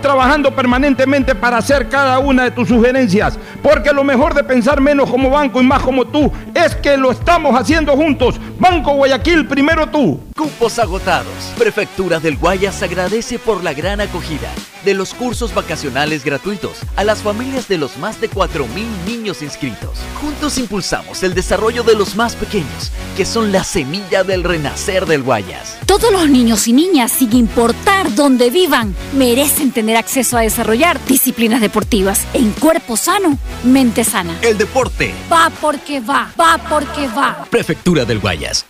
trabajando 0.00 0.54
permanentemente 0.54 1.34
para 1.34 1.58
hacer 1.58 1.88
cada 1.88 2.18
una 2.18 2.44
de 2.44 2.50
tus 2.50 2.68
sugerencias, 2.68 3.38
porque 3.62 3.92
lo 3.92 4.04
mejor 4.04 4.34
de 4.34 4.44
pensar 4.44 4.80
menos 4.80 5.10
como 5.10 5.30
banco 5.30 5.60
y 5.60 5.64
más 5.64 5.82
como 5.82 6.04
tú 6.06 6.30
es 6.54 6.74
que 6.76 6.96
lo 6.96 7.10
estamos 7.10 7.58
haciendo 7.58 7.96
juntos. 7.96 8.40
Banco 8.58 8.94
Guayaquil, 8.94 9.46
primero 9.46 9.88
tú. 9.88 10.20
Cupos 10.36 10.78
agotados. 10.78 11.52
Prefectura 11.58 12.20
del 12.20 12.36
Guayas 12.36 12.82
agradece 12.82 13.38
por 13.38 13.62
la 13.62 13.74
gran 13.74 14.00
acogida 14.00 14.48
de 14.84 14.94
los 14.94 15.14
cursos 15.14 15.54
vacacionales 15.54 16.24
gratuitos 16.24 16.78
a 16.96 17.04
las 17.04 17.22
familias 17.22 17.68
de 17.68 17.78
los 17.78 17.96
más 17.98 18.20
de 18.20 18.30
4.000 18.30 18.66
niños 19.06 19.42
inscritos. 19.42 19.98
Juntos 20.20 20.58
impulsamos 20.58 21.22
el 21.22 21.34
desarrollo 21.34 21.82
de 21.82 21.94
los 21.94 22.16
más 22.16 22.34
pequeños, 22.34 22.90
que 23.16 23.24
son 23.24 23.52
la 23.52 23.64
semilla 23.64 24.24
del 24.24 24.44
renacer 24.44 25.06
del 25.06 25.22
Guayas. 25.22 25.78
Todos 25.86 26.12
los 26.12 26.28
niños 26.28 26.66
y 26.66 26.72
niñas, 26.72 27.12
sin 27.12 27.32
importar 27.34 28.14
dónde 28.14 28.50
vivan, 28.50 28.94
merecen 29.12 29.71
tener 29.72 29.96
acceso 29.96 30.36
a 30.36 30.42
desarrollar 30.42 31.04
disciplinas 31.06 31.60
deportivas 31.60 32.26
en 32.34 32.52
cuerpo 32.52 32.96
sano, 32.96 33.38
mente 33.64 34.04
sana. 34.04 34.38
El 34.42 34.58
deporte 34.58 35.12
va 35.30 35.50
porque 35.60 36.00
va, 36.00 36.30
va 36.38 36.58
porque 36.68 37.08
va. 37.08 37.46
Prefectura 37.50 38.04
del 38.04 38.20
Guayas. 38.20 38.66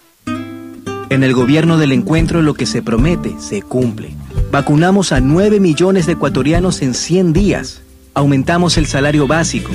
En 1.13 1.23
el 1.23 1.35
gobierno 1.35 1.77
del 1.77 1.93
encuentro 1.93 2.41
lo 2.41 2.55
que 2.55 2.65
se 2.65 2.81
promete 2.81 3.35
se 3.39 3.61
cumple. 3.61 4.15
Vacunamos 4.51 5.13
a 5.13 5.21
9 5.21 5.61
millones 5.61 6.07
de 6.07 6.13
ecuatorianos 6.13 6.81
en 6.81 6.95
100 6.95 7.34
días. 7.34 7.83
Aumentamos 8.15 8.79
el 8.79 8.87
salario 8.87 9.27
básico. 9.27 9.73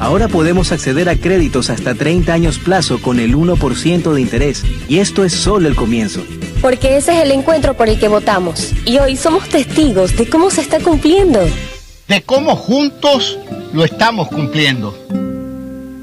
Ahora 0.00 0.26
podemos 0.26 0.72
acceder 0.72 1.08
a 1.08 1.16
créditos 1.16 1.70
hasta 1.70 1.94
30 1.94 2.32
años 2.32 2.58
plazo 2.58 3.00
con 3.00 3.20
el 3.20 3.36
1% 3.36 4.12
de 4.12 4.20
interés. 4.20 4.64
Y 4.88 4.98
esto 4.98 5.24
es 5.24 5.32
solo 5.32 5.68
el 5.68 5.76
comienzo. 5.76 6.24
Porque 6.64 6.96
ese 6.96 7.12
es 7.12 7.22
el 7.24 7.30
encuentro 7.32 7.76
por 7.76 7.90
el 7.90 8.00
que 8.00 8.08
votamos. 8.08 8.72
Y 8.86 8.96
hoy 8.96 9.18
somos 9.18 9.50
testigos 9.50 10.16
de 10.16 10.26
cómo 10.30 10.48
se 10.48 10.62
está 10.62 10.80
cumpliendo. 10.80 11.40
De 12.08 12.22
cómo 12.22 12.56
juntos 12.56 13.38
lo 13.74 13.84
estamos 13.84 14.28
cumpliendo. 14.28 14.96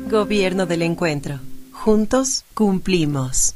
Gobierno 0.08 0.68
del 0.68 0.84
encuentro. 0.84 1.40
Juntos 1.72 2.44
cumplimos. 2.54 3.56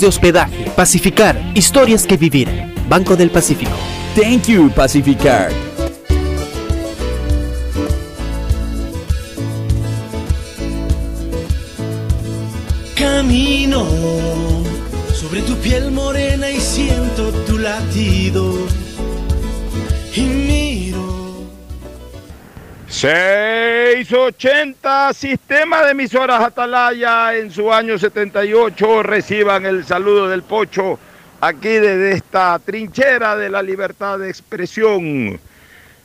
de 0.00 0.06
hospedaje. 0.06 0.70
Pacificar, 0.76 1.40
historias 1.54 2.06
que 2.06 2.16
vivir. 2.16 2.48
Banco 2.88 3.16
del 3.16 3.30
Pacífico. 3.30 3.72
Thank 4.14 4.46
you, 4.46 4.70
Pacificar. 4.70 5.50
Camino 12.94 13.86
sobre 15.12 15.42
tu 15.42 15.56
piel 15.56 15.90
morena 15.90 16.50
y 16.50 16.60
siento 16.60 17.30
tu 17.46 17.58
latido. 17.58 18.63
680 23.04 25.12
Sistema 25.12 25.84
de 25.84 25.90
Emisoras 25.90 26.42
Atalaya 26.42 27.36
en 27.36 27.50
su 27.50 27.70
año 27.70 27.98
78 27.98 29.02
reciban 29.02 29.66
el 29.66 29.84
saludo 29.84 30.26
del 30.26 30.42
Pocho 30.42 30.98
aquí 31.42 31.68
desde 31.68 32.12
esta 32.12 32.58
trinchera 32.60 33.36
de 33.36 33.50
la 33.50 33.60
libertad 33.60 34.18
de 34.18 34.30
expresión, 34.30 35.38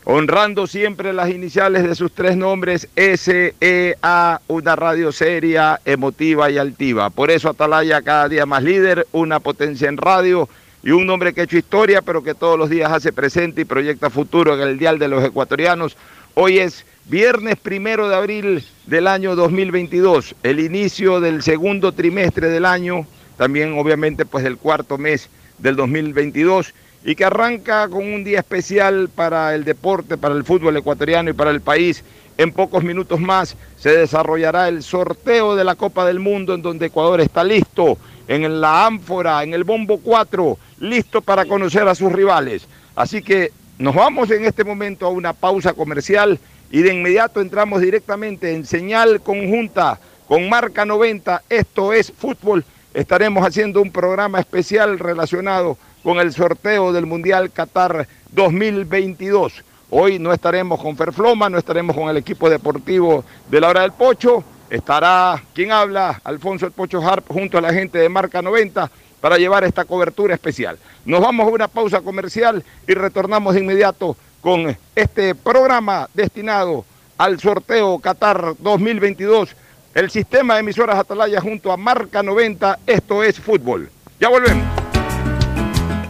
honrando 0.04 0.68
siempre 0.68 1.14
las 1.14 1.30
iniciales 1.30 1.84
de 1.84 1.96
sus 1.96 2.12
tres 2.12 2.36
nombres, 2.36 2.90
SEA, 2.98 4.42
una 4.50 4.76
radio 4.76 5.14
seria, 5.14 5.80
emotiva 5.86 6.52
y 6.52 6.58
altiva. 6.58 7.12
Por 7.12 7.32
eso 7.32 7.48
Atalaya 7.48 8.02
cada 8.02 8.28
día 8.28 8.46
más 8.46 8.62
líder, 8.62 9.08
una 9.14 9.40
potencia 9.40 9.88
en 9.88 9.96
radio 9.96 10.50
y 10.84 10.92
un 10.92 11.06
nombre 11.06 11.34
que 11.34 11.40
ha 11.40 11.46
hecho 11.46 11.58
historia, 11.58 12.02
pero 12.02 12.24
que 12.24 12.36
todos 12.36 12.60
los 12.60 12.70
días 12.70 12.92
hace 12.92 13.14
presente 13.14 13.62
y 13.62 13.66
proyecta 13.66 14.10
futuro 14.10 14.54
en 14.54 14.68
el 14.68 14.78
dial 14.78 15.00
de 15.00 15.08
los 15.08 15.24
ecuatorianos. 15.24 15.96
Hoy 16.36 16.60
es 16.60 16.86
viernes 17.10 17.56
primero 17.58 18.08
de 18.08 18.16
abril 18.16 18.64
del 18.86 19.08
año 19.08 19.36
2022, 19.36 20.36
el 20.44 20.60
inicio 20.60 21.20
del 21.20 21.42
segundo 21.42 21.92
trimestre 21.92 22.50
del 22.50 22.66
año, 22.66 23.08
también 23.36 23.74
obviamente 23.80 24.26
pues 24.26 24.44
del 24.44 24.58
cuarto 24.58 25.00
mes 25.00 25.28
del 25.58 25.76
2022 25.76 26.72
y 27.04 27.16
que 27.16 27.26
arranca 27.26 27.90
con 27.90 28.06
un 28.06 28.24
día 28.24 28.40
especial 28.40 29.10
para 29.10 29.56
el 29.56 29.64
deporte, 29.64 30.18
para 30.18 30.36
el 30.36 30.44
fútbol 30.44 30.78
ecuatoriano 30.78 31.32
y 31.32 31.34
para 31.34 31.50
el 31.50 31.62
país. 31.62 32.04
En 32.38 32.52
pocos 32.52 32.84
minutos 32.84 33.20
más 33.20 33.58
se 33.76 33.90
desarrollará 33.90 34.68
el 34.68 34.84
sorteo 34.84 35.56
de 35.56 35.64
la 35.64 35.74
Copa 35.74 36.06
del 36.06 36.20
Mundo 36.20 36.54
en 36.54 36.62
donde 36.62 36.86
Ecuador 36.86 37.22
está 37.22 37.44
listo 37.44 37.98
en 38.28 38.62
la 38.62 38.86
ánfora, 38.86 39.42
en 39.44 39.56
el 39.56 39.64
bombo 39.64 39.98
4, 39.98 40.58
listo 40.82 41.22
para 41.22 41.46
conocer 41.46 41.88
a 41.88 41.96
sus 41.96 42.12
rivales. 42.12 42.68
Así 42.96 43.24
que 43.24 43.52
nos 43.80 43.96
vamos 43.96 44.30
en 44.30 44.46
este 44.46 44.64
momento 44.64 45.08
a 45.08 45.10
una 45.10 45.34
pausa 45.34 45.74
comercial 45.74 46.40
y 46.72 46.82
de 46.82 46.94
inmediato 46.94 47.42
entramos 47.42 47.82
directamente 47.82 48.54
en 48.54 48.66
señal 48.66 49.22
conjunta 49.22 50.00
con 50.28 50.48
marca 50.50 50.86
90. 50.86 51.44
Esto 51.50 51.94
es 51.94 52.12
fútbol. 52.12 52.64
Estaremos 52.94 53.46
haciendo 53.46 53.82
un 53.82 53.92
programa 53.92 54.40
especial 54.40 55.00
relacionado 55.00 55.78
con 56.04 56.20
el 56.20 56.32
sorteo 56.32 56.94
del 56.94 57.06
Mundial 57.06 57.52
Qatar 57.52 58.08
2022. 58.32 59.64
Hoy 59.90 60.20
no 60.20 60.32
estaremos 60.32 60.80
con 60.80 60.96
Ferfloma, 60.96 61.50
no 61.50 61.58
estaremos 61.58 61.96
con 61.96 62.10
el 62.10 62.18
equipo 62.18 62.50
deportivo 62.50 63.24
de 63.50 63.60
la 63.60 63.70
hora 63.70 63.82
del 63.82 63.92
Pocho. 63.92 64.44
Estará 64.70 65.42
quien 65.56 65.72
habla, 65.72 66.22
Alfonso 66.24 66.68
el 66.68 66.72
Pocho 66.72 67.02
Harp, 67.02 67.28
junto 67.28 67.58
a 67.58 67.62
la 67.62 67.74
gente 67.74 67.98
de 67.98 68.08
Marca 68.08 68.42
90 68.44 68.92
para 69.20 69.38
llevar 69.38 69.64
esta 69.64 69.86
cobertura 69.86 70.36
especial. 70.36 70.78
Nos 71.06 71.22
vamos 71.22 71.48
a 71.48 71.50
una 71.50 71.68
pausa 71.68 72.02
comercial 72.02 72.64
y 72.88 72.94
retornamos 72.94 73.56
de 73.56 73.62
inmediato 73.62 74.16
con 74.42 74.78
este 74.96 75.36
programa 75.36 76.10
destinado 76.14 76.86
al 77.18 77.40
sorteo 77.40 78.00
Qatar 78.00 78.56
2022. 78.60 79.56
El 79.94 80.10
sistema 80.10 80.56
de 80.56 80.62
emisoras 80.62 80.98
Atalaya 80.98 81.42
junto 81.42 81.72
a 81.72 81.78
Marca 81.78 82.24
90, 82.24 82.80
esto 82.86 83.24
es 83.24 83.40
fútbol. 83.40 83.90
Ya 84.20 84.30
volvemos. 84.30 84.66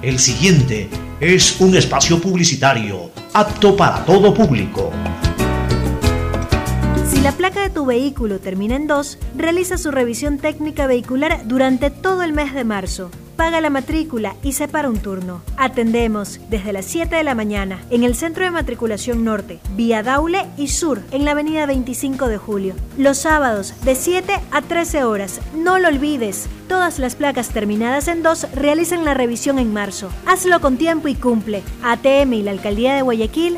El 0.02 0.20
siguiente 0.20 0.90
es 1.20 1.60
un 1.60 1.76
espacio 1.76 2.22
publicitario 2.22 3.12
apto 3.34 3.76
para 3.76 4.06
todo 4.06 4.34
público. 4.34 4.92
Si 7.10 7.22
la 7.22 7.32
placa 7.32 7.62
de 7.62 7.70
tu 7.70 7.86
vehículo 7.86 8.40
termina 8.40 8.76
en 8.76 8.88
2, 8.88 9.18
realiza 9.36 9.78
su 9.78 9.92
revisión 9.92 10.38
técnica 10.38 10.88
vehicular 10.88 11.42
durante 11.46 11.90
todo 11.90 12.24
el 12.24 12.34
mes 12.34 12.54
de 12.54 12.64
marzo. 12.64 13.12
Paga 13.40 13.62
la 13.62 13.70
matrícula 13.70 14.36
y 14.44 14.52
separa 14.52 14.90
un 14.90 15.00
turno. 15.00 15.42
Atendemos 15.56 16.42
desde 16.50 16.74
las 16.74 16.84
7 16.84 17.16
de 17.16 17.24
la 17.24 17.36
mañana 17.36 17.82
en 17.90 18.04
el 18.04 18.14
Centro 18.14 18.44
de 18.44 18.52
Matriculación 18.52 19.24
Norte, 19.24 19.62
Vía 19.78 20.04
Daule 20.04 20.46
y 20.58 20.68
Sur, 20.68 21.00
en 21.12 21.24
la 21.24 21.32
avenida 21.32 21.66
25 21.66 22.28
de 22.28 22.38
Julio. 22.38 22.76
Los 22.98 23.20
sábados 23.20 23.74
de 23.86 23.96
7 23.96 24.34
a 24.52 24.62
13 24.62 25.06
horas. 25.06 25.40
No 25.56 25.80
lo 25.80 25.88
olvides. 25.88 26.50
Todas 26.68 27.00
las 27.00 27.16
placas 27.16 27.52
terminadas 27.52 28.10
en 28.10 28.24
2 28.24 28.48
realizan 28.56 29.06
la 29.06 29.14
revisión 29.14 29.58
en 29.58 29.72
marzo. 29.72 30.10
Hazlo 30.26 30.60
con 30.60 30.76
tiempo 30.76 31.08
y 31.08 31.16
cumple. 31.16 31.64
ATM 31.82 32.34
y 32.34 32.44
la 32.44 32.52
Alcaldía 32.52 32.94
de 32.94 33.04
Guayaquil 33.04 33.58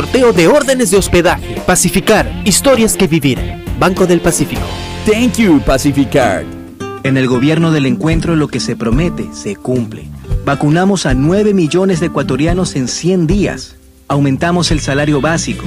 de 0.09 0.47
órdenes 0.47 0.89
de 0.91 0.97
hospedaje. 0.97 1.61
Pacificar, 1.65 2.31
historias 2.43 2.95
que 2.97 3.07
vivir. 3.07 3.37
Banco 3.79 4.07
del 4.07 4.19
Pacífico. 4.19 4.61
Thank 5.05 5.37
you, 5.37 5.61
Pacificar. 5.61 6.43
En 7.03 7.17
el 7.17 7.27
gobierno 7.27 7.71
del 7.71 7.85
encuentro 7.85 8.35
lo 8.35 8.47
que 8.47 8.59
se 8.59 8.75
promete 8.75 9.29
se 9.33 9.55
cumple. 9.55 10.07
Vacunamos 10.43 11.05
a 11.05 11.13
9 11.13 11.53
millones 11.53 11.99
de 11.99 12.07
ecuatorianos 12.07 12.75
en 12.75 12.87
100 12.87 13.27
días. 13.27 13.75
Aumentamos 14.07 14.71
el 14.71 14.79
salario 14.79 15.21
básico. 15.21 15.65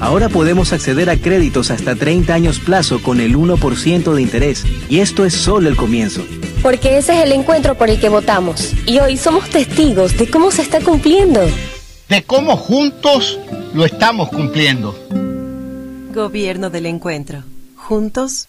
Ahora 0.00 0.28
podemos 0.28 0.72
acceder 0.72 1.08
a 1.08 1.16
créditos 1.16 1.70
hasta 1.70 1.94
30 1.94 2.34
años 2.34 2.58
plazo 2.58 3.00
con 3.02 3.20
el 3.20 3.36
1% 3.36 4.14
de 4.14 4.22
interés. 4.22 4.64
Y 4.88 4.98
esto 4.98 5.24
es 5.24 5.34
solo 5.34 5.68
el 5.68 5.76
comienzo. 5.76 6.24
Porque 6.62 6.98
ese 6.98 7.18
es 7.18 7.24
el 7.24 7.32
encuentro 7.32 7.76
por 7.76 7.88
el 7.88 8.00
que 8.00 8.08
votamos. 8.08 8.72
Y 8.86 8.98
hoy 8.98 9.16
somos 9.16 9.48
testigos 9.48 10.16
de 10.16 10.28
cómo 10.28 10.50
se 10.50 10.62
está 10.62 10.80
cumpliendo. 10.80 11.40
De 12.10 12.24
cómo 12.24 12.56
juntos 12.56 13.38
lo 13.72 13.84
estamos 13.84 14.30
cumpliendo. 14.30 14.96
Gobierno 16.12 16.68
del 16.68 16.86
encuentro. 16.86 17.44
Juntos 17.76 18.48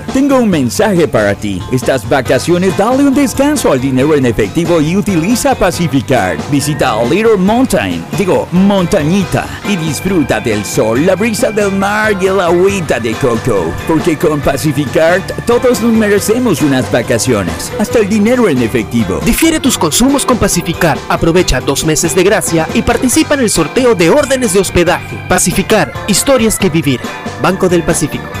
Tengo 0.13 0.37
un 0.37 0.49
mensaje 0.49 1.07
para 1.07 1.35
ti. 1.35 1.61
Estas 1.71 2.07
vacaciones 2.07 2.77
dale 2.77 3.03
un 3.03 3.13
descanso 3.13 3.71
al 3.71 3.79
dinero 3.79 4.15
en 4.15 4.25
efectivo 4.25 4.81
y 4.81 4.95
utiliza 4.95 5.55
Pacificard. 5.55 6.39
Visita 6.51 6.95
Little 7.03 7.37
Mountain, 7.37 8.03
digo, 8.17 8.47
montañita, 8.51 9.47
y 9.67 9.75
disfruta 9.77 10.39
del 10.39 10.65
sol, 10.65 11.05
la 11.05 11.15
brisa 11.15 11.51
del 11.51 11.71
mar 11.71 12.15
y 12.21 12.27
el 12.27 12.39
agüita 12.39 12.99
de 12.99 13.13
coco. 13.13 13.73
Porque 13.87 14.17
con 14.17 14.39
Pacificard 14.41 15.21
todos 15.45 15.81
nos 15.81 15.93
merecemos 15.93 16.61
unas 16.61 16.91
vacaciones, 16.91 17.71
hasta 17.79 17.99
el 17.99 18.09
dinero 18.09 18.49
en 18.49 18.61
efectivo. 18.61 19.19
Difiere 19.23 19.59
tus 19.59 19.77
consumos 19.77 20.25
con 20.25 20.37
Pacificar. 20.37 20.97
Aprovecha 21.09 21.61
dos 21.61 21.85
meses 21.85 22.15
de 22.15 22.23
gracia 22.23 22.67
y 22.73 22.81
participa 22.81 23.35
en 23.35 23.41
el 23.41 23.49
sorteo 23.49 23.95
de 23.95 24.09
órdenes 24.09 24.53
de 24.53 24.59
hospedaje. 24.59 25.17
Pacificar, 25.29 25.91
historias 26.07 26.57
que 26.57 26.69
vivir. 26.69 26.99
Banco 27.41 27.69
del 27.69 27.83
Pacífico. 27.83 28.40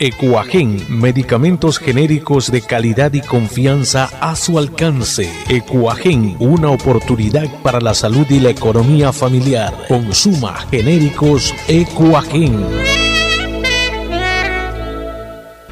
Ecuagen, 0.00 0.86
medicamentos 0.88 1.80
genéricos 1.80 2.52
de 2.52 2.62
calidad 2.62 3.12
y 3.14 3.20
confianza 3.20 4.08
a 4.20 4.36
su 4.36 4.56
alcance. 4.56 5.28
Ecuagen, 5.48 6.36
una 6.38 6.70
oportunidad 6.70 7.48
para 7.64 7.80
la 7.80 7.94
salud 7.94 8.24
y 8.30 8.38
la 8.38 8.50
economía 8.50 9.12
familiar. 9.12 9.74
Consuma 9.88 10.68
genéricos 10.70 11.52
Ecuagen. 11.66 12.64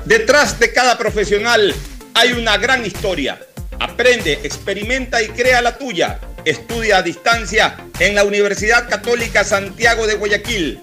Detrás 0.04 0.58
de 0.58 0.72
cada 0.72 0.98
profesional 0.98 1.72
hay 2.14 2.32
una 2.32 2.56
gran 2.56 2.84
historia. 2.84 3.38
Aprende, 3.78 4.40
experimenta 4.42 5.22
y 5.22 5.28
crea 5.28 5.62
la 5.62 5.78
tuya. 5.78 6.18
Estudia 6.44 6.98
a 6.98 7.02
distancia 7.02 7.76
en 8.00 8.16
la 8.16 8.24
Universidad 8.24 8.88
Católica 8.88 9.44
Santiago 9.44 10.04
de 10.08 10.16
Guayaquil. 10.16 10.82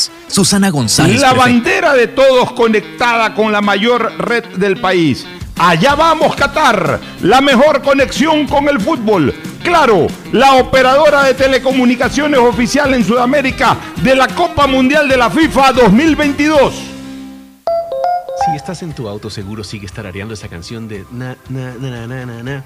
Susana 0.27 0.69
González. 0.69 1.19
La 1.19 1.33
bandera 1.33 1.93
de 1.93 2.07
todos 2.07 2.53
conectada 2.53 3.33
con 3.33 3.51
la 3.51 3.61
mayor 3.61 4.13
red 4.17 4.45
del 4.55 4.77
país. 4.79 5.25
Allá 5.57 5.93
vamos, 5.93 6.35
Qatar, 6.35 6.99
la 7.21 7.41
mejor 7.41 7.81
conexión 7.83 8.47
con 8.47 8.67
el 8.67 8.79
fútbol. 8.79 9.33
Claro, 9.63 10.07
la 10.31 10.55
operadora 10.55 11.23
de 11.23 11.35
telecomunicaciones 11.35 12.39
oficial 12.39 12.93
en 12.95 13.05
Sudamérica 13.05 13.77
de 14.01 14.15
la 14.15 14.27
Copa 14.27 14.65
Mundial 14.65 15.07
de 15.07 15.17
la 15.17 15.29
FIFA 15.29 15.73
2022. 15.73 16.73
Si 18.43 18.55
estás 18.55 18.81
en 18.81 18.93
tu 18.93 19.07
auto, 19.07 19.29
seguro 19.29 19.63
sigues 19.63 19.91
tarareando 19.93 20.33
esa 20.33 20.47
canción 20.47 20.87
de 20.87 21.05
na, 21.11 21.37
na, 21.49 21.75
na, 21.75 21.89
na, 21.89 22.07
na, 22.07 22.25
na, 22.25 22.43
na, 22.43 22.65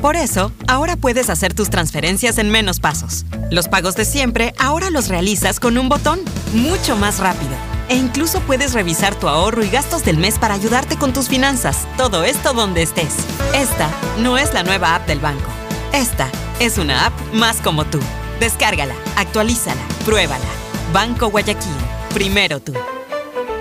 Por 0.00 0.16
eso, 0.16 0.52
ahora 0.68 0.96
puedes 0.96 1.30
hacer 1.30 1.54
tus 1.54 1.70
transferencias 1.70 2.38
en 2.38 2.50
menos 2.50 2.80
pasos. 2.80 3.24
Los 3.50 3.68
pagos 3.68 3.96
de 3.96 4.04
siempre 4.04 4.54
ahora 4.58 4.90
los 4.90 5.08
realizas 5.08 5.58
con 5.60 5.78
un 5.78 5.88
botón, 5.88 6.20
mucho 6.52 6.96
más 6.96 7.18
rápido. 7.18 7.52
E 7.88 7.96
incluso 7.96 8.40
puedes 8.40 8.72
revisar 8.72 9.14
tu 9.14 9.28
ahorro 9.28 9.64
y 9.64 9.70
gastos 9.70 10.04
del 10.04 10.18
mes 10.18 10.38
para 10.38 10.54
ayudarte 10.54 10.96
con 10.96 11.12
tus 11.12 11.28
finanzas. 11.28 11.86
Todo 11.96 12.24
esto 12.24 12.52
donde 12.52 12.82
estés. 12.82 13.14
Esta 13.54 13.88
no 14.18 14.38
es 14.38 14.52
la 14.52 14.64
nueva 14.64 14.96
app 14.96 15.06
del 15.06 15.20
banco. 15.20 15.48
Esta 15.92 16.28
es 16.60 16.78
una 16.78 17.06
app 17.06 17.12
más 17.32 17.56
como 17.58 17.84
tú. 17.84 18.00
Descárgala, 18.40 18.94
actualízala, 19.16 19.80
pruébala. 20.04 20.44
Banco 20.92 21.30
Guayaquil. 21.30 21.72
Primero 22.12 22.60
tú. 22.60 22.74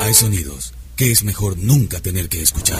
Hay 0.01 0.13
sonidos 0.13 0.73
que 0.95 1.11
es 1.11 1.23
mejor 1.23 1.57
nunca 1.57 1.99
tener 1.99 2.29
que 2.29 2.41
escuchar. 2.41 2.79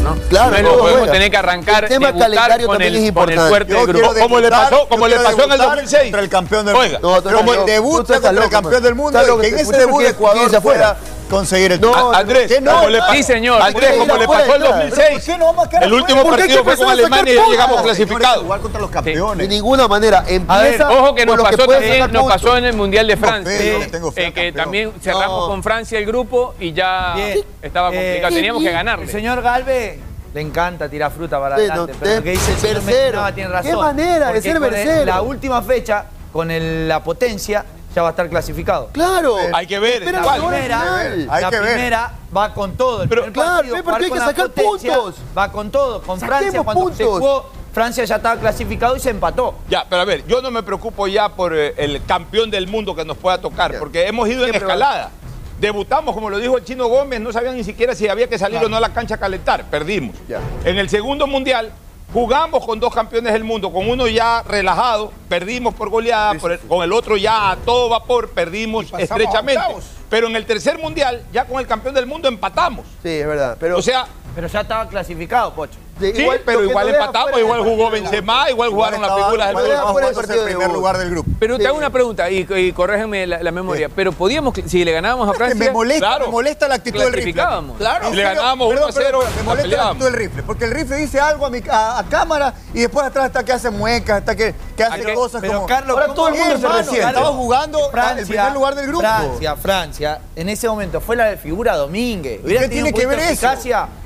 ¿No? 0.00 0.16
Claro, 0.28 0.50
no, 0.50 0.56
es 0.56 0.62
no, 0.62 0.70
lo 0.70 0.78
podemos 0.78 0.98
juega. 1.00 1.12
tener 1.12 1.30
que 1.30 1.36
arrancar 1.36 1.84
El 1.84 1.90
tema 1.90 2.12
calendario 2.12 2.66
con 2.66 2.74
también 2.74 2.94
el, 2.94 3.04
es 3.04 3.12
con 3.12 3.28
el 3.30 3.34
importante. 3.38 3.48
fuerte 3.48 3.74
del 3.74 3.86
grupo. 3.86 4.14
Como 4.20 4.40
le 4.40 4.50
pasó, 4.50 4.88
como 4.88 5.08
le 5.08 5.16
pasó 5.16 5.28
en 5.44 5.52
el 5.52 5.58
debutar 5.58 5.68
2006. 5.76 6.02
Contra 6.02 6.20
el 6.20 6.28
campeón 6.28 6.66
del 6.66 6.74
Oiga, 6.76 6.98
mundo. 7.00 7.22
Como 7.34 7.54
el 7.54 7.66
debut 7.66 8.06
contra 8.06 8.30
el 8.30 8.50
campeón 8.50 8.82
del 8.82 8.94
mundo 8.94 9.38
que 9.40 9.48
en 9.48 9.58
ese 9.58 9.76
debut 9.76 10.02
Ecuador 10.02 10.56
afuera. 10.56 10.96
Conseguir 11.28 11.72
el 11.72 11.80
No, 11.80 12.12
Andrés, 12.12 12.46
¿Qué 12.48 12.60
no? 12.60 12.88
le 12.88 13.00
Sí, 13.12 13.22
señor. 13.22 13.58
¿Por 13.58 13.66
Andrés, 13.68 13.96
como 13.98 14.16
le 14.16 14.26
pasó 14.26 14.54
el 14.54 14.62
¿Por 14.62 14.70
2006. 14.72 15.24
qué 15.24 15.38
no 15.38 15.46
vamos 15.46 15.66
a 15.66 15.70
quedar 15.70 15.82
El 15.84 15.92
último 15.94 16.24
partido 16.24 16.48
que 16.58 16.64
fue 16.64 16.76
con 16.76 16.88
Alemania 16.90 17.34
y 17.46 17.50
llegamos 17.50 17.82
clasificados. 17.82 18.42
Jugar 18.44 18.60
contra 18.60 18.80
los 18.80 18.90
campeones. 18.90 19.48
De 19.48 19.54
ninguna 19.54 19.88
manera. 19.88 20.18
A 20.18 20.22
ver, 20.22 20.34
Empieza 20.74 20.90
ojo 20.90 21.14
que 21.14 21.26
nos 21.26 21.36
que 21.36 21.42
pasó 21.42 21.66
también, 21.66 22.12
nos 22.12 22.26
pasó 22.26 22.56
en 22.56 22.64
el 22.64 22.74
Mundial 22.74 23.06
de 23.06 23.16
Francia, 23.16 23.52
eh, 23.52 23.90
eh, 24.16 24.32
que 24.32 24.52
también 24.52 24.92
cerramos 25.02 25.42
No. 25.42 25.48
con 25.48 25.62
Francia 25.62 25.98
el 25.98 26.06
grupo 26.06 26.54
y 26.60 26.72
ya 26.72 27.14
Bien. 27.16 27.44
estaba 27.62 27.88
complicado, 27.88 28.32
Eh, 28.32 28.36
teníamos 28.36 28.62
que 28.62 28.70
ganarle. 28.72 29.04
El 29.04 29.10
señor 29.10 29.42
Galvez 29.42 29.98
le 30.34 30.40
encanta 30.40 30.88
tirar 30.88 31.10
fruta 31.12 31.40
para 31.40 31.56
Sí, 31.56 31.62
adelante, 31.62 31.92
no, 31.92 31.98
pero 31.98 32.10
de- 32.10 32.16
lo 32.18 32.22
que 32.22 32.30
dice 32.30 32.52
el 32.52 32.58
señor 32.82 33.32
tiene 33.34 33.48
razón. 33.50 33.70
¿Qué 33.70 33.76
manera 33.76 34.32
de 34.32 34.42
ser? 34.42 35.06
La 35.06 35.22
última 35.22 35.62
fecha, 35.62 36.04
con 36.32 36.50
el- 36.50 36.86
la 36.88 37.02
potencia, 37.02 37.64
ya 37.96 38.02
va 38.02 38.08
a 38.08 38.10
estar 38.10 38.28
clasificado. 38.28 38.90
Claro. 38.92 39.36
Hay 39.54 39.66
que 39.66 39.78
ver. 39.78 40.02
Espera, 40.02 40.22
primera. 40.22 41.00
Hay 41.00 41.42
la 41.42 41.50
que 41.50 41.58
ver. 41.58 41.72
primera 41.72 42.12
va 42.36 42.52
con 42.52 42.76
todo. 42.76 43.02
El 43.04 43.08
Pero, 43.08 43.32
claro, 43.32 43.54
partido, 43.56 43.82
porque 43.82 44.04
hay 44.04 44.10
que 44.10 44.18
sacar 44.18 44.50
potencia, 44.50 44.94
puntos. 44.96 45.14
Va 45.36 45.50
con 45.50 45.70
todo. 45.70 46.02
Con 46.02 46.20
Saquemos 46.20 46.38
Francia, 46.40 46.62
cuando 46.62 46.82
se 46.94 47.04
puntos. 47.04 47.18
jugó, 47.20 47.50
Francia 47.72 48.04
ya 48.04 48.16
estaba 48.16 48.38
clasificado 48.38 48.96
y 48.96 49.00
se 49.00 49.08
empató. 49.08 49.54
Ya, 49.70 49.86
pero 49.88 50.02
a 50.02 50.04
ver, 50.04 50.26
yo 50.26 50.42
no 50.42 50.50
me 50.50 50.62
preocupo 50.62 51.06
ya 51.06 51.30
por 51.30 51.56
eh, 51.56 51.72
el 51.78 52.04
campeón 52.04 52.50
del 52.50 52.66
mundo 52.68 52.94
que 52.94 53.06
nos 53.06 53.16
pueda 53.16 53.40
tocar, 53.40 53.72
Ya. 53.72 53.78
porque 53.78 54.06
hemos 54.06 54.28
ido 54.28 54.44
en 54.44 54.50
Siempre 54.50 54.66
va- 54.66 54.74
escalada. 54.74 55.10
Debutamos, 55.58 56.14
como 56.14 56.28
lo 56.28 56.36
dijo 56.36 56.58
el 56.58 56.64
chino 56.64 56.88
Gómez, 56.88 57.18
no 57.22 57.32
sabían 57.32 57.56
ni 57.56 57.64
siquiera 57.64 57.94
si 57.94 58.06
había 58.08 58.28
que 58.28 58.38
salir 58.38 58.62
o 58.62 58.68
no 58.68 58.76
a 58.76 58.80
la 58.80 58.92
cancha 58.92 59.14
a 59.14 59.18
calentar, 59.18 59.64
perdimos. 59.70 60.14
Ya. 60.28 60.38
En 60.66 60.76
el 60.78 60.90
segundo 60.90 61.26
mundial 61.26 61.72
jugamos 62.12 62.64
con 62.64 62.80
dos 62.80 62.94
campeones 62.94 63.32
del 63.32 63.44
mundo, 63.44 63.72
con 63.72 63.88
uno 63.88 64.06
ya 64.06 64.42
relajado, 64.42 65.12
perdimos 65.28 65.74
por 65.74 65.90
goleada, 65.90 66.34
por 66.34 66.52
el- 66.52 66.58
con 66.60 66.82
el 66.82 66.92
otro 66.92 67.16
ya 67.16 67.50
a 67.50 67.56
todo 67.56 67.88
vapor, 67.88 68.30
perdimos 68.30 68.86
estrechamente. 68.98 69.62
Pero 70.08 70.28
en 70.28 70.36
el 70.36 70.46
tercer 70.46 70.78
mundial, 70.78 71.24
ya 71.32 71.44
con 71.46 71.58
el 71.60 71.66
campeón 71.66 71.94
del 71.94 72.06
mundo 72.06 72.28
empatamos. 72.28 72.86
Sí, 73.02 73.08
es 73.10 73.26
verdad. 73.26 73.56
Pero 73.58 73.76
O 73.78 73.82
sea, 73.82 74.06
Pero 74.34 74.48
ya 74.48 74.60
estaba 74.60 74.86
clasificado, 74.88 75.54
Pocho. 75.54 75.78
De- 75.98 76.14
sí, 76.14 76.26
pero 76.44 76.62
igual 76.64 76.88
empatamos, 76.88 77.38
igual 77.38 77.62
jugó. 77.62 77.90
Benzema, 77.90 78.50
igual 78.50 78.70
jugaron 78.70 79.00
las 79.02 79.14
figuras 79.14 79.54
del 79.54 80.38
el 80.38 80.44
primer 80.44 80.70
lugar 80.70 80.98
del 80.98 81.10
grupo. 81.10 81.30
Pero 81.38 81.58
te 81.58 81.66
hago 81.66 81.76
una 81.78 81.90
pregunta 81.90 82.30
y, 82.30 82.46
y 82.56 82.72
corréjeme 82.72 83.26
la, 83.26 83.42
la 83.42 83.50
memoria. 83.52 83.88
Pero 83.94 84.12
podíamos, 84.12 84.54
si 84.66 84.84
le 84.84 84.92
ganábamos 84.92 85.28
a 85.28 85.34
Francia, 85.34 85.58
me 85.58 85.70
molesta, 85.70 86.06
claro. 86.06 86.26
me 86.26 86.32
molesta 86.32 86.68
la 86.68 86.74
actitud 86.76 86.98
del 86.98 87.12
rifle. 87.12 87.32
Clasificábamos. 87.32 87.78
Claro. 87.78 88.10
Si 88.10 88.16
le 88.16 88.22
ganábamos 88.22 88.68
Perdón, 88.68 88.84
1 88.84 88.88
a 88.88 88.92
0, 88.92 89.18
perdón, 89.20 89.34
me 89.36 89.42
molesta 89.42 89.76
la 89.76 89.86
actitud 89.88 90.04
del 90.04 90.14
rifle. 90.14 90.42
Porque 90.42 90.64
el 90.64 90.70
rifle 90.72 90.96
dice 90.96 91.20
algo 91.20 91.46
a, 91.46 91.50
mi, 91.50 91.60
a, 91.70 91.98
a 91.98 92.04
cámara 92.04 92.54
y 92.74 92.80
después 92.80 93.06
atrás 93.06 93.26
está 93.26 93.44
que 93.44 93.52
hace 93.52 93.70
muecas, 93.70 94.18
está 94.20 94.34
que, 94.34 94.54
que 94.76 94.84
hace 94.84 95.02
que- 95.04 95.14
cosas 95.14 95.40
Pero 95.40 95.54
como... 95.54 95.66
Carlos, 95.66 95.90
Ahora 95.90 96.06
¿cómo- 96.06 96.14
todo 96.14 96.28
el 96.28 96.34
mundo 96.34 96.46
Bien, 96.48 96.60
se 96.60 96.68
resiente. 96.68 97.00
Carlos, 97.00 97.20
Estaba 97.22 97.36
jugando 97.36 97.90
Francia, 97.90 98.20
el 98.20 98.26
primer 98.28 98.52
lugar 98.52 98.74
del 98.74 98.86
grupo. 98.86 99.00
Francia, 99.00 99.56
Francia, 99.56 100.20
en 100.36 100.48
ese 100.48 100.68
momento 100.68 101.00
fue 101.00 101.16
la 101.16 101.36
figura 101.36 101.76
Domínguez. 101.76 102.40
Qué 102.46 102.68
tiene 102.68 102.92
que 102.92 103.06
ver 103.06 103.18
de 103.18 103.32
eso? 103.32 103.48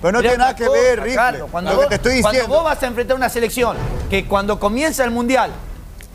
Pero 0.01 0.13
no 0.13 0.21
tiene 0.21 0.37
nada 0.39 0.55
que 0.57 0.69
ver. 0.69 1.15
Carlos. 1.15 1.49
Cuando 1.51 1.71
Lo 1.73 1.77
que 1.79 1.83
vos- 1.85 1.89
te 1.91 1.95
estoy 1.97 2.21
Cuando 2.23 2.31
diciendo. 2.39 2.55
vos 2.57 2.65
vas 2.65 2.83
a 2.83 2.87
enfrentar 2.87 3.17
una 3.17 3.29
selección 3.29 3.77
que 4.09 4.27
cuando 4.27 4.59
comienza 4.61 5.05
el 5.05 5.11
Mundial 5.11 5.51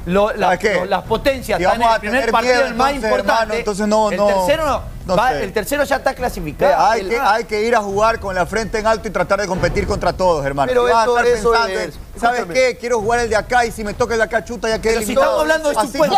lo- 0.05 0.31
la- 0.33 0.47
¿Sabes 0.47 0.59
qué? 0.59 0.73
lo- 0.75 0.85
las 0.85 1.01
potencias 1.03 1.59
Y 1.59 1.63
están 1.63 1.81
en 1.81 1.89
el 1.91 1.99
primer 1.99 2.31
partido, 2.31 2.53
miedo, 2.55 2.67
el 2.67 2.73
más 2.75 2.89
entonces, 2.91 3.11
importante. 3.11 3.41
hermano, 3.41 3.53
entonces 3.59 3.87
no- 3.87 4.11
el 4.11 4.17
no- 4.17 4.27
tercero 4.27 4.65
no. 4.67 4.94
No 5.05 5.15
va- 5.15 5.29
sé. 5.31 5.43
el 5.43 5.53
tercero 5.53 5.83
ya 5.83 5.97
está 5.97 6.11
Que 6.11 6.17
clasificado. 6.17 6.85
hay, 6.87 7.01
El- 7.01 7.09
que, 7.09 7.19
hay 7.19 7.43
que 7.45 7.61
ir 7.63 7.75
a 7.75 7.79
jugar 7.81 8.19
con 8.19 8.33
la 8.35 8.45
frente 8.45 8.79
en 8.79 8.87
alto 8.87 9.07
y 9.07 9.11
tratar 9.11 9.39
de 9.41 9.47
competir 9.47 9.85
contra 9.87 10.13
todos, 10.13 10.45
hermano. 10.45 10.67
Pero 10.69 10.83
vas 10.83 11.07
a 11.07 11.09
estar 11.09 11.25
eso 11.27 11.51
pensando 11.51 11.79
es- 11.79 11.85
en, 11.85 11.91
¿Sabes 12.19 12.39
escúchame. 12.39 12.53
qué? 12.53 12.77
Quiero 12.77 12.99
jugar 13.01 13.19
el 13.19 13.29
de 13.29 13.35
acá 13.35 13.65
y 13.65 13.71
si 13.71 13.83
me 13.83 13.93
toca 13.93 14.13
el 14.13 14.19
de 14.19 14.23
acá, 14.25 14.43
chuta, 14.43 14.69
ya 14.69 14.79
quedé 14.79 14.93
Pero 14.95 15.05
si 15.05 15.11
estamos 15.13 15.39
hablando 15.41 15.69
de 15.69 15.75
puede, 15.75 16.11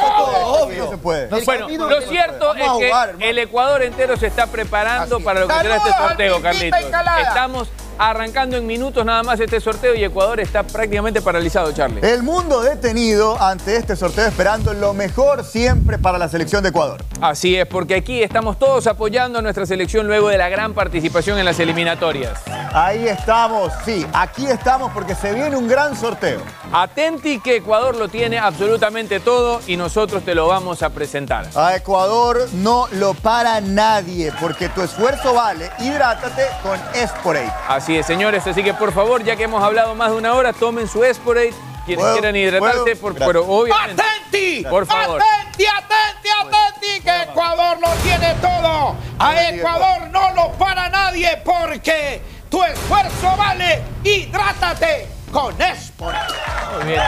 obvio. 0.46 0.84
No 0.86 0.92
se 0.92 0.98
puede. 0.98 1.24
El 1.24 1.46
Bueno, 1.46 1.66
camino 1.66 1.90
lo 1.90 2.00
que- 2.00 2.08
cierto 2.08 2.56
es 2.56 2.72
que 3.18 3.30
el 3.30 3.40
Ecuador 3.40 3.84
entero 3.84 4.16
se 4.18 4.28
está 4.28 4.48
preparando 4.48 5.16
Así. 5.18 5.24
para 5.26 5.40
lo 5.42 5.48
que 5.48 5.54
será 5.56 5.76
este 5.78 5.90
¡Saludos, 5.90 6.08
sorteo, 6.10 6.42
Carlitos. 6.42 6.80
Estamos 7.28 7.68
arrancando 7.98 8.58
en 8.58 8.66
minutos 8.66 9.06
nada 9.06 9.24
más 9.24 9.40
este 9.40 9.60
sorteo 9.60 9.96
y 9.96 10.04
Ecuador 10.04 10.40
está 10.40 10.64
prácticamente 10.64 11.22
paralizado, 11.22 11.72
Charlie. 11.72 12.02
El 12.02 12.24
mundo 12.24 12.62
detenido 12.62 13.42
ante 13.42 13.76
este 13.76 13.96
sorteo 13.96 14.26
esperando 14.26 14.74
lo 14.74 14.94
mejor 14.94 15.44
siempre 15.44 15.98
para 15.98 16.18
la 16.18 16.30
selección 16.30 16.64
de 16.64 16.70
Ecuador. 16.70 17.04
Así 17.22 17.56
es, 17.56 17.66
porque 17.66 17.96
aquí 17.96 18.22
estamos 18.22 18.60
todos 18.60 18.88
apoyando 18.88 19.40
a 19.40 19.42
nuestra 19.42 19.66
selección 19.66 20.08
luego 20.08 20.30
de 20.30 20.38
la 20.38 20.50
gran 20.50 20.74
participación 20.74 21.40
en 21.40 21.46
las 21.46 21.60
eliminatorias. 21.60 22.42
Ahí 22.74 23.08
estamos, 23.08 23.72
sí, 23.86 24.06
aquí 24.14 24.46
estamos 24.46 24.92
porque 24.92 25.16
se 25.16 25.34
viene 25.34 25.56
un 25.56 25.68
gran 25.68 25.96
sorteo. 25.96 26.42
Atenti 26.72 27.40
que 27.40 27.58
Ecuador 27.58 27.96
lo 27.96 28.08
tiene 28.08 28.38
absolutamente 28.38 29.20
todo 29.20 29.62
y 29.68 29.78
nosotros 29.78 30.24
te 30.24 30.36
lo 30.36 30.48
vamos 30.48 30.84
a 30.84 30.90
presentar. 30.90 31.48
A 31.56 31.76
Ecuador 31.76 32.48
no 32.54 32.88
lo 32.92 33.14
para 33.14 33.62
nadie 33.62 34.32
porque 34.40 34.70
tu 34.70 34.82
esfuerzo 34.82 35.34
vale. 35.34 35.72
Hidrátate 35.80 36.44
con 36.62 36.80
Esporate. 36.94 37.52
Así 37.68 37.87
es, 37.96 38.06
señores, 38.06 38.46
así 38.46 38.64
que 38.64 38.74
por 38.74 38.92
favor, 38.92 39.24
ya 39.24 39.36
que 39.36 39.44
hemos 39.44 39.64
hablado 39.64 39.96
más 39.96 40.12
de 40.12 40.18
una 40.18 40.34
hora, 40.34 40.54
tomen 40.54 40.88
su 40.88 41.04
Esporate. 41.04 41.54
Quienes 41.86 42.06
quieran 42.06 42.36
hidratarse, 42.36 42.96
Gracias. 42.96 43.14
pero 43.26 43.48
obviamente. 43.48 44.02
¡Atenti! 44.02 44.66
Por 44.70 44.86
favor. 44.86 45.22
¡Atenti, 45.22 45.66
atenti, 45.66 46.30
atenti! 46.38 47.02
Que 47.02 47.22
Ecuador 47.32 47.80
lo 47.80 47.88
tiene 48.04 48.34
todo. 48.42 48.96
A 49.18 49.50
Ecuador 49.50 50.10
no 50.12 50.34
lo 50.34 50.52
para 50.58 50.90
nadie 50.90 51.42
porque 51.46 52.22
tu 52.50 52.62
esfuerzo 52.62 53.38
vale. 53.38 53.82
Hidrátate 54.04 55.08
con 55.32 55.54
Esporate. 55.62 55.97
Muy 56.00 56.86
bien. 56.88 57.02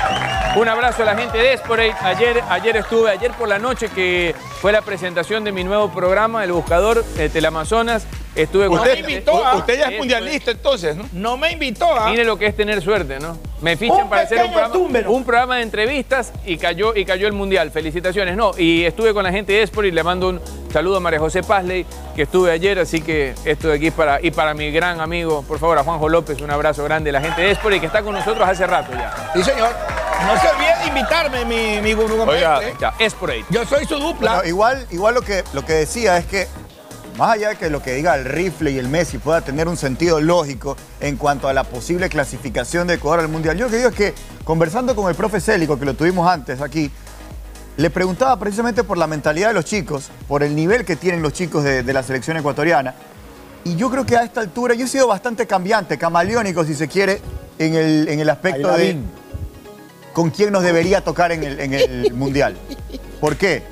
Un 0.56 0.68
abrazo 0.68 1.04
a 1.04 1.06
la 1.06 1.16
gente 1.16 1.38
de 1.38 1.54
Esporate. 1.54 1.96
Ayer, 2.02 2.42
ayer 2.50 2.78
estuve, 2.78 3.12
ayer 3.12 3.32
por 3.34 3.48
la 3.48 3.60
noche 3.60 3.88
que 3.90 4.34
fue 4.62 4.72
la 4.72 4.82
presentación 4.82 5.44
de 5.44 5.52
mi 5.52 5.64
nuevo 5.64 5.90
programa, 5.92 6.44
El 6.44 6.52
Buscador 6.52 7.04
de 7.06 7.30
Teleamazonas. 7.30 8.08
Estuve 8.36 8.68
con 8.68 8.78
Usted, 8.78 8.96
gente- 8.96 9.12
invitó, 9.12 9.44
¿ah? 9.46 9.56
usted 9.56 9.80
ya 9.80 9.88
es 9.90 9.98
mundialista 9.98 10.52
entonces, 10.52 10.96
¿no? 10.96 11.04
No 11.12 11.36
me 11.36 11.52
invitó, 11.52 11.94
¿ah? 11.94 12.10
Mire 12.10 12.24
lo 12.24 12.38
que 12.38 12.46
es 12.46 12.56
tener 12.56 12.82
suerte, 12.82 13.20
¿no? 13.20 13.38
Me 13.60 13.76
fichan 13.76 14.04
Un 14.04 14.10
para 14.10 14.22
hacer 14.22 14.38
un 14.40 14.52
programa, 14.52 14.72
túmbero. 14.74 15.12
un 15.12 15.24
programa 15.26 15.58
de 15.58 15.64
entrevistas 15.64 16.32
y 16.46 16.58
cayó, 16.58 16.96
y 16.96 17.04
cayó 17.06 17.28
el 17.28 17.34
Mundial. 17.34 17.72
Felicitaciones. 17.72 18.38
No, 18.38 18.52
y 18.58 18.86
estuve 18.86 19.14
con 19.14 19.24
la 19.24 19.32
gente 19.32 19.52
de 19.54 19.64
Esport 19.64 19.88
y 19.88 19.92
le 19.92 20.04
mando 20.04 20.30
un 20.30 20.40
saludo 20.72 20.98
a 20.98 21.00
María 21.00 21.20
José 21.20 21.42
Pazley, 21.44 21.86
que 22.16 22.22
estuve 22.22 22.52
ayer, 22.52 22.80
así 22.80 23.02
que 23.02 23.34
esto 23.44 23.68
de 23.70 23.76
aquí 23.76 23.88
es 23.88 23.94
para, 23.94 24.22
y 24.22 24.32
para 24.32 24.54
mi 24.54 24.72
gran 24.72 25.02
amigo, 25.02 25.44
por 25.46 25.60
favor, 25.60 25.78
a 25.80 25.84
Juanjo 25.84 26.08
López, 26.08 26.40
un 26.40 26.52
abrazo 26.52 26.84
grande, 26.86 27.12
la 27.12 27.20
gente 27.22 27.42
de 27.42 27.52
Esport 27.52 27.76
y 27.76 27.80
que 27.80 27.88
está 27.88 28.04
con 28.04 28.14
nosotros 28.14 28.48
hace 28.48 28.66
rato 28.68 28.79
ya. 28.88 29.32
Sí, 29.34 29.44
señor. 29.44 29.70
No 30.26 30.40
se 30.40 30.48
olvide 30.50 30.78
de 30.82 30.88
invitarme, 30.88 31.46
mi, 31.46 31.82
mi 31.82 31.94
gurú. 31.94 32.22
Oiga, 32.24 32.62
¿eh? 32.62 32.74
ya, 32.80 32.94
Esporate. 33.00 33.46
Yo 33.50 33.66
soy 33.66 33.86
su 33.86 33.98
dupla. 33.98 34.36
Bueno, 34.36 34.50
igual, 34.50 34.88
igual 34.92 35.16
lo 35.16 35.22
que, 35.22 35.44
lo 35.54 35.66
que 35.66 35.74
decía 35.74 36.18
es 36.18 36.26
que, 36.26 36.48
más 37.18 37.32
allá 37.32 37.50
de 37.50 37.56
que 37.56 37.70
lo 37.70 37.82
que 37.82 37.94
diga 37.94 38.16
el 38.16 38.26
rifle 38.26 38.72
y 38.72 38.78
el 38.78 38.90
Messi 38.90 39.18
pueda 39.18 39.42
tener 39.42 39.68
un 39.68 39.78
sentido 39.78 40.20
lógico 40.20 40.76
en 41.00 41.16
cuanto 41.16 41.48
a 41.48 41.54
la 41.54 41.64
posible 41.64 42.10
clasificación 42.10 42.88
de 42.88 42.96
Ecuador 42.96 43.22
al 43.22 43.30
Mundial, 43.30 43.58
yo 43.58 43.66
lo 43.66 43.72
que 43.72 43.78
digo 43.78 43.90
es 43.90 43.96
que, 43.96 44.14
conversando 44.44 44.96
con 44.96 45.10
el 45.10 45.16
profe 45.16 45.40
Célico, 45.40 45.80
que 45.80 45.86
lo 45.86 45.94
tuvimos 45.94 46.30
antes 46.30 46.62
aquí, 46.62 46.92
le 47.78 47.90
preguntaba 47.90 48.38
precisamente 48.38 48.84
por 48.84 48.98
la 48.98 49.08
mentalidad 49.08 49.48
de 49.50 49.54
los 49.54 49.64
chicos, 49.64 50.12
por 50.28 50.44
el 50.44 50.54
nivel 50.54 50.84
que 50.84 50.98
tienen 50.98 51.22
los 51.22 51.32
chicos 51.32 51.64
de, 51.64 51.82
de 51.82 51.94
la 51.94 52.04
selección 52.04 52.36
ecuatoriana. 52.36 52.94
Y 53.64 53.76
yo 53.76 53.90
creo 53.90 54.06
que 54.06 54.16
a 54.18 54.24
esta 54.24 54.42
altura 54.42 54.74
yo 54.74 54.86
he 54.86 54.88
sido 54.88 55.08
bastante 55.08 55.46
cambiante, 55.46 55.98
camaleónico, 55.98 56.64
si 56.64 56.76
se 56.76 56.88
quiere, 56.88 57.22
en 57.58 57.76
el, 57.76 58.08
en 58.08 58.20
el 58.20 58.30
aspecto 58.30 58.72
de 58.74 58.98
con 60.14 60.32
quién 60.32 60.52
nos 60.52 60.64
debería 60.64 61.02
tocar 61.02 61.32
en 61.32 61.44
el, 61.44 61.60
en 61.60 61.74
el 61.74 62.14
Mundial. 62.16 62.58
¿Por 63.22 63.36
qué? 63.36 63.64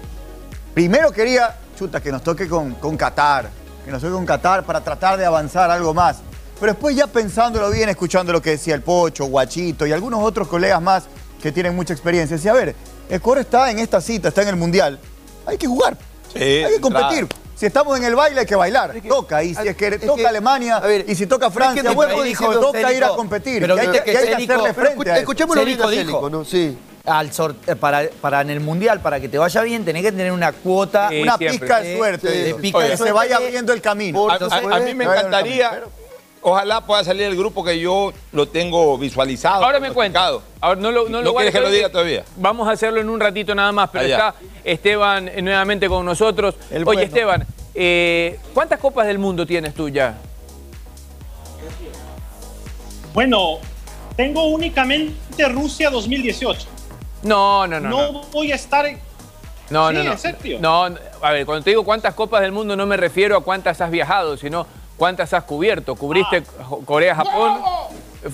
Primero 0.74 1.12
quería, 1.12 1.56
chuta, 1.78 2.02
que 2.02 2.12
nos 2.12 2.22
toque 2.22 2.48
con, 2.48 2.76
con 2.76 2.96
Qatar, 2.96 3.50
que 3.84 3.92
nos 3.92 4.02
juegue 4.02 4.16
con 4.16 4.26
Qatar 4.26 4.64
para 4.64 4.82
tratar 4.82 5.18
de 5.18 5.26
avanzar 5.26 5.72
algo 5.72 5.94
más. 5.94 6.18
Pero 6.60 6.74
después 6.74 6.96
ya 6.96 7.08
pensándolo 7.08 7.70
bien, 7.72 7.90
escuchando 7.90 8.32
lo 8.32 8.42
que 8.42 8.52
decía 8.52 8.76
el 8.76 8.82
Pocho, 8.82 9.26
Guachito 9.26 9.86
y 9.88 9.92
algunos 9.92 10.24
otros 10.24 10.48
colegas 10.48 10.82
más 10.82 11.06
que 11.42 11.52
tienen 11.52 11.76
mucha 11.76 11.94
experiencia, 11.94 12.36
decía, 12.36 12.52
a 12.52 12.56
ver, 12.56 12.76
Ecuador 13.10 13.40
está 13.40 13.72
en 13.72 13.80
esta 13.80 14.02
cita, 14.02 14.30
está 14.30 14.42
en 14.42 14.50
el 14.50 14.56
Mundial, 14.56 15.00
hay 15.46 15.58
que 15.58 15.68
jugar, 15.68 15.98
hay 16.34 16.74
que 16.76 16.82
competir. 16.82 17.28
Si 17.58 17.66
estamos 17.66 17.98
en 17.98 18.04
el 18.04 18.16
baile 18.16 18.42
hay 18.42 18.46
que 18.46 18.56
bailar, 18.56 18.94
toca. 19.08 19.44
Y 19.44 19.56
si 19.56 19.68
es 19.68 19.76
que 19.76 19.98
toca 19.98 20.30
Alemania 20.30 20.80
y 21.08 21.16
si 21.16 21.26
toca 21.26 21.50
Francia, 21.50 21.82
que 21.82 21.90
bueno, 21.90 22.22
dijo 22.22 22.52
toca 22.60 22.94
ir 22.94 23.04
a 23.04 23.10
competir. 23.10 23.62
pero 23.62 23.76
y 23.76 23.80
hay 23.80 23.88
que, 23.88 24.04
que 24.04 24.14
y 24.14 24.16
hay 24.16 24.26
que 24.28 24.34
hacerle 24.54 24.74
pero 24.74 24.88
frente 24.92 25.10
a 25.10 25.14
eso. 25.14 25.20
escuchémoslo 25.22 25.66
bien 25.66 25.82
a 25.82 25.88
Célico, 25.88 26.30
¿no? 26.30 26.46
Sí. 26.46 26.78
Al 27.04 27.32
eh, 27.68 27.76
para, 27.78 28.04
para 28.22 28.42
en 28.42 28.50
el 28.50 28.60
mundial, 28.60 29.00
para 29.00 29.20
que 29.22 29.30
te 29.30 29.38
vaya 29.38 29.62
bien, 29.62 29.86
tenés 29.86 30.04
que 30.04 30.12
tener 30.12 30.32
una 30.32 30.52
cuota, 30.52 31.08
Sí, 31.10 31.22
Una 31.22 31.38
siempre. 31.38 31.60
pizca 31.62 31.80
de 31.80 31.96
suerte, 31.98 32.28
de 32.30 32.44
digo. 32.44 32.58
pizca 32.60 32.78
Oye, 32.80 32.86
de 32.88 32.92
se 32.92 32.98
suerte 32.98 33.14
vaya 33.14 33.38
que- 33.38 33.46
abriendo 33.46 33.72
el 33.74 33.82
camino. 33.82 34.30
A, 34.30 34.34
Entonces, 34.34 34.60
a- 34.70 34.76
a 34.76 34.80
mí 34.82 34.94
me 34.94 35.06
encantaría, 35.06 35.84
ojalá 36.42 36.82
pueda 36.86 37.04
salir 37.04 37.24
el 37.24 37.36
grupo 37.36 37.64
que 37.64 37.80
yo 37.80 38.14
lo 38.32 38.48
tengo 38.48 38.98
visualizado. 38.98 39.64
Ahora 39.64 39.80
me 39.80 39.92
cuenta. 39.92 40.32
Ahora 40.62 40.80
no 40.80 40.92
lo, 40.92 41.10
no 41.10 41.20
lo 41.20 41.26
¿No 41.26 41.34
quieres 41.34 41.54
que 41.54 41.60
lo 41.62 41.70
diga 41.70 41.90
todavía? 41.90 42.24
Vamos 42.38 42.68
a 42.68 42.72
hacerlo 42.72 43.00
en 43.02 43.10
un 43.10 43.20
ratito 43.20 43.54
nada 43.56 43.72
más, 43.72 43.90
pero 43.90 44.06
Allá. 44.06 44.16
está 44.16 44.36
Esteban 44.64 45.32
nuevamente 45.44 45.88
con 45.90 46.06
nosotros. 46.06 46.56
Oye, 46.72 46.84
bueno. 46.84 47.02
Esteban, 47.02 47.46
eh, 47.76 48.40
¿cuántas 48.54 48.80
copas 48.80 49.08
del 49.08 49.20
mundo 49.20 49.46
tienes 49.46 49.74
tú 49.74 49.90
ya? 49.90 50.18
Bueno, 53.14 53.58
tengo 54.16 54.46
únicamente 54.48 55.48
Rusia 55.50 55.90
2018. 55.90 56.68
No, 57.24 57.66
no, 57.68 57.80
no. 57.80 57.90
No, 57.90 58.12
no. 58.12 58.22
voy 58.32 58.52
a 58.52 58.56
estar. 58.56 58.86
en- 58.86 59.00
No, 59.70 59.90
Sí, 59.90 59.96
no, 59.96 60.04
no. 60.04 60.12
en 60.14 60.18
serio. 60.18 60.60
No, 60.62 60.86
a 61.22 61.32
ver, 61.32 61.46
cuando 61.46 61.64
te 61.64 61.72
digo 61.72 61.84
cuántas 61.84 62.14
copas 62.14 62.42
del 62.42 62.52
mundo 62.52 62.76
no 62.76 62.86
me 62.86 62.96
refiero 62.96 63.36
a 63.36 63.44
cuántas 63.44 63.82
has 63.82 63.92
viajado, 63.92 64.38
sino 64.38 64.66
cuántas 64.98 65.32
has 65.34 65.44
cubierto. 65.44 65.96
¿Cubriste 65.96 66.44
Ah. 66.60 66.76
Corea, 66.86 67.16
Japón? 67.16 67.60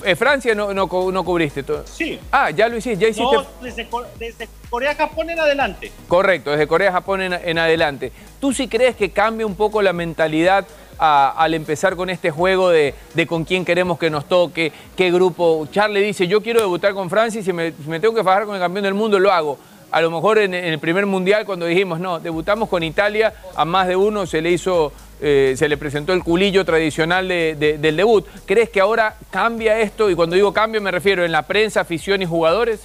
Eh, 0.06 0.16
Francia 0.16 0.56
no, 0.56 0.74
no, 0.74 0.88
no 1.12 1.24
cubriste. 1.26 1.62
todo. 1.64 1.84
Sí. 1.86 2.20
Ah, 2.32 2.50
ya 2.50 2.68
lo 2.68 2.78
hiciste, 2.78 2.98
ya 2.98 3.10
hiciste. 3.10 3.36
No, 3.36 3.46
desde, 3.62 3.88
desde 4.18 4.50
Corea, 4.70 4.96
Japón 4.96 5.30
en 5.30 5.40
adelante. 5.40 5.92
Correcto, 6.08 6.52
desde 6.52 6.66
Corea, 6.68 6.92
Japón 6.92 7.22
en, 7.22 7.34
en 7.34 7.58
adelante. 7.60 8.12
¿Tú 8.40 8.54
sí 8.54 8.68
crees 8.68 8.96
que 8.96 9.12
cambia 9.12 9.46
un 9.46 9.56
poco 9.56 9.82
la 9.82 9.94
mentalidad 9.94 10.66
a- 10.98 11.32
al 11.38 11.54
empezar 11.54 11.96
con 11.96 12.10
este 12.10 12.32
juego 12.32 12.70
de, 12.70 12.96
de 13.14 13.28
con 13.28 13.44
quién 13.46 13.66
queremos 13.66 14.00
que 14.00 14.10
nos 14.10 14.26
toque, 14.26 14.72
qué 14.96 15.12
grupo? 15.12 15.68
Charlie 15.72 16.02
dice, 16.02 16.28
yo 16.28 16.42
quiero 16.42 16.62
debutar 16.62 16.94
con 16.94 17.10
Francia 17.10 17.42
y 17.42 17.44
si 17.44 17.52
me, 17.54 17.72
si 17.72 17.88
me 17.90 18.00
tengo 18.00 18.16
que 18.16 18.24
fajar 18.24 18.46
con 18.46 18.56
el 18.56 18.62
campeón 18.62 18.84
del 18.86 18.94
mundo, 18.94 19.20
lo 19.20 19.32
hago. 19.32 19.58
A 19.92 20.02
lo 20.02 20.10
mejor 20.10 20.40
en, 20.40 20.56
en 20.56 20.66
el 20.66 20.80
primer 20.80 21.06
mundial, 21.06 21.46
cuando 21.46 21.68
dijimos, 21.68 22.00
no, 22.00 22.20
debutamos 22.20 22.68
con 22.68 22.82
Italia, 22.82 23.34
a 23.56 23.64
más 23.64 23.88
de 23.88 23.96
uno 23.96 24.26
se 24.26 24.42
le 24.42 24.50
hizo, 24.50 24.92
eh, 25.24 25.56
se 25.58 25.70
le 25.70 25.78
presentó 25.78 26.12
el 26.14 26.22
culillo 26.24 26.66
tradicional 26.66 27.28
de- 27.28 27.56
de- 27.56 27.78
del 27.78 27.96
debut. 27.98 28.28
¿Crees 28.46 28.70
que 28.70 28.82
ahora 28.82 29.16
cambia 29.32 29.80
esto? 29.80 30.10
Y 30.10 30.16
cuando 30.16 30.36
digo 30.36 30.54
cambio 30.54 30.82
me 30.82 30.92
refiero 30.92 31.24
en 31.26 31.32
la 31.32 31.44
prensa, 31.44 31.80
afición 31.82 32.22
y 32.22 32.26
jugadores. 32.26 32.82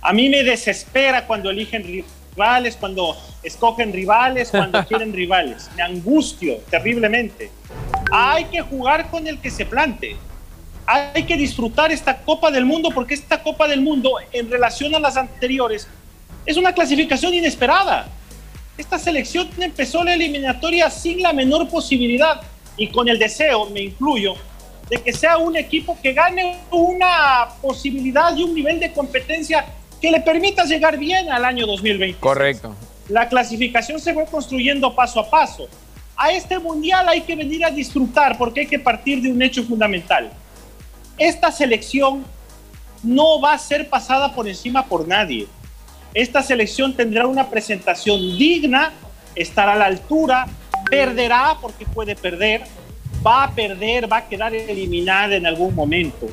A 0.00 0.12
mí 0.12 0.28
me 0.28 0.42
desespera 0.42 1.26
cuando 1.26 1.50
eligen 1.50 1.84
rivales, 1.84 2.76
cuando 2.76 3.16
escogen 3.42 3.92
rivales, 3.92 4.50
cuando 4.50 4.84
quieren 4.88 5.12
rivales. 5.12 5.70
Me 5.76 5.82
angustio 5.82 6.56
terriblemente. 6.70 7.50
Hay 8.10 8.46
que 8.46 8.62
jugar 8.62 9.10
con 9.10 9.26
el 9.26 9.38
que 9.38 9.50
se 9.50 9.64
plante. 9.66 10.16
Hay 10.86 11.22
que 11.24 11.36
disfrutar 11.36 11.92
esta 11.92 12.18
Copa 12.22 12.50
del 12.50 12.64
Mundo 12.64 12.88
porque 12.92 13.14
esta 13.14 13.42
Copa 13.42 13.68
del 13.68 13.80
Mundo, 13.82 14.14
en 14.32 14.50
relación 14.50 14.94
a 14.94 14.98
las 14.98 15.16
anteriores, 15.16 15.86
es 16.44 16.56
una 16.56 16.72
clasificación 16.72 17.32
inesperada. 17.34 18.08
Esta 18.82 18.98
selección 18.98 19.48
empezó 19.58 20.02
la 20.02 20.14
eliminatoria 20.14 20.90
sin 20.90 21.22
la 21.22 21.32
menor 21.32 21.68
posibilidad 21.68 22.40
y 22.76 22.88
con 22.88 23.08
el 23.08 23.16
deseo, 23.16 23.70
me 23.70 23.80
incluyo, 23.80 24.34
de 24.90 25.00
que 25.00 25.12
sea 25.12 25.36
un 25.38 25.56
equipo 25.56 25.96
que 26.02 26.12
gane 26.12 26.58
una 26.72 27.46
posibilidad 27.60 28.36
y 28.36 28.42
un 28.42 28.52
nivel 28.52 28.80
de 28.80 28.92
competencia 28.92 29.64
que 30.00 30.10
le 30.10 30.20
permita 30.20 30.64
llegar 30.64 30.98
bien 30.98 31.30
al 31.30 31.44
año 31.44 31.64
2020. 31.64 32.18
Correcto. 32.18 32.74
La 33.08 33.28
clasificación 33.28 34.00
se 34.00 34.12
fue 34.12 34.26
construyendo 34.26 34.92
paso 34.96 35.20
a 35.20 35.30
paso. 35.30 35.68
A 36.16 36.32
este 36.32 36.58
mundial 36.58 37.08
hay 37.08 37.20
que 37.20 37.36
venir 37.36 37.64
a 37.64 37.70
disfrutar 37.70 38.36
porque 38.36 38.62
hay 38.62 38.66
que 38.66 38.80
partir 38.80 39.22
de 39.22 39.30
un 39.30 39.40
hecho 39.42 39.62
fundamental. 39.62 40.32
Esta 41.16 41.52
selección 41.52 42.24
no 43.04 43.40
va 43.40 43.52
a 43.52 43.58
ser 43.58 43.88
pasada 43.88 44.34
por 44.34 44.48
encima 44.48 44.84
por 44.84 45.06
nadie. 45.06 45.46
Esta 46.14 46.42
selección 46.42 46.94
tendrá 46.94 47.26
una 47.26 47.48
presentación 47.48 48.20
digna, 48.36 48.92
estará 49.34 49.72
a 49.72 49.76
la 49.76 49.86
altura, 49.86 50.46
perderá 50.90 51.56
porque 51.60 51.86
puede 51.86 52.14
perder, 52.14 52.62
va 53.26 53.44
a 53.44 53.54
perder, 53.54 54.12
va 54.12 54.18
a 54.18 54.28
quedar 54.28 54.54
eliminada 54.54 55.34
en 55.36 55.46
algún 55.46 55.74
momento. 55.74 56.28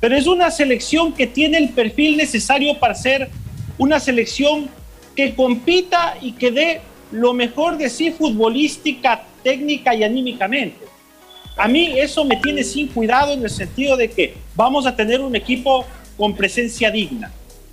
Pero 0.00 0.16
es 0.16 0.26
una 0.26 0.50
selección 0.50 1.12
que 1.12 1.28
tiene 1.28 1.58
el 1.58 1.68
perfil 1.68 2.16
necesario 2.16 2.76
para 2.78 2.94
ser 2.94 3.30
una 3.78 4.00
selección 4.00 4.68
que 5.14 5.34
compita 5.34 6.16
y 6.20 6.32
que 6.32 6.50
dé 6.50 6.80
lo 7.12 7.32
mejor 7.32 7.78
de 7.78 7.88
sí 7.88 8.10
futbolística, 8.10 9.24
técnica 9.44 9.94
y 9.94 10.02
anímicamente. 10.02 10.86
A 11.56 11.68
mí 11.68 11.92
eso 12.00 12.24
me 12.24 12.36
tiene 12.36 12.64
sin 12.64 12.88
cuidado 12.88 13.34
en 13.34 13.44
el 13.44 13.50
sentido 13.50 13.96
de 13.96 14.10
que 14.10 14.34
vamos 14.56 14.86
a 14.86 14.96
tener 14.96 15.20
un 15.20 15.36
equipo 15.36 15.84
con 16.16 16.34
presencia 16.34 16.90
digna. 16.90 17.30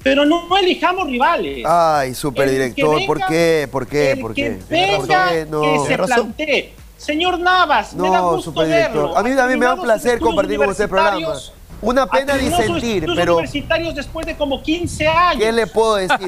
Pero 0.10 0.26
no, 0.26 0.48
no 0.48 0.58
elijamos 0.58 1.08
rivales. 1.08 1.64
Ay, 1.66 2.14
superdirector, 2.16 3.00
que 3.00 3.06
¿por 3.06 3.18
venga- 3.18 3.28
qué? 3.30 3.70
¿Por 3.72 3.88
qué? 3.88 4.12
el 4.12 4.20
¿Por 4.20 4.34
que 4.34 4.44
qué? 4.44 4.60
venga, 4.70 4.98
¿Por 4.98 5.08
qué? 5.08 5.46
No. 5.50 5.62
que 5.62 5.80
se 5.88 5.98
plantee. 5.98 6.74
Señor 6.98 7.40
Navas, 7.40 7.94
me 7.94 8.10
da 8.10 8.18
No, 8.18 8.32
gusto 8.32 8.52
superdirector. 8.52 8.94
verlo. 9.04 9.18
A 9.18 9.24
mí 9.24 9.36
también 9.36 9.60
me 9.60 9.66
da 9.66 9.76
un 9.76 9.82
placer 9.82 10.20
compartir 10.20 10.58
con 10.58 10.70
usted 10.70 10.86
el 10.86 10.90
programa. 10.90 11.34
Una 11.80 12.08
pena 12.08 12.34
disentir, 12.34 13.06
pero 13.16 13.36
universitarios 13.36 13.94
después 13.94 14.26
de 14.26 14.36
como 14.36 14.64
15 14.64 15.08
años. 15.08 15.44
¿qué 15.44 15.52
le 15.52 15.68
puedo 15.68 15.96
decir? 15.98 16.18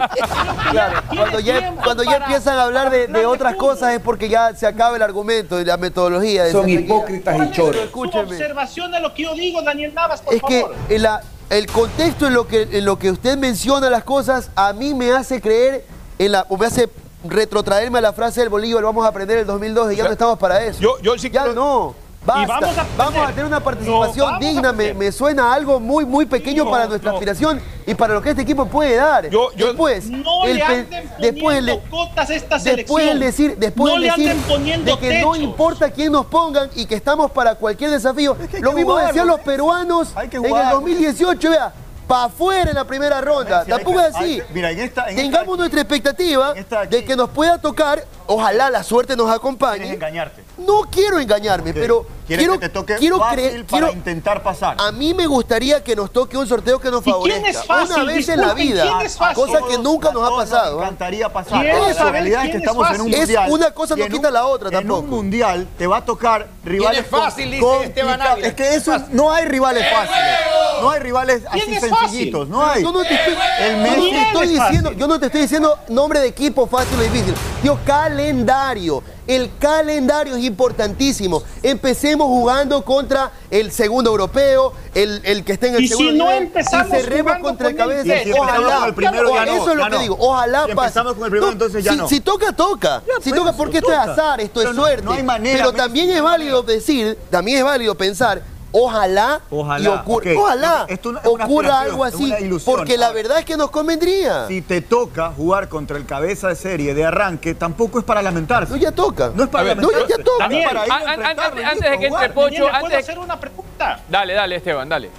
Claro, 0.71 1.01
cuando 1.09 1.39
ya, 1.39 1.73
cuando 1.83 2.03
ya 2.03 2.17
empiezan 2.17 2.59
a 2.59 2.63
hablar 2.65 2.91
de, 2.91 3.07
de 3.07 3.25
otras 3.25 3.55
cosas 3.55 3.95
es 3.95 3.99
porque 3.99 4.29
ya 4.29 4.53
se 4.55 4.67
acaba 4.67 4.95
el 4.95 5.01
argumento 5.01 5.59
y 5.59 5.65
la 5.65 5.77
metodología. 5.77 6.43
de 6.43 6.51
Son 6.51 6.69
hipócritas 6.69 7.35
y 7.35 7.51
choros. 7.51 7.89
Su 7.91 8.01
observación 8.19 8.91
de 8.91 8.99
lo 8.99 9.11
que 9.15 9.23
yo 9.23 9.33
digo, 9.33 9.63
Daniel 9.63 9.91
Navas, 9.95 10.21
por 10.21 10.35
Es 10.35 10.41
que 10.43 10.61
favor. 10.61 10.75
en 10.87 11.01
la- 11.01 11.21
el 11.49 11.67
contexto 11.67 12.27
en 12.27 12.33
lo, 12.33 12.47
que, 12.47 12.67
en 12.71 12.85
lo 12.85 12.99
que 12.99 13.11
usted 13.11 13.37
menciona 13.37 13.89
las 13.89 14.03
cosas, 14.03 14.51
a 14.55 14.73
mí 14.73 14.93
me 14.93 15.11
hace 15.11 15.41
creer, 15.41 15.85
en 16.19 16.33
la, 16.33 16.45
o 16.49 16.57
me 16.57 16.67
hace 16.67 16.89
retrotraerme 17.23 17.99
a 17.99 18.01
la 18.01 18.13
frase 18.13 18.41
del 18.41 18.49
Bolívar, 18.49 18.83
vamos 18.83 19.05
a 19.05 19.09
aprender 19.09 19.39
el 19.39 19.45
2002 19.45 19.93
y 19.93 19.95
ya 19.95 20.03
no 20.03 20.11
estamos 20.11 20.37
para 20.37 20.63
eso. 20.63 20.79
Yo, 20.79 20.99
yo 21.01 21.17
sí 21.17 21.29
ya 21.29 21.47
no. 21.47 21.95
Basta. 22.25 22.59
vamos 22.59 22.77
a 22.77 22.85
vamos, 22.97 23.23
a 23.23 23.27
tener 23.29 23.45
una 23.45 23.59
participación 23.61 24.39
digna. 24.39 24.73
Me, 24.73 24.93
me 24.93 25.11
suena 25.11 25.53
algo 25.53 25.79
muy, 25.79 26.05
muy 26.05 26.25
pequeño 26.25 26.65
No, 26.65 26.71
para 26.71 26.85
nuestra 26.87 27.11
no. 27.11 27.17
aspiración 27.17 27.61
y 27.87 27.95
para 27.95 28.13
lo 28.13 28.21
que 28.21 28.31
este 28.31 28.41
equipo 28.41 28.65
puede 28.65 28.95
dar. 28.97 29.29
después, 29.55 30.09
No 30.09 30.45
el 30.45 30.57
le 30.57 30.63
anden 30.63 31.09
después 31.19 31.63
cotas 31.89 32.29
a 32.29 32.33
esta 32.35 32.57
después 32.59 33.03
el 33.05 33.09
selección. 33.11 33.19
decir, 33.19 33.57
después 33.57 33.89
no 33.91 33.95
el 33.95 34.01
le 34.01 34.07
decir 34.09 34.31
anden 34.31 34.43
poniendo 34.47 34.95
de 34.95 34.99
que 34.99 35.21
no 35.21 35.35
importa 35.35 35.89
quién 35.91 36.11
nos 36.11 36.25
pongan 36.25 36.69
y 36.75 36.85
que 36.85 36.95
estamos 36.95 37.31
para 37.31 37.55
cualquier 37.55 37.89
desafío. 37.91 38.35
Lo 38.59 38.73
mismo 38.73 38.91
jugar, 38.91 39.07
decían 39.07 39.27
los 39.27 39.39
peruanos 39.39 40.09
en 40.21 40.31
el 40.43 40.49
jugar. 40.49 40.73
2018, 40.73 41.49
vea. 41.49 41.73
Para 42.05 42.23
afuera 42.23 42.69
en 42.71 42.75
la 42.75 42.85
primera 42.85 43.21
ronda. 43.21 43.63
Tampoco 43.65 43.99
que- 43.99 44.07
es 44.07 44.15
así. 44.15 44.23
hay 44.23 44.37
que- 44.41 44.45
mira, 44.53 44.71
en 44.71 44.79
esta- 44.79 45.09
en 45.11 45.15
Tengamos 45.15 45.45
esta- 45.45 45.57
nuestra 45.57 45.81
expectativa 45.81 46.53
de 46.89 47.05
que 47.05 47.15
nos 47.15 47.29
pueda 47.29 47.59
tocar. 47.59 48.03
Ojalá 48.31 48.69
la 48.69 48.83
suerte 48.83 49.15
nos 49.15 49.29
acompañe. 49.31 49.77
Quieres 49.79 49.95
engañarte. 49.95 50.43
No 50.59 50.81
quiero 50.91 51.19
engañarme, 51.19 51.73
pero 51.73 52.05
Quieres 52.27 52.45
quiero, 52.45 52.59
que 52.59 52.67
te 52.67 52.73
toque 52.73 52.95
quiero 52.97 53.17
fácil 53.17 53.39
creer. 53.39 53.65
para 53.65 53.67
Quiero, 53.87 53.91
intentar 53.97 54.43
pasar. 54.43 54.77
a 54.79 54.91
mí 54.91 55.15
me 55.15 55.25
gustaría 55.25 55.83
que 55.83 55.95
nos 55.95 56.11
toque 56.13 56.37
un 56.37 56.45
sorteo 56.45 56.79
que 56.79 56.91
nos 56.91 57.01
¿Y 57.01 57.03
quién 57.05 57.13
favorezca. 57.15 57.49
es 57.49 57.65
fácil? 57.65 57.95
Una 57.95 58.03
vez 58.03 58.29
en 58.29 58.41
la 58.41 58.53
vida. 58.53 58.83
¿quién 58.83 59.01
es 59.01 59.17
fácil? 59.17 59.43
Cosa 59.45 59.59
que 59.67 59.77
nunca 59.79 60.11
nos 60.11 60.31
ha 60.31 60.35
pasado. 60.35 60.77
Me 60.77 60.83
¿eh? 60.83 60.85
encantaría 60.85 61.33
pasar. 61.33 61.61
¿Quién 61.65 61.95
la 61.95 62.11
realidad 62.11 62.45
es 62.45 62.49
quién 62.49 62.51
que 62.51 62.57
es 62.57 62.63
estamos 62.71 62.91
en 62.95 63.01
un? 63.01 63.07
Es 63.13 63.17
mundial. 63.19 63.51
una 63.51 63.71
cosa 63.71 63.95
no 63.95 64.03
en 64.05 64.11
quita 64.11 64.29
la 64.29 64.45
otra 64.45 64.67
En 64.67 64.75
tampoco. 64.75 64.99
un 65.01 65.09
mundial 65.09 65.67
te 65.75 65.87
va 65.87 65.97
a 65.97 66.05
tocar 66.05 66.47
rivales 66.63 66.99
es 67.01 67.07
fácil? 67.07 67.49
Dice. 67.49 67.83
Esteban 67.83 68.21
Ávila. 68.21 68.47
Es 68.47 68.53
que 68.53 68.75
eso 68.75 68.95
no 69.11 69.31
hay 69.31 69.45
rivales 69.45 69.85
fáciles. 69.91 70.35
No 70.81 70.91
hay 70.91 70.99
rivales 70.99 71.41
¿Quién 71.51 71.77
así 71.77 71.89
sencillitos. 71.89 72.47
No 72.47 72.63
hay. 72.63 72.83
Yo 72.83 72.91
no 72.91 73.01
te 73.01 73.13
estoy, 73.13 73.35
El 73.59 73.77
Messi 73.77 74.47
diciendo, 74.47 74.91
yo 74.93 75.07
no 75.07 75.19
te 75.19 75.25
estoy 75.25 75.41
diciendo 75.41 75.79
nombre 75.89 76.19
de 76.19 76.27
equipo 76.27 76.67
fácil 76.67 76.97
o 76.99 77.01
difícil. 77.01 77.33
Digo 77.63 77.79
calendario. 78.23 79.03
El 79.27 79.51
calendario 79.59 80.35
es 80.35 80.43
importantísimo. 80.43 81.43
Empecemos 81.61 82.27
jugando 82.27 82.83
contra 82.83 83.31
el 83.51 83.71
segundo 83.71 84.09
europeo, 84.09 84.73
el, 84.95 85.21
el 85.23 85.43
que 85.45 85.53
esté 85.53 85.67
en 85.67 85.75
el 85.75 85.83
Y 85.83 85.87
si 85.87 85.93
segundo 85.95 86.11
no 86.25 86.25
nivel, 86.31 86.43
empezamos 86.47 86.87
y 86.87 86.91
cerremos 86.91 87.37
contra 87.39 87.69
el 87.69 87.75
con 87.77 87.91
el 87.91 87.97
cabeza. 88.03 88.23
Si 88.23 88.31
Ojalá. 88.33 88.75
con 88.79 88.87
el 88.87 88.93
primero, 88.95 89.33
ya 89.35 89.45
no, 89.45 89.51
Eso 89.51 89.69
es 89.71 89.75
lo 89.77 89.83
ya 89.83 89.89
que 89.89 89.95
no. 89.95 90.01
digo. 90.01 90.17
Ojalá 90.19 90.65
Si 90.65 90.73
pase. 90.73 90.87
empezamos 90.87 91.13
con 91.13 91.23
el 91.25 91.29
primero, 91.31 91.51
entonces 91.51 91.83
ya 91.83 91.91
si, 91.91 91.97
no. 91.97 92.07
si 92.09 92.19
toca, 92.21 92.51
toca. 92.53 93.03
si 93.21 93.29
pues, 93.29 93.39
toca, 93.41 93.53
porque 93.53 93.77
esto 93.77 93.89
toca. 93.89 94.03
es 94.03 94.09
azar, 94.09 94.41
esto 94.41 94.59
Pero 94.59 94.69
es 94.71 94.75
no- 94.75 94.81
suerte. 94.83 95.03
no 95.05 95.11
hay 95.13 95.23
manera, 95.23 95.57
Pero 95.59 95.73
también 95.73 96.09
es 96.09 96.21
válido 96.21 96.63
decir, 96.63 97.17
también 97.29 97.59
es 97.59 97.63
válido 97.63 97.95
pensar 97.95 98.41
Ojalá, 98.71 99.41
Ojalá, 99.49 99.83
y 99.83 99.87
ocurra, 99.87 100.31
ok. 100.31 100.37
ojalá 100.39 100.85
Esto 100.87 101.11
no 101.11 101.19
es 101.19 101.25
una 101.25 101.45
ocurra 101.45 101.67
aspiración, 101.79 101.91
algo 101.91 102.03
así, 102.03 102.33
ilusión. 102.45 102.75
porque 102.75 102.97
la 102.99 103.11
verdad 103.11 103.39
es 103.39 103.45
que 103.45 103.57
nos 103.57 103.71
convendría. 103.71 104.47
Si 104.47 104.61
te 104.61 104.81
toca 104.81 105.31
jugar 105.35 105.69
contra 105.69 105.97
el 105.97 106.05
cabeza 106.05 106.49
de 106.49 106.55
serie 106.55 106.93
de 106.93 107.03
arranque, 107.03 107.55
tampoco 107.55 107.97
es 107.97 108.05
para 108.05 108.21
lamentarse. 108.21 108.71
No, 108.71 108.77
ya 108.77 108.91
toca. 108.91 109.31
No 109.33 109.43
es 109.45 109.49
para 109.49 109.63
ver, 109.63 109.77
lamentarse. 109.77 110.07
no, 110.13 110.17
ya 110.17 110.23
toca. 110.23 110.47
Para 110.47 110.83
An- 110.83 111.07
an- 111.07 111.19
y 111.19 111.23
antes, 111.23 111.65
antes 111.65 111.91
de 111.91 111.97
que 111.99 112.07
entre 112.07 112.29
Pocho, 112.29 112.43
Daniel, 112.43 112.63
¿le 112.65 112.69
puedo 112.79 112.85
antes... 112.85 112.99
hacer 112.99 113.17
una 113.19 113.39
pregunta? 113.39 113.99
Dale, 114.07 114.33
dale, 114.33 114.55
Esteban, 114.57 114.87
dale. 114.87 115.09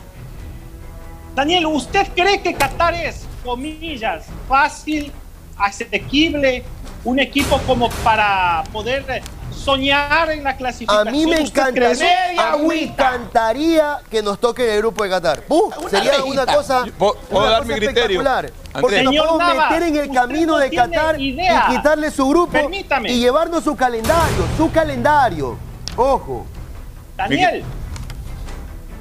Daniel, 1.35 1.67
¿usted 1.67 2.07
cree 2.15 2.41
que 2.43 2.55
Qatar 2.55 2.95
es, 2.95 3.27
comillas, 3.45 4.27
fácil, 4.49 5.13
asequible, 5.57 6.65
un 7.05 7.19
equipo 7.19 7.59
como 7.67 7.89
para 8.05 8.63
poder 8.73 9.23
soñar 9.61 10.31
en 10.31 10.43
la 10.45 10.51
A 10.51 10.57
clasificación? 10.57 11.13
mí 11.13 11.27
me 11.27 11.37
a 11.37 12.57
mí 12.57 12.67
me 12.67 12.83
encantaría 12.85 13.99
que 14.11 14.23
nos 14.23 14.39
toque 14.41 14.73
el 14.75 14.79
grupo 14.81 15.05
de 15.05 15.11
Qatar. 15.11 15.43
¡Buf! 15.49 15.75
sería 15.91 16.25
una 16.25 16.47
cosa, 16.47 16.85
¿Puedo- 16.99 17.15
puedo 17.29 17.43
una 17.45 17.51
dar 17.53 17.63
cosa 17.63 17.73
mi 17.75 17.79
criterio? 17.79 18.21
espectacular. 18.21 18.37
Andrés. 18.47 18.81
Porque 18.81 19.03
nos 19.03 19.15
podemos 19.17 19.39
Navas, 19.39 19.71
meter 19.71 19.83
en 19.89 19.97
el 19.97 20.11
camino 20.13 20.53
no 20.53 20.59
de 20.59 20.71
Qatar 20.71 21.21
idea. 21.21 21.67
y 21.69 21.77
quitarle 21.77 22.11
su 22.11 22.29
grupo 22.29 22.53
Permítame. 22.53 23.13
y 23.13 23.19
llevarnos 23.21 23.65
su 23.65 23.77
calendario, 23.77 24.45
su 24.57 24.71
calendario. 24.73 25.59
Ojo. 25.97 26.47
Daniel, 27.17 27.63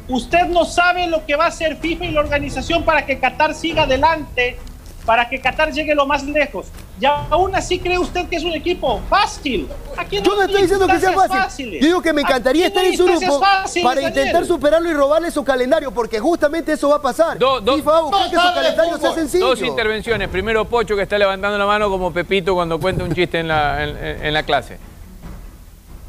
usted 0.08 0.45
no 0.48 0.65
sabe 0.65 1.08
lo 1.08 1.26
que 1.26 1.36
va 1.36 1.45
a 1.45 1.48
hacer 1.50 1.78
FIFA 1.78 2.06
y 2.06 2.12
la 2.12 2.19
organización 2.19 2.84
para 2.84 3.06
que 3.06 3.19
Qatar 3.19 3.54
siga 3.54 3.84
adelante, 3.84 4.60
para 5.06 5.30
que 5.30 5.39
Qatar 5.39 5.72
llegue 5.72 5.93
lo 5.95 6.06
más 6.06 6.24
lejos. 6.24 6.67
Y 7.02 7.06
aún 7.06 7.56
así 7.56 7.80
cree 7.80 7.98
usted 7.98 8.28
que 8.28 8.36
es 8.36 8.44
un 8.44 8.52
equipo 8.54 9.00
fácil. 9.10 9.70
Aquí 9.96 10.22
Yo 10.22 10.36
no 10.36 10.42
estoy 10.44 10.64
diciendo 10.64 10.86
que 10.86 11.00
sea 11.00 11.14
fácil. 11.14 11.38
fáciles. 11.38 11.82
Yo 11.82 11.88
digo 11.88 12.02
que 12.02 12.12
me 12.12 12.22
encantaría 12.22 12.68
estar 12.68 12.84
en 12.84 12.98
su 12.98 13.06
grupo 13.06 13.40
fáciles, 13.40 13.84
para 13.86 14.02
Daniel. 14.02 14.20
intentar 14.20 14.46
superarlo 14.46 14.90
y 14.90 14.94
robarle 14.94 15.32
su 15.32 15.44
calendario, 15.44 15.92
porque 15.92 16.20
justamente 16.20 16.74
eso 16.74 16.90
va 16.90 16.98
a 16.98 17.02
pasar. 17.02 17.38
Do- 17.40 17.62
do- 17.62 17.76
FIFA 17.78 17.92
va 17.92 17.98
a 17.98 18.02
buscar 18.02 18.30
que 18.30 18.36
su 18.36 18.54
calendario 18.54 18.98
sea 18.98 19.14
sencillo. 19.14 19.48
Dos 19.48 19.62
intervenciones. 19.62 20.28
Primero 20.28 20.66
Pocho, 20.66 20.96
que 20.98 21.04
está 21.04 21.18
levantando 21.18 21.58
la 21.58 21.66
mano 21.66 21.90
como 21.90 22.12
Pepito 22.12 22.54
cuando 22.54 22.80
cuenta 22.80 23.04
un 23.06 23.14
chiste 23.16 23.40
en 23.40 23.48
la, 23.48 23.82
en- 23.84 23.98
en- 23.98 24.26
en 24.26 24.34
la 24.34 24.44
clase. 24.44 24.78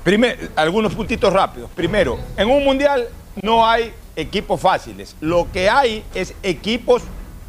Primer- 0.02 0.50
algunos 0.56 0.94
puntitos 0.94 1.32
rápidos. 1.32 1.70
Primero, 1.74 2.18
en 2.36 2.50
un 2.50 2.64
mundial 2.64 3.08
no 3.42 3.66
hay 3.68 3.92
equipos 4.16 4.60
fáciles. 4.60 5.14
Lo 5.20 5.46
que 5.52 5.68
hay 5.68 6.02
es 6.14 6.34
equipos 6.42 7.02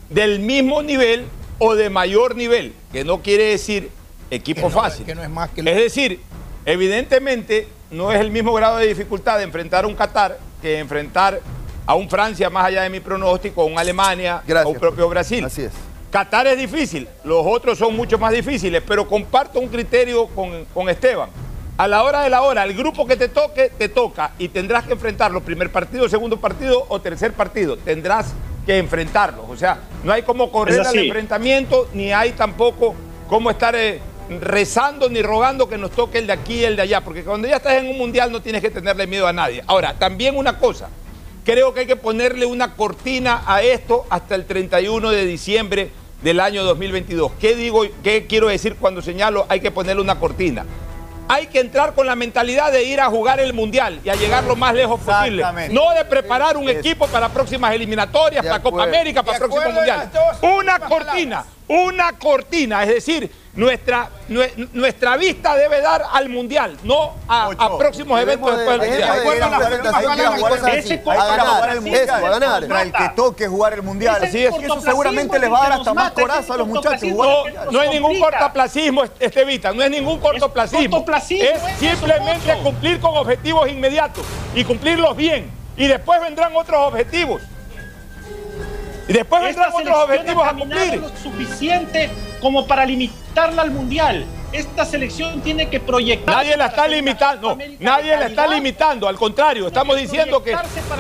del 0.10 0.39
mismo 0.39 0.84
nivel 0.84 1.25
o 1.63 1.76
de 1.76 1.91
mayor 1.91 2.36
nivel, 2.36 2.74
que 2.91 3.04
no 3.04 3.21
quiere 3.21 3.43
decir 3.52 3.91
equipo 4.32 4.71
fácil. 4.71 5.06
que 5.06 5.13
no 5.13 5.21
es 5.21 5.30
más 5.30 5.52
que 5.52 5.62
Es 5.62 5.78
decir, 5.78 6.19
evidentemente 6.65 7.67
no 7.91 8.12
es 8.12 8.19
el 8.19 8.32
mismo 8.32 8.52
grado 8.52 8.78
de 8.78 8.88
dificultad 8.88 9.38
de 9.38 9.43
enfrentar 9.43 9.84
a 9.84 9.88
un 9.88 9.93
Qatar 9.93 10.39
que 10.60 10.80
enfrentar 10.80 11.39
a 11.86 11.93
un 11.93 12.10
Francia, 12.10 12.50
más 12.50 12.65
allá 12.65 12.82
de 12.82 12.89
mi 12.89 13.00
pronóstico, 13.00 13.62
a 13.62 13.65
un 13.65 13.78
Alemania, 13.78 14.38
a 14.38 14.43
Gracias, 14.43 14.74
un 14.74 14.80
propio 14.80 15.08
Brasil. 15.08 15.45
Así 15.45 15.62
es. 15.62 15.71
Qatar 16.10 16.47
es 16.47 16.58
difícil, 16.58 17.08
los 17.24 17.45
otros 17.45 17.78
son 17.78 17.95
mucho 17.95 18.17
más 18.17 18.34
difíciles, 18.34 18.82
pero 18.88 19.08
comparto 19.08 19.60
un 19.60 19.67
criterio 19.67 20.26
con, 20.30 20.65
con 20.74 20.89
Esteban. 20.89 21.30
A 21.78 21.88
la 21.88 22.04
hora 22.04 22.21
de 22.21 22.32
la 22.32 22.41
hora, 22.41 22.63
el 22.63 22.74
grupo 22.74 23.06
que 23.06 23.15
te 23.15 23.30
toque, 23.30 23.69
te 23.78 23.88
toca 23.88 24.32
y 24.39 24.47
tendrás 24.47 24.86
que 24.86 24.93
enfrentarlo, 24.93 25.41
primer 25.41 25.71
partido, 25.71 26.10
segundo 26.10 26.39
partido 26.39 26.88
o 26.89 27.00
tercer 27.00 27.34
partido, 27.34 27.78
tendrás 27.78 28.34
que 28.71 28.77
enfrentarlos. 28.77 29.45
O 29.49 29.57
sea, 29.57 29.79
no 30.01 30.13
hay 30.13 30.21
como 30.23 30.49
correr 30.49 30.79
al 30.79 30.97
enfrentamiento, 30.97 31.89
ni 31.93 32.13
hay 32.13 32.31
tampoco 32.31 32.95
cómo 33.27 33.51
estar 33.51 33.75
eh, 33.75 33.99
rezando 34.39 35.10
ni 35.10 35.21
rogando 35.21 35.67
que 35.67 35.77
nos 35.77 35.91
toque 35.91 36.19
el 36.19 36.27
de 36.27 36.34
aquí 36.34 36.60
y 36.60 36.63
el 36.63 36.77
de 36.77 36.84
allá, 36.84 37.01
porque 37.01 37.23
cuando 37.23 37.49
ya 37.49 37.57
estás 37.57 37.73
en 37.73 37.89
un 37.89 37.97
mundial 37.97 38.31
no 38.31 38.41
tienes 38.41 38.62
que 38.62 38.69
tenerle 38.69 39.07
miedo 39.07 39.27
a 39.27 39.34
nadie. 39.34 39.62
Ahora, 39.67 39.95
también 39.99 40.38
una 40.38 40.57
cosa, 40.57 40.88
creo 41.43 41.73
que 41.73 41.81
hay 41.81 41.86
que 41.86 41.97
ponerle 41.97 42.45
una 42.45 42.75
cortina 42.75 43.43
a 43.45 43.62
esto 43.62 44.05
hasta 44.10 44.36
el 44.36 44.45
31 44.45 45.10
de 45.10 45.25
diciembre 45.25 45.91
del 46.23 46.39
año 46.39 46.63
2022. 46.63 47.34
¿Qué 47.41 47.55
digo, 47.55 47.84
qué 48.01 48.25
quiero 48.25 48.47
decir 48.47 48.77
cuando 48.79 49.01
señalo 49.01 49.45
hay 49.49 49.60
que 49.60 49.71
ponerle 49.71 50.01
una 50.01 50.17
cortina? 50.17 50.65
Hay 51.27 51.47
que 51.47 51.60
entrar 51.60 51.93
con 51.93 52.05
la 52.07 52.15
mentalidad 52.15 52.71
de 52.71 52.84
ir 52.84 52.99
a 52.99 53.07
jugar 53.07 53.39
el 53.39 53.53
mundial 53.53 53.99
y 54.03 54.10
a 54.10 54.15
llegar 54.15 54.43
lo 54.43 54.55
más 54.55 54.73
lejos 54.73 54.99
posible. 54.99 55.43
No 55.71 55.91
de 55.91 56.05
preparar 56.05 56.57
un 56.57 56.69
equipo 56.69 57.07
para 57.07 57.29
próximas 57.29 57.73
eliminatorias, 57.73 58.45
para 58.45 58.62
Copa. 58.62 58.84
América, 58.84 59.23
para 59.23 59.38
próximo 59.38 59.71
mundial. 59.71 60.10
Una 60.41 60.79
cortina, 60.79 61.45
una 61.67 62.13
cortina, 62.17 62.84
es 62.84 62.89
decir, 62.89 63.31
nuestra, 63.53 64.09
nue- 64.29 64.69
nuestra 64.73 65.17
vista 65.17 65.55
debe 65.55 65.81
dar 65.81 66.03
al 66.13 66.29
mundial, 66.29 66.77
no 66.83 67.15
a, 67.27 67.49
próximos 67.77 68.19
eventos 68.21 68.49
de- 68.51 68.57
después 68.57 68.79
del 68.79 68.89
mundial. 68.89 69.17
ese 69.19 70.99
a 71.11 72.19
ganar, 72.29 72.63
jugar 72.63 72.85
el 72.85 72.91
que 72.93 73.09
toque 73.15 73.47
jugar 73.47 73.73
el 73.73 73.81
mundial. 73.83 74.15
Así 74.23 74.37
es, 74.39 74.45
eso 74.45 74.51
cortoplacismo 74.51 74.81
seguramente 74.81 75.35
es 75.35 75.41
les 75.41 75.51
va 75.51 75.57
a 75.65 75.69
dar 75.69 75.71
hasta 75.79 75.93
más 75.93 76.11
coraza 76.11 76.53
a 76.53 76.57
los 76.57 76.67
muchachos. 76.67 77.03
No, 77.09 77.71
no 77.71 77.79
hay 77.79 77.89
ningún 77.89 78.19
cortoplacismo, 78.19 79.03
Estevita, 79.19 79.71
no 79.73 79.83
es 79.83 79.89
ningún 79.91 80.19
cortoplacismo. 80.19 80.89
cortoplacismo, 80.97 81.49
es 81.49 81.77
simplemente 81.79 82.53
cumplir 82.63 82.99
con 82.99 83.17
objetivos 83.17 83.69
inmediatos 83.69 84.23
y 84.55 84.63
cumplirlos 84.63 85.15
bien. 85.15 85.51
Y 85.77 85.87
después 85.87 86.19
vendrán 86.21 86.55
otros 86.55 86.79
objetivos. 86.87 87.41
Y 89.12 89.13
después 89.13 89.43
Esta 89.43 89.65
vendrán 89.65 89.82
otros 89.82 90.04
objetivos 90.06 90.45
ha 90.45 90.50
a 90.52 90.54
cumplir. 90.54 90.95
lo 91.02 91.10
suficiente 91.17 92.10
como 92.39 92.65
para 92.65 92.86
limitarla 92.86 93.62
al 93.62 93.71
mundial. 93.71 94.26
Esta 94.54 94.86
selección 94.86 95.41
tiene 95.41 95.69
que 95.69 95.82
proyectar. 95.82 96.34
Nadie 96.34 96.56
la 96.56 96.67
está 96.67 96.88
limitando, 96.88 97.50
no, 97.58 97.63
nadie 97.82 98.15
la 98.15 98.28
está 98.28 98.47
limitando, 98.47 99.10
al 99.10 99.17
contrario, 99.17 99.67
estamos 99.67 99.97
diciendo 99.97 100.41
que, 100.41 100.54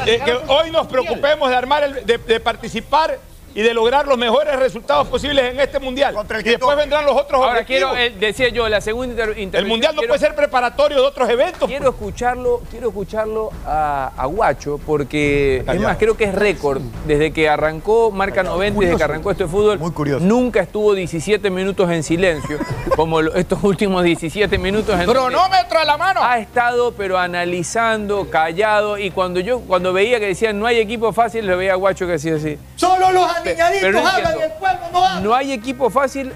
eh, 0.05 0.19
que 0.25 0.33
hoy 0.33 0.71
nos 0.71 0.87
preocupemos 0.87 1.49
de 1.49 1.55
armar 1.55 1.83
el- 1.85 2.05
de, 2.05 2.17
de 2.17 2.39
participar 2.41 3.17
y 3.53 3.61
de 3.61 3.73
lograr 3.73 4.07
los 4.07 4.17
mejores 4.17 4.55
resultados 4.57 5.07
posibles 5.07 5.51
en 5.53 5.59
este 5.59 5.79
mundial. 5.79 6.13
Contra 6.13 6.37
el 6.37 6.41
Y 6.41 6.43
que 6.45 6.49
después 6.51 6.77
vendrán 6.77 7.05
los 7.05 7.15
otros 7.15 7.41
Ahora 7.41 7.59
objetivos. 7.61 7.91
quiero, 7.93 7.97
eh, 7.97 8.15
decía 8.19 8.49
yo, 8.49 8.67
la 8.69 8.81
segunda 8.81 9.11
inter- 9.11 9.29
intervención. 9.39 9.63
el 9.63 9.69
mundial 9.69 9.95
no 9.95 9.99
quiero- 10.01 10.11
puede 10.13 10.25
ser 10.25 10.35
preparatorio 10.35 10.97
de 11.01 11.07
otros 11.07 11.29
eventos. 11.29 11.67
Quiero 11.69 11.89
escucharlo, 11.89 12.61
quiero 12.69 12.89
escucharlo 12.89 13.49
a, 13.65 14.11
a 14.15 14.25
Guacho, 14.25 14.79
porque 14.85 15.63
es 15.67 15.81
más, 15.81 15.97
creo 15.97 16.15
que 16.17 16.25
es 16.25 16.35
récord. 16.35 16.81
Desde 17.05 17.31
que 17.31 17.49
arrancó 17.49 18.11
Marca 18.11 18.43
90, 18.43 18.79
desde 18.79 18.97
que 18.97 19.03
arrancó 19.03 19.31
este 19.31 19.47
fútbol, 19.47 19.79
Muy 19.79 19.91
curioso. 19.91 20.23
nunca 20.25 20.61
estuvo 20.61 20.93
17 20.93 21.49
minutos 21.49 21.89
en 21.91 22.03
silencio, 22.03 22.57
como 22.95 23.19
estos 23.21 23.63
últimos 23.63 24.03
17 24.03 24.57
minutos 24.57 24.99
en 24.99 25.05
Cronómetro 25.05 25.79
a 25.79 25.85
la 25.85 25.97
mano. 25.97 26.21
ha 26.23 26.39
estado 26.39 26.93
pero 26.93 27.17
analizando, 27.17 28.29
callado, 28.29 28.97
y 28.97 29.11
cuando 29.11 29.39
yo 29.39 29.59
cuando 29.61 29.93
veía 29.93 30.19
que 30.19 30.27
decían 30.27 30.59
no 30.59 30.65
hay 30.65 30.79
equipo 30.79 31.11
fácil, 31.13 31.45
lo 31.47 31.57
veía 31.57 31.73
a 31.73 31.75
Guacho 31.75 32.05
que 32.05 32.13
decía 32.13 32.35
así. 32.35 32.57
Solo 32.75 33.11
los 33.11 33.29
No 33.43 33.51
hablan 33.51 33.73
y 33.73 33.77
entiendo. 33.85 34.41
el 34.43 34.51
pueblo 34.59 34.79
no 34.91 35.05
habla. 35.05 35.21
¿No 35.21 35.33
hay 35.33 35.51
equipo 35.51 35.89
fácil 35.89 36.31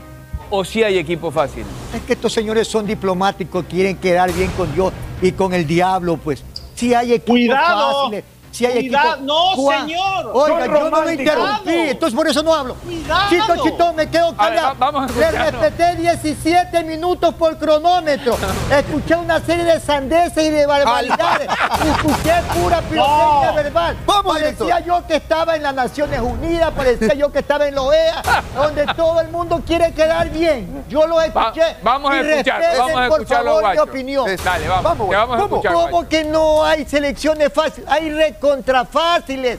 o 0.49 0.63
sí 0.65 0.83
hay 0.83 0.97
equipo 0.97 1.31
fácil? 1.31 1.65
Es 1.93 2.01
que 2.01 2.13
estos 2.13 2.33
señores 2.33 2.67
son 2.67 2.85
diplomáticos, 2.85 3.65
quieren 3.69 3.97
quedar 3.97 4.31
bien 4.31 4.51
con 4.51 4.73
Dios 4.73 4.91
y 5.21 5.31
con 5.31 5.53
el 5.53 5.65
diablo, 5.65 6.17
pues. 6.17 6.43
Si 6.75 6.93
hay 6.93 7.13
equipos 7.13 7.35
Cuidado, 7.35 8.03
fáciles, 8.03 8.23
si 8.55 8.65
hay 8.65 8.87
cuidado. 8.87 9.17
No, 9.21 9.55
Juan, 9.55 9.87
señor. 9.87 10.31
Oiga, 10.33 10.65
yo 10.67 10.89
no 10.89 11.01
me 11.01 11.13
interrumpí, 11.13 11.75
entonces 11.75 12.15
por 12.15 12.27
eso 12.27 12.41
no 12.43 12.53
hablo. 12.53 12.75
Cuidado. 12.75 13.29
Chito, 13.29 13.63
chito, 13.63 13.93
me 13.93 14.09
quedo 14.09 14.27
A 14.27 14.29
ver, 14.29 14.55
callado. 14.55 14.67
va- 14.67 14.73
vamos 14.91 15.11
a 15.11 15.19
Le 15.19 15.31
respeté 15.31 15.95
17 15.95 16.83
minutos 16.83 17.33
por 17.35 17.57
cronómetro. 17.57 18.37
Escuché 18.71 19.15
una 19.15 19.39
serie 19.41 19.63
de 19.65 19.79
sandeces 19.79 20.45
y 20.45 20.49
de 20.49 20.65
barbaridades. 20.65 21.47
Escuché 21.49 22.33
pura 22.53 22.81
pirotecnia 22.81 23.45
No. 23.49 23.53
verbal. 23.55 23.97
Vamos, 24.05 24.33
parecía 24.37 24.79
yo 24.79 25.05
que 25.07 25.15
estaba 25.17 25.55
en 25.55 25.63
las 25.63 25.73
Naciones 25.73 26.19
Unidas, 26.21 26.71
parecía 26.75 27.13
yo 27.13 27.31
que 27.31 27.39
estaba 27.39 27.67
en 27.67 27.75
la 27.75 27.81
OEA, 27.81 28.21
donde 28.55 28.85
todo 28.95 29.19
el 29.21 29.29
mundo 29.29 29.61
quiere 29.65 29.91
quedar 29.93 30.29
bien. 30.29 30.83
Yo 30.89 31.05
lo 31.07 31.21
escuché. 31.21 31.61
Va- 31.61 31.75
vamos 31.83 32.11
a 32.11 32.21
escuchar, 32.21 32.61
vamos 32.77 32.91
a 33.01 33.07
por 33.07 33.21
escucharlo, 33.21 33.55
favor, 33.59 33.71
mi 33.73 33.77
opinión. 33.79 34.25
Dale, 34.43 34.67
vamos, 34.67 34.83
Vamos, 34.83 35.09
vamos 35.09 35.35
a 35.37 35.41
¿cómo? 35.41 35.55
escuchar. 35.57 35.73
¿Cómo 35.73 35.87
Guacho. 35.89 36.09
que 36.09 36.23
no 36.25 36.63
hay 36.63 36.85
selecciones 36.85 37.51
fáciles? 37.53 37.89
Hay 37.89 38.09
recontra 38.45 38.85
fáciles. 38.85 39.57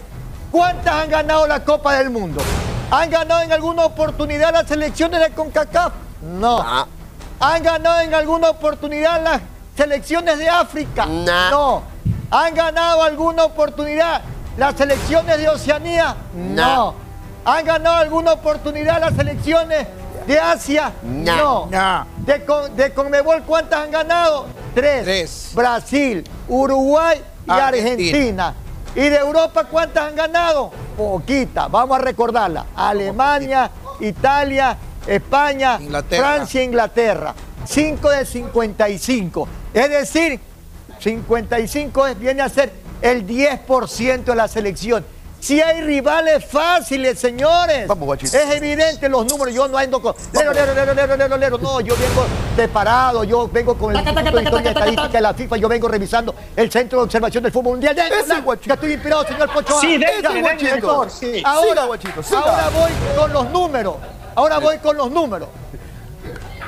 ¿Cuántas 0.52 0.94
han 0.94 1.10
ganado 1.10 1.46
la 1.46 1.64
Copa 1.64 1.94
del 1.94 2.08
Mundo? 2.10 2.40
¿Han 2.90 3.10
ganado 3.10 3.42
en 3.42 3.52
alguna 3.52 3.84
oportunidad 3.84 4.52
las 4.52 4.68
selecciones 4.68 5.20
de 5.20 5.30
CONCACAF? 5.30 5.92
No. 6.22 6.58
Ah. 6.60 6.86
¿Han 7.40 7.62
ganado 7.64 8.00
en 8.00 8.14
alguna 8.14 8.50
oportunidad 8.50 9.22
las 9.22 9.40
selecciones 9.76 10.38
de 10.38 10.48
África? 10.48 11.04
Nah. 11.04 11.50
No. 11.50 11.82
¿Han 12.30 12.54
ganado 12.54 13.02
alguna 13.02 13.44
oportunidad 13.44 14.22
las 14.56 14.76
selecciones 14.76 15.36
de 15.36 15.48
Oceanía? 15.48 16.14
No. 16.32 16.94
¿Han 17.44 17.64
ganado 17.64 17.96
alguna 17.96 18.32
oportunidad 18.34 19.00
las 19.00 19.14
selecciones 19.16 19.86
de 20.28 20.38
Asia? 20.40 20.92
Nah. 21.02 21.36
No. 21.36 21.68
No. 21.70 22.06
¿De, 22.18 22.44
Con- 22.44 22.76
de 22.76 22.94
Conmebol 22.94 23.42
cuántas 23.42 23.80
han 23.80 23.90
ganado? 23.90 24.46
Tres. 24.74 25.02
Tres. 25.04 25.50
Brasil, 25.54 26.24
Uruguay 26.48 27.20
y 27.46 27.50
Argentina. 27.50 27.66
Argentina. 28.46 28.54
¿Y 28.96 29.08
de 29.10 29.16
Europa 29.16 29.64
cuántas 29.64 30.08
han 30.08 30.16
ganado? 30.16 30.72
Poquita. 30.96 31.68
Vamos 31.68 31.98
a 31.98 32.00
recordarla. 32.02 32.66
Alemania, 32.74 33.70
Italia, 34.00 34.76
España, 35.06 35.78
Francia 36.22 36.60
e 36.62 36.64
Inglaterra. 36.64 37.34
5 37.66 38.10
de 38.10 38.24
55. 38.24 39.48
Es 39.74 39.90
decir, 39.90 40.40
55 40.98 42.06
es- 42.06 42.18
viene 42.18 42.42
a 42.42 42.48
ser 42.48 42.72
el 43.02 43.26
10% 43.26 44.32
de 44.32 44.36
la 44.36 44.48
selección. 44.48 45.04
Si 45.40 45.60
hay 45.60 45.80
rivales 45.82 46.44
fáciles, 46.44 47.18
señores. 47.20 47.88
Es 48.22 48.34
evidente 48.34 49.08
los 49.08 49.26
números. 49.26 49.54
Yo 49.54 49.68
no 49.68 49.78
ando 49.78 50.00
con. 50.02 50.14
Lero, 50.32 50.52
lero, 50.52 50.74
lero, 50.74 50.94
lero, 50.94 51.16
lero, 51.16 51.36
lero. 51.36 51.58
No, 51.58 51.80
yo 51.80 51.94
vengo 51.96 52.24
preparado. 52.56 53.22
Yo 53.22 53.46
vengo 53.48 53.76
con 53.76 53.94
el 53.94 53.98
Instituto 54.02 54.32
de 54.36 54.42
Historia 54.42 54.64
y 54.64 54.68
Estadística 54.74 55.08
de 55.08 55.20
la 55.20 55.34
FIFA. 55.34 55.56
Yo 55.58 55.68
vengo 55.68 55.88
revisando 55.88 56.34
el 56.56 56.70
Centro 56.72 56.98
de 56.98 57.04
Observación 57.04 57.42
del 57.44 57.52
Fútbol 57.52 57.72
Mundial. 57.74 57.94
Que 57.94 58.72
estoy 58.72 58.92
inspirado, 58.94 59.26
señor 59.26 59.52
Pocho. 59.52 59.78
Sí, 59.80 59.98
Ya, 60.00 60.10
denle, 60.10 60.22
denle, 60.22 60.40
guachito. 60.80 61.08
sí. 61.10 61.42
Ahora, 61.44 61.68
Siga, 61.70 61.84
guachito, 61.84 62.22
siga. 62.22 62.40
ahora 62.40 62.68
voy 62.70 62.90
con 63.16 63.32
los 63.32 63.50
números. 63.50 63.94
Ahora 64.34 64.58
voy 64.58 64.78
con 64.78 64.96
los 64.96 65.10
números. 65.10 65.48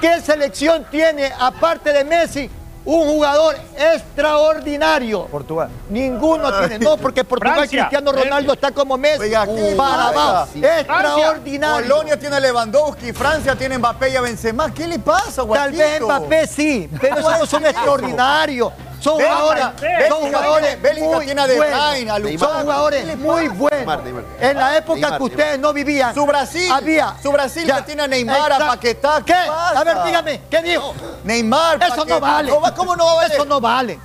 ¿Qué 0.00 0.20
selección 0.20 0.86
tiene, 0.90 1.32
aparte 1.38 1.92
de 1.92 2.04
Messi, 2.04 2.48
un 2.88 3.06
jugador 3.06 3.54
extraordinario? 3.76 5.26
Portugal. 5.26 5.68
Ninguno 5.90 6.50
tiene. 6.58 6.78
No, 6.78 6.96
porque 6.96 7.22
Portugal 7.22 7.56
Francia. 7.56 7.80
Cristiano 7.82 8.12
Ronaldo 8.12 8.54
está 8.54 8.70
como 8.70 8.96
Messi. 8.96 9.24
Oiga, 9.24 9.46
¿qué 9.46 9.74
para 9.76 10.08
abajo. 10.08 10.48
Extraordinario. 10.54 11.86
Polonia 11.86 12.18
tiene 12.18 12.36
a 12.36 12.40
Lewandowski, 12.40 13.12
Francia 13.12 13.54
tiene 13.56 13.76
Mbappé 13.78 14.10
y 14.10 14.16
a 14.16 14.22
Benzema. 14.22 14.72
¿Qué 14.72 14.86
le 14.86 14.98
pasa, 14.98 15.36
Tal 15.36 15.46
guachito? 15.46 15.78
vez 15.78 16.00
Mbappé 16.00 16.46
sí, 16.46 16.88
pero 17.00 17.18
esos 17.18 17.38
no 17.38 17.46
son 17.46 17.66
extraordinarios. 17.66 18.72
Son 19.00 19.14
jugadores, 19.14 19.64
son 20.08 20.20
jugadores 20.20 20.78
muy 21.00 21.26
tiene 21.26 21.40
a 21.40 21.46
De 21.46 21.56
buenos. 21.56 21.90
Bruyne, 21.90 22.10
a 22.10 22.18
Lukaku. 22.18 22.38
Son 22.38 22.62
jugadores 22.62 23.00
¿Qué 23.00 23.06
le 23.06 23.16
muy 23.16 23.48
buenos. 23.48 24.24
En 24.40 24.56
la 24.56 24.76
época 24.76 25.16
que 25.16 25.22
ustedes 25.22 25.58
no 25.58 25.72
vivían. 25.72 26.14
Su 26.14 26.26
Brasil, 26.26 26.70
había. 26.72 27.14
su 27.22 27.30
Brasil 27.30 27.66
Ya. 27.66 27.84
tiene 27.84 28.02
a 28.02 28.08
Neymar, 28.08 28.52
a. 28.52 28.58
Paquetá. 28.58 29.22
¿Qué? 29.24 29.34
A 29.34 29.82
ver, 29.84 30.02
dígame, 30.04 30.40
¿qué 30.50 30.62
dijo? 30.62 30.94
Neymar, 31.24 31.82
Eso 31.82 32.04
no 32.04 32.20
vale. 32.20 32.50
¿Cómo, 32.76 32.96
no 32.96 33.04
va 33.04 33.12
a 33.12 33.16
valer? 33.16 33.32
Eso 33.32 33.44
no 33.44 33.60
vale. 33.60 33.98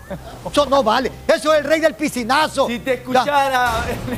Eso 0.52 0.66
no 0.66 0.84
vale. 0.84 1.12
Eso 1.36 1.54
es 1.54 1.60
el 1.60 1.65
rey 1.65 1.80
del 1.80 1.93
piscinazo. 1.96 2.67
Si 2.67 2.80
te 2.80 2.93
escuchara. 2.96 3.72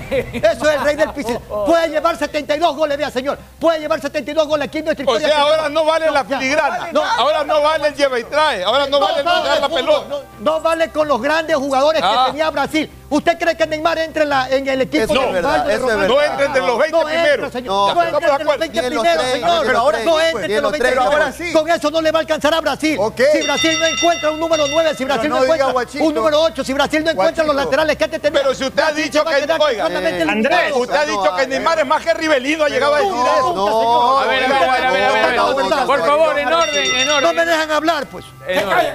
Eso 0.09 0.69
es 0.69 0.75
el 0.75 0.81
rey 0.83 0.95
del 0.95 1.11
piscinazo. 1.13 1.45
Puede 1.65 1.89
llevar 1.89 2.17
72 2.17 2.75
goles, 2.75 2.97
vea, 2.97 3.09
señor. 3.11 3.37
Puede 3.59 3.79
llevar 3.79 4.01
72 4.01 4.47
goles 4.47 4.67
aquí 4.67 4.79
en 4.79 4.85
nuestra 4.85 5.05
O 5.05 5.15
historia. 5.15 5.27
sea, 5.35 5.41
ahora 5.43 5.69
no 5.69 5.85
vale 5.85 6.11
la 6.11 6.23
filigrana. 6.25 6.89
No. 6.91 7.03
Ahora 7.03 7.43
no 7.43 7.61
vale 7.61 7.87
el 7.87 7.95
lleva 7.95 8.19
y 8.19 8.23
trae. 8.25 8.63
Ahora 8.63 8.87
no 8.87 8.99
vale 8.99 9.19
el 9.19 9.25
la 9.61 9.69
pelota. 9.69 10.07
No, 10.09 10.19
no 10.39 10.61
vale 10.61 10.89
con 10.89 11.07
los 11.07 11.21
grandes 11.21 11.55
jugadores 11.55 12.01
Ah. 12.03 12.25
que 12.25 12.31
tenía 12.31 12.49
Brasil. 12.49 12.91
¿Usted 13.15 13.37
cree 13.39 13.55
que 13.55 13.65
Neymar 13.65 13.97
entra 13.99 14.23
en, 14.23 14.29
la- 14.29 14.49
en 14.49 14.67
el 14.67 14.81
equipo 14.81 15.03
Eso 15.05 15.13
de 15.13 15.39
eso 15.39 15.89
es? 15.89 16.07
No 16.07 16.21
entra 16.21 16.45
entre 16.45 16.61
los 16.61 16.77
20 16.77 16.91
No 16.91 17.09
entra, 17.09 17.21
primeros. 17.23 17.53
señor. 17.53 17.73
No, 17.73 17.85
No, 17.95 18.03
entra 18.03 18.17
entre 18.17 18.27
los 18.27 18.41
acuerdo. 18.41 18.59
20 18.59 18.81
Ni 18.81 18.87
en 18.87 18.93
los 18.93 19.03
primeros, 19.03 19.31
señor. 19.31 19.65
pero 19.65 19.79
ahora 19.79 19.99
no 19.99 20.19
entra 20.19 20.31
pues, 20.33 20.43
entre 20.43 20.55
los 20.55 20.63
los 20.63 20.71
20 20.71 20.87
tres, 20.89 20.99
primeros. 21.39 21.53
Con 21.61 21.69
eso 21.69 21.91
no 21.91 22.01
le 22.01 22.11
va 22.11 22.19
a 22.19 22.21
alcanzar 22.21 22.53
a 22.53 22.59
Brasil. 22.61 22.99
Si 23.31 23.41
Brasil 23.43 23.79
no 23.79 23.85
encuentra 23.85 24.31
un 24.31 24.39
número 24.39 24.67
9, 24.67 24.95
si 24.97 25.05
Brasil 25.05 25.29
no 25.29 25.37
no, 25.37 25.43
encuentra 25.43 25.67
un 26.01 26.13
número 26.13 26.41
8, 26.41 26.63
si 26.65 26.73
Brasil 26.73 27.03
no 27.05 27.11
encuentra 27.11 27.43
los 27.45 27.55
laterales 27.55 27.95
que 27.95 28.03
antes 28.03 28.21
tenía. 28.21 28.41
Pero 28.41 28.53
si 28.53 28.63
usted 28.65 28.83
ha 28.83 28.91
dicho 28.91 29.23
que- 29.23 29.35
oiga, 29.59 29.87
eh. 29.87 30.25
Andrés, 30.29 30.73
Usted 30.75 30.95
ha 30.95 31.05
No, 31.05 31.11
dicho 31.23 31.35
que. 31.37 31.47
Neymar 31.47 31.79
es 31.79 31.85
más 31.85 32.03
que 32.03 32.13
Rivelino. 32.13 32.65
Ha 32.65 32.69
llegado 32.69 32.95
a 32.95 32.97
decir 32.97 33.13
No, 33.13 33.25
eso. 33.35 33.53
No. 33.55 34.17
A 34.19 34.25
ver, 34.25 34.43
a 34.43 34.47
ver, 34.49 34.85
a 34.85 34.91
ver, 34.91 35.03
a 35.03 35.11
ver. 35.11 35.35
No, 35.37 35.55
Por 35.85 35.99
no, 35.99 36.05
favor, 36.05 36.37
en 36.39 36.51
orden, 36.51 36.95
en 36.95 37.07
No 37.07 37.15
orden. 37.15 37.35
me 37.35 37.45
dejan 37.45 37.71
hablar, 37.71 38.05
pues. 38.07 38.25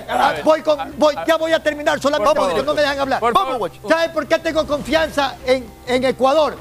Ah. 0.09 0.35
Voy 0.45 0.63
con, 0.63 0.79
voy, 0.97 1.15
ya 1.27 1.37
voy 1.37 1.53
a 1.53 1.63
terminar, 1.63 2.01
solamente 2.01 2.35
porque 2.35 2.63
no 2.63 2.75
me 2.75 2.81
dejan 2.83 3.01
hablar. 3.01 3.21
Vamos, 3.21 3.35
favor. 3.45 3.71
Guacho. 4.11 4.15
¿Sabe 4.15 4.15
por 4.15 4.27
qué 4.27 4.39
tengo 4.39 4.67
confianza 4.67 5.37
en, 5.47 5.65
en 5.87 6.05
Ecuador? 6.05 6.57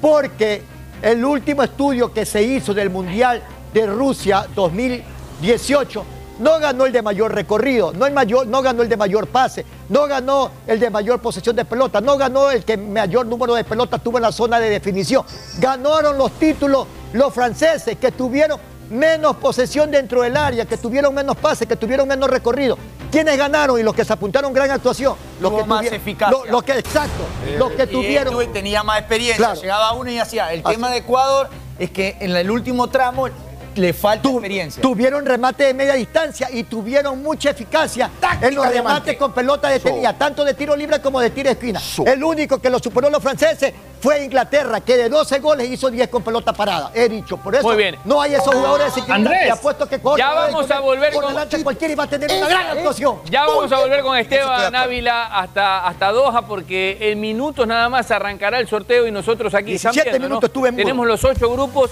Porque 0.00 0.62
el 1.02 1.24
último 1.24 1.62
estudio 1.62 2.12
que 2.12 2.24
se 2.24 2.42
hizo 2.42 2.74
del 2.74 2.90
Mundial 2.90 3.42
de 3.72 3.86
Rusia 3.86 4.46
2018 4.54 6.04
no 6.40 6.58
ganó 6.58 6.84
el 6.86 6.92
de 6.92 7.00
mayor 7.00 7.32
recorrido, 7.32 7.92
no, 7.92 8.06
el 8.06 8.12
mayor, 8.12 8.46
no 8.46 8.60
ganó 8.60 8.82
el 8.82 8.88
de 8.88 8.96
mayor 8.96 9.28
pase, 9.28 9.64
no 9.88 10.06
ganó 10.06 10.50
el 10.66 10.80
de 10.80 10.90
mayor 10.90 11.20
posesión 11.20 11.54
de 11.54 11.64
pelota, 11.64 12.00
no 12.00 12.16
ganó 12.16 12.50
el 12.50 12.64
que 12.64 12.76
mayor 12.76 13.26
número 13.26 13.54
de 13.54 13.62
pelotas 13.62 14.02
tuvo 14.02 14.18
en 14.18 14.22
la 14.22 14.32
zona 14.32 14.58
de 14.58 14.68
definición. 14.68 15.24
Ganaron 15.60 16.18
los 16.18 16.32
títulos 16.32 16.88
los 17.12 17.32
franceses 17.32 17.96
que 17.98 18.10
tuvieron 18.10 18.58
menos 18.94 19.36
posesión 19.36 19.90
dentro 19.90 20.22
del 20.22 20.36
área, 20.36 20.64
que 20.64 20.76
tuvieron 20.76 21.14
menos 21.14 21.36
pases, 21.36 21.66
que 21.66 21.76
tuvieron 21.76 22.06
menos 22.08 22.30
recorrido. 22.30 22.78
¿Quiénes 23.10 23.36
ganaron 23.36 23.78
y 23.78 23.82
los 23.82 23.94
que 23.94 24.04
se 24.04 24.12
apuntaron 24.12 24.52
gran 24.52 24.70
actuación? 24.70 25.14
Los 25.40 25.50
Tuvo 25.50 25.60
que 25.62 25.66
más 25.68 25.84
eficacia. 25.86 26.36
lo- 26.36 26.44
Los 26.50 26.62
que, 26.62 26.72
exacto, 26.78 27.24
los 27.58 27.72
que 27.72 27.84
Y 27.84 27.86
tuvieron. 27.86 28.52
tenía 28.52 28.82
más 28.82 28.98
experiencia, 29.00 29.36
Claro. 29.46 29.60
llegaba 29.60 29.92
uno 29.92 30.10
y 30.10 30.18
hacía. 30.18 30.52
El 30.52 30.62
Así. 30.64 30.74
tema 30.74 30.90
de 30.90 30.98
Ecuador 30.98 31.48
es 31.78 31.90
que 31.90 32.16
en 32.20 32.34
el 32.36 32.50
último 32.50 32.88
tramo 32.88 33.28
le 33.76 33.92
falta 33.92 34.28
experiencia. 34.28 34.82
Tuvieron 34.82 35.24
remate 35.26 35.64
de 35.64 35.74
media 35.74 35.94
distancia 35.94 36.48
y 36.52 36.64
tuvieron 36.64 37.22
mucha 37.22 37.50
eficacia 37.50 38.10
en 38.40 38.54
los 38.54 38.66
remates 38.68 39.16
con 39.16 39.32
pelota 39.32 39.68
detenida, 39.68 40.12
tanto 40.16 40.44
de 40.44 40.54
tiro 40.54 40.74
libre 40.76 41.00
como 41.00 41.20
de 41.20 41.30
tiro 41.30 41.48
de 41.48 41.52
esquina. 41.52 41.80
El 42.06 42.22
único 42.22 42.58
que 42.60 42.70
lo 42.70 42.78
superó 42.78 43.10
los 43.10 43.22
franceses 43.22 43.72
fue 44.00 44.24
Inglaterra, 44.24 44.80
que 44.82 44.96
de 44.98 45.08
12 45.08 45.38
goles 45.40 45.70
hizo 45.70 45.90
10 45.90 46.08
con 46.08 46.22
pelota 46.22 46.52
parada. 46.52 46.90
He 46.94 47.08
dicho, 47.08 47.38
por 47.38 47.54
eso 47.54 47.66
Muy 47.66 47.76
bien. 47.76 47.96
no 48.04 48.20
hay 48.20 48.34
esos 48.34 48.54
jugadores. 48.54 48.92
Andrés, 49.08 49.50
apuesto 49.50 49.88
que 49.88 49.98
ya 50.18 50.32
vamos 50.34 50.70
a 50.70 50.80
volver 50.80 51.12
con- 51.14 51.26
delante 51.28 51.62
cualquiera 51.62 51.92
y 51.92 51.96
va 51.96 52.04
a 52.04 52.08
tener 52.08 52.30
una 52.30 52.48
gran 52.48 52.66
actuación. 52.76 53.20
Ya 53.30 53.46
vamos 53.46 53.72
a 53.72 53.78
volver 53.80 54.02
con 54.02 54.16
Esteban. 54.16 54.74
Ávila 54.74 55.26
hasta, 55.26 55.86
hasta 55.86 56.12
Doha 56.12 56.42
porque 56.46 56.98
en 57.00 57.20
minutos 57.20 57.66
nada 57.66 57.88
más 57.88 58.10
arrancará 58.10 58.58
el 58.58 58.68
sorteo 58.68 59.06
y 59.06 59.10
nosotros 59.10 59.54
aquí 59.54 59.70
17 59.70 59.88
están 59.88 60.12
viendo, 60.12 60.18
¿no? 60.18 60.34
minutos 60.34 60.48
estuve 60.48 60.68
en. 60.68 60.76
Tenemos 60.76 61.06
los 61.06 61.24
ocho 61.24 61.50
grupos. 61.50 61.90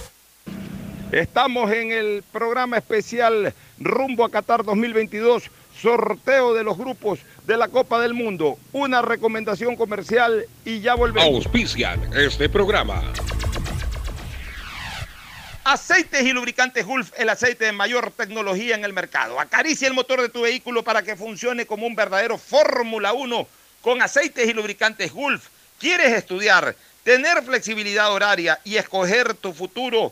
Estamos 1.13 1.71
en 1.71 1.91
el 1.91 2.23
programa 2.31 2.77
especial 2.77 3.53
Rumbo 3.77 4.25
a 4.25 4.31
Qatar 4.31 4.63
2022, 4.63 5.43
sorteo 5.79 6.55
de 6.55 6.63
los 6.63 6.75
grupos 6.75 7.19
de 7.45 7.55
la 7.55 7.67
Copa 7.67 8.01
del 8.01 8.15
Mundo. 8.15 8.57
Una 8.71 9.03
recomendación 9.03 9.75
comercial 9.75 10.47
y 10.65 10.79
ya 10.79 10.95
volvemos. 10.95 11.45
Auspician 11.45 12.01
este 12.15 12.49
programa. 12.49 13.13
Aceites 15.63 16.23
y 16.23 16.33
lubricantes 16.33 16.83
Gulf, 16.83 17.11
el 17.15 17.29
aceite 17.29 17.65
de 17.65 17.73
mayor 17.73 18.09
tecnología 18.09 18.73
en 18.73 18.83
el 18.83 18.93
mercado. 18.93 19.39
Acaricia 19.39 19.87
el 19.87 19.93
motor 19.93 20.19
de 20.19 20.29
tu 20.29 20.41
vehículo 20.41 20.83
para 20.83 21.03
que 21.03 21.15
funcione 21.15 21.67
como 21.67 21.85
un 21.85 21.93
verdadero 21.93 22.39
Fórmula 22.39 23.13
1 23.13 23.47
con 23.83 24.01
aceites 24.01 24.49
y 24.49 24.53
lubricantes 24.53 25.13
Gulf. 25.13 25.49
¿Quieres 25.79 26.11
estudiar, 26.13 26.75
tener 27.03 27.43
flexibilidad 27.43 28.11
horaria 28.11 28.59
y 28.63 28.77
escoger 28.77 29.35
tu 29.35 29.53
futuro? 29.53 30.11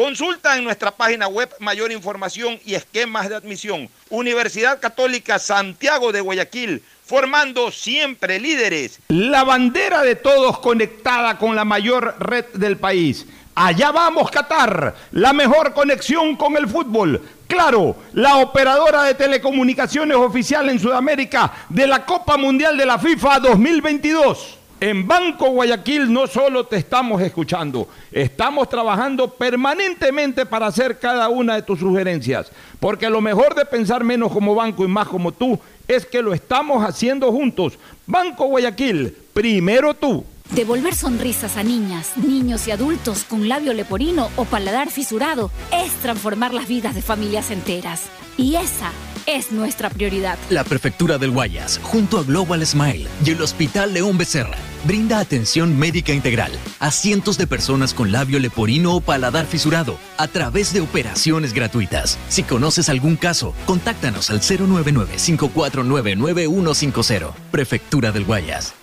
Consulta 0.00 0.56
en 0.56 0.64
nuestra 0.64 0.92
página 0.92 1.28
web 1.28 1.50
mayor 1.58 1.92
información 1.92 2.58
y 2.64 2.74
esquemas 2.74 3.28
de 3.28 3.36
admisión. 3.36 3.86
Universidad 4.08 4.80
Católica 4.80 5.38
Santiago 5.38 6.10
de 6.10 6.22
Guayaquil, 6.22 6.82
formando 7.04 7.70
siempre 7.70 8.40
líderes. 8.40 8.98
La 9.08 9.44
bandera 9.44 10.02
de 10.02 10.16
todos 10.16 10.58
conectada 10.60 11.36
con 11.36 11.54
la 11.54 11.66
mayor 11.66 12.14
red 12.18 12.46
del 12.54 12.78
país. 12.78 13.26
Allá 13.54 13.92
vamos, 13.92 14.30
Qatar, 14.30 14.94
la 15.12 15.34
mejor 15.34 15.74
conexión 15.74 16.34
con 16.34 16.56
el 16.56 16.66
fútbol. 16.66 17.20
Claro, 17.46 17.94
la 18.14 18.38
operadora 18.38 19.02
de 19.02 19.12
telecomunicaciones 19.12 20.16
oficial 20.16 20.70
en 20.70 20.80
Sudamérica 20.80 21.52
de 21.68 21.86
la 21.86 22.06
Copa 22.06 22.38
Mundial 22.38 22.74
de 22.78 22.86
la 22.86 22.98
FIFA 22.98 23.40
2022. 23.40 24.59
En 24.80 25.06
Banco 25.06 25.50
Guayaquil 25.50 26.10
no 26.10 26.26
solo 26.26 26.64
te 26.64 26.76
estamos 26.76 27.20
escuchando, 27.20 27.86
estamos 28.10 28.66
trabajando 28.66 29.28
permanentemente 29.28 30.46
para 30.46 30.68
hacer 30.68 30.98
cada 30.98 31.28
una 31.28 31.56
de 31.56 31.62
tus 31.62 31.80
sugerencias, 31.80 32.50
porque 32.80 33.10
lo 33.10 33.20
mejor 33.20 33.54
de 33.54 33.66
pensar 33.66 34.04
menos 34.04 34.32
como 34.32 34.54
banco 34.54 34.82
y 34.82 34.88
más 34.88 35.06
como 35.06 35.32
tú 35.32 35.60
es 35.86 36.06
que 36.06 36.22
lo 36.22 36.32
estamos 36.32 36.82
haciendo 36.82 37.30
juntos. 37.30 37.78
Banco 38.06 38.46
Guayaquil, 38.46 39.14
primero 39.34 39.92
tú. 39.92 40.24
Devolver 40.52 40.94
sonrisas 40.94 41.58
a 41.58 41.62
niñas, 41.62 42.16
niños 42.16 42.66
y 42.66 42.70
adultos 42.70 43.24
con 43.24 43.50
labio 43.50 43.74
leporino 43.74 44.30
o 44.36 44.46
paladar 44.46 44.90
fisurado 44.90 45.50
es 45.72 45.92
transformar 46.00 46.54
las 46.54 46.66
vidas 46.66 46.94
de 46.94 47.02
familias 47.02 47.50
enteras. 47.50 48.04
Y 48.38 48.56
esa 48.56 48.90
es 49.26 49.52
nuestra 49.52 49.90
prioridad. 49.90 50.38
La 50.48 50.64
Prefectura 50.64 51.18
del 51.18 51.30
Guayas, 51.30 51.78
junto 51.82 52.18
a 52.18 52.24
Global 52.24 52.66
Smile 52.66 53.06
y 53.24 53.30
el 53.30 53.40
Hospital 53.42 53.94
León 53.94 54.18
Becerra, 54.18 54.56
brinda 54.84 55.18
atención 55.18 55.78
médica 55.78 56.12
integral 56.12 56.52
a 56.78 56.90
cientos 56.90 57.38
de 57.38 57.46
personas 57.46 57.94
con 57.94 58.12
labio 58.12 58.38
leporino 58.38 58.96
o 58.96 59.00
paladar 59.00 59.46
fisurado 59.46 59.96
a 60.16 60.28
través 60.28 60.72
de 60.72 60.80
operaciones 60.80 61.52
gratuitas. 61.52 62.18
Si 62.28 62.42
conoces 62.42 62.88
algún 62.88 63.16
caso, 63.16 63.54
contáctanos 63.66 64.30
al 64.30 64.40
099-549-9150. 64.40 67.32
Prefectura 67.50 68.12
del 68.12 68.24
Guayas. 68.24 68.79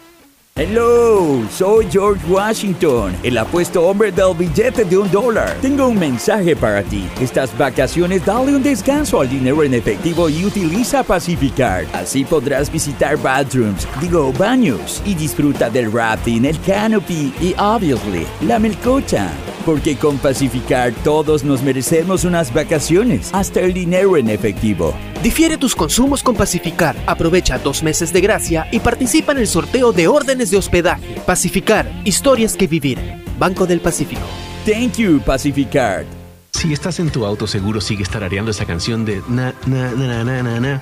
Hello, 0.59 1.47
soy 1.51 1.85
George 1.91 2.25
Washington, 2.27 3.15
el 3.21 3.37
apuesto 3.37 3.83
hombre 3.83 4.11
del 4.11 4.33
billete 4.35 4.85
de 4.85 4.97
un 4.97 5.11
dólar. 5.11 5.55
Tengo 5.61 5.87
un 5.87 5.99
mensaje 5.99 6.55
para 6.55 6.81
ti. 6.81 7.07
Estas 7.21 7.55
vacaciones 7.55 8.25
dale 8.25 8.55
un 8.55 8.63
descanso 8.63 9.21
al 9.21 9.29
dinero 9.29 9.61
en 9.61 9.75
efectivo 9.75 10.27
y 10.29 10.45
utiliza 10.45 11.03
Pacificard. 11.03 11.85
Así 11.93 12.25
podrás 12.25 12.71
visitar 12.71 13.21
bathrooms, 13.21 13.87
digo 14.01 14.33
baños, 14.33 14.99
y 15.05 15.13
disfruta 15.13 15.69
del 15.69 15.91
rafting, 15.91 16.45
el 16.45 16.59
canopy 16.61 17.31
y, 17.39 17.53
obviously, 17.59 18.25
la 18.41 18.57
melcocha. 18.57 19.29
Porque 19.67 19.97
con 19.97 20.17
Pacificard 20.17 20.93
todos 21.03 21.43
nos 21.43 21.61
merecemos 21.61 22.23
unas 22.23 22.53
vacaciones, 22.53 23.31
hasta 23.33 23.59
el 23.59 23.73
dinero 23.73 24.15
en 24.15 24.29
efectivo. 24.29 24.93
Difiere 25.21 25.57
tus 25.57 25.75
consumos 25.75 26.23
con 26.23 26.37
Pacificar. 26.37 26.95
Aprovecha 27.05 27.59
dos 27.59 27.83
meses 27.83 28.13
de 28.13 28.21
gracia 28.21 28.69
y 28.71 28.79
participa 28.79 29.33
en 29.33 29.39
el 29.39 29.47
sorteo 29.47 29.91
de 29.91 30.07
órdenes 30.07 30.51
de 30.51 30.57
hospedaje. 30.57 31.21
Pacificar, 31.25 31.91
historias 32.05 32.55
que 32.55 32.65
vivir. 32.65 32.97
Banco 33.37 33.67
del 33.67 33.81
Pacífico. 33.81 34.21
Thank 34.65 34.99
you, 34.99 35.19
Pacificard. 35.19 36.05
Si 36.53 36.71
estás 36.71 37.01
en 37.01 37.09
tu 37.09 37.25
auto, 37.25 37.45
seguro 37.45 37.81
sigues 37.81 38.09
tarareando 38.09 38.51
esa 38.51 38.63
canción 38.63 39.03
de 39.03 39.21
na, 39.27 39.53
na, 39.65 39.91
na, 39.91 40.23
na, 40.23 40.43
na, 40.43 40.59
na, 40.61 40.81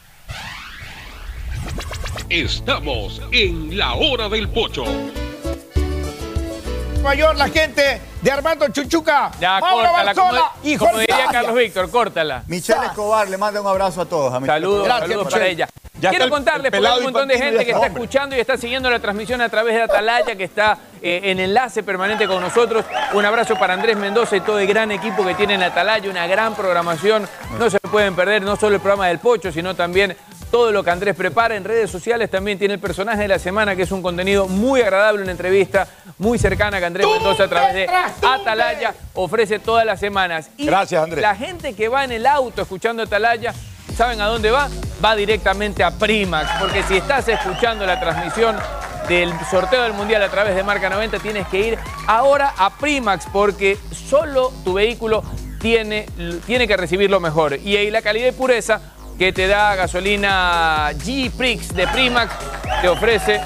Estamos 2.31 3.21
en 3.33 3.77
la 3.77 3.93
hora 3.95 4.29
del 4.29 4.47
pocho. 4.47 4.85
Mayor, 7.03 7.35
la 7.35 7.49
gente 7.49 7.99
de 8.21 8.31
Armando 8.31 8.69
Chuchuca. 8.69 9.31
Ya, 9.37 9.59
Mauro 9.59 9.85
córtala. 9.89 10.13
Como, 10.15 10.97
diría. 10.97 11.27
Carlos 11.29 11.55
Víctor, 11.55 11.91
córtala. 11.91 12.43
Michelle 12.47 12.85
Escobar 12.85 13.27
le 13.29 13.37
manda 13.37 13.59
un 13.59 13.67
abrazo 13.67 13.99
a 13.99 14.05
todos. 14.05 14.33
A 14.33 14.39
Michelle 14.39 14.61
Saludos, 14.61 14.87
Escobar. 14.87 15.01
saludos 15.09 15.33
para 15.33 15.45
ella. 15.47 15.67
Ya 15.99 16.09
Quiero 16.09 16.23
el- 16.23 16.31
contarles, 16.31 16.65
el 16.67 16.71
porque 16.71 16.87
hay 16.87 16.97
un 16.99 17.03
montón 17.03 17.27
de 17.27 17.37
gente 17.37 17.65
que 17.65 17.71
está 17.71 17.75
hombre. 17.85 18.01
escuchando 18.01 18.35
y 18.37 18.39
está 18.39 18.55
siguiendo 18.55 18.89
la 18.89 18.99
transmisión 19.01 19.41
a 19.41 19.49
través 19.49 19.75
de 19.75 19.81
Atalaya, 19.81 20.33
que 20.37 20.45
está 20.45 20.77
eh, 21.01 21.19
en 21.25 21.39
enlace 21.41 21.83
permanente 21.83 22.27
con 22.27 22.39
nosotros. 22.39 22.85
Un 23.11 23.25
abrazo 23.25 23.55
para 23.59 23.73
Andrés 23.73 23.97
Mendoza 23.97 24.37
y 24.37 24.39
todo 24.41 24.57
el 24.57 24.67
gran 24.67 24.89
equipo 24.91 25.25
que 25.25 25.35
tiene 25.35 25.55
en 25.55 25.63
Atalaya, 25.63 26.09
una 26.09 26.25
gran 26.27 26.55
programación. 26.55 27.27
No 27.59 27.69
se 27.69 27.77
pueden 27.81 28.15
perder 28.15 28.41
no 28.41 28.55
solo 28.55 28.75
el 28.75 28.81
programa 28.81 29.07
del 29.09 29.19
Pocho, 29.19 29.51
sino 29.51 29.75
también 29.75 30.15
todo 30.51 30.71
lo 30.71 30.83
que 30.83 30.91
Andrés 30.91 31.15
prepara 31.15 31.55
en 31.55 31.63
redes 31.63 31.89
sociales. 31.89 32.29
También 32.29 32.59
tiene 32.59 32.75
el 32.75 32.79
personaje 32.79 33.21
de 33.21 33.27
la 33.29 33.39
semana, 33.39 33.75
que 33.75 33.83
es 33.83 33.91
un 33.91 34.01
contenido 34.01 34.47
muy 34.47 34.81
agradable, 34.81 35.23
una 35.23 35.31
entrevista 35.31 35.87
muy 36.17 36.37
cercana 36.37 36.79
que 36.79 36.85
Andrés 36.85 37.07
Mendoza 37.07 37.45
a 37.45 37.47
través 37.47 37.73
de 37.73 37.89
Atalaya 38.21 38.93
ofrece 39.13 39.59
todas 39.59 39.85
las 39.85 39.99
semanas. 39.99 40.49
Y 40.57 40.65
Gracias, 40.65 41.01
Andrés. 41.01 41.21
La 41.21 41.35
gente 41.35 41.73
que 41.73 41.87
va 41.87 42.03
en 42.03 42.11
el 42.11 42.27
auto 42.27 42.61
escuchando 42.61 43.01
Atalaya, 43.01 43.53
¿saben 43.95 44.19
a 44.21 44.27
dónde 44.27 44.51
va? 44.51 44.69
Va 45.03 45.15
directamente 45.15 45.83
a 45.83 45.91
Primax, 45.91 46.51
porque 46.59 46.83
si 46.83 46.97
estás 46.97 47.27
escuchando 47.27 47.85
la 47.85 47.99
transmisión 47.99 48.57
del 49.07 49.33
sorteo 49.49 49.83
del 49.83 49.93
Mundial 49.93 50.21
a 50.21 50.29
través 50.29 50.55
de 50.55 50.63
Marca 50.63 50.89
90, 50.89 51.19
tienes 51.19 51.47
que 51.47 51.59
ir 51.59 51.79
ahora 52.07 52.53
a 52.57 52.69
Primax, 52.77 53.25
porque 53.31 53.77
solo 53.91 54.51
tu 54.63 54.73
vehículo 54.73 55.23
tiene, 55.59 56.05
tiene 56.45 56.67
que 56.67 56.75
recibir 56.75 57.09
lo 57.09 57.19
mejor. 57.19 57.57
Y 57.57 57.77
ahí 57.77 57.89
la 57.89 58.01
calidad 58.01 58.27
y 58.27 58.31
pureza 58.31 58.81
que 59.21 59.31
te 59.31 59.45
da 59.45 59.75
gasolina 59.75 60.89
G-Prix 60.93 61.75
de 61.75 61.85
Primax 61.89 62.33
te 62.81 62.89
ofrece 62.89 63.39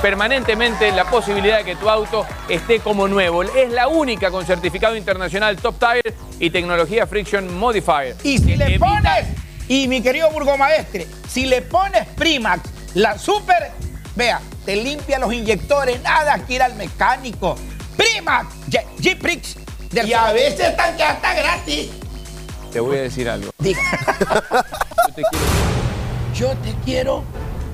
permanentemente 0.00 0.90
la 0.90 1.04
posibilidad 1.04 1.58
de 1.58 1.64
que 1.64 1.76
tu 1.76 1.90
auto 1.90 2.26
esté 2.48 2.80
como 2.80 3.06
nuevo. 3.06 3.42
Es 3.42 3.70
la 3.70 3.88
única 3.88 4.30
con 4.30 4.46
certificado 4.46 4.96
internacional 4.96 5.58
Top 5.58 5.74
Tire 5.78 6.14
y 6.40 6.48
tecnología 6.48 7.06
Friction 7.06 7.58
Modifier. 7.58 8.16
Y 8.22 8.38
si 8.38 8.56
le 8.56 8.78
pones, 8.78 9.26
y 9.68 9.86
mi 9.86 10.00
querido 10.00 10.30
burgomaestre, 10.30 11.06
si 11.28 11.44
le 11.44 11.60
pones 11.60 12.08
Primax, 12.16 12.70
la 12.94 13.18
super, 13.18 13.70
vea, 14.16 14.40
te 14.64 14.76
limpia 14.76 15.18
los 15.18 15.30
inyectores, 15.30 16.00
nada 16.00 16.38
que 16.46 16.54
ir 16.54 16.62
al 16.62 16.74
mecánico. 16.74 17.58
Primax, 17.98 18.54
G-Prix. 18.98 19.56
Y 19.92 20.12
a 20.14 20.32
veces 20.32 20.70
están 20.70 20.96
que 20.96 21.02
hasta 21.02 21.34
gratis. 21.34 21.90
Te 22.72 22.80
voy 22.80 22.96
a 22.96 23.02
decir 23.02 23.28
algo. 23.28 23.50
Yo 26.34 26.48
te 26.56 26.74
quiero 26.84 27.22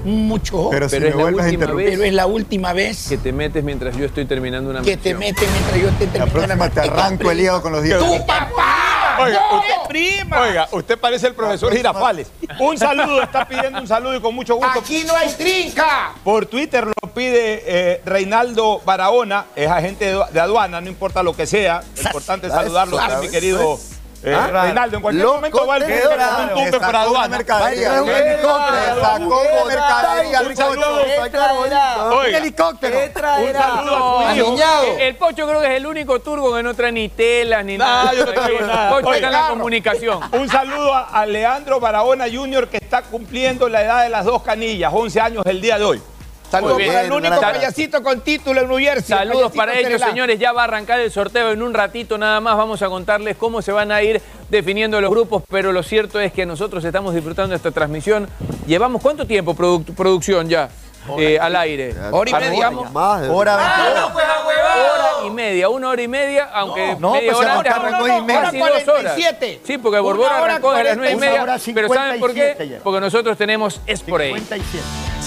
mucho. 0.04 0.70
Pero 0.70 0.88
si 0.88 0.98
me 0.98 1.08
es 1.08 1.14
la 1.14 1.22
vuelves 1.22 1.40
a 1.40 1.46
última 1.46 1.64
interrumpir. 1.64 1.86
vez 1.86 1.94
Pero 1.98 2.08
es 2.08 2.14
la 2.14 2.26
última 2.26 2.72
vez 2.72 3.08
que 3.08 3.18
te 3.18 3.32
metes 3.32 3.64
mientras 3.64 3.96
yo 3.96 4.04
estoy 4.06 4.24
terminando 4.26 4.70
una 4.70 4.82
que 4.82 4.96
te 4.96 5.14
metes 5.14 5.48
mientras 5.50 5.80
yo 5.80 5.88
te 5.98 6.06
La 6.06 6.12
termino 6.12 6.32
próxima 6.32 6.70
te 6.70 6.80
arranco 6.80 7.30
el 7.30 7.40
hígado 7.40 7.62
con 7.62 7.72
los 7.72 7.82
dientes. 7.82 8.08
¡Tu 8.08 8.26
papá! 8.26 9.18
Oiga, 9.20 9.40
¡No! 9.50 9.58
usted, 9.58 9.74
prima! 9.88 10.40
oiga, 10.40 10.68
usted 10.70 10.98
parece 10.98 11.26
el 11.26 11.34
profesor 11.34 11.74
Girafales. 11.74 12.28
Un 12.60 12.78
saludo, 12.78 13.22
está 13.22 13.46
pidiendo 13.48 13.80
un 13.80 13.88
saludo 13.88 14.14
y 14.16 14.20
con 14.20 14.34
mucho 14.34 14.54
gusto. 14.56 14.78
Aquí 14.78 15.04
no 15.04 15.16
hay 15.16 15.28
trinca. 15.32 16.12
Por 16.22 16.46
Twitter 16.46 16.86
lo 16.86 17.14
pide 17.14 17.62
eh, 17.66 18.00
Reinaldo 18.04 18.80
Barahona, 18.84 19.46
es 19.56 19.68
agente 19.68 20.16
de 20.32 20.40
aduana, 20.40 20.80
no 20.80 20.88
importa 20.88 21.22
lo 21.22 21.34
que 21.34 21.46
sea. 21.46 21.82
Es 21.96 22.04
importante 22.04 22.48
saludarlo, 22.48 22.98
a 22.98 23.06
usted, 23.08 23.20
mi 23.22 23.28
querido 23.28 23.78
eh, 24.24 24.34
Ah, 24.34 24.46
Reinaldo. 24.64 24.96
En 24.96 25.02
cualquier 25.02 25.24
loco, 25.24 25.36
momento 25.36 25.66
va 25.66 25.76
el 25.76 25.82
un 25.84 26.54
tumbe 26.54 26.80
para 26.80 27.00
aduana. 27.02 27.28
mercadería. 27.28 28.02
Un 28.02 28.08
helicóptero. 28.10 29.00
Sacó 29.00 29.42
mercadería. 29.66 30.40
Un 30.42 30.56
saludo. 30.56 31.02
Un 31.02 32.12
Oiga, 32.18 32.38
helicóptero. 32.38 32.98
un 32.98 33.52
saludo 33.52 34.18
a 34.20 34.34
su 34.34 34.38
hijo. 34.38 34.56
El, 34.98 35.16
Pocho 35.16 35.46
creo 35.46 35.60
que 35.60 35.66
es 35.68 35.72
el 35.76 35.86
único 35.86 36.20
turco 36.20 36.54
que 36.54 36.62
no 36.62 36.74
trae 36.74 36.92
ni 36.92 37.08
telas 37.08 37.64
ni 37.64 37.78
nada. 37.78 38.12
yo 38.14 38.26
no 38.26 38.32
traigo 38.32 38.60
nada. 38.60 38.90
Pocho 38.90 39.14
está 39.14 39.26
en 39.26 39.32
la 39.32 39.48
comunicación. 39.48 40.20
Un 40.32 40.48
saludo 40.48 40.94
a, 40.94 41.04
a 41.20 41.26
Leandro 41.26 41.80
Barahona 41.80 42.26
Jr. 42.32 42.68
que 42.68 42.78
está 42.78 43.02
cumpliendo 43.02 43.68
la 43.68 43.82
edad 43.82 44.02
de 44.02 44.08
las 44.08 44.24
dos 44.24 44.42
canillas, 44.42 44.92
11 44.94 45.20
años 45.20 45.42
el 45.46 45.60
día 45.60 45.78
de 45.78 45.84
hoy. 45.84 46.02
Saludos 46.50 46.78
para 46.86 47.02
el 47.02 47.12
único 47.12 47.40
payasito 47.40 48.02
con 48.02 48.20
título 48.22 48.62
en 48.62 48.68
New 48.68 48.78
Jersey. 48.78 49.16
Saludos 49.16 49.52
para 49.54 49.78
ellos, 49.78 50.00
señores. 50.00 50.38
Ya 50.38 50.52
va 50.52 50.62
a 50.62 50.64
arrancar 50.64 50.98
el 51.00 51.10
sorteo 51.10 51.50
en 51.52 51.62
un 51.62 51.74
ratito 51.74 52.16
nada 52.16 52.40
más. 52.40 52.56
Vamos 52.56 52.80
a 52.82 52.88
contarles 52.88 53.36
cómo 53.36 53.60
se 53.62 53.70
van 53.72 53.92
a 53.92 54.02
ir 54.02 54.20
definiendo 54.48 55.00
los 55.00 55.10
grupos, 55.10 55.42
pero 55.50 55.72
lo 55.72 55.82
cierto 55.82 56.18
es 56.20 56.32
que 56.32 56.46
nosotros 56.46 56.84
estamos 56.84 57.14
disfrutando 57.14 57.50
de 57.50 57.56
esta 57.56 57.70
transmisión. 57.70 58.28
Llevamos 58.66 59.02
cuánto 59.02 59.26
tiempo 59.26 59.54
produ- 59.54 59.94
producción 59.94 60.48
ya 60.48 60.70
eh, 61.18 61.38
al 61.38 61.54
aire? 61.56 61.94
Hora 62.12 62.30
y 62.30 62.34
media. 62.34 62.70
Más 62.70 63.22
de- 63.22 63.28
Hora 63.28 63.56
Ah, 63.60 64.10
pues, 64.12 64.24
a 64.24 64.46
huevada. 64.46 64.92
Hora 64.92 65.26
y 65.26 65.30
media, 65.30 65.68
una 65.68 65.88
hora 65.90 66.02
y 66.02 66.08
media, 66.08 66.44
aunque 66.52 66.96
No, 66.98 67.12
media 67.12 67.32
pues, 67.32 67.44
hora 67.44 67.56
antes 67.58 67.72
arrancó 67.72 67.88
arrancó 67.96 68.06
dos 68.08 68.18
y 68.18 68.22
media. 68.22 68.40
casi 68.42 68.60
Hora 68.60 68.72
dos 68.72 68.88
horas. 68.88 69.12
47. 69.14 69.60
Sí, 69.64 69.78
porque 69.78 69.98
Borbón 70.00 70.30
arrancó 70.32 70.70
desde 70.72 70.84
las 70.84 70.96
nueve 70.96 71.12
y 71.12 71.16
media. 71.16 71.46
Pero 71.74 71.88
¿saben 71.88 72.20
por 72.20 72.30
qué? 72.32 72.40
57 72.54 72.68
ya. 72.68 72.78
Porque 72.82 73.00
nosotros 73.00 73.36
tenemos 73.36 73.80
Es 73.86 74.00
por 74.02 74.20
ahí. 74.22 74.34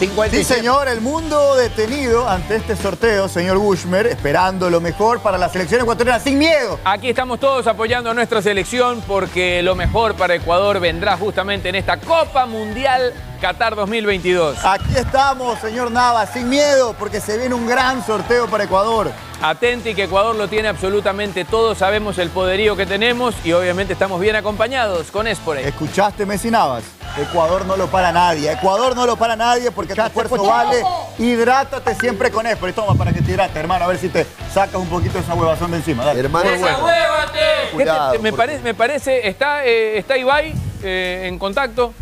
57. 0.02 0.36
Sí, 0.36 0.44
57. 0.44 0.44
señor, 0.44 0.88
el 0.88 1.00
mundo 1.00 1.56
detenido 1.56 2.28
ante 2.28 2.56
este 2.56 2.76
sorteo, 2.76 3.30
señor 3.30 3.60
Bushmer, 3.60 4.08
esperando 4.08 4.68
lo 4.72 4.82
mejor 4.82 5.20
para 5.20 5.38
la 5.38 5.48
selección 5.48 5.82
ecuatoriana, 5.82 6.20
sin 6.20 6.40
miedo. 6.40 6.80
Aquí 6.84 7.10
estamos 7.10 7.40
todos 7.40 7.68
apoyando 7.68 8.10
a 8.10 8.14
nuestra 8.16 8.42
selección 8.42 9.04
porque 9.06 9.62
lo 9.62 9.76
mejor 9.76 10.16
para 10.16 10.34
Ecuador 10.34 10.80
vendrá 10.80 11.18
justamente 11.18 11.70
en 11.70 11.76
esta 11.76 11.98
Copa 11.98 12.48
Mundial 12.48 13.14
Qatar 13.40 13.76
2022. 13.76 14.66
Aquí 14.66 14.96
estamos, 14.96 15.60
señor 15.60 15.92
Nava, 15.92 16.26
sin 16.26 16.50
miedo, 16.50 16.96
porque 16.98 17.22
se 17.22 17.38
viene 17.38 17.54
un 17.54 17.68
gran 17.68 18.04
sorteo 18.04 18.48
para 18.48 18.64
Ecuador. 18.64 19.12
Atenti 19.42 19.96
que 19.96 20.04
Ecuador 20.04 20.36
lo 20.36 20.48
tiene 20.48 20.68
absolutamente 20.68 21.46
todo, 21.46 21.74
sabemos 21.74 22.20
el 22.20 22.30
poderío 22.30 22.76
que 22.76 22.86
tenemos 22.86 23.34
y 23.44 23.54
obviamente 23.54 23.94
estamos 23.94 24.22
bien 24.22 24.36
acompañados 24.36 25.10
con 25.10 25.26
Espore. 25.26 25.68
¿Escuchaste, 25.68 26.28
Messi 26.28 26.52
Navas? 26.52 26.84
Ecuador 27.18 27.66
no 27.66 27.76
lo 27.76 27.88
para 27.88 28.12
nadie. 28.12 28.52
Ecuador 28.52 28.96
no 28.96 29.08
lo 29.08 29.16
para 29.18 29.36
nadie 29.36 29.72
porque 29.72 29.96
tu 29.96 30.02
esfuerzo 30.02 30.44
vale. 30.44 30.84
Hidrátate 31.18 31.96
siempre 31.96 32.30
con 32.30 32.46
Espor. 32.46 32.70
Y 32.70 32.74
toma 32.74 32.94
para 32.94 33.12
que 33.12 33.22
te 33.24 33.32
hidrates, 33.32 33.56
hermano. 33.58 33.86
A 33.86 33.88
ver 33.88 33.98
si 33.98 34.10
te 34.10 34.28
sacas 34.54 34.76
un 34.76 34.88
poquito 34.88 35.18
esa 35.18 35.34
huevazón 35.34 35.72
de 35.72 35.78
encima. 35.78 36.06
Dale. 36.06 36.20
Hermano, 36.20 36.48
¿Qué 36.48 36.58
te- 36.60 37.74
Cuidado, 37.74 38.20
me, 38.20 38.34
parece, 38.34 38.62
me 38.62 38.74
parece, 38.76 39.28
está, 39.28 39.66
eh, 39.66 39.98
está 39.98 40.18
Ibai 40.18 40.54
eh, 40.84 41.24
en 41.28 41.40
contacto. 41.40 41.94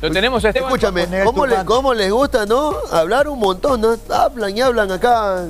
Lo 0.00 0.10
tenemos 0.10 0.44
a 0.44 0.48
Esteban. 0.48 0.68
Escúchame, 0.68 1.06
¿cómo, 1.24 1.46
le. 1.46 1.64
¿cómo 1.64 1.92
les 1.94 2.10
gusta, 2.10 2.46
no? 2.46 2.74
Hablar 2.90 3.28
un 3.28 3.38
montón, 3.38 3.80
¿no? 3.80 3.96
Hablan 4.14 4.56
y 4.56 4.60
hablan 4.62 4.90
acá. 4.90 5.44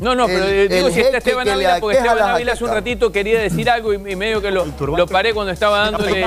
No, 0.00 0.14
no, 0.14 0.26
pero 0.26 0.44
El- 0.44 0.68
digo 0.68 0.88
el 0.88 0.92
si 0.92 1.00
está 1.00 1.18
Esteban 1.18 1.48
Ávila, 1.48 1.78
porque 1.80 1.96
Esteban 1.96 2.18
Ávila 2.22 2.52
hace 2.52 2.64
un 2.64 2.70
ratito 2.70 3.10
quería 3.10 3.40
decir 3.40 3.70
algo 3.70 3.94
y, 3.94 3.96
y 3.96 4.16
medio 4.16 4.42
que 4.42 4.50
lo, 4.50 4.66
lo 4.80 5.06
paré 5.06 5.32
cuando 5.32 5.52
estaba 5.52 5.78
dándole. 5.90 6.20
Eh, 6.20 6.26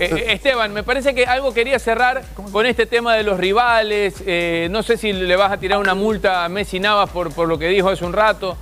eh, 0.00 0.24
Esteban, 0.28 0.72
me 0.74 0.82
parece 0.82 1.14
que 1.14 1.24
algo 1.24 1.54
quería 1.54 1.78
cerrar 1.78 2.22
con 2.52 2.66
este 2.66 2.84
tema 2.84 3.14
de 3.14 3.22
los 3.22 3.38
rivales. 3.38 4.22
eh, 4.26 4.68
no 4.70 4.82
sé 4.82 4.98
si 4.98 5.12
le 5.14 5.34
vas 5.36 5.50
a 5.50 5.56
tirar 5.56 5.78
una 5.78 5.94
multa 5.94 6.44
a 6.44 6.48
Messi 6.50 6.78
Navas 6.78 7.08
por, 7.08 7.32
por 7.32 7.48
lo 7.48 7.58
que 7.58 7.68
dijo 7.68 7.88
hace 7.88 8.04
un 8.04 8.12
rato. 8.12 8.56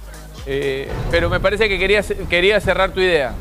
Eh, 0.47 0.89
pero 1.11 1.29
me 1.29 1.41
parece 1.41 1.69
que 1.69 1.77
quería, 1.79 2.03
quería 2.31 2.61
cerrar 2.61 2.93
tu 2.93 3.01
idea. 3.01 3.33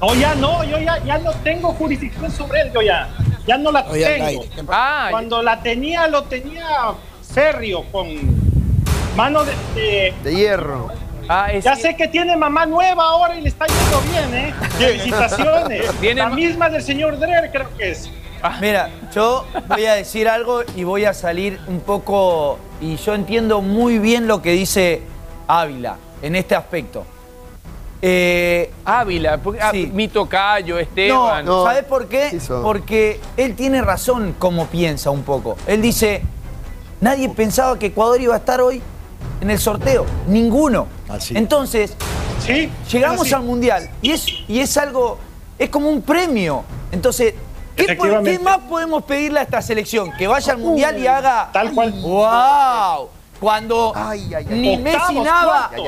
No, 0.00 0.14
ya 0.14 0.34
no, 0.34 0.64
yo 0.64 0.78
ya, 0.78 0.96
ya 1.04 1.18
no 1.18 1.32
tengo 1.44 1.72
jurisdicción 1.74 2.30
sobre 2.30 2.62
él, 2.62 2.70
yo 2.72 2.80
ya. 2.82 3.08
Ya 3.46 3.58
no 3.58 3.70
la 3.70 3.84
tengo. 3.86 4.44
Ah, 4.68 5.08
Cuando 5.10 5.42
la 5.42 5.60
tenía, 5.62 6.06
lo 6.08 6.22
tenía 6.24 6.66
serio, 7.20 7.84
con 7.92 8.08
mano 9.18 9.44
de, 9.44 9.52
de, 9.74 10.14
De 10.22 10.34
hierro. 10.34 10.88
Ah, 11.28 11.52
Ya 11.60 11.74
sé 11.76 11.94
que 11.96 12.06
tiene 12.08 12.36
mamá 12.36 12.64
nueva 12.66 13.02
ahora 13.04 13.36
y 13.36 13.42
le 13.42 13.48
está 13.48 13.66
yendo 13.66 14.00
bien, 14.12 14.32
¿eh? 14.34 14.54
Felicitaciones. 14.78 15.90
Tiene 16.00 16.20
la 16.22 16.28
ma- 16.30 16.36
misma 16.36 16.70
del 16.70 16.82
señor 16.82 17.18
Drer, 17.18 17.50
creo 17.52 17.68
que 17.76 17.90
es. 17.90 18.08
Mira, 18.60 18.88
yo 19.12 19.44
voy 19.66 19.84
a 19.86 19.94
decir 19.94 20.28
algo 20.28 20.62
y 20.76 20.84
voy 20.84 21.04
a 21.04 21.12
salir 21.12 21.58
un 21.66 21.80
poco. 21.80 22.58
Y 22.80 22.94
yo 22.96 23.14
entiendo 23.14 23.60
muy 23.60 23.98
bien 23.98 24.28
lo 24.28 24.40
que 24.40 24.52
dice 24.52 25.02
Ávila 25.48 25.96
en 26.22 26.36
este 26.36 26.54
aspecto. 26.54 27.04
Eh, 28.00 28.70
Ávila, 28.84 29.38
porque, 29.38 29.60
ah, 29.60 29.72
mi 29.72 30.06
tocayo, 30.06 30.78
Esteban. 30.78 31.44
No, 31.44 31.64
¿sabes 31.64 31.82
por 31.82 32.06
qué? 32.06 32.38
Porque 32.62 33.20
él 33.36 33.56
tiene 33.56 33.82
razón 33.82 34.36
como 34.38 34.66
piensa 34.68 35.10
un 35.10 35.24
poco. 35.24 35.56
Él 35.66 35.82
dice, 35.82 36.22
nadie 37.00 37.28
pensaba 37.30 37.76
que 37.76 37.86
Ecuador 37.86 38.20
iba 38.20 38.34
a 38.34 38.38
estar 38.38 38.60
hoy 38.60 38.80
en 39.40 39.50
el 39.50 39.58
sorteo. 39.58 40.06
Ninguno. 40.26 40.86
Entonces, 41.30 41.94
llegamos 42.90 43.22
así. 43.22 43.34
al 43.34 43.42
Mundial 43.42 43.90
y 44.02 44.12
es, 44.12 44.26
y 44.46 44.60
es 44.60 44.76
algo, 44.76 45.18
es 45.58 45.70
como 45.70 45.88
un 45.88 46.02
premio. 46.02 46.64
Entonces, 46.92 47.34
¿qué, 47.76 48.38
más 48.42 48.58
podemos 48.68 49.02
pedirle 49.04 49.40
a 49.40 49.42
esta 49.42 49.62
selección? 49.62 50.12
Que 50.16 50.26
vaya 50.26 50.52
al 50.52 50.58
Mundial 50.58 50.98
y 50.98 51.06
haga... 51.06 51.50
Tal 51.52 51.72
cual. 51.72 51.92
¡Wow! 51.92 53.10
Cuando 53.40 53.94
ni 54.50 54.76
Messi 54.78 55.18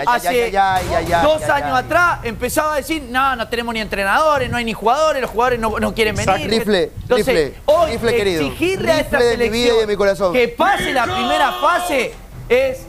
hace 0.07 0.29
Ay, 0.29 0.39
ay, 0.39 0.57
ay, 0.57 0.87
ay, 0.95 1.13
ay, 1.13 1.25
dos 1.25 1.43
ay, 1.43 1.63
años 1.63 1.73
ay. 1.73 1.85
atrás 1.85 2.19
empezaba 2.23 2.75
a 2.75 2.77
decir, 2.77 3.03
no, 3.11 3.35
no 3.35 3.49
tenemos 3.49 3.75
ni 3.75 3.81
entrenadores, 3.81 4.49
no 4.49 4.57
hay 4.57 4.65
ni 4.65 4.73
jugadores, 4.73 5.21
los 5.21 5.31
jugadores 5.33 5.59
no, 5.59 5.81
no 5.81 5.93
quieren 5.93 6.15
venir. 6.15 6.49
Rifle, 6.49 6.93
Entonces, 7.03 7.27
rifle, 7.27 7.55
hoy 7.67 7.91
rifle 7.91 8.15
querido. 8.15 8.47
exigirle 8.47 8.93
a 8.93 9.01
esta 9.01 9.19
mi 9.19 9.25
selección 9.25 9.53
vida 9.53 9.75
y 9.75 9.81
de 9.81 9.87
mi 9.89 9.97
corazón. 9.97 10.33
que 10.33 10.47
pase 10.47 10.93
la 10.93 11.05
primera 11.05 11.53
fase 11.61 12.13
es, 12.49 12.87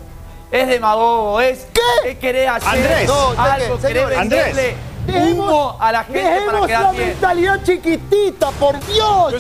es 0.52 0.68
demagogo, 0.68 1.40
es, 1.42 1.68
es 2.06 2.18
querer 2.18 2.50
hacer 2.50 2.70
Andrés. 2.70 3.08
No, 3.08 3.30
algo, 3.42 3.80
querer 3.80 4.04
Andrés. 4.16 4.46
venderle 4.56 4.76
Dejemos- 5.08 5.32
humo 5.50 5.78
a 5.80 5.92
la 5.92 6.04
gente 6.04 6.22
para 6.22 6.36
Dejemos 6.36 6.68
quedar 6.68 6.82
la 6.84 6.92
bien. 6.92 7.08
mentalidad 7.08 7.64
chiquitita, 7.64 8.52
por 8.52 8.80
Dios. 8.86 9.34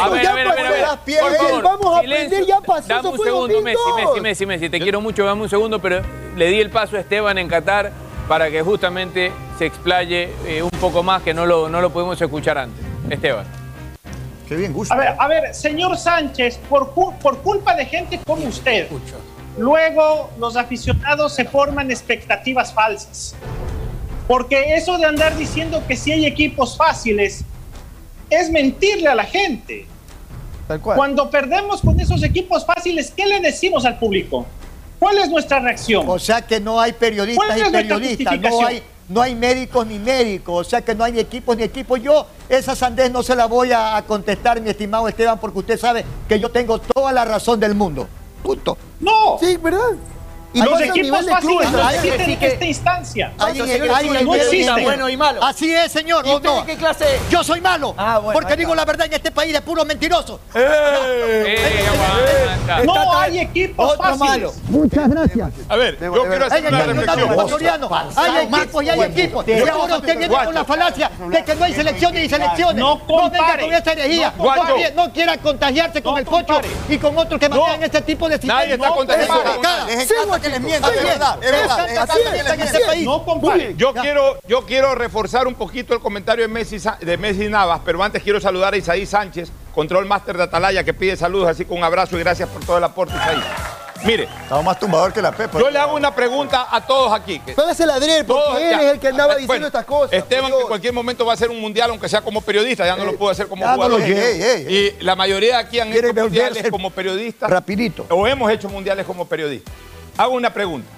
favor, 1.37 1.63
Vamos 1.63 1.95
a 1.95 1.99
aprender, 1.99 2.45
ya 2.45 2.61
pasó. 2.61 2.87
Dame 2.87 3.09
un 3.09 3.17
segundo, 3.19 3.61
Messi, 3.61 3.77
2002. 3.85 3.95
Messi, 4.15 4.21
Messi, 4.21 4.45
Messi. 4.45 4.69
Te 4.69 4.79
quiero 4.79 5.01
mucho, 5.01 5.23
dame 5.25 5.41
un 5.43 5.49
segundo, 5.49 5.79
pero 5.79 6.01
le 6.35 6.47
di 6.47 6.59
el 6.59 6.69
paso 6.71 6.97
a 6.97 6.99
Esteban 7.01 7.37
en 7.37 7.47
Qatar 7.47 7.91
para 8.27 8.49
que 8.49 8.61
justamente 8.61 9.31
se 9.57 9.65
explaye 9.67 10.33
eh, 10.45 10.61
un 10.63 10.69
poco 10.81 11.03
más, 11.03 11.21
que 11.21 11.33
no 11.33 11.45
lo, 11.45 11.69
no 11.69 11.79
lo 11.81 11.89
pudimos 11.91 12.19
escuchar 12.19 12.57
antes. 12.57 12.83
Esteban. 13.09 13.45
Qué 14.47 14.55
bien 14.55 14.73
gusta. 14.73 14.93
A 14.93 14.97
ver, 14.97 15.15
a 15.17 15.27
ver, 15.27 15.53
señor 15.53 15.97
Sánchez, 15.97 16.59
por, 16.69 16.93
por 16.93 17.37
culpa 17.39 17.75
de 17.75 17.85
gente 17.85 18.19
como 18.25 18.45
usted, 18.45 18.87
luego 19.57 20.29
los 20.39 20.55
aficionados 20.55 21.35
se 21.35 21.45
forman 21.45 21.91
expectativas 21.91 22.73
falsas. 22.73 23.35
Porque 24.27 24.75
eso 24.75 24.97
de 24.97 25.05
andar 25.05 25.37
diciendo 25.37 25.83
que 25.87 25.95
si 25.95 26.11
hay 26.11 26.25
equipos 26.25 26.77
fáciles 26.77 27.43
es 28.29 28.49
mentirle 28.49 29.07
a 29.07 29.15
la 29.15 29.23
gente. 29.23 29.85
Tal 30.67 30.81
cual. 30.81 30.97
Cuando 30.97 31.29
perdemos 31.29 31.81
con 31.81 31.99
esos 31.99 32.23
equipos 32.23 32.65
fáciles, 32.65 33.11
¿qué 33.15 33.25
le 33.25 33.39
decimos 33.39 33.85
al 33.85 33.97
público? 33.99 34.45
¿Cuál 34.99 35.19
es 35.19 35.29
nuestra 35.29 35.59
reacción? 35.59 36.05
O 36.09 36.19
sea 36.19 36.41
que 36.41 36.59
no 36.59 36.79
hay 36.79 36.91
periodistas 36.93 37.45
¿Cuál 37.45 37.59
y 37.59 37.71
periodistas, 37.71 37.89
no 37.89 38.07
justificación? 38.07 38.65
hay, 38.65 38.83
no 39.09 39.21
hay 39.21 39.35
médicos 39.35 39.85
ni 39.87 39.99
médicos, 39.99 40.67
o 40.67 40.69
sea 40.69 40.81
que 40.81 40.93
no 40.93 41.03
hay 41.03 41.13
ni 41.13 41.19
equipos 41.19 41.55
ni 41.55 41.63
equipos. 41.63 42.01
Yo 42.01 42.25
esa 42.49 42.75
sandez 42.75 43.11
no 43.11 43.23
se 43.23 43.35
la 43.35 43.45
voy 43.45 43.71
a 43.71 44.03
contestar, 44.07 44.61
mi 44.61 44.69
estimado 44.69 45.07
Esteban, 45.07 45.39
porque 45.39 45.59
usted 45.59 45.79
sabe 45.79 46.05
que 46.27 46.39
yo 46.39 46.49
tengo 46.51 46.79
toda 46.79 47.11
la 47.11 47.25
razón 47.25 47.59
del 47.59 47.75
mundo. 47.75 48.07
Punto. 48.43 48.77
No. 48.99 49.37
Sí, 49.39 49.57
¿verdad? 49.57 49.95
Y 50.53 50.61
los 50.61 50.81
equipos 50.81 51.25
clubes, 51.41 51.71
no 51.71 51.89
existen 51.89 52.29
en 52.29 52.39
que- 52.39 52.47
esta 52.47 52.65
instancia. 52.65 53.33
No 53.37 53.45
hay- 53.45 53.59
existe. 53.59 54.81
bueno 54.83 55.09
y 55.09 55.17
malo. 55.17 55.43
Así 55.43 55.73
es, 55.73 55.91
señor. 55.91 56.25
¿Y 56.25 56.29
¿o 56.29 56.35
usted 56.37 56.49
no? 56.49 56.61
de 56.61 56.65
qué 56.65 56.77
clase? 56.77 57.05
Yo 57.29 57.43
soy 57.43 57.61
malo. 57.61 57.93
Ah, 57.97 58.19
bueno, 58.19 58.39
porque 58.39 58.55
digo 58.55 58.73
la 58.73 58.85
verdad 58.85 59.07
en 59.07 59.13
este 59.13 59.31
país 59.31 59.53
de 59.53 59.61
puro 59.61 59.85
mentiroso. 59.85 60.39
Eh, 60.55 61.85
aguanta. 62.69 62.83
No 62.83 63.17
hay 63.17 63.39
equipos 63.39 63.97
fáciles. 63.97 64.19
malo. 64.19 64.53
Muchas 64.69 65.09
gracias. 65.09 65.49
A 65.69 65.75
ver, 65.75 65.99
yo 65.99 66.11
quiero 66.11 66.45
hacer 66.45 66.57
Hay 66.57 66.67
una 66.67 66.83
reflexión. 66.83 67.29
Hay 68.15 68.45
equipos 68.47 68.83
y 68.83 68.89
hay 68.89 69.01
equipos. 69.01 69.47
Y 69.47 69.69
ahora 69.69 69.97
usted 69.97 70.17
viene 70.17 70.35
con 70.45 70.53
la 70.53 70.65
falacia 70.65 71.11
de 71.29 71.43
que 71.43 71.55
no 71.55 71.65
hay 71.65 71.73
selecciones 71.73 72.25
y 72.25 72.29
selecciones. 72.29 72.75
No 72.75 72.99
compare. 73.05 73.63
con 73.63 73.73
esa 73.73 73.91
herejía. 73.91 74.33
No 74.37 74.53
quiera- 74.75 74.91
no 74.95 75.13
quiera 75.13 75.37
contagiarse 75.37 76.01
con 76.01 76.17
el 76.17 76.25
pocho 76.25 76.45
compare. 76.53 76.69
y 76.89 76.97
con 76.97 77.17
otros 77.17 77.39
que 77.39 77.49
manejan 77.49 77.83
este 77.83 78.01
tipo 78.01 78.29
de 78.29 78.37
Nadie 78.47 78.73
está 78.75 78.87
No, 78.87 80.36
cada- 80.39 80.59
Les 80.59 80.67
que 80.67 80.75
así 80.75 80.97
es 80.97 81.03
verdad, 81.03 81.37
es 81.43 81.51
verdad, 81.51 81.79
Así 81.79 82.19
es, 82.23 82.53
que 82.53 82.63
este 82.63 82.79
país. 82.85 83.05
No 83.05 83.23
compare. 83.23 83.73
Yo 83.77 83.93
quiero, 83.93 84.37
yo 84.47 84.65
quiero 84.65 84.95
reforzar 84.95 85.47
un 85.47 85.55
poquito 85.55 85.93
el 85.93 85.99
comentario 85.99 86.43
de 86.47 86.53
Messi, 86.53 86.79
Sa- 86.79 86.97
de 87.01 87.17
Messi 87.17 87.47
Navas, 87.49 87.81
pero 87.85 88.01
antes 88.03 88.21
quiero 88.23 88.39
saludar 88.39 88.73
a 88.73 88.77
Isaí 88.77 89.05
Sánchez, 89.05 89.49
control 89.73 90.05
máster 90.05 90.37
de 90.37 90.43
Atalaya, 90.43 90.83
que 90.83 90.93
pide 90.93 91.15
saludos, 91.15 91.49
así 91.49 91.65
con 91.65 91.77
un 91.77 91.83
abrazo 91.83 92.15
y 92.17 92.19
gracias 92.19 92.49
por 92.49 92.63
todo 92.65 92.77
el 92.77 92.83
aporte, 92.83 93.13
Isaí. 93.15 93.41
Mire, 94.05 94.25
Estaba 94.43 94.61
más 94.61 94.79
tumbador 94.79 95.11
que 95.11 95.23
la 95.23 95.31
Pepa. 95.31 95.57
yo 95.59 95.71
le 95.71 95.79
hago 95.79 95.95
una 95.95 96.13
pregunta 96.13 96.67
a 96.69 96.85
todos 96.85 97.11
aquí. 97.11 97.39
que- 97.39 97.53
Póngase 97.53 97.83
la 97.83 97.95
Adriel, 97.95 98.25
porque 98.25 98.43
todos 98.43 98.61
él 98.61 98.69
ya- 98.69 98.81
es 98.83 98.93
el 98.93 98.99
que 98.99 99.07
andaba 99.07 99.33
diciendo 99.33 99.47
bueno, 99.53 99.67
estas 99.67 99.85
cosas. 99.85 100.13
Esteban, 100.13 100.51
que 100.51 100.59
en 100.61 100.67
cualquier 100.67 100.93
momento 100.93 101.25
va 101.25 101.31
a 101.31 101.33
hacer 101.33 101.49
un 101.49 101.59
mundial, 101.59 101.89
aunque 101.89 102.07
sea 102.07 102.21
como 102.21 102.41
periodista, 102.41 102.85
ya 102.85 102.95
no 102.95 103.05
lo 103.05 103.15
pudo 103.17 103.31
hacer 103.31 103.47
como 103.47 103.65
ya 103.65 103.75
no 103.75 103.89
lo 103.89 103.95
jugador. 103.97 104.01
ey. 104.07 104.95
Y 104.99 105.03
la 105.03 105.15
mayoría 105.15 105.55
de 105.55 105.61
aquí 105.63 105.79
han 105.79 105.91
hecho 105.91 106.13
mundiales 106.13 106.69
como 106.69 106.91
periodistas. 106.91 107.49
Rapidito. 107.49 108.05
O 108.09 108.27
hemos 108.27 108.51
hecho 108.51 108.69
mundiales 108.69 109.03
como 109.03 109.25
periodistas. 109.27 109.73
Hago 110.17 110.33
una 110.33 110.51
pregunta. 110.51 110.89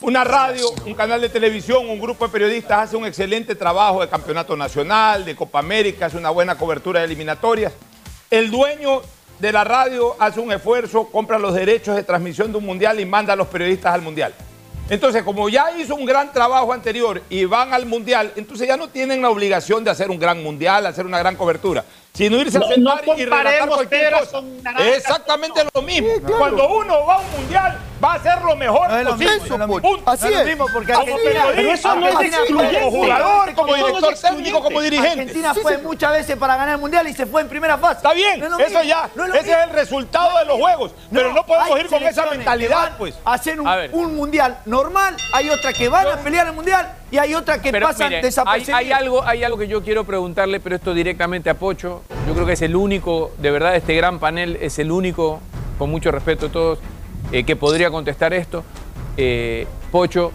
Una 0.00 0.24
radio, 0.24 0.66
un 0.86 0.94
canal 0.94 1.20
de 1.20 1.28
televisión, 1.28 1.86
un 1.90 2.00
grupo 2.00 2.26
de 2.26 2.32
periodistas 2.32 2.88
hace 2.88 2.96
un 2.96 3.04
excelente 3.04 3.54
trabajo 3.54 4.00
de 4.00 4.08
campeonato 4.08 4.56
nacional, 4.56 5.26
de 5.26 5.36
Copa 5.36 5.58
América, 5.58 6.06
hace 6.06 6.16
una 6.16 6.30
buena 6.30 6.56
cobertura 6.56 7.00
de 7.00 7.06
eliminatorias. 7.06 7.74
El 8.30 8.50
dueño 8.50 9.02
de 9.38 9.52
la 9.52 9.64
radio 9.64 10.16
hace 10.18 10.40
un 10.40 10.50
esfuerzo, 10.50 11.08
compra 11.08 11.38
los 11.38 11.52
derechos 11.52 11.94
de 11.94 12.04
transmisión 12.04 12.50
de 12.50 12.56
un 12.56 12.64
mundial 12.64 12.98
y 13.00 13.04
manda 13.04 13.34
a 13.34 13.36
los 13.36 13.48
periodistas 13.48 13.92
al 13.92 14.00
mundial. 14.00 14.32
Entonces, 14.88 15.22
como 15.24 15.50
ya 15.50 15.66
hizo 15.78 15.94
un 15.94 16.06
gran 16.06 16.32
trabajo 16.32 16.72
anterior 16.72 17.22
y 17.28 17.44
van 17.44 17.74
al 17.74 17.84
mundial, 17.84 18.32
entonces 18.36 18.66
ya 18.66 18.78
no 18.78 18.88
tienen 18.88 19.20
la 19.20 19.28
obligación 19.28 19.84
de 19.84 19.90
hacer 19.90 20.10
un 20.10 20.18
gran 20.18 20.42
mundial, 20.42 20.86
hacer 20.86 21.04
una 21.04 21.18
gran 21.18 21.36
cobertura, 21.36 21.84
sino 22.12 22.36
irse 22.36 22.58
No- 22.58 22.66
a 22.66 22.68
sentar 22.68 23.06
no 23.06 23.14
y 23.16 23.24
relatar 23.24 23.68
cualquier 23.68 24.12
cosa. 24.12 24.30
con 24.32 24.62
naranjas. 24.62 24.86
Es 24.86 24.96
exactamente 24.98 25.62
lo 25.74 25.82
mismo. 25.82 26.08
Cuando 26.38 26.68
uno 26.68 27.06
va 27.06 27.14
a 27.14 27.18
un 27.20 27.30
mundial, 27.32 27.78
va 28.04 28.12
a 28.12 28.14
hacer 28.16 28.42
lo 28.42 28.54
mejor 28.56 28.88
No 28.90 28.98
es 28.98 29.04
lo 29.04 29.10
posible. 29.12 29.34
mismo, 29.40 29.48
no 29.48 29.54
es 29.64 29.68
lo 29.70 29.74
mismo. 29.76 29.90
Punto. 29.96 30.10
Así 30.10 30.24
No 30.24 30.28
es 30.28 30.34
es. 30.36 30.40
lo 30.40 30.46
mismo 30.46 30.66
porque 30.72 30.92
Como 30.92 31.06
Pero 31.06 31.72
eso 31.72 31.96
no 31.96 32.08
es 32.20 32.46
como 32.50 32.90
jugador, 32.90 33.54
como 33.54 33.74
director 33.74 34.14
técnico, 34.14 34.62
como 34.62 34.80
dirigente. 34.82 35.10
Argentina 35.20 35.54
fue 35.54 35.78
muchas 35.78 36.12
veces 36.12 36.36
para 36.36 36.56
ganar 36.56 36.74
el 36.74 36.80
mundial 36.80 37.08
y 37.08 37.14
se 37.14 37.24
fue 37.26 37.40
en 37.40 37.48
primera 37.48 37.78
fase. 37.78 37.96
Está 37.96 38.12
bien, 38.12 38.40
No 38.40 38.46
es 38.46 38.50
lo 38.52 38.58
eso 38.58 38.82
ya, 38.82 39.08
no 39.14 39.22
es 39.24 39.28
lo 39.30 39.34
ese 39.34 39.44
mismo. 39.44 39.58
es 39.62 39.66
el 39.68 39.72
resultado 39.74 40.38
de 40.38 40.44
los 40.44 40.58
juegos, 40.58 40.92
pero 41.10 41.32
no 41.32 41.46
podemos 41.46 41.80
ir 41.80 41.86
con 41.86 42.02
esa 42.02 42.26
mentalidad, 42.26 42.96
pues. 42.98 43.14
a 43.24 43.34
hacer 43.34 43.58
un 43.58 44.16
mundial 44.16 44.58
normal, 44.66 45.16
hay 45.32 45.48
otra 45.48 45.72
que 45.72 45.88
van 45.88 46.06
a 46.08 46.16
pelear 46.18 46.46
el 46.46 46.52
mundial 46.52 46.92
y 47.12 47.18
hay 47.18 47.34
otra 47.34 47.60
que 47.60 47.70
Pero 47.70 47.88
pasan 47.88 48.08
mire, 48.08 48.28
hay, 48.46 48.64
hay 48.72 48.90
algo, 48.90 49.22
hay 49.22 49.44
algo 49.44 49.58
que 49.58 49.68
yo 49.68 49.82
quiero 49.82 50.04
preguntarle, 50.04 50.60
pero 50.60 50.76
esto 50.76 50.94
directamente 50.94 51.50
a 51.50 51.54
Pocho. 51.54 52.02
Yo 52.26 52.32
creo 52.32 52.46
que 52.46 52.54
es 52.54 52.62
el 52.62 52.74
único, 52.74 53.32
de 53.36 53.50
verdad, 53.50 53.76
este 53.76 53.94
gran 53.94 54.18
panel 54.18 54.56
es 54.62 54.78
el 54.78 54.90
único, 54.90 55.38
con 55.78 55.90
mucho 55.90 56.10
respeto 56.10 56.46
a 56.46 56.48
todos, 56.48 56.78
eh, 57.30 57.44
que 57.44 57.54
podría 57.54 57.90
contestar 57.90 58.32
esto. 58.32 58.64
Eh, 59.18 59.66
Pocho, 59.90 60.32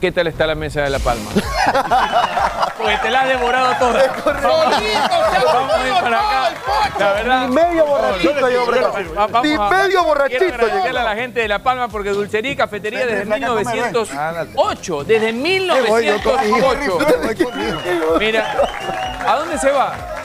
¿qué 0.00 0.10
tal 0.10 0.26
está 0.26 0.44
la 0.44 0.56
mesa 0.56 0.82
de 0.82 0.90
La 0.90 0.98
Palma? 0.98 1.30
Porque 2.76 2.96
te 2.98 3.10
la 3.10 3.20
has 3.22 3.28
devorado 3.28 3.74
toda. 3.78 4.14
Vamos 4.24 5.74
a 5.74 5.86
ir 5.86 5.94
para 6.02 6.18
acá. 6.18 6.52
La 6.98 7.12
verdad. 7.12 7.48
Ni 7.48 7.54
medio 7.54 7.86
borrachito 7.86 8.50
yo, 8.50 9.42
Ni 9.42 9.58
medio 9.58 10.04
borrachito 10.04 10.38
Quiero 10.38 10.54
agradecerle 10.54 11.00
a 11.00 11.04
la 11.04 11.14
gente 11.14 11.40
de 11.40 11.48
La 11.48 11.58
Palma 11.60 11.88
porque 11.88 12.10
Dulcería 12.10 12.52
y 12.52 12.56
Cafetería 12.56 13.06
desde 13.06 13.24
ven, 13.24 13.32
acá, 13.32 13.46
come, 13.48 13.64
ven. 13.64 13.72
1908. 13.72 15.04
Desde 15.04 15.32
voy 15.88 16.06
yo 16.06 16.22
conmigo. 16.22 16.74
1908. 16.74 18.16
Mira, 18.18 18.56
¿a 19.26 19.36
dónde 19.36 19.58
se 19.58 19.70
va? 19.70 20.15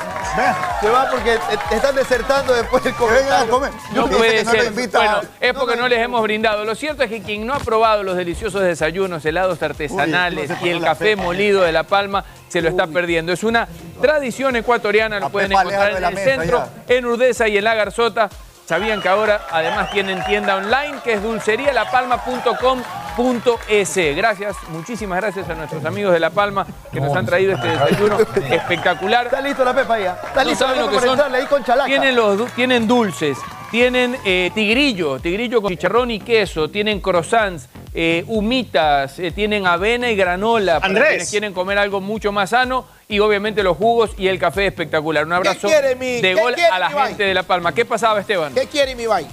Se 0.80 0.90
va 0.90 1.10
porque 1.10 1.38
te 1.70 1.76
están 1.76 1.96
desertando 1.96 2.54
después 2.54 2.84
del 2.84 2.94
comentario. 2.96 3.52
No 3.94 4.08
puede 4.08 4.44
no 4.44 4.52
ser. 4.52 4.72
Bueno, 4.72 5.22
es 5.40 5.54
porque 5.54 5.76
no 5.76 5.88
les 5.88 6.00
hemos 6.00 6.22
brindado. 6.22 6.64
Lo 6.64 6.76
cierto 6.76 7.04
es 7.04 7.10
que 7.10 7.22
quien 7.22 7.46
no 7.46 7.54
ha 7.54 7.60
probado 7.60 8.04
los 8.04 8.16
deliciosos 8.16 8.62
desayunos, 8.62 9.26
helados 9.26 9.62
artesanales 9.62 10.50
Uy, 10.50 10.56
no 10.56 10.60
se 10.60 10.68
y 10.68 10.70
el 10.70 10.82
café 10.82 11.16
molido 11.16 11.62
de 11.62 11.72
La 11.72 11.84
Palma 11.84 12.24
se 12.48 12.62
lo 12.62 12.70
está 12.70 12.88
perdiendo. 12.88 13.32
Es 13.34 13.44
una 13.44 13.68
tradición 14.02 14.56
ecuatoriana, 14.56 15.18
lo 15.18 15.26
La 15.26 15.30
pueden 15.32 15.52
encontrar 15.52 15.98
en 15.98 16.04
el 16.04 16.18
centro, 16.18 16.64
en 16.88 17.06
Urdesa 17.06 17.48
y 17.48 17.58
en 17.58 17.64
La 17.64 17.76
Garzota. 17.76 18.30
Sabían 18.72 19.02
que 19.02 19.10
ahora 19.10 19.42
además 19.52 19.92
tienen 19.92 20.24
tienda 20.24 20.56
online 20.56 21.00
que 21.04 21.14
es 21.16 21.22
dulcerialapalma.com.es. 21.22 24.16
Gracias, 24.16 24.56
muchísimas 24.70 25.20
gracias 25.20 25.50
a 25.50 25.56
nuestros 25.56 25.84
amigos 25.84 26.14
de 26.14 26.20
La 26.22 26.30
Palma 26.30 26.66
que 26.92 27.02
nos 27.02 27.14
han 27.16 27.26
traído 27.26 27.52
este 27.54 27.68
desayuno 27.68 28.18
espectacular. 28.50 29.26
Está 29.26 29.42
listo 29.42 29.66
la 29.66 29.74
pepa 29.74 30.00
ya. 30.00 30.14
Está 30.24 30.44
No 30.46 30.50
listo 30.52 30.66
saben 30.66 30.86
la 30.86 30.92
lo 30.92 30.98
que 31.00 31.06
son. 31.06 31.36
ahí 31.36 31.46
con 31.48 31.64
chalaca. 31.66 31.88
Tienen, 31.88 32.16
los, 32.16 32.38
du- 32.38 32.46
tienen 32.56 32.88
dulces, 32.88 33.38
tienen 33.72 34.18
eh, 34.26 34.52
tigrillo, 34.54 35.20
tigrillo 35.20 35.62
con 35.62 35.70
chicharrón 35.72 36.12
y 36.12 36.20
queso, 36.20 36.70
tienen 36.70 37.00
croissants, 37.00 37.70
eh, 37.94 38.24
humitas, 38.28 39.18
eh, 39.20 39.32
tienen 39.32 39.66
avena 39.66 40.10
y 40.12 40.16
granola 40.16 40.76
para 40.80 40.88
Andrés. 40.88 41.08
quienes 41.10 41.30
quieren 41.30 41.54
comer 41.54 41.78
algo 41.78 42.02
mucho 42.02 42.32
más 42.32 42.50
sano 42.52 42.86
y 43.08 43.20
obviamente 43.20 43.64
los 43.64 43.78
jugos 43.78 44.12
y 44.18 44.28
el 44.28 44.38
café 44.40 44.68
espectacular. 44.68 45.26
Un 45.26 45.34
abrazo 45.34 45.68
quiere 45.68 45.96
mi- 45.96 46.22
de 46.22 46.34
gol 46.36 46.54
quiere 46.54 46.70
a 46.70 46.80
la 46.80 46.90
gente 46.90 47.24
de 47.24 47.34
La 47.34 47.44
Palma. 47.44 47.74
¿Qué 47.74 47.86
pasaba, 47.86 48.20
Esteban? 48.20 48.54
¿Qué 48.54 48.68
quiere 48.68 48.94
mi 48.96 49.08
bye? 49.08 49.26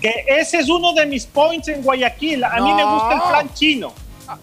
Que 0.00 0.24
ese 0.26 0.58
es 0.58 0.68
uno 0.68 0.92
de 0.94 1.06
mis 1.06 1.24
points 1.26 1.68
en 1.68 1.82
Guayaquil. 1.82 2.42
A 2.42 2.56
mí 2.60 2.72
me 2.74 2.84
gusta 2.84 3.14
el 3.14 3.20
plan 3.30 3.54
chino. 3.54 3.94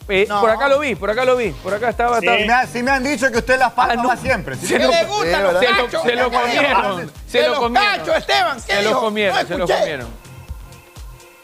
Eh, 0.08 0.26
No. 0.30 0.42
Por 0.42 0.50
acá 0.50 0.68
lo 0.68 0.80
vi, 0.80 0.96
por 0.96 1.10
acá 1.10 1.26
lo 1.26 1.36
vi, 1.38 1.52
por 1.52 1.74
acá 1.74 1.90
estaba. 1.90 2.20
Sí. 2.20 2.26
estaba- 2.28 2.46
Me 2.46 2.54
ha- 2.54 2.68
sí 2.68 2.84
me 2.84 2.92
han 2.92 3.04
dicho 3.04 3.32
que 3.32 3.38
usted 3.40 3.58
las 3.60 3.72
palmas 3.74 4.08
va 4.10 4.18
siempre. 4.18 4.56
Sí, 4.56 4.68
Se 4.68 4.80
lo, 4.80 4.90
le 4.90 5.04
gustan 5.06 5.44
los 5.44 5.60
se 5.60 5.70
lo- 5.70 5.76
cachos? 5.86 6.02
se 6.04 6.16
lo 6.16 6.30
¿Qué 6.32 6.38
comieron. 6.38 7.12
Se 7.28 7.48
lo 7.48 7.56
comieron. 7.60 8.10
Esteban, 8.18 8.58
¿qué 8.66 8.74
Se 8.74 8.82
lo 8.84 9.00
comieron, 9.00 9.36
No 9.42 9.48
se 9.48 9.58
lo 9.58 9.68
comieron. 9.68 10.30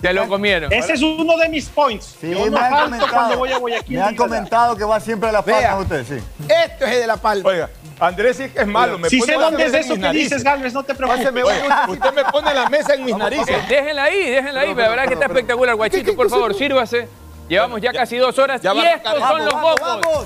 Se 0.02 0.14
lo 0.14 0.28
comieron. 0.28 0.72
Ese 0.72 0.94
es 0.94 1.02
uno 1.02 1.36
de 1.38 1.50
mis 1.50 1.68
points. 1.68 2.16
Sí, 2.22 2.30
Yo 2.30 2.42
me 2.46 2.50
no 2.52 2.58
han 2.60 2.84
comentado, 2.84 3.12
cuando 3.12 3.38
voy 3.38 3.52
a 3.52 3.58
Guayaquil. 3.58 3.98
me 3.98 4.04
han 4.04 4.16
comentado 4.16 4.76
que 4.76 4.84
va 4.84 5.00
siempre 5.00 5.30
a 5.30 5.32
las 5.32 5.44
Vea. 5.46 5.70
palmas 5.70 5.82
usted, 5.84 6.06
sí. 6.06 6.24
Esto 6.48 6.86
es 6.86 6.96
de 7.00 7.08
la 7.08 7.18
palma. 7.18 7.50
Oiga, 7.50 7.70
Andrés 8.00 8.38
sí 8.38 8.50
que 8.50 8.60
es 8.60 8.68
malo. 8.68 9.00
Me 9.00 9.10
Si 9.10 9.18
pone 9.20 9.34
sé 9.34 9.40
la 9.40 9.46
dónde 9.46 9.64
es 9.66 9.70
eso 9.74 9.80
que 9.80 9.84
dices, 9.86 10.02
narices. 10.02 10.44
Galvez, 10.44 10.74
no 10.74 10.84
te 10.84 10.94
preocupes. 10.94 11.28
Oye, 11.28 11.44
usted 11.88 12.14
me 12.14 12.24
pone 12.26 12.54
la 12.54 12.70
mesa 12.70 12.94
en 12.94 13.06
mis 13.06 13.18
narices. 13.18 13.50
Eh, 13.50 13.62
Déjenla 13.68 14.04
ahí, 14.04 14.30
déjenla 14.30 14.60
ahí. 14.62 14.76
La 14.76 14.90
verdad 14.90 15.08
que 15.08 15.14
está 15.16 15.26
espectacular, 15.26 15.76
guachito. 15.76 16.16
Por 16.16 16.30
favor, 16.30 16.54
sírvase. 16.54 17.08
Llevamos 17.48 17.80
ya 17.82 17.94
casi 17.94 18.18
dos 18.18 18.38
horas 18.40 18.62
ya 18.62 18.74
y 18.74 18.78
va 18.78 18.90
estos 18.90 19.20
son 19.20 19.46
los 19.46 19.54
Vamos, 19.54 19.76
bombos. 19.80 20.04
vamos. 20.04 20.26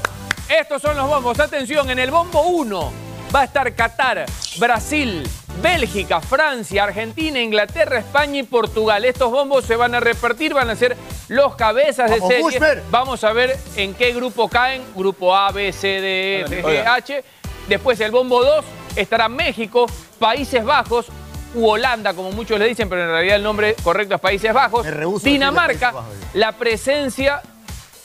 Estos 0.49 0.81
son 0.81 0.97
los 0.97 1.07
bombos. 1.07 1.39
Atención, 1.39 1.89
en 1.89 1.99
el 1.99 2.11
bombo 2.11 2.41
1 2.41 2.93
va 3.35 3.41
a 3.41 3.43
estar 3.43 3.73
Qatar, 3.75 4.25
Brasil, 4.57 5.27
Bélgica, 5.61 6.21
Francia, 6.21 6.85
Argentina, 6.85 7.39
Inglaterra, 7.39 7.99
España 7.99 8.39
y 8.39 8.43
Portugal. 8.43 9.05
Estos 9.05 9.29
bombos 9.31 9.65
se 9.65 9.75
van 9.75 9.93
a 9.95 9.99
repartir, 9.99 10.53
van 10.53 10.69
a 10.69 10.75
ser 10.75 10.95
los 11.27 11.55
cabezas 11.55 12.09
de 12.09 12.19
serie. 12.21 12.41
Bushmer. 12.41 12.83
Vamos 12.89 13.23
a 13.23 13.33
ver 13.33 13.57
en 13.75 13.93
qué 13.93 14.13
grupo 14.13 14.47
caen. 14.47 14.83
Grupo 14.95 15.35
A, 15.35 15.51
B, 15.51 15.71
C, 15.73 15.87
D, 16.01 16.39
E, 16.39 16.41
F, 16.41 16.63
G. 16.63 16.87
H. 16.87 17.23
Después 17.67 17.99
el 17.99 18.11
bombo 18.11 18.43
2 18.43 18.65
estará 18.95 19.29
México, 19.29 19.85
Países 20.17 20.63
Bajos 20.63 21.07
u 21.55 21.67
Holanda, 21.67 22.13
como 22.13 22.31
muchos 22.31 22.59
le 22.59 22.67
dicen, 22.67 22.89
pero 22.89 23.03
en 23.03 23.09
realidad 23.09 23.35
el 23.35 23.43
nombre 23.43 23.75
correcto 23.83 24.15
es 24.15 24.21
Países 24.21 24.53
Bajos. 24.53 24.85
Dinamarca, 25.23 25.91
Países 25.91 25.93
Bajos. 25.93 26.35
la 26.35 26.51
presencia, 26.53 27.41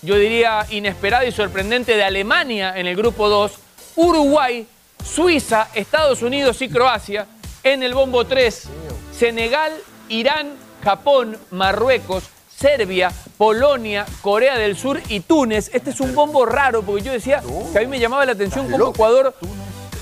yo 0.02 0.16
diría, 0.16 0.66
inesperada 0.70 1.24
y 1.24 1.32
sorprendente 1.32 1.96
de 1.96 2.04
Alemania 2.04 2.74
en 2.76 2.86
el 2.86 2.96
grupo 2.96 3.28
2, 3.28 3.52
Uruguay, 3.96 4.66
Suiza, 5.04 5.68
Estados 5.74 6.22
Unidos 6.22 6.60
y 6.62 6.68
Croacia. 6.68 7.26
En 7.62 7.82
el 7.82 7.94
bombo 7.94 8.26
3, 8.26 8.68
Senegal, 9.16 9.72
Irán, 10.08 10.52
Japón, 10.82 11.38
Marruecos, 11.50 12.24
Serbia, 12.54 13.10
Polonia, 13.36 14.06
Corea 14.20 14.58
del 14.58 14.76
Sur 14.76 15.00
y 15.08 15.20
Túnez. 15.20 15.70
Este 15.72 15.90
es 15.90 16.00
un 16.00 16.14
bombo 16.14 16.46
raro 16.46 16.82
porque 16.82 17.02
yo 17.02 17.12
decía 17.12 17.42
que 17.72 17.78
a 17.78 17.80
mí 17.80 17.86
me 17.86 17.98
llamaba 17.98 18.24
la 18.26 18.32
atención 18.32 18.70
cómo 18.70 18.90
Ecuador 18.90 19.34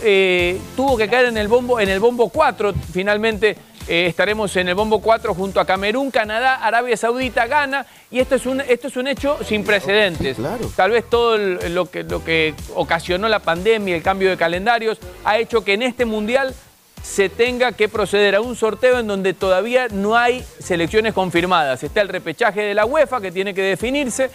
eh, 0.03 0.59
tuvo 0.77 0.97
que 0.97 1.09
caer 1.09 1.27
en 1.27 1.37
el 1.37 1.49
bombo, 1.49 1.81
en 1.81 1.89
el 1.89 2.01
bombo 2.01 2.29
4. 2.29 2.73
Finalmente 2.93 3.57
eh, 3.89 4.07
estaremos 4.07 4.55
en 4.57 4.69
el 4.69 4.75
bombo 4.75 5.01
4 5.01 5.35
junto 5.35 5.61
a 5.61 5.65
Camerún, 5.65 6.11
Canadá, 6.11 6.57
Arabia 6.65 6.97
Saudita, 6.97 7.47
Ghana. 7.47 7.87
Y 8.11 8.21
esto 8.21 8.35
es 8.37 8.47
un, 8.47 8.61
esto 8.61 8.89
es 8.89 8.97
un 8.97 9.07
hecho 9.09 9.39
sin 9.45 9.65
precedentes. 9.65 10.37
Tal 10.77 10.91
vez 10.91 11.09
todo 11.09 11.35
el- 11.37 11.75
lo, 11.75 11.87
que, 11.91 12.03
lo 12.05 12.23
que 12.25 12.55
ocasionó 12.75 13.29
la 13.29 13.39
pandemia, 13.41 13.97
el 13.97 14.03
cambio 14.03 14.31
de 14.31 14.37
calendarios, 14.37 14.99
ha 15.25 15.39
hecho 15.39 15.65
que 15.65 15.75
en 15.75 15.83
este 15.83 16.05
mundial 16.05 16.55
se 17.03 17.29
tenga 17.29 17.73
que 17.73 17.89
proceder 17.89 18.37
a 18.37 18.41
un 18.41 18.55
sorteo 18.55 19.01
en 19.01 19.09
donde 19.09 19.35
todavía 19.35 19.89
no 19.91 20.17
hay 20.17 20.45
selecciones 20.61 21.13
confirmadas. 21.15 21.83
Está 21.83 22.01
el 22.01 22.09
repechaje 22.09 22.61
de 22.63 22.75
la 22.75 22.85
UEFA 22.87 23.21
que 23.21 23.33
tiene 23.33 23.53
que 23.55 23.63
definirse, 23.63 24.31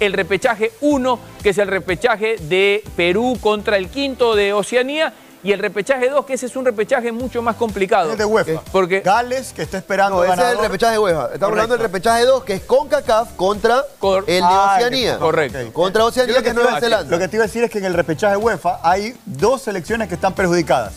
el 0.00 0.12
repechaje 0.12 0.72
1, 0.80 1.18
que 1.42 1.50
es 1.50 1.58
el 1.58 1.68
repechaje 1.68 2.36
de 2.38 2.82
Perú 2.96 3.36
contra 3.40 3.76
el 3.76 3.88
quinto 3.88 4.34
de 4.36 4.52
Oceanía, 4.52 5.12
y 5.40 5.52
el 5.52 5.60
repechaje 5.60 6.08
2, 6.08 6.24
que 6.26 6.34
ese 6.34 6.46
es 6.46 6.56
un 6.56 6.64
repechaje 6.64 7.12
mucho 7.12 7.40
más 7.42 7.54
complicado. 7.54 8.10
Es 8.10 8.18
de 8.18 8.24
UEFA. 8.24 8.60
Porque 8.72 9.00
Gales, 9.02 9.52
que 9.52 9.62
está 9.62 9.78
esperando 9.78 10.16
No, 10.16 10.24
ese 10.24 10.42
es 10.42 10.48
el 10.50 10.58
repechaje 10.58 10.92
de 10.94 10.98
UEFA. 10.98 11.26
Estamos 11.34 11.50
hablando 11.52 11.74
del 11.76 11.82
repechaje 11.84 12.24
2, 12.24 12.42
que 12.42 12.54
es 12.54 12.62
CONCACAF 12.62 13.34
contra 13.36 13.84
Cor- 14.00 14.24
el 14.26 14.40
de 14.40 14.42
Ah, 14.42 14.74
Oceanía. 14.76 15.18
correcto. 15.18 15.72
Contra 15.72 16.04
Oceanía, 16.04 16.42
que 16.42 16.48
es 16.48 16.54
Nueva 16.56 16.80
Zelanda. 16.80 17.08
Lo 17.08 17.18
que 17.20 17.28
te 17.28 17.36
iba 17.36 17.44
a 17.44 17.46
decir 17.46 17.62
es 17.62 17.70
que 17.70 17.78
en 17.78 17.84
el 17.84 17.94
repechaje 17.94 18.36
UEFA 18.36 18.80
hay 18.82 19.16
dos 19.24 19.62
selecciones 19.62 20.08
que 20.08 20.14
están 20.14 20.34
perjudicadas. 20.34 20.92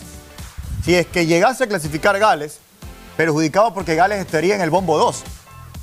Si 0.84 0.92
es 0.96 1.06
que 1.06 1.24
llegase 1.24 1.62
a 1.62 1.66
clasificar 1.68 2.18
Gales, 2.18 2.58
perjudicado 3.16 3.72
porque 3.72 3.94
Gales 3.94 4.18
estaría 4.18 4.56
en 4.56 4.60
el 4.60 4.70
bombo 4.70 4.98
2. 4.98 5.22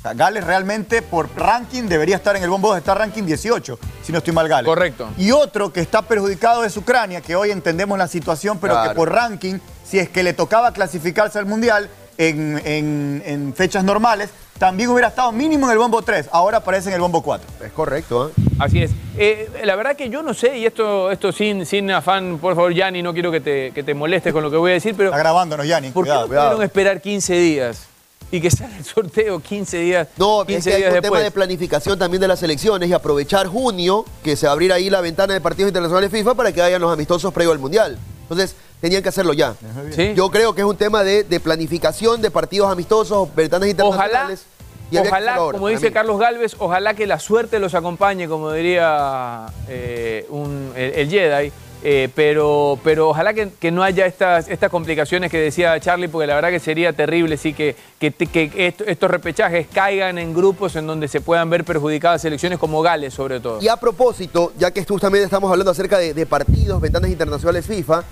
Sea, 0.02 0.14
Gales 0.14 0.44
realmente 0.44 1.02
por 1.02 1.28
ranking 1.36 1.82
debería 1.84 2.16
estar 2.16 2.34
en 2.36 2.42
el 2.42 2.48
bombo 2.50 2.68
2, 2.68 2.78
está 2.78 2.94
ranking 2.94 3.24
18, 3.24 3.78
si 4.02 4.12
no 4.12 4.18
estoy 4.18 4.32
mal 4.32 4.48
Gales. 4.48 4.66
Correcto. 4.66 5.08
Y 5.18 5.30
otro 5.30 5.72
que 5.72 5.80
está 5.80 6.02
perjudicado 6.02 6.64
es 6.64 6.76
Ucrania, 6.76 7.20
que 7.20 7.36
hoy 7.36 7.50
entendemos 7.50 7.98
la 7.98 8.08
situación, 8.08 8.58
pero 8.58 8.74
Claro. 8.74 8.90
que 8.90 8.96
por 8.96 9.12
ranking, 9.12 9.58
si 9.84 9.98
es 9.98 10.08
que 10.08 10.22
le 10.22 10.32
tocaba 10.32 10.72
clasificarse 10.72 11.38
al 11.38 11.46
Mundial 11.46 11.90
en, 12.16 12.60
en- 12.64 13.22
en 13.26 13.54
fechas 13.54 13.84
normales, 13.84 14.30
también 14.58 14.90
hubiera 14.90 15.08
estado 15.08 15.32
mínimo 15.32 15.66
en 15.66 15.72
el 15.72 15.78
bombo 15.78 16.02
3, 16.02 16.28
ahora 16.32 16.58
aparece 16.58 16.88
en 16.90 16.94
el 16.94 17.00
bombo 17.00 17.22
4. 17.22 17.46
Es 17.64 17.72
correcto, 17.72 18.28
¿eh? 18.28 18.32
Así 18.58 18.82
es. 18.82 18.90
Eh, 19.18 19.50
la 19.64 19.74
verdad 19.74 19.96
que 19.96 20.08
yo 20.10 20.22
no 20.22 20.32
sé, 20.34 20.58
y 20.58 20.66
esto, 20.66 21.10
esto 21.10 21.32
sin, 21.32 21.64
sin 21.66 21.90
afán, 21.90 22.38
por 22.38 22.54
favor, 22.54 22.72
Yanni, 22.72 23.02
no 23.02 23.12
quiero 23.14 23.30
que 23.30 23.40
te, 23.40 23.70
que 23.72 23.82
te 23.82 23.94
molestes 23.94 24.32
con 24.34 24.42
lo 24.42 24.50
que 24.50 24.56
voy 24.58 24.70
a 24.72 24.74
decir, 24.74 24.94
pero 24.96 25.10
Está 25.10 25.18
grabándonos, 25.18 25.66
Yanni. 25.66 25.90
¿por 25.90 26.04
qué 26.04 26.10
cuidado. 26.10 26.22
no 26.22 26.28
pudieron 26.28 26.62
esperar 26.62 27.00
15 27.00 27.34
días? 27.34 27.86
Y 28.32 28.40
que 28.40 28.50
sale 28.50 28.76
el 28.76 28.84
sorteo 28.84 29.40
15 29.40 29.78
días, 29.78 30.08
No, 30.16 30.44
15 30.46 30.58
es 30.58 30.64
que 30.64 30.70
hay 30.72 30.76
días 30.78 30.88
un 30.90 30.94
después. 31.00 31.10
tema 31.18 31.24
de 31.24 31.30
planificación 31.32 31.98
también 31.98 32.20
de 32.20 32.28
las 32.28 32.40
elecciones 32.42 32.88
y 32.88 32.92
aprovechar 32.92 33.48
junio, 33.48 34.04
que 34.22 34.36
se 34.36 34.46
va 34.46 34.50
a 34.50 34.54
abrir 34.54 34.72
ahí 34.72 34.88
la 34.88 35.00
ventana 35.00 35.34
de 35.34 35.40
partidos 35.40 35.68
internacionales 35.70 36.10
FIFA 36.12 36.34
para 36.34 36.52
que 36.52 36.62
hayan 36.62 36.80
los 36.80 36.92
amistosos 36.92 37.32
previo 37.34 37.50
al 37.52 37.58
Mundial. 37.58 37.98
Entonces, 38.22 38.54
tenían 38.80 39.02
que 39.02 39.08
hacerlo 39.08 39.32
ya. 39.32 39.54
Sí. 39.94 40.12
Yo 40.14 40.30
creo 40.30 40.54
que 40.54 40.60
es 40.60 40.66
un 40.66 40.76
tema 40.76 41.02
de, 41.02 41.24
de 41.24 41.40
planificación 41.40 42.22
de 42.22 42.30
partidos 42.30 42.70
amistosos, 42.70 43.28
ventanas 43.34 43.68
Ojalá, 43.68 43.70
internacionales. 43.72 44.44
y 44.92 44.96
ojalá 44.98 45.16
hacerlo 45.16 45.42
ahora, 45.42 45.58
como 45.58 45.68
dice. 45.68 45.90
Carlos 45.90 46.20
Galvez, 46.20 46.54
ojalá 46.60 46.94
que 46.94 47.08
la 47.08 47.18
suerte 47.18 47.58
los 47.58 47.74
acompañe, 47.74 48.28
como 48.28 48.52
diría 48.52 49.46
eh, 49.68 50.24
un- 50.30 50.72
el, 50.76 50.92
el 50.94 51.10
Jedi. 51.10 51.52
Eh, 51.82 52.08
pero, 52.14 52.78
pero 52.84 53.08
ojalá 53.08 53.32
que, 53.32 53.70
no 53.70 53.82
haya 53.82 54.04
estas, 54.06 54.48
estas 54.48 54.70
complicaciones 54.70 55.30
que 55.30 55.38
decía 55.38 55.78
Charlie, 55.80 56.08
porque 56.08 56.26
la 56.26 56.34
verdad 56.34 56.50
que 56.50 56.60
sería 56.60 56.92
terrible 56.92 57.36
sí, 57.36 57.52
que, 57.54 57.74
que, 57.98 58.12
que 58.12 58.50
esto- 58.66 58.84
estos 58.84 59.10
repechajes 59.10 59.66
caigan 59.72 60.18
en 60.18 60.34
grupos 60.34 60.76
en 60.76 60.86
donde 60.86 61.08
se 61.08 61.20
puedan 61.20 61.48
ver 61.48 61.64
perjudicadas 61.64 62.22
selecciones 62.22 62.58
como 62.58 62.82
Gales, 62.82 63.14
sobre 63.14 63.40
todo. 63.40 63.62
Y 63.62 63.68
a 63.68 63.76
propósito, 63.76 64.52
ya 64.58 64.70
que 64.70 64.84
justamente 64.84 65.24
estamos 65.24 65.50
hablando 65.50 65.70
acerca 65.70 65.98
de, 65.98 66.12
de 66.12 66.26
partidos, 66.26 66.80
ventanas 66.80 67.10
internacionales 67.10 67.66
FIFA, 67.66 68.04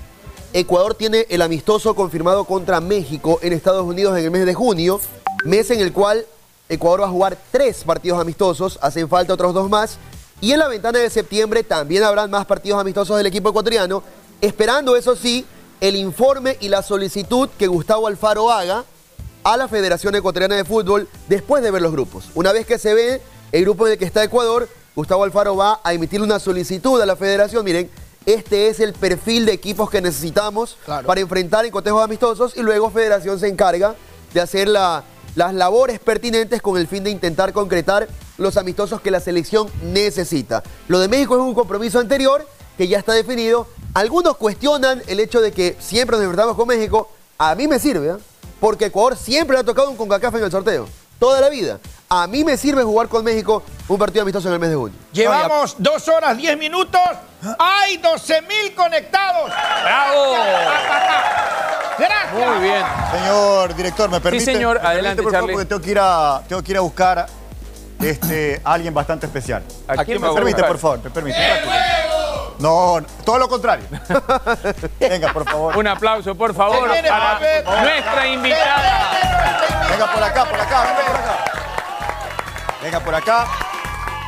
Ecuador 0.54 0.94
tiene 0.94 1.26
el 1.28 1.42
amistoso 1.42 1.94
confirmado 1.94 2.44
contra 2.44 2.80
México 2.80 3.38
en 3.42 3.52
Estados 3.52 3.84
Unidos 3.84 4.16
en 4.16 4.24
el 4.24 4.30
mes 4.30 4.46
de 4.46 4.54
junio, 4.54 4.98
mes 5.44 5.70
en 5.70 5.80
el 5.80 5.92
cual 5.92 6.24
Ecuador 6.70 7.02
va 7.02 7.06
a 7.06 7.10
jugar 7.10 7.36
tres 7.50 7.84
partidos 7.84 8.18
amistosos, 8.18 8.78
hacen 8.80 9.08
falta 9.10 9.34
otros 9.34 9.52
dos 9.52 9.68
más, 9.68 9.98
y 10.41 10.53
en 10.53 10.59
la 10.59 10.68
ventana 10.68 10.99
de 11.01 11.11
septiembre 11.11 11.62
también 11.64 12.03
habrán 12.05 12.30
más 12.30 12.47
partidos 12.47 12.80
amistosos 12.80 13.16
del 13.16 13.26
equipo 13.26 13.49
ecuatoriano, 13.51 14.03
esperando 14.41 14.97
eso 14.97 15.16
sí 15.16 15.45
el 15.80 15.97
informe 15.97 16.57
y 16.61 16.68
la 16.68 16.82
solicitud 16.82 17.49
que 17.59 17.66
Gustavo 17.66 18.07
Alfaro 18.07 18.51
haga 18.51 18.84
a 19.45 19.57
la 19.57 19.68
Federación 19.68 20.14
Ecuatoriana 20.14 20.57
de 20.57 20.64
Fútbol 20.64 21.09
después 21.28 21.62
de 21.62 21.70
ver 21.70 21.82
los 21.82 21.93
grupos. 21.93 22.26
Una 22.34 22.53
vez 22.53 22.66
que 22.66 22.78
se 22.78 22.95
ve 22.95 23.20
el 23.53 23.62
grupo 23.62 23.86
en 23.86 23.93
el 23.93 23.99
que 23.99 24.05
está 24.05 24.22
Ecuador, 24.22 24.68
Gustavo 24.95 25.24
Alfaro 25.24 25.57
va 25.57 25.80
a 25.84 25.93
emitir 25.95 26.20
una 26.20 26.39
solicitud 26.39 27.01
a 27.01 27.07
la 27.07 27.16
Federación. 27.16 27.64
Miren, 27.64 27.91
este 28.26 28.68
es 28.68 28.80
el 28.80 28.93
perfil 28.93 29.47
de 29.47 29.53
equipos 29.53 29.89
que 29.89 30.01
necesitamos 30.03 30.76
para 31.07 31.20
enfrentar 31.20 31.64
en 31.64 31.70
cotejos 31.70 32.03
amistosos 32.03 32.57
y 32.57 32.62
luego 32.62 32.91
Federación 32.91 33.39
se 33.41 33.49
encarga 33.49 33.95
de 34.34 34.41
hacer 34.41 34.68
la- 34.68 35.03
las 35.34 35.55
labores 35.55 35.99
pertinentes 36.01 36.61
con 36.61 36.76
el 36.76 36.86
fin 36.89 37.05
de 37.05 37.11
intentar 37.11 37.53
concretar 37.53 38.09
los 38.39 38.57
amistosos 38.57 39.01
que 39.01 39.11
la 39.11 39.20
selección 39.20 39.68
necesita. 39.82 40.62
Lo 40.86 40.99
de 41.01 41.09
México 41.09 41.34
es 41.36 41.43
un 41.43 41.55
compromiso 41.55 41.99
anterior 41.99 42.49
que 42.76 42.89
ya 42.89 42.99
está 42.99 43.12
definido. 43.12 43.66
Algunos 43.95 44.36
cuestionan 44.36 45.03
el 45.09 45.20
hecho 45.20 45.41
de 45.41 45.53
que 45.53 45.76
siempre 45.80 46.16
nos 46.16 46.24
enfrentamos 46.24 46.57
con 46.57 46.68
México. 46.68 47.11
A 47.36 47.55
mí 47.55 47.68
me 47.68 47.78
sirve, 47.78 48.11
¿eh? 48.11 48.16
porque 48.61 48.86
Ecuador 48.86 49.16
siempre 49.16 49.57
le 49.57 49.61
ha 49.61 49.64
tocado 49.64 49.91
un 49.91 49.97
CONCACAF 49.97 50.36
en 50.36 50.45
el 50.45 50.51
sorteo. 50.51 50.89
Toda 51.18 51.41
la 51.41 51.49
vida. 51.49 51.80
A 52.09 52.26
mí 52.28 52.45
me 52.45 52.57
sirve 52.57 52.84
jugar 52.84 53.09
con 53.09 53.24
México 53.24 53.62
un 53.89 53.99
partido 53.99 54.22
amistoso 54.22 54.49
en 54.49 54.55
el 54.55 54.61
mes 54.61 54.70
de 54.70 54.76
junio. 54.76 54.97
Llevamos 55.12 55.74
dos 55.78 56.07
horas, 56.09 56.36
diez 56.36 56.57
minutos. 56.57 57.01
¡Hay 57.59 57.97
12 57.99 58.43
mil 58.43 58.74
conectados! 58.74 59.51
¡Bravo! 59.82 60.34
Gracias, 61.99 62.32
Muy 62.32 62.68
bien. 62.68 62.82
Señor 63.12 63.74
director, 63.74 64.09
¿me 64.11 64.20
permite? 64.20 64.45
señor. 64.45 64.76
¿Me 64.76 64.80
permite, 64.80 64.86
Adelante, 64.86 65.22
por 65.22 65.32
favor? 65.32 65.49
Charlie. 65.49 65.55
Porque 65.55 65.68
tengo 65.68 65.82
que 65.82 65.91
ir 65.91 65.99
a, 66.01 66.43
tengo 66.49 66.62
que 66.62 66.70
ir 66.70 66.78
a 66.78 66.80
buscar 66.80 67.26
este, 68.01 68.61
alguien 68.64 68.94
bastante 68.94 69.26
especial. 69.26 69.62
¿A 69.86 70.05
quién 70.05 70.20
me 70.20 70.28
a 70.28 70.32
permite, 70.32 70.62
por 70.64 70.78
favor? 70.78 71.03
¿Me 71.03 71.11
permite? 71.11 71.38
No, 72.59 73.01
no, 73.01 73.07
todo 73.24 73.38
lo 73.38 73.49
contrario. 73.49 73.86
Venga, 75.01 75.32
por 75.32 75.44
favor. 75.44 75.76
Un 75.76 75.86
aplauso, 75.86 76.34
por 76.34 76.55
favor, 76.55 76.90
viene, 76.90 77.09
para 77.09 77.34
Robert. 77.34 77.66
nuestra 77.82 78.26
invitada. 78.26 79.86
Venga 79.90 80.12
por 80.12 80.22
acá, 80.22 80.44
por 80.44 80.61
acá, 80.61 80.82
venga 80.82 81.07
por 81.07 81.16
acá. 81.16 81.44
Venga 82.82 83.01
por 83.01 83.14
acá. 83.14 83.46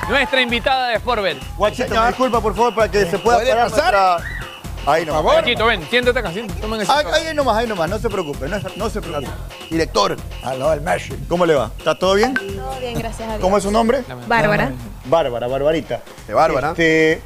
Nuestra 0.09 0.41
invitada 0.41 0.89
de 0.89 0.99
Forbes. 1.01 1.37
Guachito, 1.57 1.95
me 1.95 2.07
disculpa, 2.09 2.41
por 2.41 2.55
favor, 2.55 2.75
para 2.75 2.91
que 2.91 3.07
se 3.07 3.19
pueda 3.19 3.39
¿Puede 3.39 3.51
parar 3.51 3.71
pasar? 3.71 3.95
nuestra... 3.95 4.40
Ahí 4.91 5.07
nomás. 5.07 5.23
Guachito, 5.23 5.67
ven, 5.67 5.83
siéntate 5.89 6.19
acá, 6.19 6.33
siéntate, 6.33 6.61
ese 6.83 6.93
Ahí, 6.93 7.27
ahí 7.29 7.35
nomás, 7.35 7.57
ahí 7.57 7.67
nomás, 7.67 7.89
no 7.89 7.99
se 7.99 8.09
preocupe, 8.09 8.49
no, 8.49 8.59
no 8.77 8.91
se 8.91 9.01
preocupe. 9.01 9.29
Director, 9.71 10.17
aló, 10.43 10.73
el 10.73 10.81
Messi. 10.81 11.15
¿Cómo 11.29 11.47
le 11.47 11.55
va? 11.55 11.71
¿Está 11.79 11.97
todo 11.99 12.15
bien? 12.15 12.35
Todo 12.35 12.79
bien, 12.81 12.99
gracias 12.99 13.29
a 13.29 13.33
Dios. 13.33 13.41
¿Cómo 13.41 13.57
es 13.57 13.63
su 13.63 13.71
nombre? 13.71 14.03
Bárbara. 14.27 14.73
Bárbara, 15.05 15.47
Barbarita. 15.47 16.01
De 16.27 16.35
Bárbara. 16.35 16.71
Este, 16.71 17.23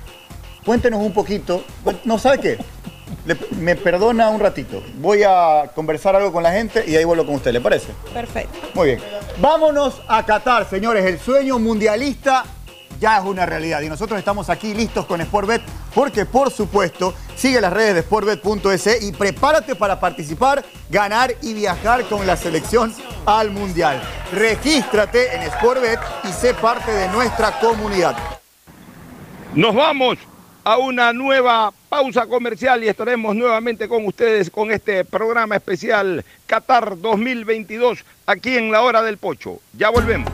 cuéntenos 0.64 1.00
un 1.00 1.12
poquito. 1.14 1.64
¿No 2.04 2.18
sabe 2.18 2.38
qué? 2.38 2.58
Le- 3.24 3.38
me 3.58 3.76
perdona 3.76 4.28
un 4.28 4.40
ratito. 4.40 4.82
Voy 4.96 5.22
a 5.26 5.70
conversar 5.74 6.14
algo 6.16 6.32
con 6.32 6.42
la 6.42 6.52
gente 6.52 6.84
y 6.86 6.96
ahí 6.96 7.04
vuelvo 7.04 7.24
con 7.24 7.36
usted, 7.36 7.52
¿le 7.52 7.60
parece? 7.62 7.88
Perfecto. 8.12 8.58
Muy 8.74 8.88
bien. 8.88 9.00
Vámonos 9.38 10.02
a 10.06 10.24
Qatar, 10.26 10.68
señores. 10.68 11.04
El 11.06 11.18
sueño 11.18 11.58
mundialista 11.58 12.44
ya 13.00 13.18
es 13.18 13.24
una 13.24 13.46
realidad. 13.46 13.80
Y 13.80 13.88
nosotros 13.88 14.18
estamos 14.18 14.50
aquí 14.50 14.74
listos 14.74 15.06
con 15.06 15.22
Sportbet 15.22 15.62
porque, 15.94 16.26
por 16.26 16.50
supuesto, 16.50 17.14
sigue 17.36 17.60
las 17.60 17.72
redes 17.72 17.94
de 17.94 18.02
sportbet.es 18.02 19.02
y 19.02 19.12
prepárate 19.12 19.74
para 19.74 20.00
participar, 20.00 20.64
ganar 20.90 21.34
y 21.42 21.54
viajar 21.54 22.04
con 22.04 22.26
la 22.26 22.36
selección 22.36 22.92
al 23.26 23.50
mundial. 23.50 24.02
Regístrate 24.32 25.34
en 25.34 25.50
Sportbet 25.52 26.00
y 26.24 26.32
sé 26.32 26.54
parte 26.54 26.90
de 26.92 27.08
nuestra 27.08 27.58
comunidad. 27.60 28.16
Nos 29.54 29.74
vamos 29.74 30.18
a 30.64 30.78
una 30.78 31.12
nueva 31.12 31.72
pausa 31.88 32.26
comercial 32.26 32.82
y 32.82 32.88
estaremos 32.88 33.36
nuevamente 33.36 33.86
con 33.86 34.06
ustedes 34.06 34.50
con 34.50 34.72
este 34.72 35.04
programa 35.04 35.56
especial 35.56 36.24
Qatar 36.46 36.98
2022 36.98 38.04
aquí 38.26 38.56
en 38.56 38.72
la 38.72 38.82
hora 38.82 39.02
del 39.02 39.18
pocho. 39.18 39.60
Ya 39.74 39.90
volvemos. 39.90 40.32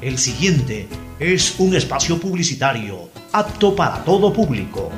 El 0.00 0.18
siguiente 0.18 0.88
es 1.18 1.54
un 1.58 1.76
espacio 1.76 2.18
publicitario 2.18 3.10
apto 3.34 3.74
para 3.74 4.04
todo 4.04 4.32
público. 4.32 4.92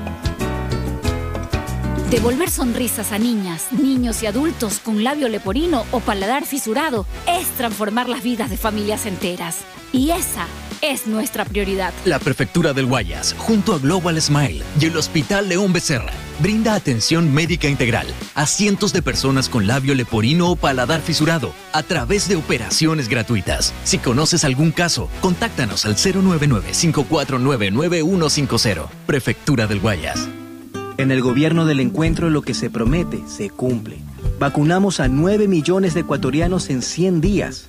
Devolver 2.10 2.50
sonrisas 2.50 3.10
a 3.10 3.18
niñas, 3.18 3.68
niños 3.72 4.22
y 4.22 4.26
adultos 4.26 4.78
con 4.78 5.02
labio 5.02 5.30
leporino 5.30 5.84
o 5.90 6.00
paladar 6.00 6.44
fisurado 6.44 7.06
es 7.26 7.48
transformar 7.56 8.10
las 8.10 8.22
vidas 8.22 8.50
de 8.50 8.58
familias 8.58 9.06
enteras. 9.06 9.64
Y 9.90 10.10
esa 10.10 10.46
es 10.82 11.06
nuestra 11.06 11.44
prioridad. 11.44 11.94
La 12.04 12.18
Prefectura 12.18 12.72
del 12.72 12.86
Guayas, 12.86 13.36
junto 13.38 13.72
a 13.74 13.78
Global 13.78 14.20
Smile 14.20 14.64
y 14.80 14.86
el 14.86 14.96
Hospital 14.96 15.48
León 15.48 15.72
Becerra, 15.72 16.12
brinda 16.40 16.74
atención 16.74 17.32
médica 17.32 17.68
integral 17.68 18.08
a 18.34 18.46
cientos 18.46 18.92
de 18.92 19.02
personas 19.02 19.48
con 19.48 19.66
labio 19.66 19.94
leporino 19.94 20.50
o 20.50 20.56
paladar 20.56 21.00
fisurado 21.00 21.52
a 21.72 21.82
través 21.82 22.28
de 22.28 22.36
operaciones 22.36 23.08
gratuitas. 23.08 23.72
Si 23.84 23.96
conoces 23.98 24.44
algún 24.44 24.72
caso, 24.72 25.08
contáctanos 25.20 25.86
al 25.86 25.96
099-549-9150. 25.96 28.88
Prefectura 29.06 29.66
del 29.66 29.80
Guayas. 29.80 30.28
En 30.98 31.10
el 31.10 31.20
gobierno 31.20 31.66
del 31.66 31.80
encuentro 31.80 32.30
lo 32.30 32.40
que 32.40 32.54
se 32.54 32.70
promete 32.70 33.22
se 33.28 33.50
cumple. 33.50 33.98
Vacunamos 34.38 34.98
a 35.00 35.08
9 35.08 35.46
millones 35.46 35.92
de 35.92 36.00
ecuatorianos 36.00 36.70
en 36.70 36.80
100 36.80 37.20
días. 37.20 37.68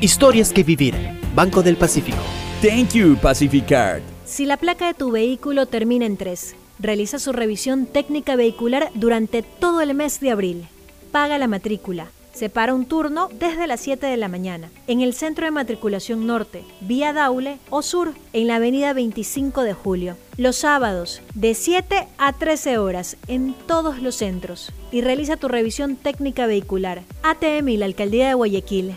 historias 0.00 0.52
que 0.52 0.62
vivir. 0.62 0.94
Banco 1.34 1.62
del 1.62 1.76
Pacífico. 1.76 2.22
Thank 2.62 2.92
you, 2.94 3.16
Pacificard. 3.16 4.02
Si 4.24 4.46
la 4.46 4.56
placa 4.56 4.86
de 4.86 4.94
tu 4.94 5.10
vehículo 5.10 5.66
termina 5.66 6.06
en 6.06 6.16
3, 6.16 6.56
realiza 6.78 7.18
su 7.18 7.32
revisión 7.32 7.86
técnica 7.86 8.36
vehicular 8.36 8.90
durante 8.94 9.42
todo 9.42 9.80
el 9.80 9.94
mes 9.94 10.20
de 10.20 10.30
abril. 10.30 10.66
Paga 11.12 11.38
la 11.38 11.46
matrícula. 11.46 12.08
Separa 12.32 12.74
un 12.74 12.86
turno 12.86 13.28
desde 13.38 13.68
las 13.68 13.80
7 13.80 14.06
de 14.06 14.16
la 14.16 14.26
mañana 14.26 14.68
en 14.88 15.02
el 15.02 15.14
Centro 15.14 15.44
de 15.44 15.52
Matriculación 15.52 16.26
Norte, 16.26 16.64
vía 16.80 17.12
Daule 17.12 17.58
o 17.70 17.80
Sur, 17.82 18.12
en 18.32 18.48
la 18.48 18.56
avenida 18.56 18.92
25 18.92 19.62
de 19.62 19.72
Julio. 19.72 20.16
Los 20.36 20.56
sábados, 20.56 21.22
de 21.34 21.54
7 21.54 22.08
a 22.18 22.32
13 22.32 22.78
horas, 22.78 23.16
en 23.28 23.54
todos 23.66 24.02
los 24.02 24.16
centros. 24.16 24.72
Y 24.90 25.02
realiza 25.02 25.36
tu 25.36 25.46
revisión 25.46 25.94
técnica 25.94 26.46
vehicular. 26.46 27.02
ATM 27.22 27.68
y 27.68 27.76
la 27.76 27.86
Alcaldía 27.86 28.26
de 28.26 28.34
Guayaquil 28.34 28.96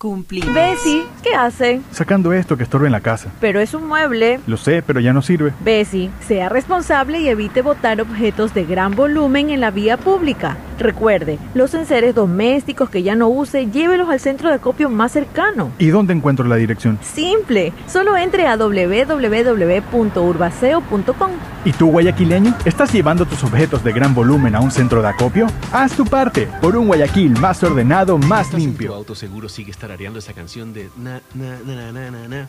cumplimos. 0.00 0.52
Bessie, 0.54 1.04
¿qué 1.22 1.34
hace? 1.34 1.82
Sacando 1.92 2.32
esto 2.32 2.56
que 2.56 2.62
estorba 2.62 2.86
en 2.86 2.92
la 2.92 3.02
casa. 3.02 3.30
Pero 3.38 3.60
es 3.60 3.74
un 3.74 3.86
mueble. 3.86 4.40
Lo 4.46 4.56
sé, 4.56 4.82
pero 4.82 4.98
ya 4.98 5.12
no 5.12 5.20
sirve. 5.20 5.52
Bessie, 5.62 6.08
sea 6.26 6.48
responsable 6.48 7.20
y 7.20 7.28
evite 7.28 7.60
botar 7.60 8.00
objetos 8.00 8.54
de 8.54 8.64
gran 8.64 8.96
volumen 8.96 9.50
en 9.50 9.60
la 9.60 9.70
vía 9.70 9.98
pública. 9.98 10.56
Recuerde, 10.78 11.38
los 11.52 11.74
enseres 11.74 12.14
domésticos 12.14 12.88
que 12.88 13.02
ya 13.02 13.14
no 13.14 13.28
use, 13.28 13.66
llévelos 13.66 14.08
al 14.08 14.20
centro 14.20 14.48
de 14.48 14.54
acopio 14.54 14.88
más 14.88 15.12
cercano. 15.12 15.70
¿Y 15.78 15.88
dónde 15.88 16.14
encuentro 16.14 16.46
la 16.46 16.56
dirección? 16.56 16.98
Simple, 17.02 17.74
solo 17.86 18.16
entre 18.16 18.46
a 18.46 18.56
www.urbaceo.com. 18.56 21.30
¿Y 21.66 21.72
tú, 21.72 21.90
guayaquileño? 21.90 22.56
¿Estás 22.64 22.94
llevando 22.94 23.26
tus 23.26 23.44
objetos 23.44 23.84
de 23.84 23.92
gran 23.92 24.14
volumen 24.14 24.54
a 24.54 24.60
un 24.60 24.70
centro 24.70 25.02
de 25.02 25.08
acopio? 25.08 25.48
Haz 25.70 25.92
tu 25.92 26.06
parte 26.06 26.48
por 26.62 26.74
un 26.74 26.86
Guayaquil 26.86 27.38
más 27.38 27.62
ordenado, 27.62 28.16
más 28.16 28.54
limpio. 28.54 28.88
Tu 28.88 28.94
auto 28.94 29.14
seguro 29.14 29.50
sigue 29.50 29.70
tarareando 29.90 30.20
esa 30.20 30.34
canción 30.34 30.72
de 30.72 30.88
na 30.96 31.20
na 31.34 31.58
na 31.66 31.90
na 31.90 32.10
na 32.12 32.28
na 32.28 32.48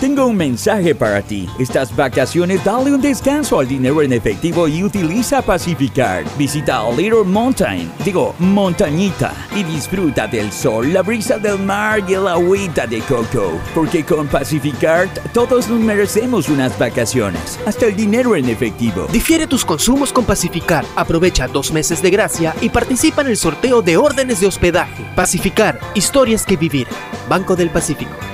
Tengo 0.00 0.26
un 0.26 0.36
mensaje 0.36 0.94
para 0.94 1.22
ti. 1.22 1.48
Estas 1.58 1.94
vacaciones 1.94 2.64
dale 2.64 2.92
un 2.92 3.00
descanso 3.00 3.58
al 3.58 3.68
dinero 3.68 4.02
en 4.02 4.12
efectivo 4.12 4.68
y 4.68 4.82
utiliza 4.82 5.42
Pacificard. 5.42 6.26
Visita 6.36 6.82
Little 6.90 7.24
Mountain, 7.24 7.90
digo, 8.04 8.34
montañita, 8.38 9.32
y 9.54 9.62
disfruta 9.62 10.26
del 10.26 10.52
sol, 10.52 10.92
la 10.92 11.02
brisa 11.02 11.38
del 11.38 11.58
mar 11.58 12.02
y 12.08 12.14
el 12.14 12.26
agüita 12.26 12.86
de 12.86 13.00
coco. 13.00 13.52
Porque 13.74 14.04
con 14.04 14.26
Pacificard 14.26 15.08
todos 15.32 15.68
nos 15.68 15.80
merecemos 15.80 16.48
unas 16.48 16.78
vacaciones, 16.78 17.58
hasta 17.66 17.86
el 17.86 17.96
dinero 17.96 18.36
en 18.36 18.48
efectivo. 18.48 19.06
Difiere 19.12 19.46
tus 19.46 19.64
consumos 19.64 20.12
con 20.12 20.24
Pacificar. 20.24 20.84
Aprovecha 20.96 21.48
dos 21.48 21.72
meses 21.72 22.02
de 22.02 22.10
gracia 22.10 22.54
y 22.60 22.68
participa 22.68 23.22
en 23.22 23.28
el 23.28 23.36
sorteo 23.36 23.82
de 23.82 23.96
órdenes 23.96 24.40
de 24.40 24.46
hospedaje. 24.46 25.04
Pacificar, 25.14 25.78
historias 25.94 26.44
que 26.44 26.56
vivir. 26.56 26.86
Banco 27.28 27.56
del 27.56 27.70
Pacífico. 27.70 28.33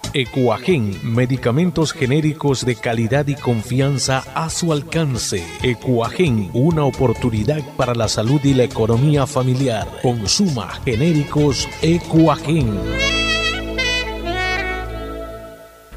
Ecuagen, 0.13 0.99
medicamentos 1.03 1.93
genéricos 1.93 2.65
de 2.65 2.75
calidad 2.75 3.27
y 3.27 3.35
confianza 3.35 4.25
a 4.35 4.49
su 4.49 4.73
alcance. 4.73 5.41
Ecuagen, 5.63 6.49
una 6.53 6.83
oportunidad 6.83 7.61
para 7.77 7.95
la 7.95 8.09
salud 8.09 8.41
y 8.43 8.53
la 8.53 8.63
economía 8.63 9.25
familiar. 9.25 9.87
Consuma 10.01 10.81
genéricos 10.83 11.69
Ecuagen. 11.81 12.77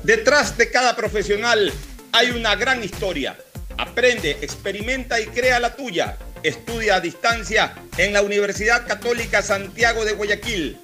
Detrás 0.04 0.56
de 0.56 0.70
cada 0.70 0.94
profesional 0.94 1.72
hay 2.12 2.30
una 2.30 2.54
gran 2.54 2.84
historia. 2.84 3.36
Aprende, 3.76 4.38
experimenta 4.42 5.20
y 5.20 5.26
crea 5.26 5.58
la 5.58 5.74
tuya. 5.74 6.18
Estudia 6.44 6.96
a 6.96 7.00
distancia 7.00 7.74
en 7.96 8.12
la 8.12 8.22
Universidad 8.22 8.86
Católica 8.86 9.42
Santiago 9.42 10.04
de 10.04 10.12
Guayaquil. 10.12 10.83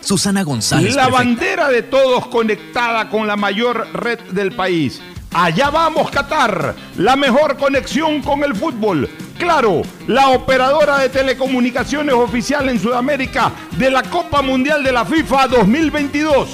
Susana 0.00 0.42
González. 0.42 0.94
La 0.94 1.08
bandera 1.08 1.68
de 1.68 1.82
todos 1.82 2.26
conectada 2.26 3.08
con 3.08 3.26
la 3.26 3.36
mayor 3.36 3.88
red 3.94 4.20
del 4.30 4.52
país. 4.52 5.00
Allá 5.32 5.70
vamos, 5.70 6.10
Qatar, 6.12 6.76
la 6.96 7.16
mejor 7.16 7.56
conexión 7.56 8.22
con 8.22 8.44
el 8.44 8.54
fútbol. 8.54 9.08
Claro, 9.36 9.82
la 10.06 10.28
operadora 10.28 10.98
de 10.98 11.08
telecomunicaciones 11.08 12.14
oficial 12.14 12.68
en 12.68 12.78
Sudamérica 12.78 13.50
de 13.76 13.90
la 13.90 14.04
Copa 14.04 14.42
Mundial 14.42 14.84
de 14.84 14.92
la 14.92 15.04
FIFA 15.04 15.48
2022. 15.48 16.48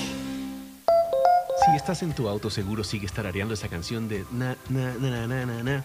Si 1.66 1.76
estás 1.76 2.02
en 2.02 2.14
tu 2.14 2.26
auto 2.26 2.48
seguro 2.48 2.82
sigues 2.82 3.12
tarareando 3.12 3.52
esa 3.52 3.68
canción 3.68 4.08
de 4.08 4.24
na 4.32 4.56
na 4.70 4.94
na 4.94 5.26
na 5.26 5.44
na 5.44 5.62
na 5.62 5.84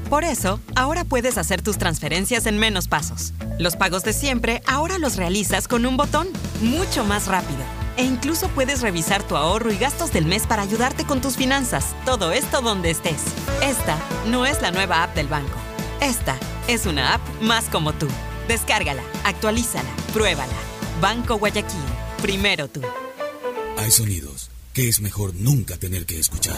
Por 0.09 0.23
eso, 0.23 0.59
ahora 0.75 1.05
puedes 1.05 1.37
hacer 1.37 1.61
tus 1.61 1.77
transferencias 1.77 2.45
en 2.45 2.57
menos 2.57 2.87
pasos. 2.87 3.33
Los 3.59 3.75
pagos 3.75 4.03
de 4.03 4.13
siempre 4.13 4.61
ahora 4.67 4.97
los 4.97 5.15
realizas 5.15 5.67
con 5.67 5.85
un 5.85 5.97
botón, 5.97 6.27
mucho 6.61 7.05
más 7.05 7.27
rápido. 7.27 7.59
E 7.97 8.03
incluso 8.03 8.47
puedes 8.49 8.81
revisar 8.81 9.23
tu 9.23 9.35
ahorro 9.35 9.71
y 9.71 9.77
gastos 9.77 10.11
del 10.11 10.25
mes 10.25 10.47
para 10.47 10.63
ayudarte 10.63 11.05
con 11.05 11.21
tus 11.21 11.35
finanzas. 11.35 11.95
Todo 12.05 12.31
esto 12.31 12.61
donde 12.61 12.89
estés. 12.89 13.21
Esta 13.61 13.97
no 14.27 14.45
es 14.45 14.61
la 14.61 14.71
nueva 14.71 15.03
app 15.03 15.15
del 15.15 15.27
banco. 15.27 15.55
Esta 16.01 16.37
es 16.67 16.85
una 16.85 17.13
app 17.13 17.21
más 17.41 17.65
como 17.65 17.93
tú. 17.93 18.07
Descárgala, 18.47 19.03
actualízala, 19.23 19.89
pruébala. 20.13 20.53
Banco 21.01 21.37
Guayaquil. 21.37 21.79
Primero 22.21 22.67
tú. 22.67 22.81
Hay 23.77 23.91
sonidos 23.91 24.49
que 24.73 24.87
es 24.87 25.01
mejor 25.01 25.35
nunca 25.35 25.77
tener 25.77 26.05
que 26.05 26.19
escuchar. 26.19 26.57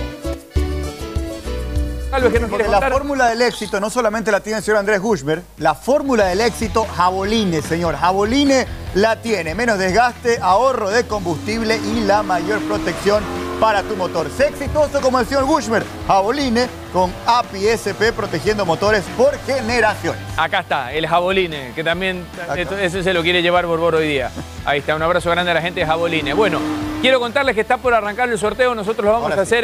Porque 2.21 2.67
la 2.67 2.81
fórmula 2.81 3.29
del 3.29 3.41
éxito 3.41 3.79
no 3.79 3.89
solamente 3.89 4.31
la 4.31 4.39
tiene 4.41 4.59
el 4.59 4.63
señor 4.63 4.77
Andrés 4.79 4.99
Gushmer, 5.01 5.41
la 5.57 5.73
fórmula 5.73 6.25
del 6.25 6.41
éxito 6.41 6.85
Jaboline, 6.95 7.61
señor. 7.61 7.95
Jaboline 7.95 8.65
la 8.95 9.15
tiene. 9.21 9.55
Menos 9.55 9.77
desgaste, 9.79 10.37
ahorro 10.41 10.89
de 10.89 11.07
combustible 11.07 11.77
y 11.77 12.01
la 12.01 12.21
mayor 12.23 12.59
protección 12.61 13.23
para 13.59 13.83
tu 13.83 13.95
motor. 13.95 14.27
Sé 14.35 14.47
exitoso 14.49 15.01
como 15.01 15.19
el 15.19 15.25
señor 15.25 15.45
Gushmer. 15.45 15.83
Jaboline 16.07 16.67
con 16.93 17.11
API 17.25 17.67
SP 17.77 18.11
protegiendo 18.13 18.65
motores 18.65 19.03
por 19.17 19.37
generaciones. 19.45 20.21
Acá 20.37 20.59
está, 20.59 20.91
el 20.93 21.07
Jaboline, 21.07 21.71
que 21.73 21.83
también 21.83 22.25
esto- 22.57 22.77
ese 22.77 23.01
se 23.03 23.13
lo 23.13 23.21
quiere 23.23 23.41
llevar 23.41 23.65
Borbor 23.65 23.95
hoy 23.95 24.07
día. 24.07 24.31
Ahí 24.65 24.79
está, 24.79 24.95
un 24.95 25.01
abrazo 25.01 25.29
grande 25.31 25.51
a 25.51 25.53
la 25.55 25.61
gente 25.61 25.79
de 25.79 25.85
Jaboline. 25.85 26.33
Bueno, 26.33 26.59
quiero 27.01 27.19
contarles 27.19 27.55
que 27.55 27.61
está 27.61 27.77
por 27.77 27.93
arrancar 27.93 28.29
el 28.29 28.37
sorteo, 28.37 28.75
nosotros 28.75 29.05
lo 29.05 29.11
vamos 29.11 29.29
Ahora 29.31 29.41
a 29.41 29.45
sí. 29.45 29.55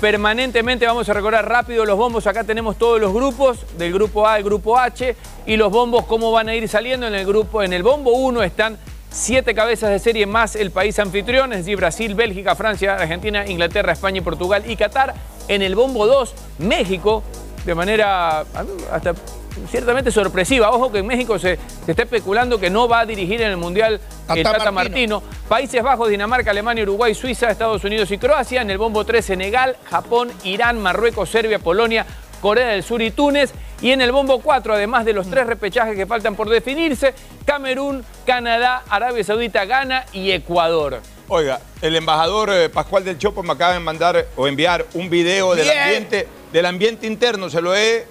Permanentemente, 0.00 0.86
vamos 0.86 1.08
a 1.08 1.14
recorrer 1.14 1.44
rápido 1.44 1.84
los 1.84 1.96
bombos, 1.96 2.26
acá 2.26 2.44
tenemos 2.44 2.76
todos 2.78 3.00
los 3.00 3.12
grupos, 3.12 3.58
del 3.76 3.92
grupo 3.92 4.26
A 4.26 4.34
al 4.34 4.42
grupo 4.42 4.78
H, 4.78 5.16
y 5.46 5.56
los 5.56 5.70
bombos 5.70 6.06
cómo 6.06 6.30
van 6.32 6.48
a 6.48 6.54
ir 6.54 6.68
saliendo 6.68 7.06
en 7.06 7.14
el 7.14 7.26
grupo, 7.26 7.62
en 7.62 7.72
el 7.72 7.82
bombo 7.82 8.12
1 8.12 8.42
están 8.42 8.78
siete 9.10 9.54
cabezas 9.54 9.90
de 9.90 9.98
serie 9.98 10.26
más 10.26 10.54
el 10.54 10.70
país 10.70 10.98
anfitrión, 10.98 11.52
es 11.52 11.60
decir, 11.60 11.76
Brasil, 11.76 12.14
Bélgica, 12.14 12.54
Francia, 12.54 12.94
Argentina, 12.94 13.46
Inglaterra, 13.46 13.92
España 13.92 14.22
Portugal 14.22 14.64
y 14.66 14.76
Qatar. 14.76 15.14
En 15.48 15.62
el 15.62 15.74
bombo 15.74 16.06
2, 16.06 16.34
México, 16.58 17.22
de 17.64 17.74
manera 17.74 18.44
hasta 18.92 19.14
ciertamente 19.70 20.10
sorpresiva. 20.10 20.70
Ojo 20.70 20.90
que 20.92 20.98
en 20.98 21.06
México 21.06 21.38
se, 21.38 21.58
se 21.84 21.90
está 21.90 22.02
especulando 22.02 22.58
que 22.58 22.70
no 22.70 22.88
va 22.88 23.00
a 23.00 23.06
dirigir 23.06 23.40
en 23.42 23.50
el 23.50 23.56
Mundial 23.56 24.00
el 24.34 24.42
Tata 24.42 24.58
Tata 24.58 24.72
Martino. 24.72 25.20
Martino. 25.20 25.48
Países 25.48 25.82
Bajos, 25.82 26.08
Dinamarca, 26.08 26.50
Alemania, 26.50 26.82
Uruguay, 26.84 27.14
Suiza, 27.14 27.50
Estados 27.50 27.82
Unidos 27.84 28.10
y 28.10 28.18
Croacia. 28.18 28.62
En 28.62 28.70
el 28.70 28.78
bombo 28.78 29.04
3, 29.04 29.24
Senegal, 29.24 29.76
Japón, 29.84 30.30
Irán, 30.44 30.80
Marruecos, 30.80 31.28
Serbia, 31.30 31.58
Polonia, 31.58 32.06
Corea 32.40 32.68
del 32.68 32.82
Sur 32.82 33.02
y 33.02 33.10
Túnez. 33.10 33.52
Y 33.80 33.92
en 33.92 34.00
el 34.00 34.12
bombo 34.12 34.40
4, 34.40 34.74
además 34.74 35.04
de 35.04 35.12
los 35.12 35.30
tres 35.30 35.46
repechajes 35.46 35.96
que 35.96 36.06
faltan 36.06 36.34
por 36.34 36.48
definirse, 36.48 37.14
Camerún, 37.44 38.04
Canadá, 38.26 38.82
Arabia 38.88 39.22
Saudita, 39.22 39.64
Ghana 39.64 40.04
y 40.12 40.32
Ecuador. 40.32 41.00
Oiga, 41.28 41.60
el 41.82 41.94
embajador 41.94 42.50
eh, 42.50 42.68
Pascual 42.70 43.04
del 43.04 43.18
Chopo 43.18 43.42
me 43.42 43.52
acaba 43.52 43.74
de 43.74 43.80
mandar 43.80 44.26
o 44.34 44.48
enviar 44.48 44.86
un 44.94 45.10
video 45.10 45.54
del 45.54 45.66
Bien. 45.66 45.78
ambiente, 45.78 46.28
del 46.52 46.66
ambiente 46.66 47.06
interno. 47.06 47.50
Se 47.50 47.60
lo 47.60 47.76
he 47.76 48.06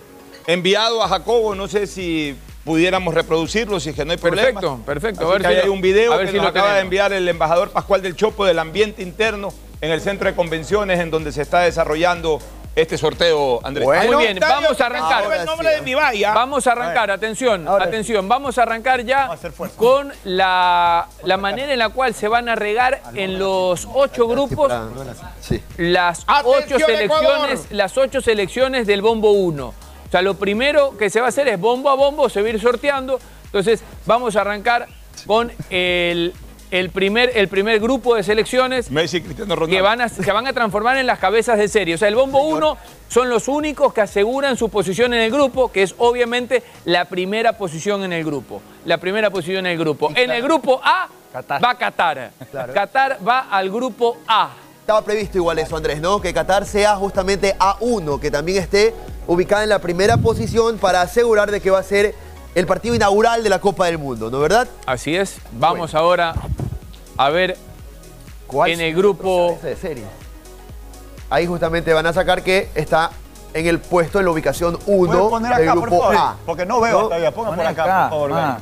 enviado 0.47 1.03
a 1.03 1.07
Jacobo, 1.09 1.53
no 1.53 1.67
sé 1.67 1.85
si 1.87 2.35
pudiéramos 2.63 3.13
reproducirlo, 3.13 3.79
si 3.79 3.89
es 3.89 3.95
que 3.95 4.03
no 4.05 4.11
hay 4.13 4.17
problema. 4.17 4.59
Perfecto, 4.59 4.79
perfecto. 4.85 5.21
Así 5.21 5.29
A 5.29 5.33
ver 5.33 5.41
que 5.41 5.47
si 5.49 5.53
hay 5.61 5.65
lo- 5.67 5.73
un 5.73 5.81
video 5.81 6.13
a 6.13 6.17
ver 6.17 6.25
que 6.25 6.31
si 6.31 6.37
nos 6.37 6.43
lo 6.45 6.49
acaba 6.49 6.73
de 6.73 6.81
enviar 6.81 7.13
el 7.13 7.27
embajador 7.27 7.69
Pascual 7.71 8.01
del 8.01 8.15
Chopo 8.15 8.45
del 8.45 8.57
ambiente 8.59 9.01
interno 9.03 9.49
en 9.81 9.91
el 9.91 10.01
centro 10.01 10.27
de 10.29 10.35
convenciones 10.35 10.99
en 10.99 11.11
donde 11.11 11.31
se 11.31 11.41
está 11.41 11.59
desarrollando 11.61 12.39
este 12.75 12.95
sorteo, 12.97 13.59
Andrés. 13.63 13.87
Muy 13.87 14.17
bien, 14.17 14.37
vamos 14.39 14.79
a 14.79 14.85
arrancar. 14.85 15.33
el 15.33 15.45
nombre 15.45 15.69
de 15.71 15.81
mi 15.81 15.95
valla. 15.95 16.33
Vamos 16.33 16.67
a 16.67 16.73
arrancar, 16.73 17.09
atención, 17.09 17.67
atención, 17.67 18.27
vamos 18.29 18.57
a 18.57 18.63
arrancar 18.63 19.03
ya 19.03 19.29
con 19.75 20.13
la, 20.23 21.07
la 21.23 21.37
manera 21.37 21.73
en 21.73 21.79
la 21.79 21.89
cual 21.89 22.13
se 22.13 22.27
van 22.27 22.47
a 22.49 22.55
regar 22.55 23.01
en 23.15 23.39
los 23.39 23.87
ocho 23.93 24.27
grupos 24.27 24.71
las 25.77 26.25
ocho 26.43 26.77
selecciones, 26.79 27.65
las 27.71 27.97
ocho 27.97 28.21
selecciones 28.21 28.85
del 28.87 29.01
bombo 29.01 29.31
1. 29.31 29.73
O 30.07 30.11
sea, 30.11 30.21
lo 30.21 30.35
primero 30.35 30.97
que 30.97 31.09
se 31.09 31.19
va 31.19 31.27
a 31.27 31.29
hacer 31.29 31.47
es 31.47 31.59
bombo 31.59 31.89
a 31.89 31.95
bombo, 31.95 32.29
se 32.29 32.41
va 32.41 32.47
a 32.47 32.51
ir 32.51 32.61
sorteando. 32.61 33.19
Entonces, 33.45 33.83
vamos 34.05 34.35
a 34.35 34.41
arrancar 34.41 34.87
con 35.25 35.51
el, 35.69 36.33
el 36.71 36.89
primer, 36.89 37.31
el 37.35 37.47
primer 37.47 37.79
grupo 37.79 38.15
de 38.15 38.23
selecciones 38.23 38.91
Messi, 38.91 39.21
Cristiano 39.21 39.55
Ronaldo. 39.55 39.75
que 39.75 39.81
van 39.81 40.01
a, 40.01 40.09
se 40.09 40.31
van 40.31 40.47
a 40.47 40.53
transformar 40.53 40.97
en 40.97 41.07
las 41.07 41.19
cabezas 41.19 41.57
de 41.57 41.67
serie. 41.67 41.95
O 41.95 41.97
sea, 41.97 42.07
el 42.07 42.15
bombo 42.15 42.43
1 42.43 42.77
son 43.09 43.29
los 43.29 43.47
únicos 43.47 43.93
que 43.93 44.01
aseguran 44.01 44.57
su 44.57 44.69
posición 44.69 45.13
en 45.13 45.21
el 45.21 45.31
grupo, 45.31 45.71
que 45.71 45.83
es 45.83 45.95
obviamente 45.97 46.63
la 46.85 47.05
primera 47.05 47.57
posición 47.57 48.03
en 48.03 48.13
el 48.13 48.23
grupo. 48.23 48.61
La 48.85 48.97
primera 48.97 49.29
posición 49.29 49.65
en 49.65 49.73
el 49.73 49.77
grupo. 49.77 50.11
En 50.15 50.31
el 50.31 50.41
grupo 50.41 50.79
A 50.83 51.09
va 51.63 51.75
Qatar. 51.75 52.31
Qatar 52.73 53.17
va 53.27 53.47
al 53.49 53.69
grupo 53.69 54.17
A. 54.27 54.51
Estaba 54.87 55.01
previsto 55.01 55.37
igual 55.37 55.59
eso, 55.59 55.75
Andrés, 55.75 55.99
¿no? 55.99 56.21
Que 56.21 56.33
Qatar 56.33 56.65
sea 56.65 56.95
justamente 56.95 57.57
A1, 57.59 58.21
que 58.21 58.31
también 58.31 58.63
esté 58.63 58.95
ubicada 59.27 59.63
en 59.63 59.67
la 59.67 59.79
primera 59.79 60.15
posición 60.15 60.77
para 60.77 61.01
asegurar 61.01 61.51
de 61.51 61.59
que 61.59 61.69
va 61.69 61.79
a 61.79 61.83
ser 61.83 62.15
el 62.55 62.65
partido 62.65 62.95
inaugural 62.95 63.43
de 63.43 63.49
la 63.49 63.59
Copa 63.59 63.87
del 63.87 63.97
Mundo, 63.97 64.31
¿no 64.31 64.39
verdad? 64.39 64.65
Así 64.85 65.13
es. 65.13 65.39
Vamos 65.51 65.93
ahora 65.93 66.35
a 67.17 67.29
ver 67.29 67.57
en 68.65 68.79
el 68.79 68.95
grupo... 68.95 69.59
de 69.61 69.75
serie. 69.75 70.05
Ahí 71.29 71.45
justamente 71.45 71.91
van 71.91 72.05
a 72.05 72.13
sacar 72.13 72.41
que 72.41 72.69
está 72.73 73.11
en 73.53 73.67
el 73.67 73.81
puesto, 73.81 74.19
en 74.19 74.25
la 74.25 74.31
ubicación 74.31 74.79
1 74.85 75.11
¿Puedes 75.11 75.29
poner 75.29 75.53
del 75.57 75.67
acá, 75.67 75.73
por 75.73 75.89
grupo 75.89 76.01
favor? 76.03 76.15
A. 76.15 76.35
Porque 76.45 76.65
no 76.65 76.79
veo 76.79 77.01
todavía. 77.01 77.33
Ponga 77.33 77.53
por 77.53 77.65
acá, 77.65 77.83
por 77.83 78.29
favor. 78.29 78.31
Ah. 78.35 78.59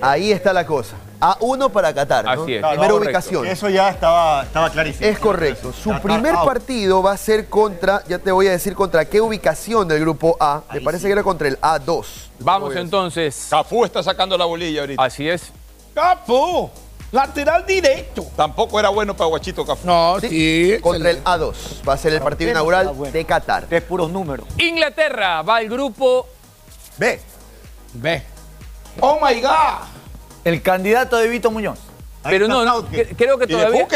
Ahí 0.00 0.30
está 0.30 0.52
la 0.52 0.64
cosa. 0.64 0.94
A1 1.20 1.70
para 1.70 1.92
Qatar, 1.94 2.24
¿no? 2.24 2.30
Así 2.42 2.54
es. 2.54 2.62
Primera 2.62 2.76
Correcto. 2.76 2.96
ubicación. 2.96 3.46
Eso 3.46 3.68
ya 3.68 3.90
estaba, 3.90 4.42
estaba 4.44 4.70
clarísimo. 4.70 5.06
Es 5.06 5.18
correcto. 5.18 5.72
Su 5.72 5.90
Qatar 5.90 6.02
primer 6.02 6.34
out. 6.34 6.46
partido 6.46 7.02
va 7.02 7.12
a 7.12 7.16
ser 7.16 7.48
contra, 7.48 8.02
ya 8.08 8.18
te 8.18 8.32
voy 8.32 8.46
a 8.46 8.52
decir 8.52 8.74
contra 8.74 9.04
qué 9.04 9.20
ubicación 9.20 9.86
del 9.86 10.00
grupo 10.00 10.36
A. 10.40 10.62
Me 10.72 10.80
parece 10.80 11.06
que 11.06 11.12
era 11.12 11.22
contra 11.22 11.46
el 11.48 11.60
A2. 11.60 12.04
Vamos 12.40 12.74
entonces. 12.74 13.48
Cafú 13.50 13.84
está 13.84 14.02
sacando 14.02 14.36
la 14.38 14.46
bolilla 14.46 14.80
ahorita. 14.80 15.02
Así 15.04 15.28
es. 15.28 15.52
Cafú, 15.94 16.70
lateral 17.12 17.66
directo. 17.66 18.24
Tampoco 18.36 18.78
era 18.80 18.88
bueno 18.88 19.14
para 19.14 19.28
Guachito 19.28 19.66
Cafú. 19.66 19.86
No, 19.86 20.18
sí. 20.20 20.78
Contra 20.80 21.10
el 21.10 21.22
A2. 21.24 21.54
Va 21.86 21.92
a 21.94 21.96
ser 21.98 22.14
el 22.14 22.20
partido 22.22 22.50
inaugural 22.52 22.92
de 23.12 23.24
Qatar. 23.24 23.66
Es 23.70 23.82
puros 23.82 24.10
números. 24.10 24.46
Inglaterra 24.56 25.42
va 25.42 25.56
al 25.56 25.68
grupo 25.68 26.26
B. 26.96 27.20
B. 27.94 28.22
Oh 29.00 29.18
my 29.22 29.40
God. 29.40 29.99
El 30.44 30.62
candidato 30.62 31.16
de 31.16 31.28
Vito 31.28 31.50
Muñoz. 31.50 31.78
Pero 32.22 32.48
no, 32.48 32.64
no, 32.64 32.86
cre- 32.88 33.14
creo 33.16 33.38
que 33.38 33.44
¿Y 33.44 33.48
de 33.48 33.54
todavía. 33.54 33.86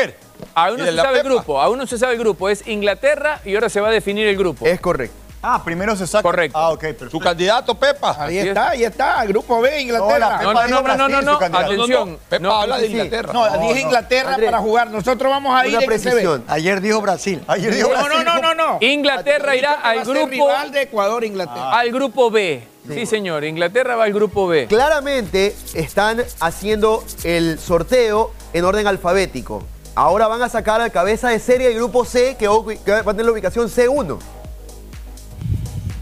Aún 0.54 0.78
¿Y 0.78 0.82
no 0.82 0.86
se 0.86 0.96
sabe 0.96 1.18
el 1.18 1.24
grupo, 1.24 1.60
aún 1.60 1.78
no 1.78 1.86
se 1.86 1.98
sabe 1.98 2.14
el 2.14 2.18
grupo. 2.18 2.48
Es 2.48 2.66
Inglaterra 2.66 3.40
y 3.44 3.54
ahora 3.54 3.68
se 3.68 3.80
va 3.80 3.88
a 3.88 3.92
definir 3.92 4.26
el 4.26 4.36
grupo. 4.36 4.66
Es 4.66 4.80
correcto. 4.80 5.14
Ah, 5.46 5.62
primero 5.62 5.94
se 5.94 6.06
saca. 6.06 6.22
Correcto. 6.22 6.56
Ah, 6.58 6.70
ok, 6.70 6.80
perfecto. 6.80 7.10
Su 7.10 7.20
candidato, 7.20 7.74
Pepa. 7.74 8.16
Ahí 8.18 8.38
Así 8.38 8.48
está, 8.48 8.70
ahí 8.70 8.84
está. 8.84 9.24
Grupo 9.26 9.60
B, 9.60 9.78
Inglaterra. 9.82 10.40
No, 10.42 10.54
no, 10.54 10.66
no, 10.66 10.82
no, 10.82 10.96
no, 10.96 11.08
no, 11.08 11.22
no, 11.22 11.58
atención. 11.58 12.18
Pepa 12.30 12.42
No, 12.42 12.54
habla 12.54 12.78
de 12.78 12.86
Inglaterra. 12.86 13.30
No, 13.32 13.50
No, 13.50 13.58
dije. 13.68 13.80
Inglaterra 13.82 14.36
para 14.42 14.58
jugar. 14.60 14.90
Nosotros 14.90 15.30
vamos 15.30 15.54
a 15.54 15.66
ir 15.66 15.76
Una 15.76 15.84
precisión. 15.86 16.44
Ayer 16.48 16.80
dijo 16.80 17.02
Brasil. 17.02 17.42
Ayer 17.46 17.74
dijo 17.74 17.88
No, 17.88 18.04
Brasil. 18.04 18.24
no, 18.24 18.40
no, 18.40 18.54
no, 18.54 18.54
no. 18.54 18.78
Inglaterra 18.80 19.54
irá 19.54 19.74
al 19.74 20.02
grupo, 20.02 20.26
rival 20.26 20.72
de 20.72 20.82
Ecuador, 20.82 21.24
Inglaterra. 21.24 21.78
al 21.78 21.90
grupo 21.92 22.30
B. 22.30 22.66
Sí, 22.88 23.04
señor. 23.04 23.44
Inglaterra 23.44 23.96
va 23.96 24.04
al 24.04 24.12
grupo 24.14 24.46
B. 24.46 24.66
Claramente 24.66 25.54
están 25.74 26.22
haciendo 26.40 27.04
el 27.22 27.58
sorteo 27.58 28.32
en 28.54 28.64
orden 28.64 28.86
alfabético. 28.86 29.62
Ahora 29.94 30.26
van 30.26 30.40
a 30.42 30.48
sacar 30.48 30.80
al 30.80 30.90
cabeza 30.90 31.28
de 31.28 31.38
serie 31.38 31.68
el 31.68 31.74
grupo 31.74 32.04
C, 32.06 32.36
que 32.38 32.48
va 32.48 33.00
a 33.00 33.04
tener 33.14 33.26
la 33.26 33.32
ubicación 33.32 33.68
C1. 33.68 34.18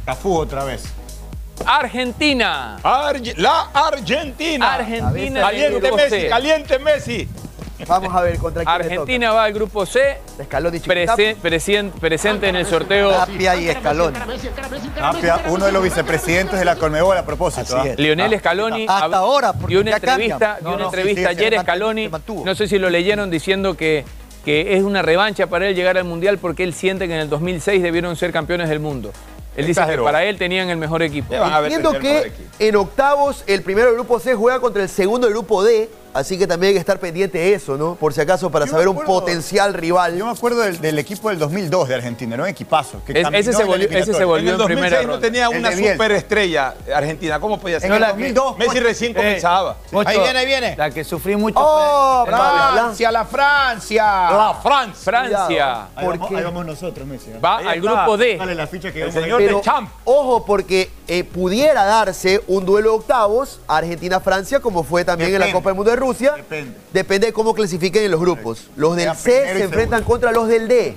Cafú 0.04 0.36
otra 0.36 0.64
vez. 0.64 0.84
Argentina. 1.64 2.78
Arge- 2.82 3.34
la 3.36 3.68
Argentina. 3.72 4.74
Argentina 4.74 5.40
Caliente 5.40 5.92
Messi, 5.92 6.10
C. 6.20 6.28
caliente 6.28 6.78
Messi. 6.78 7.28
Vamos 7.86 8.14
a 8.14 8.20
ver 8.22 8.38
contra 8.38 8.62
quién 8.64 8.74
Argentina 8.74 9.32
va 9.32 9.44
al 9.44 9.52
grupo 9.52 9.84
C. 9.86 10.18
Scaloni, 10.44 10.78
prese- 10.78 11.36
presien- 11.42 11.90
presente 11.90 12.48
en 12.48 12.56
el 12.56 12.64
sorteo. 12.66 13.10
Tapia 13.10 13.56
y 13.56 13.68
Escalón. 13.68 14.14
Tapia, 14.94 15.40
uno 15.48 15.64
de 15.66 15.72
los 15.72 15.82
vicepresidentes 15.82 16.58
de 16.58 16.64
la 16.64 16.76
Colmebol 16.76 17.16
a 17.16 17.24
propósito. 17.26 17.76
¿ah? 17.76 17.84
Lionel 17.96 18.38
Scaloni 18.38 18.86
Hasta 18.88 19.06
hab- 19.08 19.14
ahora, 19.16 19.52
porque 19.52 19.72
dio 19.74 19.80
una 19.80 19.90
ya 19.90 19.96
entrevista, 19.96 20.58
dio 20.60 20.68
No, 20.70 20.74
una 20.76 20.84
no, 20.84 20.90
sí, 20.90 20.96
entrevista 20.96 21.30
sí, 21.30 21.34
se 21.36 21.40
ayer 21.40 21.56
mantuvo, 21.56 21.62
Scaloni, 21.74 22.02
se 22.04 22.08
mantuvo. 22.10 22.44
no 22.44 22.54
sé 22.54 22.68
si 22.68 22.78
lo 22.78 22.88
leyeron 22.90 23.30
diciendo 23.30 23.76
que, 23.76 24.04
que 24.44 24.76
es 24.76 24.82
una 24.84 25.02
revancha 25.02 25.48
para 25.48 25.66
él 25.68 25.74
llegar 25.74 25.98
al 25.98 26.04
Mundial 26.04 26.38
porque 26.38 26.62
él 26.62 26.74
siente 26.74 27.08
que 27.08 27.14
en 27.14 27.20
el 27.20 27.28
2006 27.28 27.82
debieron 27.82 28.14
ser 28.16 28.32
campeones 28.32 28.68
del 28.68 28.78
mundo. 28.78 29.12
Él 29.56 29.66
dice 29.66 29.82
que 29.86 29.98
para 29.98 30.24
él 30.24 30.38
tenían 30.38 30.70
el 30.70 30.78
mejor 30.78 31.02
equipo. 31.02 31.34
Entiendo 31.34 31.98
que 31.98 32.32
en 32.58 32.76
octavos 32.76 33.44
el 33.46 33.62
primero 33.62 33.88
del 33.88 33.96
grupo 33.96 34.18
C 34.18 34.34
juega 34.34 34.60
contra 34.60 34.82
el 34.82 34.88
segundo 34.88 35.26
del 35.26 35.34
grupo 35.34 35.62
D, 35.62 35.90
así 36.14 36.38
que 36.38 36.46
también 36.46 36.68
hay 36.68 36.74
que 36.74 36.80
estar 36.80 36.98
pendiente 36.98 37.38
de 37.38 37.54
eso, 37.54 37.76
¿no? 37.76 37.94
Por 37.96 38.12
si 38.12 38.20
acaso, 38.20 38.50
para 38.50 38.64
Yo 38.66 38.72
saber 38.72 38.88
un 38.88 38.96
potencial 39.04 39.74
rival. 39.74 40.16
Yo 40.16 40.26
me 40.26 40.32
acuerdo 40.32 40.60
del, 40.60 40.80
del 40.80 40.98
equipo 40.98 41.28
del 41.28 41.38
2002 41.38 41.88
de 41.88 41.94
Argentina, 41.94 42.34
era 42.34 42.44
un 42.44 42.48
equipazo. 42.48 43.02
Que 43.04 43.12
Es- 43.12 43.22
caminó 43.24 43.38
ese 43.40 43.52
se 43.52 43.64
volvió- 43.64 43.86
ese 43.88 43.92
se 44.12 44.22
eliminatoria. 44.22 44.26
volvió 44.26 44.48
En 44.48 44.52
el 44.54 44.58
2006 44.58 45.06
no 45.06 45.18
tenía 45.18 45.46
El 45.46 45.58
una 45.58 45.72
superestrella 45.72 46.74
Argentina. 46.94 47.40
¿Cómo 47.40 47.58
podía 47.58 47.80
ser? 47.80 47.90
En 47.90 47.96
el 48.02 48.08
2002, 48.08 48.58
Messi 48.58 48.80
recién 48.80 49.14
comenzaba. 49.14 49.76
Ahí 50.04 50.18
viene, 50.20 50.38
ahí 50.38 50.46
viene. 50.46 50.76
La 50.76 50.90
que 50.90 51.04
sufrí 51.04 51.36
mucho 51.36 51.58
¡Oh, 51.60 52.24
fue- 52.24 52.34
Francia, 52.34 53.12
la 53.12 53.24
Francia! 53.24 54.04
La 54.04 54.58
Francia. 54.62 55.02
Francia. 55.04 55.86
Ahí 55.96 56.06
vamos, 56.06 56.30
ahí 56.30 56.42
vamos 56.44 56.66
nosotros, 56.66 57.06
Messi. 57.06 57.30
¿eh? 57.30 57.38
Va 57.44 57.58
Ahí 57.58 57.66
al 57.66 57.78
está. 57.78 57.92
grupo 58.02 58.16
D. 58.16 58.36
Dale 58.36 58.54
la 58.54 58.66
ficha 58.66 58.92
que 58.92 59.02
El 59.02 59.12
señor 59.12 59.38
Pero, 59.38 59.56
de 59.58 59.62
Champ. 59.62 59.90
ojo, 60.04 60.44
porque 60.44 60.90
eh, 61.08 61.24
pudiera 61.24 61.84
darse 61.84 62.42
un 62.46 62.64
duelo 62.64 62.90
de 62.90 62.96
octavos 62.96 63.60
Argentina-Francia, 63.68 64.60
como 64.60 64.82
fue 64.84 65.04
también 65.04 65.32
en 65.34 65.40
la. 65.40 65.52
Copa 65.52 65.68
del 65.70 65.76
Mundo 65.76 65.90
de 65.90 65.96
Rusia. 66.02 66.32
Depende. 66.36 66.76
Depende 66.92 67.26
de 67.28 67.32
cómo 67.32 67.54
clasifiquen 67.54 68.04
en 68.04 68.10
los 68.10 68.20
grupos. 68.20 68.68
Los 68.76 68.96
del 68.96 69.14
C 69.14 69.52
se 69.52 69.62
enfrentan 69.62 70.02
contra 70.02 70.32
los 70.32 70.48
del 70.48 70.66
D. 70.66 70.94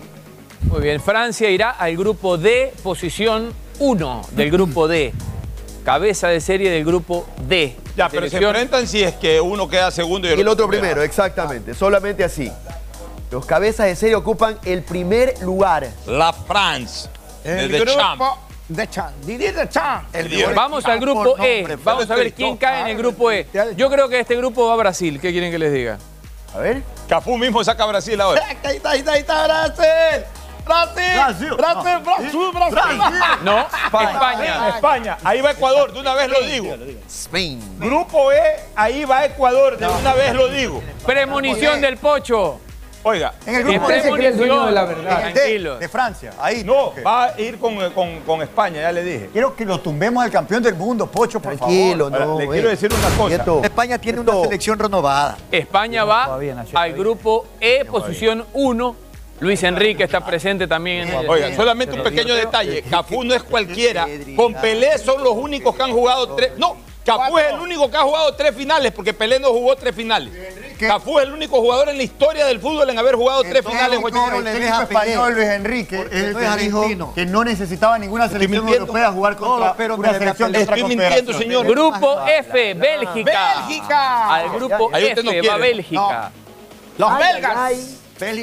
Muy 0.64 0.82
bien, 0.82 1.00
Francia 1.00 1.50
irá 1.50 1.70
al 1.70 1.96
grupo 1.96 2.38
D, 2.38 2.74
posición 2.82 3.54
1 3.80 4.22
del 4.32 4.50
grupo 4.50 4.88
D. 4.88 5.14
Cabeza 5.84 6.30
de 6.30 6.42
serie 6.42 6.72
del 6.72 6.84
grupo 6.84 7.28
D. 7.48 7.76
Ya, 7.96 8.10
pero 8.10 8.28
se 8.28 8.38
enfrentan 8.38 8.88
si 8.88 9.04
es 9.04 9.14
que 9.16 9.40
uno 9.40 9.70
queda 9.70 9.92
segundo 9.92 10.28
y 10.28 10.32
Y 10.32 10.42
el 10.42 10.48
otro 10.48 10.68
primero, 10.68 11.04
exactamente. 11.04 11.76
Solamente 11.76 12.24
así. 12.24 12.52
Los 13.30 13.46
cabezas 13.46 13.86
de 13.86 13.96
serie 13.96 14.16
ocupan 14.16 14.58
el 14.66 14.82
primer 14.82 15.40
lugar. 15.42 15.88
La 16.08 16.34
France. 16.34 17.10
El 17.44 17.72
de 17.72 17.86
Champ. 17.86 18.22
Didier 18.68 19.56
de 19.56 19.70
Chan. 19.70 20.08
El 20.12 20.30
Didier. 20.30 20.54
Vamos 20.54 20.86
al 20.86 21.00
grupo 21.00 21.36
E. 21.40 21.78
Vamos 21.84 22.10
a 22.10 22.16
ver 22.16 22.34
quién 22.34 22.58
cae 22.58 22.82
en 22.82 22.88
el 22.88 22.98
grupo 22.98 23.32
E. 23.32 23.48
Yo 23.76 23.90
creo 23.90 24.10
que 24.10 24.20
este 24.20 24.36
grupo 24.36 24.68
va 24.68 24.74
a 24.74 24.78
Brasil. 24.78 25.20
¿Qué 25.20 25.32
quieren 25.32 25.52
que 25.52 25.60
les 25.60 25.72
diga? 25.72 25.98
A 26.54 26.60
ver. 26.60 26.84
Cafú 27.08 27.38
mismo 27.38 27.64
saca 27.64 27.84
a 27.84 27.88
Brasil 27.88 28.20
ahora. 28.20 28.42
Ahí 28.64 28.78
está, 28.78 28.92
ahí 28.92 29.00
está, 29.00 29.12
ahí 29.12 29.20
está, 29.20 29.44
Brasil. 29.46 30.26
Brasil. 30.66 31.54
Brasil, 31.56 32.00
Brasil, 32.04 32.52
Brasil. 32.54 33.00
No, 33.44 33.68
España. 33.68 34.70
España. 34.70 35.18
Ahí 35.24 35.42
va 35.42 35.52
Ecuador, 35.52 35.94
de 35.94 36.00
una 36.00 36.16
vez 36.16 36.30
lo 36.30 36.42
digo. 36.42 36.76
Spain. 37.08 37.62
Grupo 37.80 38.32
E, 38.32 38.42
ahí 38.76 39.06
va 39.06 39.26
Ecuador, 39.26 39.78
de 39.78 39.88
una 39.88 40.14
vez 40.14 40.34
lo 40.34 40.48
digo. 40.48 40.82
Premonición 41.06 41.82
del 41.82 41.98
Pocho. 41.98 42.60
Oiga, 43.08 43.36
En 43.46 43.54
el 43.56 43.64
grupo 43.64 43.88
Este 43.92 44.02
se 44.10 44.12
cree 44.16 44.28
el 44.30 44.38
dueño 44.38 44.66
de 44.66 44.72
la 44.72 44.82
en 44.82 44.88
verdad. 44.88 45.28
el 45.28 45.34
D, 45.34 45.40
Tranquilo. 45.40 45.78
de 45.78 45.88
Francia. 45.90 46.34
Ahí. 46.40 46.64
no, 46.64 46.92
va 47.06 47.26
a 47.26 47.40
ir 47.40 47.60
con, 47.60 47.76
con- 47.92 48.22
con 48.22 48.42
España, 48.42 48.82
ya 48.82 48.92
le 48.92 49.04
dije. 49.04 49.30
Quiero 49.32 49.56
que 49.56 49.64
lo 49.64 49.80
tumbemos 49.80 50.24
al 50.24 50.32
campeón 50.32 50.64
del 50.64 50.74
mundo, 50.74 51.06
Pocho, 51.06 51.40
por 51.40 51.56
Tranquilo, 51.56 52.10
favor. 52.10 52.28
no. 52.28 52.40
Le 52.40 52.48
quiero 52.50 52.70
decir 52.70 52.92
una 52.92 53.10
cosa. 53.16 53.36
Quieto. 53.36 53.62
España 53.64 54.00
tiene 54.00 54.22
una 54.22 54.34
selección 54.42 54.80
renovada. 54.80 55.38
España 55.52 56.04
va 56.04 56.40
al 56.74 56.94
grupo 56.94 57.46
E, 57.60 57.86
posición 57.86 58.44
1. 58.54 58.96
Luis 59.42 59.62
Enrique 59.64 60.04
está 60.06 60.26
presente 60.26 60.66
también 60.66 61.08
en 61.10 61.14
el. 61.20 61.30
Oiga, 61.30 61.56
solamente 61.56 61.94
un 61.96 62.02
pequeño 62.02 62.34
detalle. 62.34 62.82
Cafú 62.90 63.24
no 63.24 63.36
es 63.36 63.44
cualquiera. 63.44 64.08
Con 64.36 64.56
Pelé 64.56 64.98
son 64.98 65.24
los 65.24 65.34
únicos 65.34 65.76
que 65.76 65.84
han 65.84 65.92
jugado 65.92 66.30
tres. 66.36 66.54
No, 66.58 66.78
Cafú 67.06 67.38
es 67.38 67.54
el 67.54 67.60
único 67.60 67.92
que 67.92 67.98
ha 67.98 68.02
jugado 68.02 68.34
tres 68.34 68.56
finales, 68.56 68.92
porque 68.94 69.14
Pelé 69.14 69.38
no 69.40 69.50
jugó 69.50 69.76
tres 69.76 69.94
finales. 69.94 70.34
Cafú 70.78 71.20
es 71.20 71.26
el 71.28 71.34
único 71.34 71.60
jugador 71.60 71.90
en 71.90 71.98
la 71.98 72.04
historia 72.04 72.46
del 72.46 72.60
fútbol 72.60 72.90
en 72.90 72.98
haber 72.98 73.16
jugado 73.16 73.44
tres 73.44 73.66
finales. 73.66 73.94
El 73.94 74.00
Guachito. 74.00 74.44
técnico 74.44 74.82
español 74.82 75.34
Luis 75.34 75.48
Enrique 75.48 76.08
es 76.12 76.24
el 76.24 76.34
no 76.34 76.40
que 76.40 76.64
dijo 76.64 77.14
que 77.16 77.26
no 77.26 77.44
necesitaba 77.44 77.98
ninguna 77.98 78.28
selección 78.30 78.68
europea 78.68 79.12
jugar 79.12 79.36
contra 79.36 79.68
No, 79.70 79.76
pero 79.78 79.96
una 79.96 80.14
selección 80.14 80.52
de 80.52 80.62
Estoy 80.62 80.84
mintiendo, 80.84 81.34
señor. 81.34 81.66
Grupo 81.66 82.26
F, 82.28 82.74
Bélgica. 82.74 83.56
Bélgica. 83.68 84.36
Al 84.36 84.50
grupo 84.50 84.90
no 84.92 84.98
F 84.98 85.50
va. 85.50 85.58
Bélgica. 85.58 86.32
Los 86.98 87.18
belgas. 87.18 87.72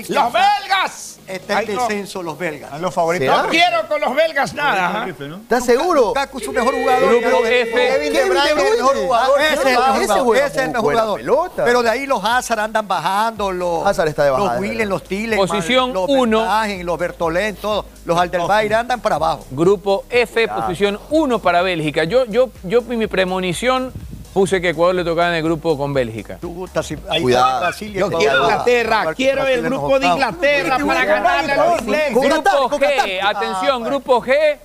Los 0.09 0.33
belgas. 0.33 1.12
Está 1.27 1.59
Ay, 1.59 1.67
en 1.69 1.75
no. 1.77 1.81
descenso 1.87 2.23
los 2.23 2.39
belgas. 2.39 2.73
A 2.73 2.79
los 2.79 2.93
favoritos. 2.95 3.27
¿Será? 3.29 3.43
No 3.43 3.49
quiero 3.49 3.89
con 3.89 4.01
los 4.01 4.15
belgas 4.15 4.55
nada. 4.55 5.05
¿ah? 5.05 5.09
¿Estás 5.09 5.65
seguro? 5.65 6.09
Lukaku 6.09 6.39
es 6.39 6.45
su 6.45 6.53
mejor 6.53 6.75
jugador. 6.75 7.09
Grupo 7.21 7.45
F. 7.47 7.73
Kevin 7.73 8.13
De 8.13 8.25
Bruyne 8.25 8.45
es 8.51 8.71
el 8.71 8.77
mejor 8.77 8.97
jugador. 8.97 9.41
Ese 9.41 9.53
es 9.55 9.61
el 9.61 9.67
Ese 9.69 9.71
mejor 9.79 10.07
jugador. 10.07 10.37
Ese 10.37 10.47
es 10.47 10.57
el 10.57 10.69
mejor 10.71 10.93
jugador. 10.93 11.21
pelota. 11.21 11.65
Pero 11.65 11.83
de 11.83 11.91
ahí 11.91 12.07
los 12.07 12.25
Hazard 12.25 12.61
andan 12.61 12.87
bajando, 12.89 13.53
los, 13.53 13.87
Hazard 13.87 14.09
está 14.09 14.25
de 14.25 14.31
bajada, 14.31 14.53
los 14.55 14.61
Willen, 14.61 14.89
los 14.89 15.05
Tiles, 15.05 15.39
Posición 15.39 15.93
los 15.93 16.09
uno. 16.09 16.39
Vertagen, 16.41 16.87
los 16.87 16.99
Bertolén, 16.99 17.57
todos. 17.57 17.87
Los 18.05 18.19
Alderweireld 18.19 18.75
andan 18.81 19.01
para 19.01 19.17
abajo. 19.17 19.45
Grupo 19.51 20.05
F, 20.11 20.49
posición 20.49 20.99
1 21.11 21.39
para 21.39 21.63
Bélgica. 21.63 22.05
Yo, 22.05 22.25
yo, 22.27 22.51
yo 22.65 22.83
mi 22.83 23.07
premonición 23.07 23.93
puse 24.33 24.61
que 24.61 24.71
Ecuador 24.71 24.95
le 24.95 25.05
tocaba 25.05 25.29
en 25.29 25.35
el 25.37 25.43
grupo 25.43 25.77
con 25.77 25.93
Bélgica. 25.93 26.39
Tú 26.41 26.55
gustas, 26.55 26.87
si- 26.87 26.97
ahí 27.09 27.23
Cuidado. 27.23 27.61
Brasil 27.61 27.91
y 27.95 27.99
Yo 27.99 28.11
quiero 28.11 28.43
Inglaterra. 28.45 29.15
Quiero 29.15 29.47
el 29.47 29.63
grupo 29.63 29.99
de. 29.99 30.07
Inglaterra 30.07 30.79
para 30.87 31.05
ganarle 31.05 31.53
a 31.53 31.67
los 31.67 31.81
ingleses. 31.83 32.13
Con 32.15 32.29
Grupo 32.29 32.71
G, 32.79 33.21
atención, 33.23 33.83
Ah, 33.83 33.87
grupo 33.87 34.23
G. 34.23 34.59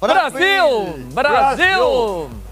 Brasil, 0.00 1.06
Brasil. 1.14 1.68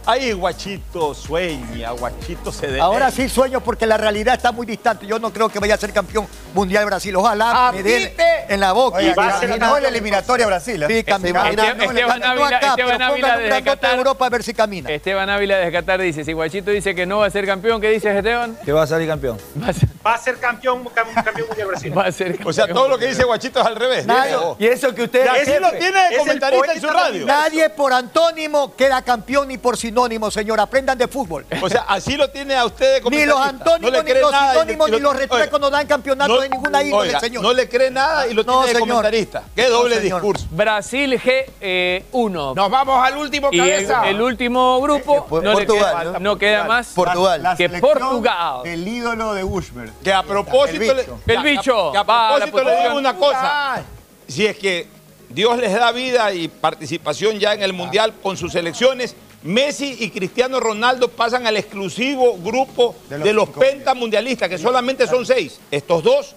Ahí 0.06 0.32
Guachito 0.32 1.14
sueña, 1.14 1.90
Guachito 1.92 2.50
se 2.50 2.66
dé. 2.68 2.80
Ahora 2.80 3.10
sí 3.10 3.28
sueño 3.28 3.60
porque 3.60 3.86
la 3.86 3.96
realidad 3.96 4.34
está 4.34 4.50
muy 4.50 4.66
distante. 4.66 5.06
Yo 5.06 5.18
no 5.18 5.32
creo 5.32 5.48
que 5.48 5.58
vaya 5.58 5.74
a 5.74 5.78
ser 5.78 5.92
campeón 5.92 6.26
mundial 6.54 6.84
Brasil. 6.86 7.14
Ojalá 7.16 7.70
me 7.72 7.82
den 7.82 8.12
en 8.48 8.60
la 8.60 8.72
boca. 8.72 9.02
Y 9.02 9.12
va 9.12 9.28
a 9.28 9.40
ser 9.40 9.58
la 9.58 9.88
eliminatoria 9.88 10.46
Brasil. 10.46 10.82
¿eh? 10.82 10.86
Sí, 10.88 11.04
caminando. 11.04 11.62
Esteban- 11.62 12.22
Ávila- 12.22 13.36
desde 13.38 13.62
Qatar. 13.62 13.96
Europa 13.96 14.26
a 14.26 14.30
ver 14.30 14.42
si 14.42 14.54
camina. 14.54 14.90
Esteban 14.90 15.28
Ávila 15.30 15.58
de 15.58 15.70
Qatar 15.72 16.00
dice, 16.00 16.24
si 16.24 16.32
Guachito 16.32 16.70
dice 16.70 16.94
que 16.94 17.06
no 17.06 17.18
va 17.18 17.26
a 17.26 17.30
ser 17.30 17.46
campeón, 17.46 17.80
¿qué 17.80 17.90
dices 17.90 18.14
Esteban? 18.16 18.56
Que 18.64 18.72
va 18.72 18.82
a 18.82 18.86
salir 18.86 19.06
campeón. 19.08 19.38
Va 19.62 19.68
a 19.68 19.72
ser, 19.72 19.88
Va 20.04 20.14
a 20.14 20.18
ser 20.18 20.38
campeón, 20.38 20.84
cam- 20.86 21.12
campeón 21.24 21.46
mundial 21.48 21.68
Brasil. 21.68 21.96
va 21.96 22.06
a 22.06 22.12
ser 22.12 22.38
O 22.44 22.52
sea, 22.52 22.66
todo 22.68 22.88
lo 22.88 22.98
que 22.98 23.06
dice 23.06 23.22
Guachito 23.24 23.60
es 23.60 23.66
al 23.66 23.76
revés. 23.76 24.06
Nadie- 24.06 24.34
oh. 24.36 24.56
y 24.58 24.66
eso 24.66 24.94
que 24.94 25.02
usted 25.04 25.24
Y 25.26 25.28
así 25.28 25.38
jefe, 25.44 25.60
lo 25.60 25.70
tiene 25.72 26.08
de 26.10 26.16
comentarista 26.16 26.72
en 26.72 26.80
su 26.80 26.86
radio. 26.88 27.26
Nadie 27.26 27.68
por 27.70 27.92
antónimo 27.92 28.74
queda 28.74 29.02
campeón 29.02 29.48
ni 29.48 29.58
por 29.58 29.76
sinónimo, 29.90 30.30
señor. 30.30 30.60
Aprendan 30.60 30.96
de 30.96 31.08
fútbol. 31.08 31.44
O 31.60 31.68
sea, 31.68 31.84
así 31.88 32.16
lo 32.16 32.30
tiene 32.30 32.54
a 32.54 32.64
usted 32.64 33.02
de 33.02 33.10
Ni 33.10 33.24
los 33.26 33.40
antónimos, 33.40 33.92
No 33.92 34.02
ni 34.02 34.14
los 34.20 34.30
nada 34.32 34.44
y 34.44 34.46
le- 34.46 34.52
sinónimos, 34.62 34.90
ni 34.90 34.96
lo- 34.96 35.02
los 35.10 35.16
retruecos 35.16 35.60
no 35.60 35.68
dan 35.70 35.86
campeonato 35.86 36.34
no- 36.34 36.40
de 36.40 36.48
ninguna 36.48 36.82
índole, 36.82 37.08
oiga, 37.08 37.20
señor. 37.20 37.42
No 37.42 37.52
le 37.52 37.68
cree 37.68 37.90
nada 37.90 38.26
y 38.28 38.34
lo 38.34 38.44
No, 38.44 38.52
tiene 38.62 38.66
de 38.66 38.72
señor. 38.74 38.88
comentarista. 38.88 39.42
Qué 39.54 39.66
doble 39.68 40.00
discurso. 40.00 40.46
Brasil 40.50 41.20
G1. 41.20 42.54
Nos 42.54 42.70
vamos 42.70 43.04
al 43.04 43.16
último 43.16 43.48
y 43.50 43.58
el, 43.60 43.70
cabeza. 43.86 44.08
el 44.08 44.20
último 44.22 44.80
grupo 44.80 45.26
no, 45.30 45.40
le 45.58 45.66
Portugal, 45.66 45.98
queda, 46.02 46.12
¿no? 46.12 46.18
no 46.20 46.38
queda 46.38 46.64
más 46.64 46.86
Portugal. 46.88 47.42
La 47.42 47.56
que 47.56 47.68
Portugal. 47.68 48.60
El 48.64 48.86
ídolo 48.86 49.34
de 49.34 49.42
Bushmer. 49.42 49.90
Que 50.04 50.12
a 50.12 50.22
propósito, 50.22 50.82
El 50.82 50.96
le, 50.96 51.02
bicho. 51.02 51.18
que 51.26 51.32
a- 51.32 51.34
El 51.34 51.42
bicho. 51.42 51.92
que 51.92 51.98
a 51.98 52.02
Va 52.02 52.28
a 52.28 52.38
la 52.38 52.46
propósito 52.46 52.70
le 52.70 52.82
digo 52.84 52.96
una 52.98 53.16
cosa. 53.16 53.82
Si 54.28 54.46
es 54.46 54.56
que 54.56 54.86
Dios 55.28 55.58
les 55.58 55.72
da 55.74 55.90
vida 55.92 56.32
y 56.32 56.48
participación 56.48 57.38
ya 57.38 57.54
en 57.54 57.62
el 57.62 57.72
Mundial 57.72 58.12
con 58.22 58.36
sus 58.36 58.52
selecciones, 58.52 59.14
Messi 59.42 59.96
y 60.00 60.10
Cristiano 60.10 60.60
Ronaldo 60.60 61.08
pasan 61.08 61.46
al 61.46 61.56
exclusivo 61.56 62.36
grupo 62.38 62.94
De 63.08 63.18
de 63.18 63.32
los 63.32 63.48
pentamundialistas, 63.48 64.48
que 64.48 64.58
solamente 64.58 65.06
son 65.06 65.24
seis. 65.24 65.58
Estos 65.70 66.02
dos, 66.02 66.36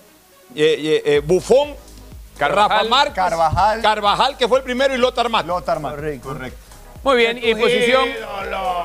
eh, 0.56 0.76
eh, 0.80 1.04
eh, 1.06 1.22
Buffon, 1.24 1.76
Carvajal, 2.38 2.70
Rafa 2.70 2.90
Márquez, 2.90 3.16
Carvajal. 3.16 3.82
Carvajal, 3.82 4.38
que 4.38 4.48
fue 4.48 4.60
el 4.60 4.64
primero, 4.64 4.96
y 4.96 4.98
Lothar 4.98 5.30
Matt. 5.30 5.46
Lothar 5.46 5.80
Matt. 5.80 5.96
Correcto. 6.22 6.58
Muy 7.04 7.18
bien, 7.18 7.38
y 7.38 7.54
posición 7.54 8.10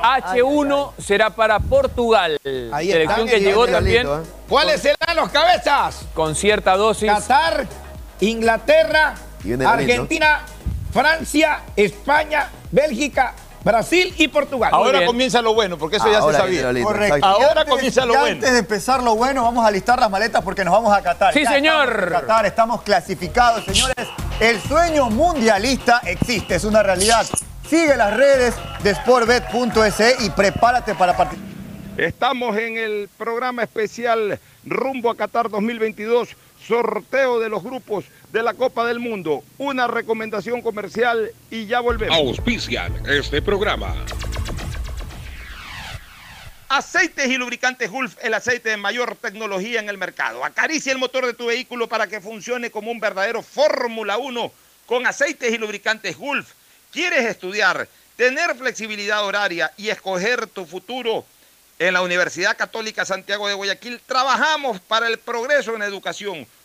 H1 0.03 0.91
será 0.97 1.29
para 1.29 1.57
Portugal. 1.59 2.37
Ahí 2.73 2.91
Selección 2.91 3.27
está. 3.27 3.31
que 3.31 3.39
llegó 3.41 3.65
también 3.65 4.05
¿eh? 4.05 4.09
¿Cuáles 4.49 4.81
serán 4.81 5.15
los 5.15 5.29
cabezas? 5.29 6.05
con 6.13 6.35
cierta 6.35 6.75
dosis. 6.75 7.09
Qatar, 7.09 7.65
Inglaterra. 8.19 9.15
Argentina, 9.65 10.41
Francia, 10.91 11.61
España, 11.77 12.49
Bélgica, 12.71 13.33
Brasil 13.63 14.13
y 14.17 14.27
Portugal. 14.29 14.71
Ahora 14.73 15.05
comienza 15.05 15.41
lo 15.41 15.53
bueno, 15.53 15.77
porque 15.77 15.97
eso 15.97 16.09
ya 16.11 16.21
se 16.21 16.31
sabía. 16.33 16.71
Correcto. 16.83 17.25
Ahora 17.25 17.61
antes- 17.61 17.65
comienza 17.75 18.05
lo 18.05 18.13
y 18.13 18.17
bueno. 18.17 18.35
Antes 18.35 18.51
de 18.53 18.59
empezar 18.59 19.03
lo 19.03 19.15
bueno, 19.15 19.43
vamos 19.43 19.65
a 19.65 19.71
listar 19.71 19.99
las 19.99 20.09
maletas 20.09 20.41
porque 20.43 20.63
nos 20.63 20.73
vamos 20.73 20.93
a 20.95 21.01
Qatar. 21.01 21.33
Sí, 21.33 21.43
Ya 21.43 21.51
señor. 21.53 21.89
estamos 21.89 22.21
Qatar, 22.21 22.45
estamos 22.45 22.81
clasificados, 22.83 23.65
señores. 23.65 24.07
El 24.39 24.61
sueño 24.61 25.09
mundialista 25.09 26.01
existe, 26.05 26.55
es 26.55 26.63
una 26.63 26.81
realidad. 26.83 27.25
Sigue 27.69 27.95
las 27.97 28.15
redes 28.15 28.55
de 28.81 28.95
sportbet.es 28.95 30.21
y 30.25 30.29
prepárate 30.31 30.95
para 30.95 31.15
participar. 31.15 31.49
Estamos 31.97 32.55
en 32.57 32.77
el 32.77 33.09
programa 33.17 33.63
especial 33.63 34.39
Rumbo 34.65 35.09
a 35.11 35.15
Qatar 35.17 35.49
2022, 35.49 36.29
sorteo 36.65 37.39
de 37.39 37.49
los 37.49 37.61
grupos 37.61 38.05
de 38.31 38.43
la 38.43 38.53
Copa 38.53 38.85
del 38.85 38.99
Mundo. 38.99 39.43
Una 39.57 39.87
recomendación 39.87 40.61
comercial 40.61 41.31
y 41.49 41.65
ya 41.65 41.79
volvemos. 41.79 42.17
Auspician 42.17 42.93
este 43.07 43.41
programa. 43.41 43.95
Aceites 46.69 47.27
y 47.27 47.37
lubricantes 47.37 47.89
Gulf, 47.89 48.15
el 48.21 48.33
aceite 48.35 48.69
de 48.69 48.77
mayor 48.77 49.15
tecnología 49.15 49.79
en 49.79 49.89
el 49.89 49.97
mercado. 49.97 50.45
Acaricia 50.45 50.91
el 50.91 50.99
motor 50.99 51.25
de 51.25 51.33
tu 51.33 51.47
vehículo 51.47 51.89
para 51.89 52.05
que 52.05 52.21
funcione 52.21 52.69
como 52.69 52.91
un 52.91 52.99
verdadero 52.99 53.41
Fórmula 53.41 54.19
1 54.19 54.51
con 54.85 55.07
aceites 55.07 55.51
y 55.51 55.57
lubricantes 55.57 56.15
Gulf. 56.15 56.51
¿Quieres 56.91 57.25
estudiar, 57.25 57.87
tener 58.15 58.55
flexibilidad 58.55 59.25
horaria 59.25 59.71
y 59.77 59.89
escoger 59.89 60.45
tu 60.45 60.65
futuro? 60.65 61.25
En 61.79 61.93
la 61.93 62.01
Universidad 62.01 62.57
Católica 62.57 63.05
Santiago 63.05 63.47
de 63.47 63.53
Guayaquil 63.53 64.01
trabajamos 64.05 64.81
para 64.81 65.07
el 65.07 65.17
progreso 65.17 65.75
en 65.75 65.81
educación, 65.81 66.45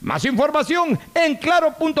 Más 0.00 0.24
información 0.24 0.98
en 1.14 1.36
claro.com.es. 1.36 1.98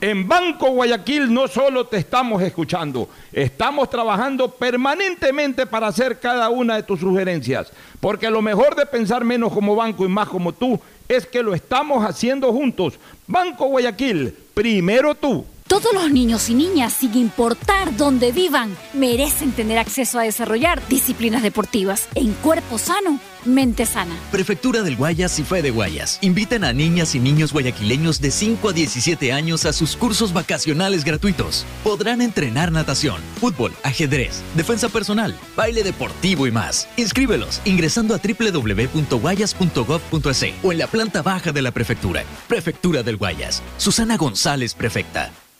En 0.00 0.28
Banco 0.28 0.70
Guayaquil 0.70 1.32
no 1.32 1.48
solo 1.48 1.86
te 1.86 1.96
estamos 1.96 2.42
escuchando, 2.42 3.08
estamos 3.32 3.88
trabajando 3.88 4.50
permanentemente 4.50 5.64
para 5.64 5.86
hacer 5.86 6.20
cada 6.20 6.50
una 6.50 6.76
de 6.76 6.82
tus 6.82 7.00
sugerencias. 7.00 7.72
Porque 8.00 8.30
lo 8.30 8.42
mejor 8.42 8.74
de 8.74 8.84
pensar 8.84 9.24
menos 9.24 9.52
como 9.52 9.74
banco 9.74 10.04
y 10.04 10.08
más 10.08 10.28
como 10.28 10.52
tú 10.52 10.78
es 11.08 11.26
que 11.26 11.42
lo 11.42 11.54
estamos 11.54 12.04
haciendo 12.04 12.52
juntos. 12.52 12.98
Banco 13.26 13.66
Guayaquil, 13.66 14.34
primero 14.54 15.14
tú. 15.14 15.46
Todos 15.66 15.92
los 15.92 16.10
niños 16.12 16.48
y 16.48 16.54
niñas, 16.54 16.92
sin 16.92 17.14
importar 17.16 17.96
dónde 17.96 18.30
vivan, 18.30 18.76
merecen 18.92 19.50
tener 19.50 19.78
acceso 19.78 20.18
a 20.18 20.22
desarrollar 20.22 20.80
disciplinas 20.88 21.42
deportivas 21.42 22.08
en 22.14 22.34
cuerpo 22.34 22.78
sano, 22.78 23.18
mente 23.46 23.86
sana. 23.86 24.16
Prefectura 24.30 24.82
del 24.82 24.96
Guayas 24.96 25.38
y 25.38 25.44
Fede 25.44 25.70
Guayas 25.70 26.18
invitan 26.22 26.64
a 26.64 26.72
niñas 26.72 27.14
y 27.14 27.20
niños 27.20 27.52
guayaquileños 27.52 28.20
de 28.20 28.30
5 28.30 28.68
a 28.68 28.72
17 28.72 29.32
años 29.32 29.64
a 29.64 29.72
sus 29.72 29.96
cursos 29.96 30.32
vacacionales 30.32 31.04
gratuitos. 31.04 31.64
Podrán 31.84 32.22
entrenar 32.22 32.72
natación, 32.72 33.20
fútbol, 33.40 33.72
ajedrez, 33.82 34.42
defensa 34.54 34.88
personal, 34.88 35.36
baile 35.56 35.82
deportivo 35.82 36.46
y 36.46 36.50
más. 36.50 36.88
Inscríbelos 36.96 37.60
ingresando 37.64 38.14
a 38.14 38.18
www.guayas.gov.es 38.18 40.36
o 40.62 40.72
en 40.72 40.78
la 40.78 40.86
planta 40.86 41.22
baja 41.22 41.52
de 41.52 41.62
la 41.62 41.70
prefectura. 41.70 42.24
Prefectura 42.48 43.02
del 43.02 43.16
Guayas. 43.16 43.62
Susana 43.78 44.16
González, 44.16 44.74
prefecta. 44.74 45.30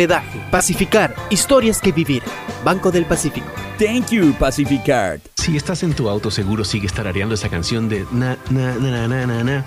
hospedaje. 0.00 0.40
Pacificar, 0.50 1.14
historias 1.28 1.80
que 1.80 1.92
vivir. 1.92 2.22
Banco 2.64 2.90
del 2.90 3.04
Pacífico. 3.04 3.46
Thank 3.78 4.10
you, 4.10 4.32
Pacificard. 4.38 5.20
Si 5.36 5.56
estás 5.56 5.82
en 5.82 5.92
tu 5.94 6.08
auto, 6.08 6.30
seguro 6.30 6.64
sigues 6.64 6.92
tarareando 6.92 7.34
esa 7.34 7.48
canción 7.48 7.88
de 7.88 8.06
na, 8.10 8.36
na, 8.50 8.74
na, 8.76 9.08
na, 9.08 9.26
na, 9.26 9.44
na, 9.44 9.66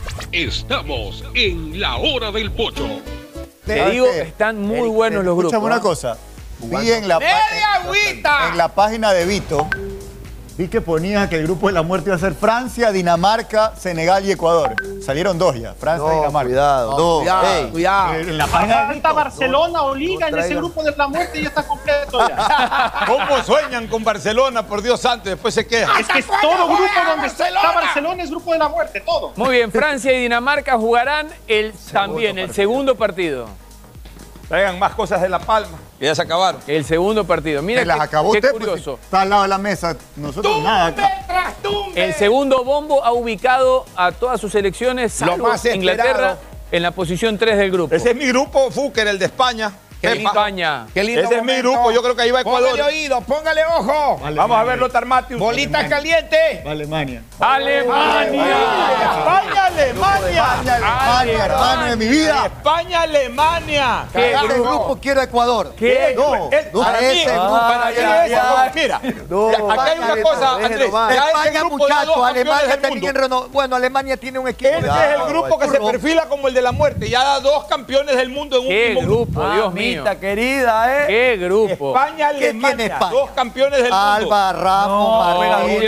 Estamos 0.31 1.23
en 1.33 1.79
la 1.79 1.97
hora 1.97 2.31
del 2.31 2.51
pocho. 2.51 2.87
Te 3.65 3.89
digo, 3.91 4.07
están 4.07 4.61
muy 4.61 4.87
buenos 4.89 5.23
los 5.23 5.35
grupos. 5.35 5.53
Escúchame 5.53 5.65
una 5.73 5.81
cosa. 5.81 6.17
Vi 6.59 6.91
en 6.91 7.07
la, 7.07 7.19
pa- 7.19 7.25
en 8.49 8.57
la 8.57 8.67
página 8.69 9.13
de 9.13 9.25
Vito, 9.25 9.67
vi 10.57 10.67
que 10.67 10.81
ponía 10.81 11.29
que 11.29 11.37
el 11.37 11.43
grupo 11.43 11.67
de 11.67 11.73
la 11.73 11.81
muerte 11.81 12.09
iba 12.09 12.15
a 12.15 12.19
ser 12.19 12.33
Francia, 12.33 12.91
Dinamarca, 12.91 13.73
Senegal 13.75 14.25
y 14.25 14.31
Ecuador. 14.31 14.75
Salieron 15.03 15.37
dos 15.37 15.55
ya, 15.59 15.73
Francia 15.73 16.07
y 16.11 16.15
Dinamarca. 16.17 16.47
cuidado, 16.49 16.91
no, 16.97 17.17
Cuidado, 17.19 17.71
cuidado. 17.71 18.13
En 18.15 18.37
la 18.37 18.47
página 18.47 18.81
de 18.81 18.87
Falta 18.87 19.11
Barcelona 19.13 19.81
o 19.83 19.95
Liga 19.95 20.27
en 20.27 20.37
ese 20.37 20.55
grupo 20.55 20.83
de 20.83 20.95
la 20.95 21.07
muerte 21.07 21.39
y 21.39 21.43
ya 21.43 21.49
está 21.49 21.63
completo 21.63 22.27
ya. 22.27 22.93
¿Cómo 23.07 23.43
sueñan 23.43 23.87
con 23.87 24.03
Barcelona? 24.03 24.65
Por 24.65 24.81
Dios 24.81 24.99
santo, 24.99 25.29
después 25.29 25.53
se 25.53 25.65
quejan. 25.65 25.99
Es 25.99 26.07
que 26.07 26.19
es 26.19 26.27
todo 26.41 26.67
grupo 26.67 26.83
donde 27.07 27.27
está 27.27 27.45
Barcelona 27.73 28.23
es 28.23 28.29
grupo 28.29 28.53
de 28.53 28.59
la 28.59 28.69
muerte, 28.69 29.01
todo. 29.01 29.33
Muy 29.35 29.55
bien, 29.55 29.71
Francia 29.71 30.13
y 30.13 30.21
Dinamarca 30.21 30.77
jugarán 30.77 31.29
el, 31.47 31.73
también 31.91 32.37
el 32.37 32.53
segundo 32.53 32.95
partido. 32.95 33.47
Traigan 34.51 34.77
más 34.79 34.93
cosas 34.95 35.21
de 35.21 35.29
La 35.29 35.39
Palma. 35.39 35.77
Que 35.97 36.07
ya 36.07 36.13
se 36.13 36.23
acabaron. 36.23 36.59
El 36.67 36.83
segundo 36.83 37.23
partido. 37.23 37.61
Mira 37.61 37.79
Se 37.79 37.85
las 37.85 37.95
qué, 37.95 38.03
acabó 38.03 38.33
qué 38.33 38.39
usted, 38.39 38.51
pues, 38.51 38.59
curioso. 38.65 38.99
Está 39.01 39.21
al 39.21 39.29
lado 39.29 39.43
de 39.43 39.47
la 39.47 39.57
mesa. 39.57 39.95
Nosotros 40.17 40.61
nada 40.61 40.87
acá. 40.87 41.55
El 41.95 42.13
segundo 42.13 42.61
bombo 42.65 43.01
ha 43.01 43.13
ubicado 43.13 43.85
a 43.95 44.11
todas 44.11 44.41
sus 44.41 44.51
selecciones, 44.51 45.13
salvo 45.13 45.47
más 45.47 45.63
esperado. 45.63 45.77
Inglaterra, 45.77 46.37
en 46.69 46.83
la 46.83 46.91
posición 46.91 47.37
3 47.37 47.59
del 47.59 47.71
grupo. 47.71 47.95
Ese 47.95 48.09
es 48.09 48.15
mi 48.17 48.27
grupo, 48.27 48.69
Fúker, 48.71 49.07
el 49.07 49.17
de 49.19 49.27
España. 49.27 49.71
España. 50.01 50.87
Qué 50.93 51.03
lindo 51.03 51.21
Ese 51.23 51.35
es 51.37 51.43
mi 51.43 51.55
grupo, 51.57 51.91
yo 51.91 52.01
creo 52.01 52.15
que 52.15 52.21
ahí 52.23 52.31
va 52.31 52.41
Ecuador. 52.41 52.69
Póngale 52.71 52.83
oído, 52.83 53.21
póngale 53.21 53.65
ojo. 53.65 54.19
Vamos 54.35 54.57
a 54.57 54.63
ver 54.63 54.79
Lothar 54.79 55.05
Matthews. 55.05 55.39
Bolitas 55.39 55.87
calientes. 55.89 56.65
Alemania. 56.65 57.23
Alemania. 57.39 58.57
España, 59.01 59.65
Alemania. 59.65 60.45
España, 60.57 60.75
Alemania, 60.75 61.45
hermano 61.45 61.85
de 61.85 61.95
mi 61.95 62.07
vida. 62.07 62.45
España, 62.45 63.01
Alemania. 63.01 64.05
¿Qué 64.13 64.33
ese 64.33 64.47
grupo 64.59 64.97
quiero 65.01 65.21
Ecuador? 65.21 65.73
¿Qué? 65.77 66.13
No, 66.15 66.49
Es- 66.51 66.73
no, 66.73 66.81
para 66.81 66.99
ese 66.99 67.31
grupo. 67.31 67.49
para 67.59 67.91
ya, 67.91 68.25
ese 68.25 68.33
ya. 68.35 68.43
grupo- 68.43 68.61
Mira, 68.73 69.01
No, 69.29 69.71
acá 69.71 69.83
hay 69.83 69.99
una 69.99 70.21
cosa, 70.21 70.51
Andrés. 70.55 70.81
España, 70.81 71.59
grupo 71.61 71.77
muchachos, 71.77 72.17
Alemania 72.25 72.81
también 72.81 73.15
Bueno, 73.51 73.75
Alemania 73.75 74.17
tiene 74.17 74.39
un 74.39 74.47
equipo. 74.47 74.69
Ese 74.69 74.87
es 74.87 75.19
el 75.19 75.27
grupo 75.27 75.57
que 75.59 75.67
se 75.69 75.79
perfila 75.79 76.25
como 76.27 76.47
el 76.47 76.53
de 76.53 76.61
la 76.61 76.71
muerte. 76.71 77.09
Ya 77.09 77.23
da 77.23 77.39
dos 77.39 77.65
campeones 77.65 78.15
del 78.15 78.29
mundo 78.29 78.57
en 78.57 78.63
un 78.63 78.69
Qué 78.69 78.89
mismo 78.89 79.01
grupo, 79.01 79.49
Dios 79.51 79.73
mío. 79.73 79.90
Mamita 79.95 80.19
querida, 80.19 81.03
¿eh? 81.03 81.05
Qué 81.07 81.37
grupo. 81.37 81.89
España, 81.95 82.29
¿Qué 82.31 82.37
tiene 82.39 82.49
Alemania. 82.67 82.85
España? 82.87 83.11
Dos 83.11 83.29
campeones 83.31 83.83
del 83.83 83.91
mundo. 83.91 83.97
Alba, 84.05 84.53
Ramos, 84.53 85.25
No, 85.27 85.35
juega 85.37 85.57
muy 85.59 85.79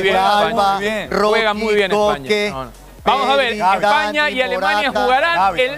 bien 0.00 0.16
Alba, 0.16 0.48
España. 0.48 0.72
muy 0.74 0.82
bien. 0.84 1.10
Juega 1.10 1.54
muy 1.54 1.74
bien 1.74 1.90
Rocky, 1.90 2.10
España. 2.10 2.22
Coque. 2.22 2.50
No, 2.52 2.64
no. 2.64 2.84
Vamos 3.06 3.28
a 3.28 3.36
ver, 3.36 3.52
España 3.52 4.30
y 4.30 4.40
Alemania 4.40 4.90
Morata, 4.90 5.02
jugarán 5.04 5.58
el, 5.58 5.60
el, 5.60 5.74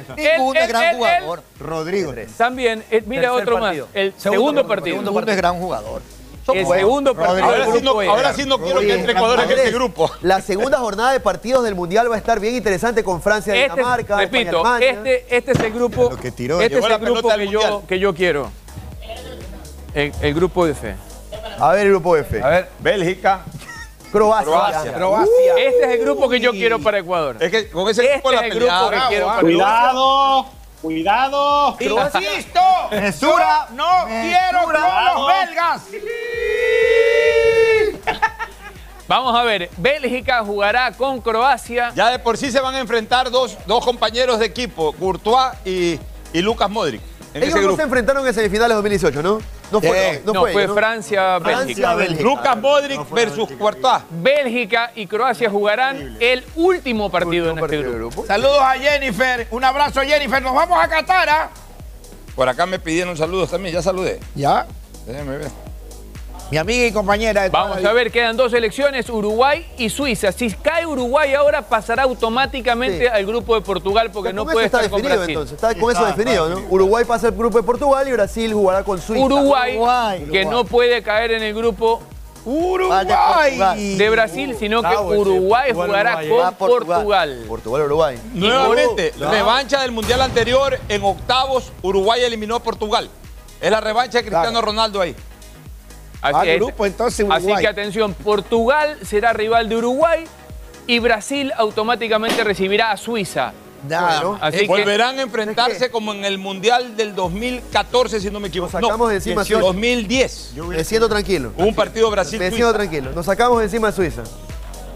el- 0.56 0.68
gran 0.68 0.82
el- 0.84 0.90
el- 0.90 0.96
jugador. 0.96 1.42
Rodrigo. 1.58 2.14
También, 2.36 2.84
eh, 2.88 3.02
mira 3.04 3.22
Tercer 3.22 3.42
otro 3.42 3.58
partido. 3.60 3.86
más. 3.86 3.96
El 3.96 4.14
segundo, 4.16 4.66
partido. 4.68 4.96
Segundo 4.98 5.30
es 5.32 5.36
gran 5.36 5.58
jugador. 5.58 6.02
El 6.54 6.66
segundo 6.66 7.14
partido. 7.14 7.44
Ahora 7.44 7.66
del 7.66 7.74
sí 7.76 7.82
no, 7.82 8.02
E. 8.02 8.08
ahora 8.08 8.34
sí 8.34 8.44
no 8.46 8.58
quiero 8.58 8.80
que 8.80 8.94
entre 8.94 9.12
Ecuador 9.12 9.40
en 9.40 9.50
este 9.50 9.70
grupo. 9.72 10.10
La 10.22 10.40
segunda 10.40 10.78
jornada 10.78 11.12
de 11.12 11.20
partidos 11.20 11.64
del 11.64 11.74
Mundial 11.74 12.10
va 12.10 12.14
a 12.14 12.18
estar 12.18 12.38
bien 12.40 12.54
interesante 12.54 13.02
con 13.02 13.20
Francia, 13.22 13.54
Este, 13.54 13.74
Dinamarca, 13.76 14.16
repito, 14.18 14.56
España, 14.58 14.76
Alemania. 14.76 14.90
este, 14.90 15.36
este 15.36 15.52
es 15.52 15.60
el 15.60 15.72
grupo, 15.72 16.10
tiró. 16.36 16.60
este 16.60 16.78
es 16.78 16.84
el 16.84 16.98
grupo 16.98 17.28
que 17.34 17.48
yo, 17.48 17.82
que 17.86 17.98
yo 17.98 18.14
quiero. 18.14 18.50
El, 19.94 20.12
el 20.20 20.34
grupo 20.34 20.66
F. 20.66 20.94
A 21.58 21.72
ver 21.72 21.86
el 21.86 21.92
grupo 21.92 22.16
F. 22.16 22.42
A 22.42 22.48
ver, 22.48 22.68
Bélgica. 22.80 23.40
Croacia. 24.12 24.92
Croacia. 24.92 25.54
Este 25.58 25.84
es 25.84 25.90
el 25.92 25.98
grupo 26.00 26.28
que 26.28 26.38
yo 26.40 26.52
quiero 26.52 26.78
para 26.78 26.98
Ecuador. 26.98 27.36
Es 27.40 27.50
que 27.50 27.68
con 27.70 27.88
ese 27.88 28.02
Este 28.02 28.14
grupo 28.20 28.30
es 28.32 28.40
la 28.40 28.48
grupo 28.48 28.58
peleada. 28.60 28.90
que 28.90 29.08
quiero 29.08 29.26
para 29.26 29.40
Cuidado, 29.40 30.46
cuidado. 30.86 31.76
¡Insisto! 31.80 32.60
Mesura, 32.92 33.66
Yo 33.70 33.74
no 33.74 34.06
quiero 34.06 34.62
con 34.64 34.72
los 34.74 35.26
belgas. 35.26 35.82
Vamos 39.08 39.36
a 39.36 39.42
ver, 39.42 39.68
Bélgica 39.76 40.44
jugará 40.44 40.92
con 40.92 41.20
Croacia. 41.20 41.90
Ya 41.94 42.10
de 42.10 42.18
por 42.20 42.36
sí 42.36 42.52
se 42.52 42.60
van 42.60 42.74
a 42.76 42.80
enfrentar 42.80 43.30
dos, 43.30 43.56
dos 43.66 43.84
compañeros 43.84 44.38
de 44.38 44.46
equipo, 44.46 44.92
Courtois 44.92 45.54
y, 45.64 45.98
y 46.32 46.40
Lucas 46.40 46.70
Modric. 46.70 47.00
En 47.34 47.42
Ellos 47.42 47.56
ese 47.56 47.66
no 47.66 47.74
se 47.76 47.82
enfrentaron 47.82 48.24
en 48.26 48.32
semifinales 48.34 48.76
2018, 48.76 49.22
¿no? 49.22 49.40
No 49.70 49.80
fue, 49.80 50.14
Eh, 50.16 50.22
no, 50.24 50.32
No, 50.32 50.40
fue, 50.42 50.52
fue 50.52 50.66
¿no? 50.66 50.74
Francia-Bélgica. 50.74 51.58
Francia-Bélgica. 51.58 52.22
Lucas 52.22 52.56
Modric 52.58 53.10
versus 53.10 53.50
Courtois. 53.52 54.02
Bélgica 54.10 54.92
y 54.94 55.06
Croacia 55.06 55.50
jugarán 55.50 56.16
el 56.20 56.44
último 56.54 57.10
partido 57.10 57.50
en 57.50 57.58
este 57.58 57.82
grupo. 57.82 58.24
Saludos 58.26 58.60
a 58.60 58.74
Jennifer. 58.74 59.46
Un 59.50 59.64
abrazo 59.64 60.00
Jennifer. 60.02 60.42
Nos 60.42 60.54
vamos 60.54 60.78
a 60.82 60.88
Qatar. 60.88 61.28
¿ah? 61.28 61.50
Por 62.34 62.48
acá 62.48 62.66
me 62.66 62.78
pidieron 62.78 63.16
saludos 63.16 63.50
también. 63.50 63.74
Ya 63.74 63.82
saludé. 63.82 64.20
Ya. 64.34 64.66
Déjeme 65.06 65.38
ver. 65.38 65.50
Mi 66.50 66.58
amiga 66.58 66.86
y 66.86 66.92
compañera 66.92 67.42
de 67.42 67.48
Vamos 67.48 67.84
a 67.84 67.92
ver, 67.92 68.12
quedan 68.12 68.36
dos 68.36 68.52
elecciones, 68.52 69.10
Uruguay 69.10 69.66
y 69.78 69.90
Suiza. 69.90 70.30
Si 70.30 70.48
cae 70.52 70.86
Uruguay 70.86 71.34
ahora, 71.34 71.62
pasará 71.62 72.04
automáticamente 72.04 73.00
Sí. 73.00 73.06
al 73.06 73.26
grupo 73.26 73.56
de 73.56 73.62
Portugal 73.62 74.10
porque 74.12 74.32
no 74.32 74.44
con 74.44 74.52
puede 74.52 74.66
estar 74.66 74.82
con 74.88 75.02
definido 75.02 75.16
Brasil. 75.18 75.32
entonces, 75.34 75.54
está 75.56 75.74
con 75.74 75.90
eso 75.92 76.04
definido, 76.06 76.48
¿no? 76.48 76.60
Uruguay 76.70 77.04
pasa 77.04 77.26
al 77.28 77.32
grupo 77.34 77.58
de 77.58 77.64
Portugal 77.64 78.06
y 78.06 78.12
Brasil 78.12 78.52
jugará 78.54 78.84
con 78.84 79.00
Suiza. 79.00 79.24
Uruguay, 79.24 79.72
Uruguay. 79.74 80.24
que 80.30 80.44
no 80.44 80.64
puede 80.64 81.02
caer 81.02 81.32
en 81.32 81.42
el 81.42 81.52
grupo 81.52 82.00
Uruguay. 82.44 83.96
de 83.96 84.08
Brasil, 84.10 84.54
sino 84.56 84.82
que 84.82 84.96
Uruguay 84.96 85.72
jugará 85.72 86.18
Uruguay. 86.18 86.28
con 86.28 86.46
Ah, 86.46 86.52
Portugal. 86.52 86.86
Portugal. 87.00 87.44
Portugal, 87.48 87.82
Uruguay. 87.82 88.18
Nuevamente, 88.34 89.12
No. 89.18 89.32
revancha 89.32 89.80
del 89.82 89.90
Mundial 89.90 90.22
anterior. 90.22 90.78
En 90.88 91.02
octavos, 91.02 91.72
Uruguay 91.82 92.22
eliminó 92.22 92.54
a 92.54 92.60
Portugal. 92.62 93.10
Es 93.60 93.70
la 93.70 93.80
revancha 93.80 94.18
de 94.18 94.24
Cristiano 94.26 94.60
Ronaldo 94.62 95.00
ahí. 95.00 95.16
Así, 96.34 96.48
es. 96.50 96.56
grupo, 96.60 96.86
entonces, 96.86 97.26
Así 97.30 97.44
Uruguay. 97.44 97.62
que 97.62 97.68
atención, 97.68 98.14
Portugal 98.14 98.98
será 99.02 99.32
rival 99.32 99.68
de 99.68 99.76
Uruguay 99.76 100.24
y 100.86 100.98
Brasil 100.98 101.52
automáticamente 101.56 102.42
recibirá 102.44 102.90
a 102.92 102.96
Suiza. 102.96 103.52
Nada. 103.88 104.20
Bueno, 104.22 104.38
Así 104.40 104.60
que 104.60 104.66
Volverán 104.66 105.18
a 105.18 105.22
enfrentarse 105.22 105.90
como 105.90 106.12
en 106.12 106.24
el 106.24 106.38
Mundial 106.38 106.96
del 106.96 107.14
2014, 107.14 108.20
si 108.20 108.30
no 108.30 108.40
me 108.40 108.48
equivoco. 108.48 108.72
Nos 108.72 108.82
sacamos 108.82 108.98
no, 109.06 109.08
de 109.08 109.16
encima 109.16 109.42
18, 109.42 109.54
Suiza. 109.60 109.66
2010. 109.66 110.52
Me 110.68 110.84
siento 110.84 111.08
tranquilo. 111.08 111.52
Un 111.56 111.74
partido 111.74 112.10
Me 112.10 112.24
siento 112.24 112.72
tranquilo. 112.72 113.12
Nos 113.12 113.26
sacamos 113.26 113.58
de 113.58 113.64
encima 113.64 113.88
a 113.88 113.92
Suiza. 113.92 114.22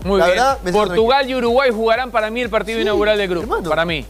muy 0.04 0.18
La 0.18 0.26
bien. 0.26 0.38
verdad, 0.38 0.58
Portugal 0.72 1.30
y 1.30 1.34
Uruguay 1.34 1.70
jugarán 1.70 2.10
para 2.10 2.30
mí 2.30 2.40
el 2.40 2.50
partido 2.50 2.78
Sí, 2.78 2.82
inaugural 2.82 3.18
del 3.18 3.28
grupo. 3.28 3.44
hermano. 3.44 3.68
Para 3.68 3.84
mí. 3.84 4.04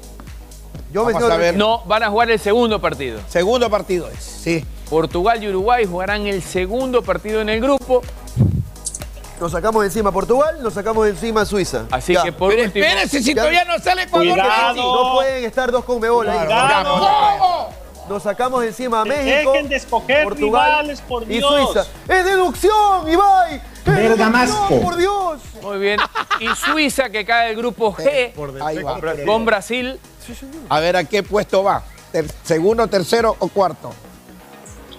Yo 0.92 1.04
Vamos 1.04 1.22
a 1.22 1.36
ver. 1.36 1.56
No, 1.56 1.82
van 1.84 2.02
a 2.02 2.10
jugar 2.10 2.30
el 2.30 2.40
segundo 2.40 2.80
partido. 2.80 3.20
Segundo 3.28 3.70
partido 3.70 4.08
es. 4.10 4.22
Sí. 4.24 4.64
Portugal 4.88 5.42
y 5.42 5.48
Uruguay 5.48 5.86
jugarán 5.86 6.26
el 6.26 6.42
segundo 6.42 7.02
partido 7.02 7.40
en 7.40 7.48
el 7.48 7.60
grupo. 7.60 8.02
Nos 9.40 9.52
sacamos 9.52 9.82
de 9.82 9.86
encima 9.86 10.10
Portugal, 10.12 10.58
nos 10.62 10.74
sacamos 10.74 11.04
de 11.04 11.12
encima 11.12 11.42
a 11.42 11.46
Suiza. 11.46 11.84
Así 11.90 12.12
Ya. 12.12 12.24
que 12.24 12.32
por 12.32 12.50
Pero 12.50 12.64
último. 12.64 12.84
espérense 12.84 13.22
si 13.22 13.30
Ya. 13.34 13.36
todavía 13.36 13.64
no 13.64 13.78
sale 13.78 14.02
Ecuador. 14.02 14.28
Cuidado. 14.32 14.74
No 15.06 15.12
pueden 15.14 15.44
estar 15.44 15.70
dos 15.72 15.84
con 15.84 16.00
Mebola 16.00 16.32
ahí. 16.32 16.46
Cuidado. 16.46 17.68
Nos 18.08 18.22
sacamos 18.24 18.60
de 18.62 18.66
encima 18.68 19.02
a 19.02 19.04
México, 19.04 19.52
Dejen 19.52 19.68
de 19.68 19.76
escoger 19.76 20.24
Portugal 20.24 20.70
rivales, 20.70 21.00
por 21.02 21.30
y. 21.30 21.40
Suiza. 21.40 21.86
¡Es 22.08 22.24
deducción, 22.24 23.08
Ibai! 23.08 23.54
¡Es 23.54 23.84
Bergamasco. 23.84 24.54
deducción, 24.56 24.80
por 24.82 24.96
Dios! 24.96 25.40
Muy 25.62 25.78
bien. 25.78 26.00
Y 26.40 26.48
Suiza 26.56 27.08
que 27.08 27.24
cae 27.24 27.48
del 27.48 27.56
grupo 27.56 27.94
G 27.94 28.32
Ahí 28.62 28.82
va. 28.82 28.98
A 30.68 30.80
ver 30.80 30.96
a 30.96 31.04
qué 31.04 31.22
puesto 31.22 31.62
va. 31.62 31.82
Ter- 32.12 32.26
segundo, 32.42 32.86
tercero 32.88 33.36
o 33.38 33.48
cuarto. 33.48 33.92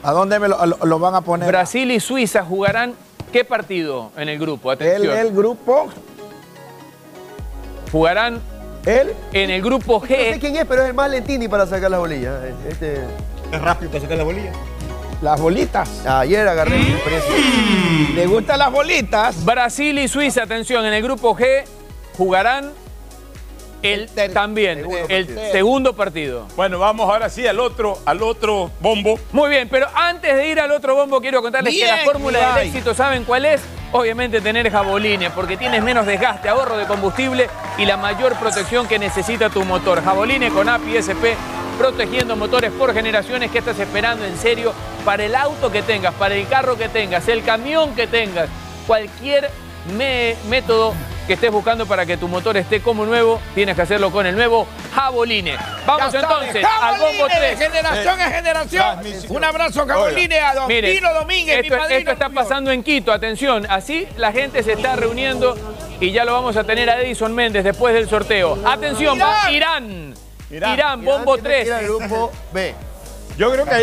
¿A 0.04 0.12
dónde 0.12 0.40
me 0.40 0.48
lo, 0.48 0.66
lo- 0.66 0.78
lo 0.86 1.00
van 1.00 1.16
a 1.16 1.22
poner? 1.22 1.48
Brasil 1.48 1.92
y 1.92 2.00
Suiza 2.00 2.44
jugarán 2.44 2.94
¿qué 3.32 3.44
partido 3.46 4.12
en 4.18 4.30
el 4.30 4.40
grupo? 4.40 4.72
El, 4.72 4.76
Atención. 4.78 5.18
el 5.18 5.32
grupo. 5.32 5.90
Jugarán 7.92 8.42
El. 8.86 9.14
en 9.34 9.50
el 9.50 9.62
grupo 9.62 10.00
No 10.02 10.08
sé 10.08 10.36
G. 10.36 10.40
quién 10.40 10.56
es, 10.56 10.66
pero 10.66 10.82
es 10.84 10.88
el 10.90 10.94
más 10.94 11.10
Lentini 11.12 11.48
para 11.48 11.66
sacar 11.68 11.92
las 11.92 12.00
bolillas. 12.00 12.36
Este, 12.68 13.02
Es 13.52 13.62
rápido 13.62 13.92
para 13.92 14.02
sacar 14.04 14.18
la 14.18 14.24
bolilla. 14.24 14.52
Las 15.22 15.40
bolitas. 15.40 16.04
ayer 16.08 16.48
agarré 16.48 16.78
mi. 16.80 16.96
¿Le 18.16 18.26
gustan 18.26 18.58
las 18.58 18.72
bolitas? 18.72 19.46
Brasil 19.46 20.00
y 20.00 20.08
Suiza, 20.08 20.44
atención, 20.44 20.84
en 20.86 20.94
el 20.94 21.04
grupo 21.04 21.36
G 21.36 21.64
jugarán 22.18 22.72
el, 23.84 24.10
también 24.34 24.86
el 25.10 25.28
segundo 25.52 25.94
partido. 25.96 26.48
Bueno, 26.56 26.80
vamos 26.80 27.10
ahora 27.10 27.30
sí 27.30 27.48
al 27.48 27.60
otro, 27.60 27.98
al 28.06 28.22
otro 28.22 28.72
bombo. 28.80 29.20
Muy 29.32 29.50
bien, 29.50 29.68
pero 29.70 29.88
antes 29.96 30.36
de 30.36 30.48
ir 30.48 30.60
al 30.60 30.72
otro 30.72 30.96
bombo, 30.96 31.20
quiero 31.22 31.42
contarles 31.42 31.74
que 31.76 31.86
la 31.86 31.98
fórmula 32.00 32.56
del 32.56 32.68
éxito, 32.68 32.94
¿saben 32.94 33.24
cuál 33.24 33.46
es? 33.46 33.62
Obviamente 33.94 34.40
tener 34.40 34.70
Jaboline, 34.72 35.30
porque 35.32 35.58
tienes 35.58 35.84
menos 35.84 36.06
desgaste, 36.06 36.48
ahorro 36.48 36.78
de 36.78 36.86
combustible 36.86 37.50
y 37.78 37.86
la 37.86 37.98
mayor 37.98 38.36
protección 38.38 38.88
que 38.88 38.98
necesita 38.98 39.50
tu 39.50 39.64
motor. 39.66 40.02
Jaboline 40.04 40.50
con 40.50 40.70
API 40.70 40.98
SP, 41.04 41.36
protegiendo 41.78 42.36
motores 42.38 42.72
por 42.72 42.94
generaciones. 42.94 43.52
¿Qué 43.52 43.58
estás 43.58 43.78
esperando 43.80 44.24
en 44.26 44.38
serio? 44.38 44.74
Para 45.04 45.26
el 45.26 45.36
auto 45.36 45.72
que 45.72 45.82
tengas, 45.82 46.14
para 46.14 46.36
el 46.36 46.48
carro 46.48 46.78
que 46.78 46.88
tengas, 46.88 47.28
el 47.28 47.44
camión 47.44 47.94
que 47.96 48.08
tengas, 48.08 48.48
cualquier 48.88 49.50
me- 49.98 50.36
método 50.48 50.94
que 51.28 51.34
estés 51.34 51.52
buscando 51.52 51.86
para 51.86 52.06
que 52.06 52.18
tu 52.18 52.28
motor 52.28 52.58
esté 52.58 52.82
como 52.82 53.06
nuevo, 53.06 53.40
tienes 53.56 53.76
que 53.76 53.82
hacerlo 53.82 54.12
con 54.12 54.26
el 54.26 54.36
nuevo 54.36 54.68
Jaboline. 54.94 55.58
Vamos 55.86 56.14
entonces 56.14 56.66
al 56.66 57.00
bombo 57.00 57.28
Jaboline, 57.28 57.56
3. 57.56 57.60
De 57.60 57.66
generación 57.66 58.22
en 58.22 58.32
generación. 58.32 59.00
Un 59.30 59.44
abrazo, 59.44 59.86
Jaboline, 59.86 60.40
a 60.40 60.54
Don 60.56 60.68
Mire, 60.68 60.94
Pino 60.94 61.14
Domínguez, 61.14 61.62
mi 61.62 61.68
esto, 61.68 61.78
padrino. 61.78 62.00
esto 62.00 62.12
está 62.12 62.30
pasando 62.30 62.72
en 62.72 62.84
Quito, 62.84 63.12
atención, 63.12 63.66
así 63.70 64.08
la 64.18 64.32
gente 64.32 64.64
se 64.64 64.74
está 64.74 64.96
reuniendo 64.96 65.58
y 66.00 66.12
ya 66.12 66.26
lo 66.26 66.34
vamos 66.34 66.58
a 66.58 66.64
tener 66.64 66.90
a 66.90 67.02
Edison 67.02 67.34
Méndez 67.34 67.64
después 67.64 67.94
del 67.94 68.10
sorteo. 68.10 68.58
Atención, 68.66 69.18
Irán. 69.18 69.54
Irán. 69.54 70.14
Irán, 70.50 70.74
Irán. 70.74 71.06
bombo 71.06 71.36
Irán 71.38 71.44
tiene 71.44 71.58
que 71.60 71.66
3. 71.66 71.68
ir 71.68 71.74
al 71.74 71.84
grupo 71.86 72.32
B. 72.52 72.76
Yo 73.42 73.52
creo 73.52 73.66
que 73.66 73.74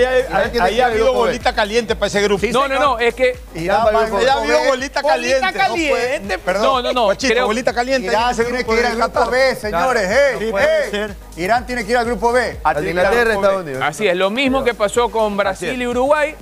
ahí, 0.61 0.81
ha 0.81 0.87
habido 0.87 1.13
bolita 1.13 1.53
caliente 1.53 1.97
para 1.97 2.07
ese 2.07 2.23
grupo. 2.23 2.47
No, 2.53 2.69
no, 2.69 2.79
no, 2.79 2.99
es 3.01 3.13
que 3.15 3.37
Ahí 3.57 3.69
ha 3.69 3.83
habido 3.83 4.65
bolita 4.69 5.03
caliente. 5.03 5.41
Bolita 5.41 5.53
caliente. 5.53 6.39
Perdón. 6.39 6.63
No, 6.63 6.93
no, 6.93 7.09
no, 7.11 7.17
creo- 7.17 7.47
bolita 7.47 7.73
caliente. 7.73 8.07
Irán 8.07 8.35
tiene 8.37 8.51
grupo 8.53 8.73
que 8.75 8.81
ir 8.81 8.87
al 8.87 8.97
grupo. 8.97 9.31
B, 9.31 9.57
señores. 9.57 10.11
No. 10.41 11.09
Irán 11.37 11.67
tiene 11.67 11.85
que 11.85 11.91
ir 11.91 11.97
al 11.97 12.05
grupo 12.05 12.33
B. 12.33 12.57
De 12.81 12.91
Inglaterra, 12.91 13.35
Estados 13.35 13.63
Unidos. 13.63 13.83
así 13.83 14.07
es, 14.07 14.17
lo 14.17 14.31
mismo 14.31 14.63
que 14.63 14.75
pasó 14.75 15.09
con 15.11 15.37
Brasil 15.37 15.81
y 15.81 15.87
Uruguay, 15.87 16.37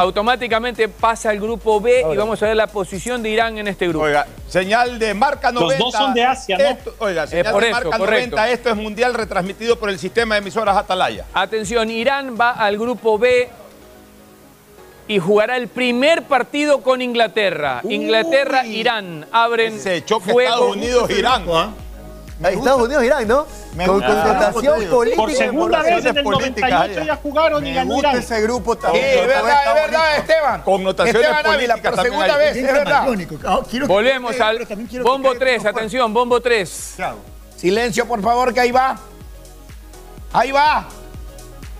automáticamente 0.00 0.88
pasa 0.88 1.30
al 1.30 1.38
grupo 1.40 1.80
B 1.80 2.04
y 2.12 2.16
vamos 2.16 2.42
a 2.42 2.46
ver 2.46 2.56
la 2.56 2.66
posición 2.66 3.22
de 3.22 3.30
Irán 3.30 3.58
en 3.58 3.68
este 3.68 3.88
grupo. 3.88 4.04
Oiga, 4.06 4.26
señal 4.48 4.98
de 4.98 5.14
marca 5.14 5.52
90. 5.52 5.84
dos 5.84 5.92
son 5.92 6.14
de 6.14 6.24
Asia, 6.24 6.56
¿no? 6.58 6.64
Esto- 6.64 6.94
oiga, 6.98 7.26
señal 7.26 7.52
por 7.52 7.62
de 7.62 7.68
eso, 7.70 7.74
marca 7.80 7.98
correcto. 7.98 8.36
90. 8.36 8.50
Esto 8.50 8.70
es 8.70 8.76
mundial 8.76 9.14
retransmitido 9.14 9.78
por 9.78 9.90
el 9.90 9.98
sistema 9.98 10.34
de 10.34 10.40
emisoras 10.40 10.76
Atalaya. 10.76 11.24
Atención, 11.34 11.90
Irán 11.90 12.36
va 12.40 12.50
al 12.52 12.78
grupo 12.78 13.18
B 13.18 13.48
y 15.08 15.18
jugará 15.18 15.56
el 15.56 15.68
primer 15.68 16.22
partido 16.22 16.80
con 16.82 17.02
Inglaterra. 17.02 17.80
Inglaterra, 17.88 18.64
Irán 18.66 19.26
abren 19.32 19.74
Ese 19.76 20.04
choque. 20.04 20.30
Estados 20.30 20.76
Unidos-Irán. 20.76 21.44
Ahí 22.42 22.54
Estados 22.56 22.82
Unidos, 22.82 23.04
Irán, 23.04 23.28
¿no? 23.28 23.46
Me 23.74 23.86
Con 23.86 24.00
contestación 24.02 24.74
Por 24.80 24.88
política. 24.90 25.22
Por 25.22 25.32
segunda 25.32 25.82
vez 25.82 26.04
en 26.04 26.16
el 26.16 26.24
políticas 26.24 26.70
98 26.70 27.00
allá. 27.00 27.06
ya 27.06 27.16
jugaron 27.22 27.66
y 27.66 27.70
Me 27.70 27.74
ganó 27.76 27.94
gusta 27.94 28.08
Irán. 28.10 28.22
ese 28.22 28.40
grupo 28.42 28.74
Sí, 28.74 28.80
es 28.92 29.26
verdad, 29.26 29.66
es 29.66 29.74
verdad, 29.74 30.16
Esteban. 30.18 30.62
Connotaciones 30.62 31.22
Esteban 31.22 31.46
Ávila, 31.46 31.74
políticas 31.74 31.94
por 31.94 32.04
segunda 32.04 32.34
hay. 32.34 32.38
vez, 32.40 32.56
es 32.56 32.62
verdad. 32.72 33.06
Ah, 33.46 33.60
Volvemos 33.86 34.40
al 34.40 34.68
bombo 35.02 35.34
3, 35.38 35.66
atención, 35.66 36.12
bombo 36.12 36.40
3. 36.40 36.96
Silencio, 37.56 38.06
por 38.06 38.20
favor, 38.22 38.52
que 38.52 38.60
ahí 38.60 38.72
va. 38.72 38.96
Ahí 40.32 40.50
va. 40.52 40.86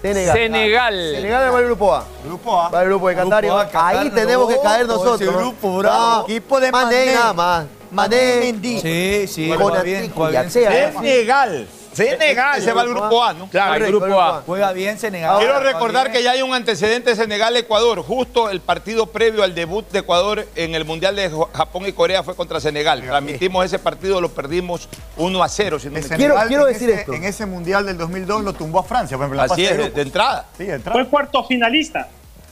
Senegal. 0.01 0.37
Senegal. 0.37 1.13
Senegal 1.15 1.55
va 1.55 1.59
al 1.59 1.65
grupo 1.65 1.95
A. 1.95 2.05
Grupo 2.25 2.61
A. 2.61 2.69
Va 2.69 2.81
al 2.81 2.87
grupo 2.87 3.09
de 3.09 3.15
Qatar, 3.15 3.45
Ahí 3.75 4.11
tenemos 4.11 4.49
que 4.49 4.61
caer 4.61 4.87
nosotros. 4.87 5.21
ese 5.21 5.31
¿no? 5.31 5.39
grupo, 5.39 5.79
bravo. 5.79 5.99
No, 6.19 6.25
Equipo 6.25 6.61
de 6.61 6.73
Mané 6.73 7.15
Mané. 7.35 7.67
Mané, 7.93 8.55
Sí, 8.81 9.27
sí, 9.29 9.49
Con 9.49 9.59
juega 9.59 9.83
bien, 9.83 10.11
juega 10.15 10.41
bien. 10.43 10.53
Yatea. 10.53 10.93
Senegal. 10.93 11.69
Senegal, 11.93 12.59
ese 12.59 12.73
va 12.73 12.81
al 12.81 12.89
grupo 12.89 13.23
A, 13.23 13.35
¿no? 13.35 13.51
Claro, 13.51 13.85
el 13.85 13.93
grupo 13.93 14.19
A. 14.19 14.43
Juega 14.47 14.73
bien 14.73 14.99
Senegal. 14.99 15.39
Quiero 15.39 15.61
recordar 15.61 16.11
que 16.11 16.23
ya 16.23 16.31
hay 16.31 16.41
un 16.41 16.55
antecedente 16.55 17.15
Senegal-Ecuador. 17.15 18.03
Justo 18.03 18.49
el 18.49 18.61
partido 18.61 19.07
previo 19.09 19.43
al 19.43 19.55
debut 19.55 19.87
de 19.91 19.99
Ecuador 19.99 20.47
en 20.57 20.75
el 20.75 20.87
Mundial 20.87 21.17
de 21.17 21.31
Japón 21.53 21.87
y 21.87 21.93
Corea 21.93 22.23
fue 22.23 22.35
contra 22.35 22.61
Senegal. 22.61 23.03
Transmitimos 23.03 23.67
ese 23.67 23.79
partido, 23.79 24.23
lo 24.23 24.31
perdimos 24.31 24.89
1 25.19 25.43
a 25.43 25.49
0. 25.51 25.79
Si 25.79 25.89
no 25.89 25.93
me 25.93 26.01
Ese 26.01 26.15
equivoco. 26.15 26.41
Senegal 26.41 26.69
en 26.69 26.75
ese- 26.75 27.05
En 27.15 27.25
ese 27.25 27.45
mundial 27.47 27.85
del 27.85 27.99
2002 27.99 28.43
lo 28.43 28.55
tumbó 28.55 28.79
a 28.79 28.85
Francia, 28.85 29.19
por 29.19 29.27
ejemplo. 29.27 29.43
Así 29.43 29.63
es, 29.67 29.95
de, 29.95 30.01
entrada. 30.03 30.47
Sí, 30.57 30.65
de 30.65 30.75
entrada. 30.77 30.99
Fue 30.99 31.11
cuarto 31.11 31.45
finalista. 31.45 32.09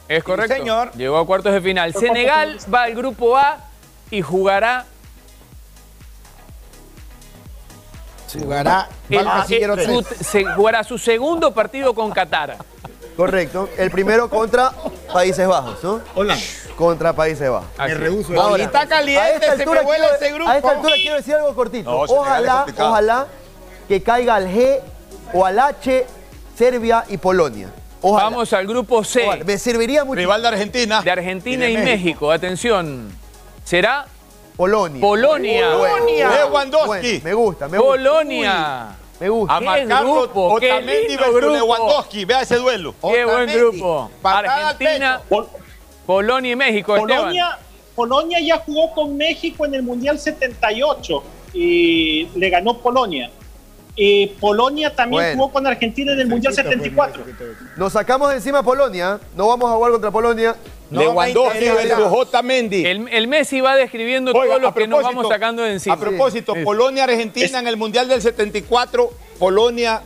Es 0.07 0.23
correcto. 0.23 0.55
señor. 0.55 0.93
Llegó 0.97 1.17
a 1.17 1.25
cuartos 1.25 1.53
de 1.55 1.62
final. 1.62 1.95
Fue 1.95 2.03
Senegal 2.03 2.59
va 2.73 2.83
al 2.83 2.95
grupo 2.95 3.39
A 3.39 3.57
y 4.11 4.21
jugará 4.21 4.85
Jugará. 8.39 8.89
el- 9.09 9.19
al 9.19 9.40
casillero 9.43 9.74
eh, 9.78 9.85
su, 9.85 10.02
se 10.24 10.44
jugará 10.44 10.85
su 10.85 10.98
segundo 10.98 11.52
partido 11.52 11.94
con 11.94 12.11
Qatar. 12.11 12.57
Correcto. 13.16 13.69
El 13.77 13.90
primero 13.90 14.31
contra 14.31 14.73
Países 15.12 15.47
Bajos, 15.47 15.82
¿no? 15.82 16.01
Holanda. 16.15 16.43
Contra 16.77 17.12
Países 17.12 17.51
Bajos. 17.51 17.69
Ahora, 18.39 18.62
está 18.65 18.86
caliente, 18.86 19.20
a 19.20 19.31
esta 19.35 19.47
se 19.57 19.62
altura 19.62 19.82
me 19.82 19.89
huele 19.89 20.05
quiero- 20.07 20.16
ese 20.24 20.32
grupo. 20.32 20.51
A 20.51 20.57
esta 20.57 20.70
altura 20.70 20.94
quiero 20.94 21.16
decir 21.16 21.35
algo 21.35 21.55
cortito. 21.55 21.90
No, 21.90 21.98
ojalá, 22.01 22.66
ojalá 22.78 23.27
que 23.89 24.02
caiga 24.02 24.36
al 24.36 24.47
G 24.48 24.81
o 25.35 25.44
al 25.44 25.59
H, 25.59 26.07
Serbia 26.57 27.05
y 27.09 27.16
Polonia. 27.19 27.69
Ojalá. 28.02 28.24
Vamos 28.31 28.52
al 28.55 28.66
grupo 28.66 29.05
C. 29.05 29.27
Ojalá. 29.27 29.44
Me 29.44 29.59
serviría 29.59 30.05
mucho. 30.05 30.16
Rival 30.16 30.40
de 30.40 30.48
Argentina. 30.48 31.02
De 31.02 31.11
Argentina 31.11 31.69
Y 31.69 31.73
y, 31.73 31.77
de 31.77 31.82
México. 31.82 32.02
México. 32.05 32.31
Atención. 32.32 33.11
Será 33.65 34.07
Polonia. 34.61 35.01
Polonia. 35.01 35.70
Polonia. 35.73 36.31
Lewandowski. 36.32 36.87
Bueno, 36.87 37.24
me 37.24 37.32
gusta, 37.35 37.69
me 37.69 37.78
gusta. 37.78 37.91
Polonia. 37.93 38.89
Me 39.19 39.28
gusta. 39.31 39.57
A 39.57 39.59
Qué 39.59 39.65
marcarlo 39.65 40.12
grupo, 40.12 40.61
qué 40.61 40.73
Otamendi 40.73 41.16
versus 41.16 41.35
grupo. 41.35 41.55
Lewandowski. 41.55 42.24
Vea 42.27 42.41
ese 42.43 42.57
duelo. 42.57 42.95
Qué 43.01 43.24
buen 43.24 43.47
grupo. 43.47 44.11
Patada 44.20 44.69
Argentina, 44.69 45.23
Pol- 45.31 45.49
Polonia 46.05 46.53
y 46.53 46.57
México. 46.57 46.95
Esteban. 46.95 47.20
Polonia, 47.23 47.59
Polonia 47.95 48.39
ya 48.41 48.59
jugó 48.59 48.93
con 48.93 49.16
México 49.16 49.65
en 49.65 49.74
el 49.77 49.82
Mundial 49.82 50.19
78 50.19 51.23
y 51.55 52.28
le 52.35 52.51
ganó 52.51 52.77
Polonia. 52.77 53.31
Y 54.03 54.29
Polonia 54.29 54.97
también 54.97 55.23
Bueno. 55.23 55.43
jugó 55.43 55.53
con 55.53 55.67
Argentina 55.67 56.13
en 56.15 56.21
el 56.21 56.27
Mundial 56.27 56.55
74. 56.55 57.23
Nos 57.77 57.93
sacamos 57.93 58.31
de 58.31 58.37
encima 58.37 58.61
a 58.61 58.63
Polonia. 58.63 59.21
No 59.37 59.49
vamos 59.49 59.71
a 59.71 59.75
jugar 59.75 59.93
contra 59.93 60.11
Polonia. 60.11 60.57
No 60.89 61.01
Lewandowski 61.03 61.65
versus 61.67 62.07
Otamendi. 62.11 62.87
El, 62.87 63.09
el 63.09 63.29
Messi 63.29 63.61
va 63.61 63.77
describiendo 63.77 64.33
Oiga, 64.33 64.47
todos 64.55 64.63
los 64.63 64.71
a 64.71 64.75
que 64.75 64.89
nos 64.89 65.01
propósito, 65.01 65.19
vamos 65.19 65.31
sacando 65.33 65.63
de 65.65 65.73
encima. 65.75 65.95
A 65.97 65.99
propósito, 65.99 66.55
Sí. 66.55 66.65
Polonia-Argentina 66.65 67.59
en 67.59 67.69
el 67.69 67.77
Mundial 67.77 68.09
del 68.09 68.23
74, 68.23 69.11
Polonia 69.39 70.01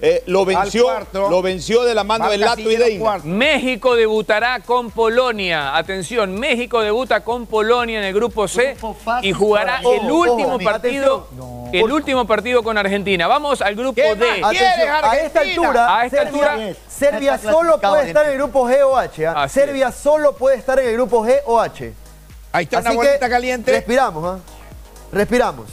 eh, 0.00 0.22
lo 0.26 0.44
venció, 0.44 0.84
cuarto. 0.84 1.28
lo 1.28 1.42
venció 1.42 1.82
de 1.82 1.94
la 1.94 2.04
mano 2.04 2.30
de 2.30 2.38
Marca 2.38 2.56
Lato 2.56 2.70
y 2.70 2.76
Deina. 2.76 3.18
México 3.24 3.96
debutará 3.96 4.60
con 4.60 4.90
Polonia. 4.90 5.76
Atención, 5.76 6.38
México 6.38 6.80
debuta 6.82 7.24
con 7.24 7.46
Polonia 7.46 7.98
en 7.98 8.04
el 8.04 8.14
grupo 8.14 8.46
C 8.46 8.74
Grupo 8.74 8.94
fácil 8.94 9.28
y 9.28 9.32
jugará 9.32 9.80
para- 9.82 9.96
el 9.96 10.10
último 10.10 10.58
partido, 10.60 11.28
el 11.72 11.90
último 11.92 12.26
partido 12.26 12.62
con 12.62 12.78
Argentina. 12.78 13.26
Vamos 13.26 13.60
al 13.60 13.74
grupo 13.74 13.96
¿Qué 13.96 14.14
D. 14.14 14.40
a 14.44 14.52
esta 15.16 15.40
altura, 15.40 15.98
A 15.98 16.04
esta 16.06 16.22
Serbia, 16.24 16.52
altura- 16.52 16.74
Serbia 16.88 17.38
solo 17.38 17.80
puede 17.80 18.06
estar 18.08 18.24
en 18.26 18.30
el 18.32 18.36
grupo 18.38 18.68
G 18.68 18.82
o 18.84 18.96
H. 18.96 19.26
¿ah? 19.26 19.48
Serbia 19.48 19.90
solo 19.90 20.34
puede 20.36 20.56
estar 20.58 20.78
en 20.78 20.88
el 20.88 20.92
grupo 20.94 21.24
G 21.24 21.40
o 21.46 21.58
H. 21.60 21.92
Ahí 22.52 22.64
está 22.64 22.78
una 22.80 22.90
Así 22.90 22.96
bolita 22.96 23.18
que 23.26 23.30
caliente. 23.30 23.72
respiramos, 23.72 24.24
¿ah? 24.24 24.38
Respiramos. 25.12 25.66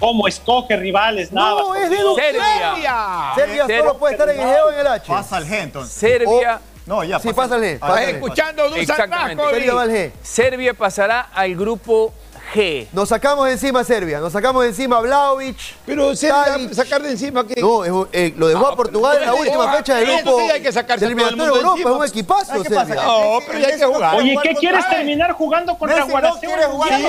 ¿Cómo 0.00 0.26
escoge 0.26 0.76
rivales? 0.76 1.30
Nada. 1.30 1.60
No, 1.60 1.74
es 1.76 1.90
de 1.90 1.96
Serbia. 1.96 3.32
Serbia 3.36 3.66
Ser- 3.66 3.78
solo 3.80 3.98
puede 3.98 4.14
estar 4.14 4.28
en 4.30 4.40
el 4.40 4.46
G 4.46 4.56
o 4.66 4.72
en 4.72 4.78
el 4.80 4.86
H. 4.86 5.06
Pasa 5.06 5.38
el 5.38 5.44
G 5.46 5.60
entonces. 5.60 5.94
Serbia, 5.94 6.60
No, 6.86 7.04
ya. 7.04 7.20
Sí, 7.20 7.32
pásale. 7.32 7.74
Estás 7.74 8.00
escuchando 8.08 8.64
Dusan 8.64 8.80
Exactamente. 8.80 9.42
Serbia 9.50 9.74
al. 9.74 10.12
Serbia 10.22 10.74
pasará 10.74 11.28
al 11.32 11.54
grupo 11.54 12.12
G. 12.54 12.88
Nos 12.92 13.08
sacamos 13.08 13.46
de 13.46 13.52
encima 13.52 13.80
a 13.80 13.84
Serbia. 13.84 14.20
Nos 14.20 14.32
sacamos 14.32 14.62
de 14.62 14.68
encima 14.68 14.98
a 14.98 15.00
Vlaovic. 15.00 15.56
Pero 15.86 16.14
Serbia, 16.16 16.74
sacar 16.74 17.02
de 17.02 17.10
encima 17.10 17.46
que. 17.46 17.60
No, 17.60 17.84
es 17.84 17.92
eh, 18.12 18.34
lo 18.36 18.48
dejó 18.48 18.66
Ah, 18.66 18.72
a 18.72 18.76
Portugal 18.76 19.18
en 19.20 19.26
la 19.26 19.34
última 19.34 19.72
ah, 19.72 19.76
fecha 19.76 19.96
del 19.96 20.06
grupo. 20.22 20.38
sí 20.40 20.50
hay 20.50 20.62
que 20.62 20.72
sacarse 20.72 21.04
del 21.08 21.12
a 21.14 21.16
todo 21.16 21.28
el 21.28 21.34
eliminatorio 21.34 21.54
de 21.54 21.64
mundo 21.64 21.78
Europa. 21.78 21.80
Es 21.80 21.96
un 21.96 22.02
encima. 22.02 22.40
equipazo, 22.40 22.52
Ay, 22.52 22.62
¿qué 22.62 22.70
pasa? 22.70 22.86
Serbia. 22.86 23.02
No, 23.04 23.38
pero 23.46 23.58
ya 23.58 23.68
hay 23.68 23.78
que 23.78 23.84
jugar. 23.86 24.14
Oye, 24.16 24.38
¿qué 24.42 24.54
quieres 24.54 24.88
terminar 24.88 25.32
jugando 25.32 25.78
contra 25.78 25.96
Messi 25.96 26.08
no 26.08 26.68
jugar 26.70 26.90
Sí, 26.90 27.04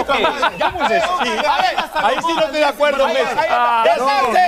ahí 1.94 2.16
sí 2.26 2.34
no 2.34 2.42
estoy 2.42 2.60
de 2.60 2.66
acuerdo, 2.66 3.08
Messi. 3.08 3.26
Ah, 3.50 3.84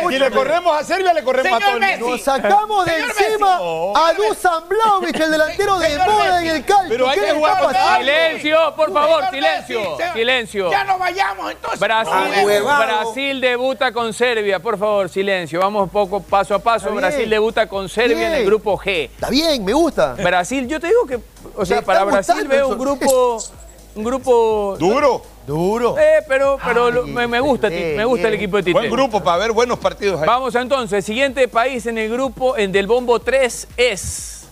si 0.09 0.19
le 0.19 0.31
corremos 0.31 0.75
a 0.77 0.83
Serbia, 0.83 1.13
le 1.13 1.23
corremos 1.23 1.61
a 1.61 1.65
mundo. 1.71 1.79
Messi. 1.79 2.03
Nos 2.03 2.21
sacamos 2.21 2.85
de 2.85 2.99
encima 2.99 3.55
a 3.57 4.13
Dusan 4.13 4.67
Vlaovic, 4.69 5.19
el 5.19 5.31
delantero 5.31 5.79
de 5.79 5.97
moda 5.97 6.41
en 6.41 6.47
el 6.47 6.65
calcio. 6.65 6.89
Pero 6.89 7.09
hay 7.09 7.19
¿Qué 7.19 7.25
que 7.25 7.31
jugar? 7.33 7.97
Silencio, 7.99 8.75
por 8.75 8.93
favor, 8.93 9.23
silencio. 9.31 9.97
Silencio. 10.13 10.69
Ya 10.83 10.91
no 10.91 10.99
vayamos 10.99 11.51
entonces. 11.51 11.79
Brasil, 11.79 13.39
debuta 13.39 13.91
con 13.91 14.13
Serbia, 14.13 14.59
por 14.59 14.77
favor, 14.77 15.09
silencio. 15.09 15.59
Vamos 15.59 15.89
poco 15.89 16.21
paso 16.21 16.55
a 16.55 16.59
paso. 16.59 16.87
Está 16.87 16.89
bien. 16.89 17.01
Brasil 17.01 17.29
debuta 17.29 17.67
con 17.67 17.87
Serbia 17.87 18.27
en 18.27 18.33
el 18.33 18.45
grupo 18.45 18.77
G. 18.77 19.09
Está 19.09 19.29
bien, 19.29 19.63
me 19.63 19.73
gusta. 19.73 20.13
Brasil, 20.15 20.67
yo 20.67 20.79
te 20.79 20.87
digo 20.87 21.05
que, 21.05 21.19
o 21.55 21.65
sea, 21.65 21.81
para 21.81 22.03
Brasil 22.03 22.35
gustando 22.35 22.55
veo 22.55 22.67
un 22.69 22.77
grupo, 22.77 23.37
un 23.95 24.03
grupo, 24.03 24.75
Duro. 24.77 25.21
Duro. 25.45 25.97
eh, 25.97 26.23
pero, 26.27 26.57
pero 26.63 26.87
Ay, 26.87 27.11
me, 27.11 27.27
me 27.27 27.39
gusta, 27.39 27.67
eh, 27.67 27.95
me 27.97 28.05
gusta 28.05 28.27
el 28.27 28.33
eh. 28.33 28.37
equipo 28.37 28.57
de 28.57 28.63
Tite. 28.63 28.79
Buen 28.79 28.91
grupo 28.91 29.21
para 29.23 29.37
ver 29.37 29.51
buenos 29.51 29.77
partidos 29.79 30.21
ahí. 30.21 30.27
Vamos 30.27 30.55
entonces, 30.55 31.03
siguiente 31.03 31.47
país 31.47 31.85
en 31.85 31.97
el 31.97 32.09
grupo 32.09 32.57
en 32.57 32.71
del 32.71 32.87
bombo 32.87 33.19
3 33.19 33.67
es 33.77 34.47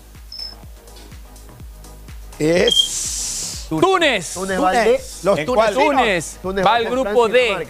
Es. 2.39 3.20
Túnez. 3.79 4.33
Túnez 4.33 4.61
va 4.61 4.69
al 4.69 4.83
D. 4.85 5.01
Los 5.23 5.45
tunecinos. 5.45 5.73
Túnez 5.73 6.37
Túnez 6.41 6.65
va 6.65 6.69
va 6.71 6.75
al 6.75 6.85
grupo 6.89 7.27
y 7.27 7.31
D. 7.31 7.67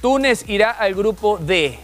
Túnez 0.00 0.44
irá 0.48 0.70
al 0.72 0.94
grupo 0.94 1.38
D. 1.38 1.78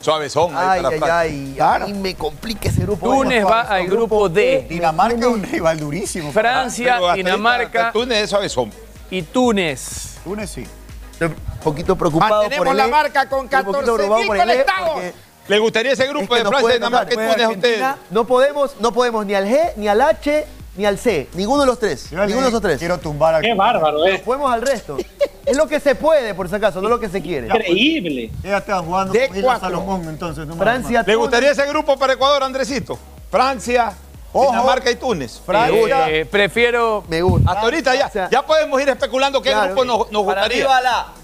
Suavezón 0.00 0.52
Ay, 0.56 0.82
ay, 1.02 1.56
ay. 1.58 1.58
A 1.60 1.78
mí 1.86 1.92
me 1.92 2.14
complica 2.14 2.68
ese 2.68 2.82
grupo. 2.82 3.06
Túnez 3.06 3.44
va 3.44 3.62
al 3.62 3.86
grupo 3.86 4.28
D. 4.28 4.66
Dinamarca 4.68 5.18
es 5.18 5.26
un 5.26 5.42
rival 5.42 5.78
durísimo. 5.78 6.32
Francia, 6.32 6.98
Dinamarca 7.14 7.92
Túnez 7.92 8.24
es 8.24 8.30
suavezón. 8.30 8.70
y 9.10 9.22
Túnez. 9.22 10.18
Túnez 10.24 10.50
sí. 10.50 10.66
Estoy 11.12 11.28
un 11.28 11.58
poquito 11.62 11.96
preocupado 11.96 12.34
por 12.34 12.42
Mantenemos 12.42 12.70
el 12.70 12.76
la 12.78 12.86
E. 12.86 12.90
marca 12.90 13.28
con 13.28 13.44
Estoy 13.44 13.60
un 13.60 13.64
poquito 13.66 13.82
14 13.82 13.94
preocupado 13.94 14.18
mil 14.18 14.26
por 14.26 14.36
el 14.36 14.42
E 14.42 14.64
conectados. 14.64 15.00
¿Le 15.48 15.58
gustaría 15.58 15.92
ese 15.92 16.06
grupo 16.06 16.22
es 16.22 16.28
que 16.28 16.36
de 16.36 16.44
no 16.44 16.50
Francia, 16.50 16.74
Dinamarca 16.74 17.12
y. 17.12 17.16
Túnez 17.16 17.40
a 17.42 17.48
ustedes? 17.50 17.84
No 18.10 18.26
podemos, 18.26 18.76
no 18.80 18.92
podemos 18.92 19.26
ni 19.26 19.34
al 19.34 19.46
G, 19.46 19.72
ni 19.76 19.88
al 19.88 20.00
H, 20.00 20.46
ni 20.76 20.84
al 20.86 20.98
C. 20.98 21.28
Ninguno 21.34 21.60
de 21.62 21.66
los 21.66 21.78
tres. 21.78 22.10
Yo 22.10 22.18
Ninguno 22.24 22.42
de 22.42 22.48
esos 22.48 22.62
tres. 22.62 22.78
Quiero 22.78 22.98
tumbar 22.98 23.34
a 23.34 23.40
Qué 23.40 23.54
bárbaro, 23.54 23.98
Nos 23.98 24.08
eh. 24.08 24.22
podemos 24.24 24.52
al 24.52 24.62
resto. 24.62 24.96
es 25.44 25.56
lo 25.56 25.66
que 25.66 25.80
se 25.80 25.94
puede, 25.94 26.34
por 26.34 26.48
si 26.48 26.54
acaso, 26.54 26.80
no 26.80 26.88
lo 26.88 26.98
que 27.00 27.08
se 27.08 27.20
quiere. 27.20 27.46
Increíble. 27.48 28.30
Ella 28.42 28.58
está 28.58 28.78
jugando 28.80 29.12
De 29.12 29.28
con 29.28 29.40
cuatro. 29.42 29.68
Salomón, 29.68 30.04
entonces. 30.08 30.46
no 30.46 30.54
Francia, 30.56 31.02
¿Le 31.06 31.14
gustaría 31.16 31.50
ese 31.50 31.66
grupo 31.66 31.96
para 31.98 32.12
Ecuador, 32.14 32.42
Andresito? 32.42 32.98
Francia, 33.30 33.92
Ojo. 34.32 34.52
Dinamarca 34.52 34.88
y 34.92 34.94
Túnez. 34.94 35.40
Francia. 35.44 36.08
Eh, 36.08 36.24
prefiero 36.24 37.02
Me 37.08 37.20
gusta. 37.20 37.50
Hasta 37.50 37.62
ahorita 37.64 37.94
ya, 37.96 38.06
O 38.06 38.10
sea, 38.10 38.30
ya 38.30 38.42
podemos 38.42 38.80
ir 38.80 38.88
especulando 38.88 39.42
qué 39.42 39.50
claro. 39.50 39.66
grupo 39.74 39.84
nos, 39.84 40.12
nos 40.12 40.22
gustaría. 40.22 40.68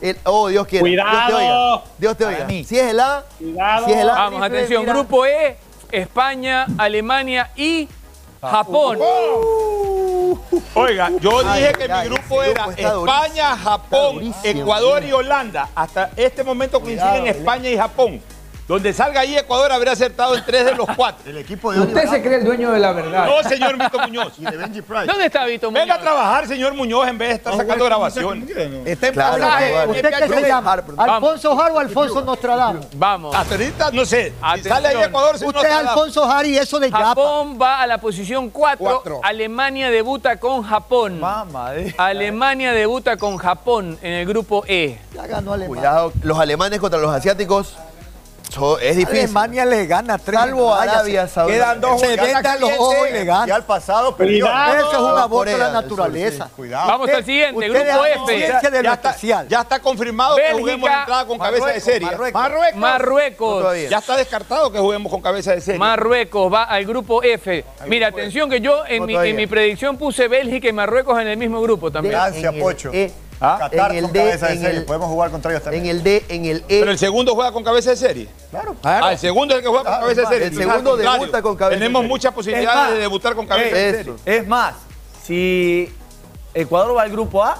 el- 0.01 0.19
oh, 0.25 0.49
Dios 0.49 0.67
quiera. 0.67 0.85
Dios 0.85 0.97
te 0.99 1.33
Cuidado. 1.33 1.37
oiga. 1.39 1.85
Dios 1.99 2.17
te 2.17 2.25
Para 2.25 2.37
oiga. 2.37 2.47
mí. 2.49 2.65
Si 2.65 2.77
es 2.77 2.87
el 2.91 2.99
A, 2.99 3.25
Cuidado. 3.39 3.87
si 3.87 3.93
es 3.93 3.99
el 3.99 4.11
A. 4.11 4.15
Vamos, 4.15 4.43
atención, 4.43 4.83
mira. 4.83 4.93
grupo 4.95 5.25
E, 5.25 5.57
España, 5.93 6.67
Alemania 6.79 7.51
y 7.55 7.89
Japón. 8.41 8.99
Oiga, 10.75 11.11
yo 11.21 11.41
Ay, 11.45 11.61
dije 11.61 11.73
que 11.75 11.93
ay, 11.93 12.09
mi 12.09 12.15
grupo 12.15 12.37
grupo 12.37 12.43
era. 12.43 12.67
España, 12.77 13.57
Japón, 13.57 14.35
Ecuador 14.43 15.05
y. 15.05 15.13
Holanda. 15.13 15.69
Hasta 15.75 16.11
este 16.17 16.45
momento 16.45 16.81
coinciden 16.81 17.27
España 17.27 17.69
y 17.69 17.77
Japón. 17.77 18.21
Donde 18.67 18.93
salga 18.93 19.21
ahí 19.21 19.37
Ecuador 19.37 19.71
habría 19.71 19.93
acertado 19.93 20.35
en 20.37 20.45
tres 20.45 20.65
de 20.65 20.75
los 20.75 20.89
cuatro. 20.97 21.31
El 21.31 21.37
equipo 21.39 21.71
de 21.73 21.79
Oliver 21.81 22.05
Usted 22.05 22.11
se 22.17 22.23
cree 22.23 22.39
el 22.39 22.45
dueño 22.45 22.73
de 22.73 22.81
la 22.81 22.91
verdad. 22.93 23.27
No, 23.27 23.49
señor 23.49 23.77
Mito 23.79 23.97
Muñoz. 24.01 24.33
y 24.39 24.45
de 24.45 24.57
Benji 24.57 24.83
Price. 24.83 25.07
¿Dónde 25.07 25.27
está 25.27 25.45
Vito 25.45 25.71
Muñoz? 25.71 25.83
Venga 25.85 25.95
a 25.95 26.01
trabajar, 26.01 26.49
señor 26.49 26.75
Muñoz, 26.75 27.07
en 27.07 27.17
vez 27.17 27.29
de 27.29 27.35
estar 27.37 27.57
sacando 27.57 27.85
grabaciones. 27.85 28.49
Está 28.85 29.07
en 29.07 29.13
Claro, 29.15 29.39
pasaje. 29.39 29.71
claro. 29.71 29.91
¿Usted 29.93 30.11
qué 30.19 30.29
se 30.29 30.49
llama? 30.49 30.73
¿Alfonso 30.99 31.57
Jaro 31.57 31.75
o 31.75 31.79
Alfonso 31.79 32.21
Nostradamus? 32.23 32.87
Vamos. 32.95 33.37
Hasta 33.37 33.55
ahorita, 33.55 33.91
no 33.93 34.05
sé. 34.05 34.33
Si 34.57 34.69
sale 34.69 34.89
ahí 34.89 35.03
Ecuador, 35.03 35.37
Usted 35.37 35.65
es. 35.71 35.77
Alfonso 35.77 36.27
Jari, 36.27 36.59
eso 36.59 36.81
de 36.81 36.91
Yapa. 36.91 37.05
Japón 37.05 37.59
va 37.61 37.81
a 37.83 37.87
la 37.87 37.99
posición 37.99 38.51
4. 38.51 38.85
Cuatro. 38.85 39.21
Alemania 39.23 39.91
debuta 39.91 40.39
con 40.39 40.65
Japón. 40.65 41.21
Mamá, 41.21 41.77
eh. 41.77 41.95
Alemania 41.99 42.73
debuta 42.73 43.17
con 43.17 43.37
Japón 43.37 43.97
en 44.03 44.13
el 44.13 44.27
grupo 44.27 44.65
E. 44.67 44.99
Ya 45.15 45.27
ganó 45.29 45.53
Alemania. 45.53 45.69
Cuidado, 45.69 46.13
los 46.23 46.37
alemanes 46.39 46.81
contra 46.81 46.99
los 46.99 47.13
asiáticos. 47.15 47.77
So- 48.57 48.79
es 48.79 48.97
difícil. 48.97 49.21
Alemania 49.21 49.65
le 49.65 49.87
gana 49.87 50.19
tres. 50.19 50.41
Salvo. 50.41 50.75
Arabia 50.75 51.29
Saudita. 51.29 51.57
Quedan 51.59 51.81
dos. 51.81 52.01
Se 52.01 52.17
venda 52.17 52.57
los 52.57 52.71
ojos 52.79 52.97
y 53.09 53.13
le 53.13 53.25
gana. 53.25 53.47
Y 53.47 53.51
al 53.51 53.65
pasado 53.65 54.17
perdió. 54.17 54.47
Eso 54.47 54.93
es 54.93 54.99
un 54.99 55.19
aborto 55.19 55.53
de 55.53 55.59
la 55.59 55.71
naturaleza. 55.71 56.47
sí, 56.47 56.53
Cuidado. 56.57 56.89
Vamos 56.89 57.09
al 57.11 57.25
siguiente, 57.25 57.69
grupo 57.69 58.05
F. 58.07 58.73
lo 58.73 58.83
Ya 58.83 58.93
está, 58.95 59.11
especial. 59.11 59.49
ya 59.49 59.61
está 59.61 59.79
confirmado 59.81 60.37
que 60.37 60.53
juguemos 60.53 60.91
la 60.91 60.99
entrada 61.01 61.27
con 61.27 61.39
cabeza 61.39 61.67
de 61.67 61.73
Marruecos, 61.73 61.85
serie. 61.85 62.07
Marruecos. 62.11 62.41
Marruecos. 62.81 62.81
Marruecos. 62.81 63.91
Ya 63.91 63.99
está 63.99 64.17
descartado 64.17 64.73
que 64.73 64.79
juguemos 64.79 65.11
con 65.13 65.21
cabeza 65.21 65.53
de 65.53 65.61
serie. 65.61 65.79
Marruecos 65.79 66.53
va 66.53 66.65
al 66.65 66.85
grupo 66.85 67.23
F. 67.23 67.65
Mira, 67.87 68.07
grupo 68.09 68.19
atención 68.21 68.51
que 68.51 68.61
yo 68.61 68.85
en 68.87 69.01
No 69.01 69.07
mi, 69.07 69.13
todavía. 69.15 69.31
en 69.31 69.37
mi 69.37 69.47
predicción 69.47 69.97
puse 69.97 70.29
Bélgica 70.29 70.69
y 70.69 70.73
Marruecos 70.73 71.21
en 71.21 71.29
el 71.29 71.37
mismo 71.37 71.61
grupo 71.61 71.91
también. 71.91 72.13
Gracias, 72.13 72.55
Pocho. 72.55 72.91
E. 72.93 73.13
Qatar 73.39 73.91
En 73.93 73.97
el 73.99 74.03
con 74.05 74.13
D, 74.13 74.19
cabeza 74.21 74.47
de 74.49 74.57
serie. 74.59 74.79
el- 74.79 74.85
Podemos 74.85 75.09
jugar 75.09 75.31
contra 75.31 75.51
ellos 75.51 75.63
también. 75.63 75.85
En 75.85 75.91
el 75.91 76.03
D, 76.03 76.25
en 76.29 76.45
el 76.47 76.57
E. 76.69 76.81
Pero 76.81 76.91
el 76.91 76.99
segundo 76.99 77.35
juega 77.35 77.53
con 77.53 77.63
cabeza 77.63 77.91
de 77.91 77.97
serie. 77.97 78.29
Claro. 78.51 78.75
Ah, 78.83 79.13
el 79.13 79.19
segundo 79.19 79.55
es 79.55 79.59
el 79.59 79.63
que 79.65 79.69
juega 79.69 79.85
con 79.85 79.95
Ah, 79.95 80.01
cabeza 80.01 80.21
de 80.23 80.27
serie. 80.29 80.47
el 80.49 80.57
segundo 80.57 80.97
debuta 80.97 81.43
con 81.43 81.57
cabeza 81.57 81.79
de 81.79 81.85
Tenemos 81.87 82.05
muchas 82.05 82.31
Es 82.31 82.35
posibilidades 82.35 82.77
más, 82.83 82.91
de 82.93 82.99
debutar 82.99 83.35
con 83.35 83.47
cabeza 83.47 83.77
de 83.77 83.93
serie. 83.95 84.13
Es 84.25 84.47
más, 84.47 84.75
si 85.25 85.93
Ecuador 86.55 86.97
va 86.97 87.03
al 87.03 87.11
grupo 87.11 87.45
A, 87.45 87.57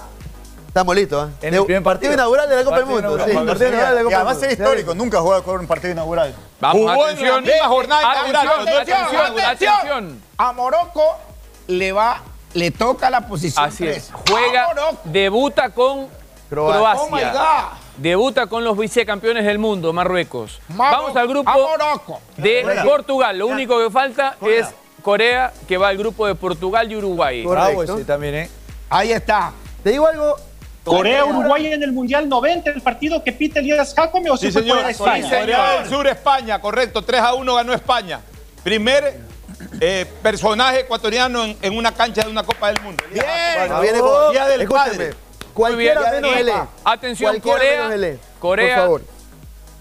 Estamos 0.67 0.95
listos, 0.95 1.27
¿eh? 1.41 1.47
En 1.47 1.53
el 1.55 1.63
primer 1.65 1.81
partido 1.81 2.11
partido. 2.11 2.13
inaugural 2.13 2.49
de 2.49 2.55
la 2.55 2.63
Copa 2.63 2.75
del 2.77 2.85
Mundo. 2.85 3.09
Sí, 3.09 3.17
partido 3.17 3.39
inaugural 3.39 3.95
de 3.95 4.03
la 4.03 4.15
además 4.17 4.37
Mundo. 4.37 4.51
histórico. 4.51 4.93
Nunca 4.93 5.21
juega 5.21 5.41
con 5.41 5.59
un 5.61 5.65
partido 5.67 5.91
inaugural. 5.93 6.35
Vamos, 6.59 6.77
Jugó 6.77 6.91
en 6.91 6.97
la 6.97 7.03
atención. 7.13 7.43
misma 7.43 7.67
jornada 7.67 8.01
inaugural. 8.29 8.47
Atención, 8.47 9.21
atención, 9.21 9.39
atención. 9.39 10.21
A 10.37 10.51
Morocco 10.53 11.01
le 11.65 11.91
va, 11.93 12.21
le 12.57 12.71
toca 12.71 13.09
la 13.09 13.27
posición 13.27 13.65
Así 13.65 13.87
es. 13.87 14.07
3. 14.07 14.11
Juega, 14.29 14.69
debuta 15.03 15.69
con 15.69 16.07
Croacia. 16.49 17.03
Oh 17.03 17.09
my. 17.09 17.21
God. 17.21 17.77
Debuta 17.97 18.47
con 18.47 18.63
los 18.63 18.77
vicecampeones 18.77 19.45
del 19.45 19.59
mundo, 19.59 19.91
Marruecos. 19.93 20.59
Vamos 20.69 21.15
al 21.15 21.27
grupo 21.27 21.51
de. 22.37 22.81
Portugal. 22.83 23.37
Lo 23.37 23.47
único 23.47 23.77
que 23.83 23.89
falta 23.89 24.37
es 24.41 24.67
Corea, 25.01 25.53
que 25.67 25.77
va 25.77 25.89
al 25.89 25.97
grupo 25.97 26.27
de 26.27 26.35
Portugal 26.35 26.91
y 26.91 26.95
Uruguay. 26.95 27.43
bravo 27.45 27.75
Correcto. 27.75 27.95
ese 27.95 28.05
también, 28.05 28.35
¿eh? 28.35 28.49
Ahí 28.89 29.11
está. 29.11 29.51
Te 29.83 29.91
digo 29.91 30.07
algo. 30.07 30.35
Corea-Uruguay 30.83 31.67
en 31.73 31.83
el 31.83 31.91
Mundial 31.91 32.29
90, 32.29 32.69
el 32.71 32.81
partido 32.81 33.21
que 33.21 33.33
pita 33.33 33.59
Elías 33.59 33.93
Jacome 33.93 34.29
o 34.29 34.37
Sí, 34.37 34.47
si 34.47 34.51
fue 34.53 34.61
señor. 34.61 34.77
Corea-España. 34.77 35.29
Sí, 35.29 35.35
Corea 35.35 35.71
del 35.79 35.89
Sur, 35.89 36.07
España, 36.07 36.61
correcto. 36.61 37.01
3 37.01 37.19
a 37.21 37.33
1 37.33 37.55
ganó 37.55 37.73
España. 37.73 38.21
Primer 38.63 39.19
eh, 39.81 40.05
personaje 40.21 40.81
ecuatoriano 40.81 41.43
en, 41.43 41.57
en 41.61 41.77
una 41.77 41.93
cancha 41.93 42.23
de 42.23 42.29
una 42.29 42.43
Copa 42.43 42.71
del 42.71 42.81
Mundo. 42.81 43.03
Bien. 43.11 43.25
Bueno, 43.57 43.81
viene 43.81 43.99
con- 43.99 44.31
Día 44.31 44.47
del 44.47 44.61
Escúchame, 44.61 44.89
Padre. 44.91 45.13
Cualquiera 45.53 46.01
Muy 46.01 46.09
bien. 46.09 46.45
menos 46.45 46.65
E. 46.65 46.67
Atención, 46.83 47.31
Cualquiera 47.31 47.57
Corea. 47.57 47.87
menos. 47.97 48.19
Corea 48.39 48.75
Por 48.75 48.83
favor. 48.83 49.01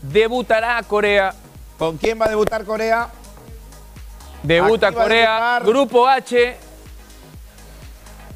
debutará 0.03 0.83
Corea. 0.83 1.35
¿Con 1.79 1.99
quién 1.99 2.19
va 2.21 2.25
a 2.27 2.29
debutar 2.31 2.65
Corea? 2.65 3.09
Debuta 4.43 4.93
Corea. 4.93 5.31
debutar. 5.61 5.65
Grupo 5.65 6.09
H. 6.09 6.57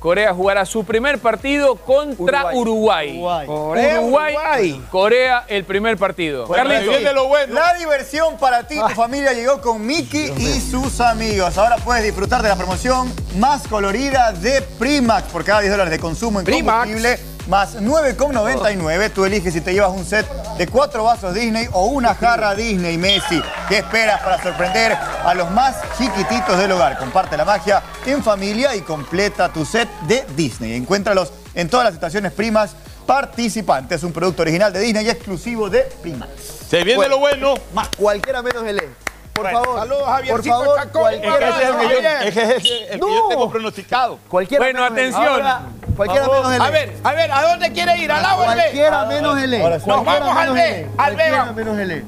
Corea 0.01 0.32
jugará 0.32 0.64
su 0.64 0.82
primer 0.82 1.18
partido 1.18 1.77
contra 1.77 2.55
Uruguay. 2.55 3.10
Uruguay. 3.10 3.47
Corea, 3.47 4.01
Uruguay, 4.01 4.35
Uruguay. 4.35 4.85
Corea, 4.90 5.44
el 5.47 5.64
primer 5.64 5.98
partido. 5.98 6.47
Viene 6.48 7.12
lo 7.12 7.28
bueno. 7.28 7.52
La 7.52 7.74
diversión 7.74 8.39
para 8.39 8.66
ti 8.66 8.77
y 8.77 8.81
tu 8.81 8.94
familia 8.94 9.35
llegó 9.35 9.60
con 9.60 9.86
Mickey 9.86 10.32
y 10.39 10.59
sus 10.59 11.02
amigos. 11.02 11.59
Ahora 11.59 11.77
puedes 11.77 12.02
disfrutar 12.02 12.43
de 12.43 12.48
la 12.48 12.56
promoción 12.56 13.12
más 13.36 13.68
colorida 13.68 14.32
de 14.32 14.62
Primax 14.78 15.31
por 15.31 15.44
cada 15.44 15.60
10 15.60 15.70
dólares 15.72 15.90
de 15.93 15.98
consumo 15.98 16.40
en 16.40 16.47
Primax. 16.47 16.86
combustible. 16.86 17.18
Más 17.51 17.77
9,99. 17.77 19.10
Tú 19.12 19.24
eliges 19.24 19.52
si 19.52 19.60
te 19.60 19.72
llevas 19.72 19.90
un 19.90 20.05
set 20.05 20.24
de 20.56 20.68
cuatro 20.68 21.02
vasos 21.02 21.35
Disney 21.35 21.66
o 21.72 21.86
una 21.86 22.14
jarra 22.14 22.55
Disney 22.55 22.97
Messi. 22.97 23.43
¿Qué 23.68 23.78
esperas 23.78 24.20
para 24.20 24.40
sorprender 24.40 24.93
a 24.93 25.35
los 25.35 25.51
más 25.51 25.74
chiquititos 25.98 26.56
del 26.56 26.70
hogar? 26.70 26.97
Comparte 26.97 27.36
la 27.36 27.44
magia 27.44 27.82
en 28.06 28.22
familia 28.22 28.77
y 28.77 28.82
completa 28.82 29.52
tu 29.52 29.64
set 29.64 29.89
de 30.02 30.24
Disney. 30.36 30.74
Encuéntralos 30.74 31.32
en 31.52 31.68
todas 31.68 31.86
las 31.86 31.94
estaciones 31.94 32.31
Primax 32.31 32.70
participantes. 33.05 33.97
Es 33.98 34.05
un 34.05 34.12
producto 34.12 34.43
original 34.43 34.72
de 34.72 34.78
Disney 34.78 35.06
y 35.06 35.10
exclusivo 35.10 35.68
de 35.68 35.81
Primax. 36.02 36.31
Se 36.70 36.85
viene 36.85 37.09
lo 37.09 37.18
bueno. 37.18 37.55
Más 37.74 37.89
cualquiera 37.97 38.43
menos 38.43 38.62
el 38.62 38.78
E. 38.78 39.10
Por 39.35 39.51
favor. 39.51 39.78
Saludos, 39.78 40.02
Por 40.02 40.09
Javiercito 40.12 40.59
favor. 40.59 40.78
Es 41.12 41.20
que 41.20 41.28
ese 41.48 41.62
es 41.62 41.69
el 41.69 41.77
que 41.77 41.85
el 41.85 41.90
yo, 41.90 42.09
es 42.09 42.35
que 42.35 42.43
ese 42.43 42.57
es 42.57 42.90
el 42.90 43.01
que 43.01 43.01
yo 43.01 43.23
No. 43.23 43.28
tengo 43.28 43.51
pronosticado. 43.51 44.19
Cualquiera 44.28 44.65
Bueno, 44.65 44.81
menos 44.90 44.98
el 44.98 45.05
atención. 45.15 45.32
Ahora, 45.43 45.61
Cualquiera 45.97 46.27
menos 46.28 46.52
el 46.55 46.61
E. 46.61 46.65
A 46.65 46.70
ver, 46.70 46.97
a 47.05 47.12
ver, 47.12 47.32
¿a 47.32 47.43
dónde 47.43 47.73
quiere 47.73 47.98
ir? 47.98 48.12
¿Al 48.12 48.24
agua 48.24 48.44
o 48.44 48.48
al 48.48 48.57
B? 48.57 48.62
Cualquiera 48.62 49.05
menos 49.07 49.39
el 49.43 49.55
E. 49.55 49.59
Nos 49.86 50.05
vamos 50.05 50.36
al 50.36 50.52
B, 50.52 50.61
al 50.98 51.16
B 51.16 51.23
Cualquiera 51.23 51.36
vamos. 51.39 51.55
menos 51.57 51.78
el 51.78 51.90
E. 51.90 52.05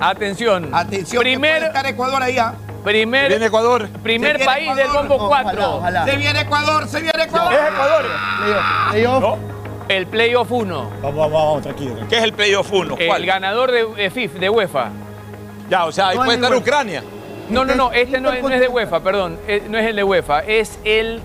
Atención. 0.00 0.74
Atención, 0.74 1.22
que 1.22 1.30
Primer- 1.30 1.52
puede 1.56 1.66
estar 1.66 1.86
Ecuador 1.86 2.22
ahí. 2.22 2.38
¿ah? 2.38 2.54
Primer, 2.84 3.28
Viene 3.28 3.46
Ecuador. 3.46 3.88
primer 4.02 4.36
viene 4.36 4.44
país 4.44 4.76
del 4.76 4.86
Ecuador. 4.86 5.08
bombo 5.08 5.24
Ojalá, 5.26 5.42
4. 5.42 5.74
ojalá. 5.76 6.04
Se 6.04 6.16
viene 6.16 6.40
Ecuador, 6.42 6.88
se 6.88 7.00
viene 7.00 7.22
Ecuador. 7.24 7.52
Es 7.54 7.60
Ecuador. 7.72 8.04
Playoff. 8.90 9.20
¿No? 9.20 9.38
El 9.88 10.06
playoff 10.06 10.50
1. 10.52 10.90
Vamos, 11.02 11.16
vamos, 11.16 11.32
vamos, 11.32 11.62
tranquilo. 11.62 11.94
¿Qué 12.08 12.18
es 12.18 12.22
el 12.24 12.32
playoff 12.32 12.70
1? 12.72 12.96
El 12.98 13.26
ganador 13.26 13.72
de, 13.72 13.86
de 13.86 14.10
FIF, 14.10 14.34
de 14.34 14.50
UEFA. 14.50 14.88
Ya, 15.68 15.84
o 15.84 15.92
sea, 15.92 16.08
ahí 16.08 16.16
No 16.16 16.24
puede 16.24 16.38
hay 16.38 16.42
estar. 16.44 16.56
Ucrania. 16.58 17.02
No, 17.48 17.64
no, 17.64 17.74
no, 17.74 17.92
este 17.92 18.20
no 18.20 18.32
es, 18.32 18.42
no 18.42 18.48
es 18.50 18.60
de 18.60 18.68
UEFA, 18.68 19.00
perdón. 19.00 19.38
eh, 19.46 19.62
No 19.68 19.78
es 19.78 19.86
el 19.86 19.96
de 19.96 20.04
UEFA, 20.04 20.40
es 20.40 20.78
el, 20.84 21.20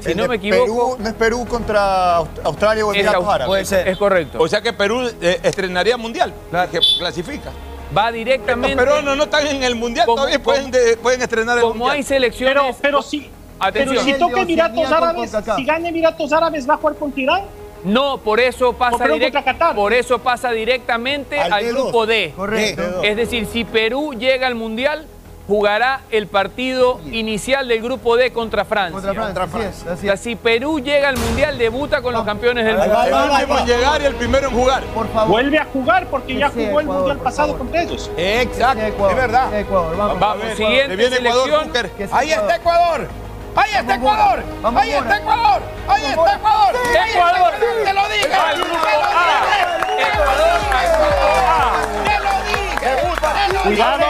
si 0.00 0.14
no 0.14 0.26
me 0.26 0.36
equivoco, 0.36 0.64
Perú, 0.64 0.96
no 0.98 1.08
es 1.08 1.14
Perú 1.14 1.46
contra 1.48 2.18
Aust- 2.18 2.40
Australia 2.44 2.86
o 2.86 2.92
es, 2.92 2.98
Emiratos 2.98 3.24
Árabes. 3.28 3.46
Puede 3.46 3.64
ser. 3.64 3.86
es 3.88 3.98
correcto. 3.98 4.38
O 4.40 4.48
sea 4.48 4.60
que 4.60 4.72
Perú 4.72 5.08
eh, 5.20 5.40
estrenaría 5.42 5.96
mundial. 5.96 6.32
Que 6.72 6.80
clasifica. 6.98 7.50
Va 7.96 8.06
Los 8.06 8.14
directamente. 8.14 8.76
peruanos 8.76 9.16
no 9.16 9.24
están 9.24 9.46
en 9.46 9.62
el 9.62 9.74
mundial 9.74 10.06
Como- 10.06 10.16
todavía 10.16 10.42
pueden, 10.42 10.70
como- 10.70 10.76
de- 10.84 10.96
pueden 10.96 11.22
estrenar 11.22 11.58
el 11.58 11.62
Como 11.62 11.88
hay 11.88 11.98
mundial. 11.98 12.04
selecciones. 12.04 12.54
Pero, 12.54 12.76
pero 12.80 13.02
si, 13.02 13.18
pero 13.20 13.30
Atención. 13.60 14.04
si 14.04 14.12
toca 14.14 14.40
Emiratos 14.40 14.84
con 14.84 14.92
Árabes, 14.94 15.30
si 15.56 15.64
gana 15.64 15.88
Emiratos 15.88 16.32
Árabes, 16.32 16.68
¿va 16.68 16.74
a 16.74 16.76
jugar 16.78 16.96
contra 16.96 17.20
Irán? 17.20 17.42
No, 17.84 18.18
por 18.18 18.40
eso 18.40 18.72
pasa 18.74 19.06
direct- 19.06 19.42
contra 19.44 19.74
por 19.74 19.92
eso 19.92 20.18
pasa 20.18 20.50
directamente 20.50 21.40
Al 21.40 21.52
al 21.52 21.64
D2. 21.64 21.72
grupo 21.72 22.06
D. 22.06 22.32
Correcto. 22.36 23.02
Es 23.02 23.16
decir, 23.16 23.46
si 23.46 23.64
Perú 23.64 24.14
llega 24.14 24.46
al 24.46 24.54
mundial, 24.54 25.06
jugará 25.46 26.02
el 26.12 26.28
partido 26.28 27.00
inicial 27.10 27.66
del 27.66 27.82
grupo 27.82 28.16
D 28.16 28.32
contra 28.32 28.64
Francia. 28.64 29.12
Contra 29.14 29.46
Francia. 29.48 29.68
Así 29.68 29.82
es, 29.84 29.86
así 29.86 30.06
O 30.06 30.10
sea, 30.10 30.16
si 30.16 30.36
Perú 30.36 30.78
llega 30.78 31.08
al 31.08 31.16
mundial, 31.16 31.58
debuta 31.58 32.02
con 32.02 32.12
los 32.12 32.24
campeones 32.24 32.64
del 32.64 32.76
mundo. 32.76 33.02
El 33.04 33.14
último 33.14 33.58
en 33.58 33.66
llegar 33.66 34.00
y 34.00 34.04
el 34.04 34.14
primero 34.14 34.48
en 34.48 34.54
jugar. 34.54 34.84
Por 34.84 35.08
favor. 35.08 35.28
Vuelve 35.28 35.58
a 35.58 35.64
jugar 35.64 36.06
porque 36.08 36.36
ya 36.36 36.50
jugó 36.50 36.80
el 36.80 36.86
Mundial 36.86 37.18
pasado 37.18 37.58
contra 37.58 37.82
ellos. 37.82 38.10
Exacto, 38.16 38.84
Ecuador, 38.84 39.10
es 39.10 39.16
verdad. 39.16 39.58
Ecuador, 39.58 39.96
vamos. 39.96 40.44
Siguiente 40.56 40.96
viene 40.96 41.16
Ecuador, 41.16 41.48
selección. 41.72 42.10
Ahí 42.12 42.30
está 42.30 42.56
Ecuador. 42.56 43.08
Ahí 43.56 43.70
está 43.74 43.94
Ecuador. 43.94 44.42
Ahí 44.76 44.92
está. 44.92 45.16
Ecuador. 45.16 45.62
Ahí 45.88 46.04
está. 46.04 46.34
Ecuador. 46.34 46.74
Ecuador. 47.08 47.52
Te 47.84 47.92
lo 47.92 48.08
dije. 48.08 48.26
Ecuador. 48.26 48.62
Te 48.64 48.72
lo 48.72 48.88
dije. 48.88 49.18
Te 52.04 52.18
lo 52.20 52.32
dije. 52.44 53.60
Cuidado. 53.62 54.04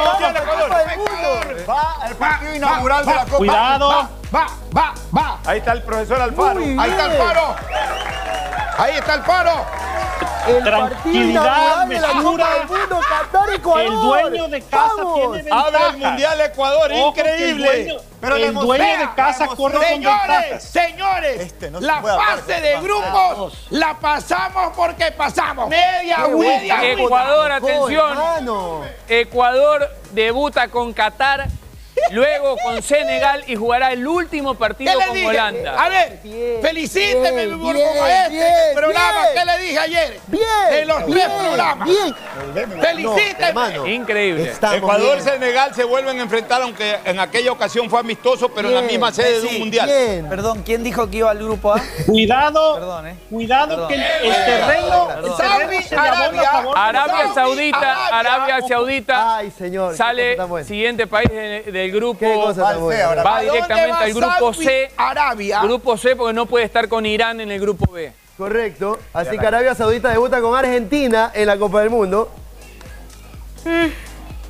Ecuador. 0.93 1.69
Va 1.69 1.97
al 2.03 2.15
partido 2.17 2.55
inaugural 2.55 3.05
de 3.07 3.15
la 3.15 3.25
Copa. 3.25 3.37
Cuidado. 3.37 4.09
Va, 4.35 4.47
va, 4.77 4.95
va. 5.17 5.39
Ahí 5.47 5.59
está 5.59 5.73
el 5.73 5.83
profesor 5.83 6.21
Alfaro. 6.21 6.61
Ahí 6.61 6.91
está 6.91 7.07
el 7.07 7.13
faro. 7.13 7.57
Ahí 8.79 8.97
está 8.97 9.15
el 9.15 9.23
faro. 9.23 9.67
El 10.47 10.65
Tranquilidad, 10.65 10.91
partido 10.91 11.25
inaugural 11.25 11.89
de 11.89 12.01
la 12.01 12.15
mesura. 12.15 12.45
Copa 12.47 12.55
del 12.59 12.69
Mundo, 12.69 13.01
Qatar, 13.09 13.51
Ecuador. 13.51 13.83
El 13.87 14.01
dueño 14.01 14.49
de 14.49 14.63
casa 14.63 14.93
Vamos. 14.97 15.15
tiene 15.15 15.29
ventaja. 15.43 15.61
Abre 15.67 15.79
el 15.91 15.97
mundial 15.99 16.41
Ecuador, 16.41 16.93
Ojo 16.93 17.09
increíble. 17.09 17.71
El 17.81 17.85
dueño, 17.87 18.01
Pero 18.21 18.37
la 18.39 18.47
el 18.47 18.55
dueño 18.55 18.99
de 18.99 19.15
casa 19.15 19.47
corre 19.49 19.79
con 19.79 19.83
Señores, 19.85 20.63
señores, 20.63 21.41
Este 21.41 21.71
no 21.71 21.81
la 21.81 21.97
hablar. 21.99 22.19
fase 22.19 22.61
de 22.61 22.81
grupos 22.81 23.67
la 23.71 23.99
pasamos 23.99 24.73
porque 24.77 25.13
pasamos. 25.13 25.69
Media, 25.69 26.27
bueno. 26.27 26.75
Ecuador, 26.83 27.53
atención. 27.53 28.19
Ecuador 29.09 29.89
debuta 30.13 30.69
con 30.69 30.93
Qatar, 30.93 31.47
luego 32.11 32.57
con 32.63 32.83
Senegal 32.83 33.45
y 33.47 33.57
jugará 33.57 33.93
el 33.93 34.07
último 34.07 34.53
¿Qué 34.55 34.59
partido 34.59 34.93
con 35.07 35.15
dije? 35.15 35.27
Holanda. 35.27 35.83
A 35.85 35.89
ver, 35.89 36.19
Bien, 36.23 36.59
felicíteme 36.63 37.47
bien, 37.47 37.61
por 37.61 37.77
este 37.77 38.29
bien, 38.31 38.45
programa. 38.75 39.21
bien. 39.23 39.35
¿Qué 39.35 39.45
le 39.45 39.59
dije 39.65 39.79
ayer? 39.79 40.21
Bien. 40.27 40.43
De 40.71 40.85
los 40.87 41.07
bien, 41.07 41.19
tres 41.19 41.29
programas. 41.31 41.89
Bien. 41.89 42.15
Felicíteme. 42.81 43.49
hermano. 43.49 43.87
Increíble. 43.87 44.43
Estamos 44.51 44.77
Ecuador, 44.79 45.17
bien. 45.17 45.29
Senegal 45.29 45.75
se 45.75 45.85
vuelven 45.85 46.19
a 46.19 46.23
enfrentar, 46.23 46.63
aunque 46.63 46.99
en 47.05 47.19
aquella 47.21 47.53
ocasión 47.53 47.89
fue 47.91 48.01
amistoso, 48.01 48.49
pero 48.51 48.69
en 48.69 48.75
la 48.75 48.83
misma 48.83 49.13
sede 49.13 49.41
de 49.41 49.47
un 49.49 49.59
mundial. 49.59 49.87
Bien. 49.87 50.29
Perdón, 50.29 50.63
¿quién 50.65 50.83
dijo 50.83 51.09
que 51.11 51.19
iba 51.19 51.31
al 51.31 51.39
grupo 51.39 51.73
A? 51.75 51.81
Cuidado, 52.07 52.75
Perdón, 52.75 53.07
eh. 53.09 53.15
cuidado 53.31 53.69
Perdón. 53.69 53.89
que 53.89 53.95
el, 53.95 54.03
el 54.03 54.33
terreno, 54.45 55.09
el 55.11 55.15
Perdón. 55.21 55.37
terreno 55.37 55.81
a 55.97 56.03
Arabia, 56.03 56.51
Arabia 56.75 57.35
Saudi. 57.35 57.71
Saudita, 57.71 58.07
Arabia 58.09 58.61
Saudita 58.69 59.37
Ay, 59.37 59.51
señor. 59.51 59.97
sale 59.97 60.37
siguiente 60.65 61.07
país 61.07 61.29
de- 61.31 61.63
del 61.71 61.90
grupo. 61.91 62.25
Al. 62.27 62.59
Va 62.59 62.69
¿A 62.71 62.75
dónde 62.75 63.51
directamente 63.53 63.91
va 63.93 63.99
al 64.01 64.13
grupo 64.13 64.53
Saudi 64.55 64.65
C. 64.65 64.91
Arabia. 64.97 65.61
Grupo 65.63 65.97
C 65.97 66.17
porque 66.17 66.33
no 66.33 66.47
puede 66.47 66.65
estar 66.65 66.89
con 66.89 67.05
Irán 67.07 67.41
en 67.41 67.51
el 67.51 67.61
grupo 67.61 67.91
B. 67.93 68.13
Correcto. 68.39 68.99
Así 69.13 69.39
que 69.39 69.47
Arabia 69.47 69.75
Saudita 69.75 70.09
debuta 70.09 70.41
con 70.41 70.57
Argentina 70.57 71.31
en 71.35 71.47
la 71.47 71.59
Copa 71.59 71.81
del 71.81 71.91
Mundo. 71.91 72.31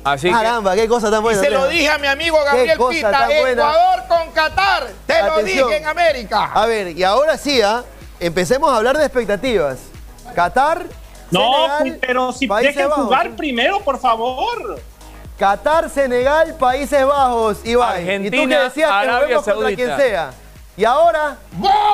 Así 0.03 0.27
que- 0.27 0.33
Caramba, 0.33 0.73
qué 0.75 0.87
cosa 0.87 1.11
tan 1.11 1.19
Y 1.19 1.23
buena. 1.23 1.41
se 1.41 1.49
lo 1.49 1.67
dije 1.67 1.89
a 1.89 1.97
mi 1.99 2.07
amigo 2.07 2.37
Qué 2.39 2.45
Gabriel 2.45 2.77
cosa 2.77 2.95
Pita, 2.95 3.11
tan 3.11 3.27
buena. 3.27 3.51
Ecuador 3.51 4.03
con 4.07 4.31
Qatar. 4.31 4.87
Te 5.05 5.23
lo 5.23 5.43
dije 5.43 5.77
en 5.77 5.85
América. 5.85 6.51
A 6.53 6.65
ver, 6.65 6.97
y 6.97 7.03
ahora 7.03 7.37
sí, 7.37 7.61
¿ah? 7.61 7.83
empecemos 8.19 8.71
a 8.71 8.77
hablar 8.77 8.97
de 8.97 9.05
expectativas. 9.05 9.77
Qatar, 10.33 10.85
No, 11.29 11.77
Senegal, 11.77 11.99
pero 12.01 12.31
si 12.33 12.47
dejen 12.47 12.89
Bajos. 12.89 13.05
jugar 13.05 13.31
primero, 13.35 13.79
por 13.81 13.99
favor. 13.99 14.79
Qatar, 15.45 15.89
Senegal, 15.89 16.53
Países 16.53 17.03
Bajos, 17.03 17.65
Iván. 17.65 17.95
y 17.95 18.03
tú 18.03 18.05
que 18.05 18.13
Argentina, 18.13 18.59
decías 18.61 18.89
que 18.91 18.95
Arabia 18.95 19.21
juguemos 19.39 19.43
contra 19.45 19.53
Saudita. 19.63 19.75
quien 19.75 19.97
sea. 19.97 20.31
Y 20.77 20.85
ahora, 20.85 21.37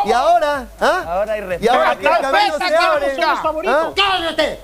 y 0.04 0.12
ahora, 0.12 0.66
¿ah? 0.82 1.04
Ahora 1.08 1.32
hay 1.32 1.40
Y 1.40 1.44
respeto. 1.46 1.72
ahora 1.74 1.96
que 1.96 2.06
el 2.08 2.18
camino 2.20 2.58
se 2.58 2.76
abre. 2.76 3.16
son 3.16 3.30
los 3.30 3.40
favoritos. 3.40 3.88
¿ah? 3.88 3.94
¡Cállate! 3.96 4.60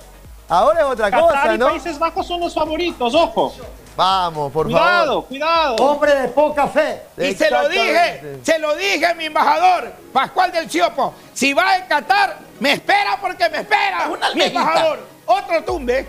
Ahora 0.50 0.80
es 0.82 0.86
otra 0.86 1.10
Qatar 1.12 1.22
cosa, 1.30 1.56
y 1.56 1.58
¿no? 1.58 1.68
Países 1.70 1.98
Bajos 1.98 2.28
son 2.28 2.42
los 2.42 2.54
favoritos, 2.54 3.16
ojo. 3.16 3.54
Vamos, 3.96 4.52
por 4.52 4.66
cuidado, 4.66 5.06
favor. 5.08 5.26
cuidado. 5.28 5.76
Hombre 5.78 6.16
de 6.16 6.28
poca 6.28 6.68
fe. 6.68 7.04
Y 7.18 7.34
se 7.36 7.50
lo 7.50 7.70
dije, 7.70 8.40
se 8.44 8.60
lo 8.60 8.76
dije 8.76 9.06
a 9.06 9.14
mi 9.14 9.26
embajador, 9.28 9.94
Pascual 10.12 10.52
del 10.52 10.70
Ciopo. 10.70 11.14
Si 11.34 11.54
va 11.54 11.74
a 11.76 11.88
Qatar, 11.88 12.36
me 12.60 12.74
espera 12.74 13.18
porque 13.22 13.48
me 13.50 13.60
espera. 13.60 14.10
mi 14.10 14.16
almejita. 14.22 14.46
embajador. 14.60 15.00
Otro 15.26 15.64
tumbe. 15.64 16.06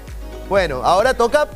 Bueno, 0.48 0.80
ahora 0.84 1.14
toca 1.14 1.46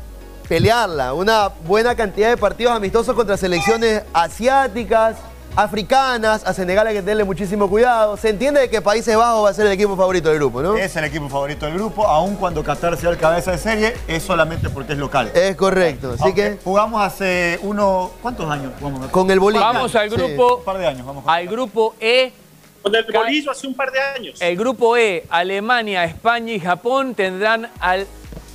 pelearla. 0.48 1.14
Una 1.14 1.48
buena 1.66 1.94
cantidad 1.94 2.30
de 2.30 2.36
partidos 2.36 2.72
amistosos 2.74 3.14
contra 3.14 3.36
selecciones 3.36 4.02
asiáticas, 4.12 5.16
africanas. 5.54 6.42
A 6.46 6.54
Senegal 6.54 6.86
hay 6.86 6.94
que 6.94 7.00
tenerle 7.02 7.24
muchísimo 7.24 7.68
cuidado. 7.68 8.16
Se 8.16 8.30
entiende 8.30 8.60
de 8.60 8.70
que 8.70 8.80
Países 8.80 9.16
Bajos 9.16 9.44
va 9.44 9.50
a 9.50 9.54
ser 9.54 9.66
el 9.66 9.72
equipo 9.72 9.96
favorito 9.96 10.28
del 10.30 10.38
grupo, 10.38 10.62
¿no? 10.62 10.76
Es 10.76 10.94
el 10.96 11.04
equipo 11.04 11.28
favorito 11.28 11.66
del 11.66 11.74
grupo, 11.74 12.06
aun 12.06 12.36
cuando 12.36 12.62
Qatar 12.64 12.96
sea 12.96 13.10
el 13.10 13.18
cabeza 13.18 13.50
de 13.52 13.58
serie, 13.58 13.94
es 14.06 14.22
solamente 14.22 14.70
porque 14.70 14.92
es 14.92 14.98
local. 14.98 15.30
Es 15.34 15.56
correcto. 15.56 16.12
Así 16.14 16.22
Aunque 16.22 16.42
que 16.56 16.58
jugamos 16.64 17.02
hace 17.02 17.58
uno, 17.62 18.10
¿cuántos 18.22 18.50
años 18.50 18.72
jugamos? 18.78 19.08
con 19.10 19.30
el 19.30 19.40
Bolivia. 19.40 19.66
Vamos 19.66 19.94
al 19.94 20.08
Sí. 20.10 20.16
grupo, 20.16 20.56
Un 20.56 20.64
par 20.64 20.78
de 20.78 20.86
años, 20.86 21.06
vamos. 21.06 21.24
al 21.26 21.46
grupo 21.46 21.94
E. 22.00 22.32
Con 22.80 22.94
el 22.94 23.04
bolillo 23.12 23.50
hace 23.50 23.66
un 23.66 23.74
par 23.74 23.90
de 23.90 24.00
años. 24.00 24.40
El 24.40 24.56
grupo 24.56 24.96
E, 24.96 25.24
Alemania, 25.28 26.04
España 26.04 26.52
y 26.54 26.60
Japón 26.60 27.14
tendrán 27.14 27.68
al 27.80 28.06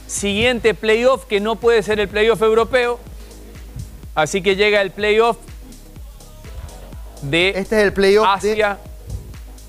siguiente 0.08 0.74
playoff, 0.74 1.26
que 1.26 1.40
no 1.40 1.56
puede 1.56 1.84
ser 1.84 2.00
el 2.00 2.08
playoff 2.08 2.42
europeo. 2.42 3.00
Así 4.16 4.42
que 4.42 4.56
llega 4.56 4.82
el 4.82 4.92
playoff 4.92 5.38
de 7.24 7.50
Este 7.50 7.78
es 7.78 7.84
el 7.84 7.94
playoff 7.94 8.28
Asia. 8.28 8.78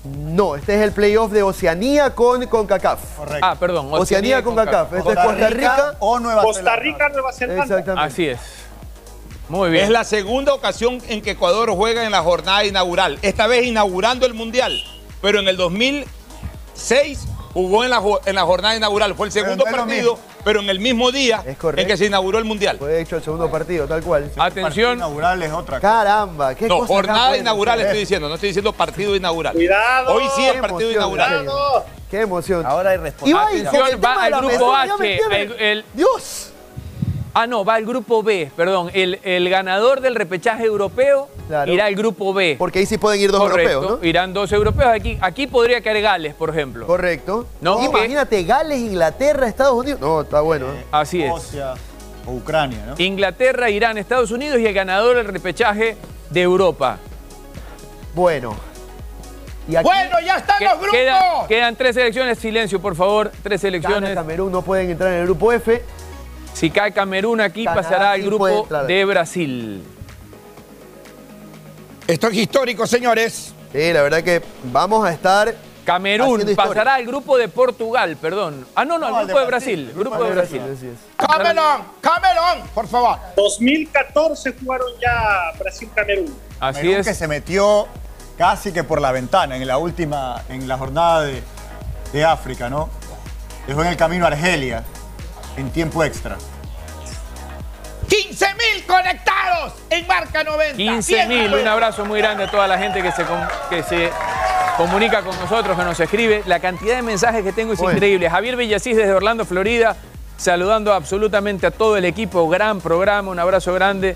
No, 0.03 0.55
este 0.55 0.75
es 0.75 0.81
el 0.81 0.91
playoff 0.91 1.31
de 1.31 1.41
Oceanía 1.41 2.13
con 2.13 2.45
CONCACAF. 2.45 3.17
Correcto. 3.17 3.39
Ah, 3.41 3.55
perdón. 3.59 3.87
Oceanía 3.91 4.43
con 4.43 4.55
CONCACAF. 4.55 4.93
Este 4.93 5.09
es 5.09 5.15
Costa 5.15 5.49
Rica. 5.49 5.95
o 5.99 6.19
Nueva 6.19 6.43
Costa 6.43 6.59
Zelanda. 6.59 6.83
Rica, 6.83 7.09
Nueva 7.09 7.33
Zelanda. 7.33 7.63
Exactamente. 7.63 8.05
Así 8.05 8.27
es. 8.27 8.39
Muy 9.49 9.71
bien. 9.71 9.85
Es 9.85 9.89
la 9.89 10.03
segunda 10.03 10.53
ocasión 10.53 11.01
en 11.07 11.21
que 11.21 11.31
Ecuador 11.31 11.71
juega 11.71 12.05
en 12.05 12.11
la 12.11 12.21
jornada 12.21 12.65
inaugural. 12.65 13.17
Esta 13.23 13.47
vez 13.47 13.65
inaugurando 13.65 14.27
el 14.27 14.35
Mundial. 14.35 14.83
Pero 15.21 15.39
en 15.39 15.47
el 15.47 15.57
2006 15.57 17.27
jugó 17.55 17.83
en 17.85 17.89
la, 17.89 18.01
en 18.25 18.35
la 18.35 18.41
jornada 18.43 18.75
inaugural. 18.75 19.15
Fue 19.15 19.25
el 19.27 19.31
segundo 19.31 19.65
es 19.65 19.73
partido, 19.73 20.19
pero 20.43 20.59
en 20.59 20.69
el 20.69 20.79
mismo 20.79 21.11
día 21.11 21.41
Es 21.45 21.57
en 21.63 21.87
que 21.87 21.97
se 21.97 22.05
inauguró 22.05 22.37
el 22.37 22.45
Mundial. 22.45 22.77
Fue 22.77 23.01
hecho 23.01 23.15
el 23.15 23.23
segundo 23.23 23.49
partido, 23.49 23.87
tal 23.87 24.03
cual. 24.03 24.29
Partido 24.35 24.65
Atención. 24.65 24.97
inaugural 24.97 25.41
es 25.41 25.51
otra 25.51 25.79
cosa. 25.79 25.93
Caramba, 25.93 26.53
qué 26.53 26.67
No, 26.67 26.79
cosa 26.79 26.87
jornada 26.93 27.37
inaugural 27.37 27.79
estoy 27.81 27.99
diciendo, 27.99 28.27
no 28.27 28.35
estoy 28.35 28.49
diciendo 28.49 28.71
partido 28.73 29.15
inaugural. 29.15 29.53
Cuidado. 29.53 30.13
Hoy 30.13 30.25
sí 30.35 30.45
el 30.45 30.59
partido 30.59 30.79
emoción, 30.81 30.93
inaugural. 30.95 31.47
Qué 32.11 32.21
emoción. 32.21 32.65
Ahora 32.65 32.91
hay 32.91 32.97
responsabilidad. 32.97 33.73
Atención, 33.73 34.01
va 34.05 34.23
al 34.23 34.33
grupo 34.35 34.75
H. 34.75 34.91
entiende. 34.93 35.41
El- 35.41 35.61
el- 35.61 35.85
Dios. 35.93 36.51
Ah, 37.37 37.47
no, 37.47 37.65
va 37.65 37.77
el 37.77 37.85
grupo 37.85 38.23
B, 38.23 38.49
perdón. 38.55 38.89
El, 38.93 39.19
el 39.23 39.49
ganador 39.49 39.99
del 39.99 40.15
repechaje 40.15 40.63
europeo 40.63 41.27
Claro. 41.49 41.71
irá 41.73 41.85
al 41.87 41.93
grupo 41.95 42.33
B. 42.33 42.55
Porque 42.57 42.79
ahí 42.79 42.85
sí 42.85 42.97
pueden 42.97 43.19
ir 43.19 43.29
dos 43.29 43.41
Correcto, 43.41 43.71
europeos, 43.73 43.99
¿no? 44.01 44.07
irán 44.07 44.33
dos 44.33 44.51
europeos. 44.53 44.89
Aquí, 44.93 45.17
aquí 45.19 45.45
podría 45.45 45.81
caer 45.81 46.01
Gales, 46.01 46.33
por 46.33 46.49
ejemplo. 46.49 46.87
Correcto. 46.87 47.45
No, 47.59 47.83
Imagínate, 47.83 48.41
Gales, 48.43 48.79
Inglaterra, 48.79 49.47
Estados 49.47 49.75
Unidos. 49.75 49.99
No, 49.99 50.21
está 50.21 50.39
bueno. 50.39 50.67
¿eh? 50.67 50.85
Así 50.93 51.21
es. 51.21 51.31
O 52.25 52.31
Ucrania, 52.31 52.79
¿no? 52.87 52.95
Inglaterra, 52.97 53.69
Irán, 53.69 53.97
Estados 53.97 54.31
Unidos 54.31 54.57
y 54.59 54.65
el 54.65 54.73
ganador 54.73 55.17
del 55.17 55.25
repechaje 55.27 55.97
de 56.29 56.41
Europa. 56.41 56.99
Bueno. 58.13 58.55
Y 59.67 59.75
aquí 59.75 59.83
Bueno, 59.83 60.19
ya 60.25 60.37
están 60.37 60.57
Que- 60.59 60.65
los 60.65 60.75
grupos. 60.79 60.91
quedan, 60.93 61.47
quedan 61.47 61.75
tres 61.75 61.95
selecciones. 61.95 62.39
Silencio, 62.39 62.79
por 62.81 62.95
favor. 62.95 63.29
Tres 63.43 63.59
selecciones. 63.61 64.13
Camerún 64.15 64.51
no 64.53 64.61
pueden 64.61 64.89
entrar 64.91 65.11
en 65.11 65.19
el 65.19 65.25
grupo 65.25 65.51
F. 65.51 65.83
Si 66.55 66.69
cae 66.69 66.93
Camerún 66.93 67.41
aquí, 67.41 67.65
Canadá 67.65 67.81
pasará 67.81 68.11
al 68.11 68.21
grupo 68.21 68.65
de 68.87 69.03
Brasil. 69.03 69.83
Esto 72.07 72.27
es 72.27 72.37
histórico, 72.37 72.87
señores. 72.87 73.53
Sí, 73.73 73.91
la 73.91 74.01
verdad 74.01 74.23
que 74.23 74.41
vamos 74.71 75.05
a 75.05 75.11
estar. 75.11 75.53
Camerún 75.83 76.55
pasará 76.55 76.95
al 76.95 77.05
grupo 77.05 77.37
de 77.37 77.49
Portugal, 77.49 78.15
perdón. 78.15 78.65
Ah, 78.73 78.85
no, 78.85 78.97
no, 78.97 79.07
al 79.07 79.25
grupo 79.25 79.37
de 79.37 79.45
Brasil. 79.45 79.83
Brasil. 79.83 79.99
Grupo 79.99 80.23
de 80.23 80.31
Brasil. 80.31 80.61
Camelón, 81.17 81.83
Camelón, 81.99 82.67
por 82.73 82.87
favor. 82.87 83.19
2014 83.35 84.55
jugaron 84.57 84.87
ya 85.01 85.51
Brasil-Camerún. 85.59 86.33
Así 86.61 86.77
Camerún 86.79 86.99
es. 87.01 87.07
que 87.07 87.13
se 87.13 87.27
metió 87.27 87.85
casi 88.37 88.71
que 88.71 88.85
por 88.85 89.01
la 89.01 89.11
ventana 89.11 89.57
en 89.57 89.67
la 89.67 89.77
última, 89.77 90.41
en 90.47 90.69
la 90.69 90.77
jornada 90.77 91.23
de, 91.23 91.43
de 92.13 92.23
África, 92.23 92.69
¿no? 92.69 92.89
Dejó 93.67 93.81
en 93.81 93.89
el 93.89 93.97
camino 93.97 94.23
a 94.23 94.29
Argelia 94.29 94.85
en 95.57 95.69
tiempo 95.71 96.03
extra. 96.03 96.37
15 98.07 98.45
mil 98.53 98.85
conectados 98.85 99.73
en 99.89 100.05
marca 100.07 100.43
90. 100.43 100.75
15 100.77 101.25
mil, 101.27 101.53
un 101.53 101.67
abrazo 101.67 102.05
muy 102.05 102.19
grande 102.19 102.43
a 102.43 102.51
toda 102.51 102.67
la 102.67 102.77
gente 102.77 103.01
que 103.01 103.11
se, 103.11 103.25
que 103.69 103.81
se 103.83 104.11
comunica 104.77 105.21
con 105.21 105.37
nosotros, 105.39 105.75
que 105.77 105.83
nos 105.83 105.99
escribe. 105.99 106.43
La 106.45 106.59
cantidad 106.59 106.95
de 106.95 107.01
mensajes 107.01 107.43
que 107.43 107.51
tengo 107.51 107.73
es 107.73 107.79
Bueno. 107.79 107.97
increíble. 107.97 108.29
Javier 108.29 108.55
Villasís 108.57 108.95
desde 108.95 109.11
Orlando, 109.13 109.43
Florida, 109.45 109.95
saludando 110.37 110.93
absolutamente 110.93 111.65
a 111.65 111.71
todo 111.71 111.97
el 111.97 112.05
equipo. 112.05 112.47
Gran 112.47 112.79
programa, 112.79 113.31
un 113.31 113.39
abrazo 113.39 113.73
grande 113.73 114.15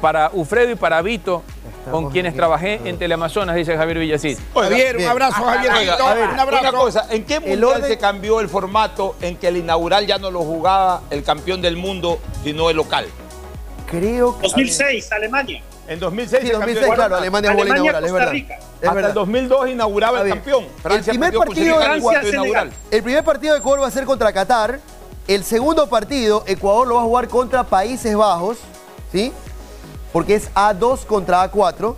para 0.00 0.30
Ufredo 0.32 0.70
y 0.70 0.74
para 0.74 1.00
Vito, 1.02 1.42
con 1.90 2.10
quienes 2.10 2.34
trabajé 2.36 2.80
en 2.84 2.98
Teleamazonas, 2.98 3.56
dice 3.56 3.76
Javier 3.76 3.98
Villasís. 3.98 4.38
Javier, 4.54 4.96
un 4.98 5.04
abrazo, 5.04 5.42
Javier. 5.42 5.72
Oiga, 5.72 5.94
Oiga, 5.96 6.10
a 6.10 6.14
ver, 6.14 6.28
un 6.28 6.40
abrazo. 6.40 6.62
una 6.68 6.72
cosa, 6.78 7.06
¿en 7.10 7.24
qué 7.24 7.40
mundial 7.40 7.64
orden- 7.64 7.86
se 7.88 7.98
cambió 7.98 8.40
el 8.40 8.48
formato 8.48 9.16
en 9.20 9.36
que 9.36 9.48
el 9.48 9.56
inaugural 9.56 10.06
ya 10.06 10.18
no 10.18 10.30
lo 10.30 10.40
jugaba 10.42 11.02
el 11.10 11.22
campeón 11.24 11.60
del 11.62 11.76
mundo, 11.76 12.18
sino 12.44 12.70
el 12.70 12.76
local? 12.76 13.06
Creo 13.90 14.36
que. 14.38 14.42
2006, 14.48 15.12
Alemania. 15.12 15.62
En 15.88 15.98
2006 15.98 16.40
Sí, 16.42 16.46
se 16.46 16.52
cambió 16.52 16.74
2006, 16.74 16.76
el 16.78 16.94
claro, 16.94 17.02
formato. 17.02 17.16
Alemania 17.20 17.50
jugó 17.50 17.62
el 17.64 17.70
Alemania, 17.72 17.90
inaugural, 17.90 18.04
es 18.04 18.10
Costa 18.12 18.18
verdad. 18.24 18.32
Rica. 18.32 18.54
Es 18.54 18.64
Hasta 18.88 18.94
verdad. 18.94 19.10
el 19.10 19.14
2002 19.14 19.68
inauguraba 19.68 20.20
el 20.22 20.28
campeón. 20.28 20.64
Francia 20.82 21.12
el 21.12 21.18
primer 21.18 21.38
partido 21.38 21.78
de. 21.78 22.70
El 22.90 23.02
primer 23.02 23.24
partido 23.24 23.52
de 23.54 23.58
Ecuador 23.58 23.82
va 23.82 23.86
a 23.88 23.90
ser 23.90 24.04
contra 24.04 24.32
Qatar. 24.32 24.78
El 25.28 25.44
segundo 25.44 25.88
partido, 25.88 26.44
Ecuador 26.46 26.86
lo 26.88 26.94
va 26.96 27.00
a 27.02 27.04
jugar 27.04 27.28
contra 27.28 27.64
Países 27.64 28.16
Bajos, 28.16 28.58
¿sí? 29.12 29.32
Porque 30.12 30.34
es 30.34 30.52
A2 30.54 31.04
contra 31.06 31.50
A4. 31.50 31.94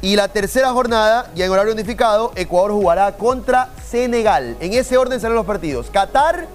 Y 0.00 0.16
la 0.16 0.28
tercera 0.28 0.70
jornada, 0.72 1.30
ya 1.34 1.44
en 1.44 1.50
horario 1.52 1.72
unificado, 1.72 2.32
Ecuador 2.34 2.72
jugará 2.72 3.16
contra 3.16 3.70
Senegal. 3.86 4.56
En 4.60 4.72
ese 4.72 4.96
orden 4.96 5.20
serán 5.20 5.36
los 5.36 5.44
partidos. 5.46 5.90
Qatar, 5.90 6.46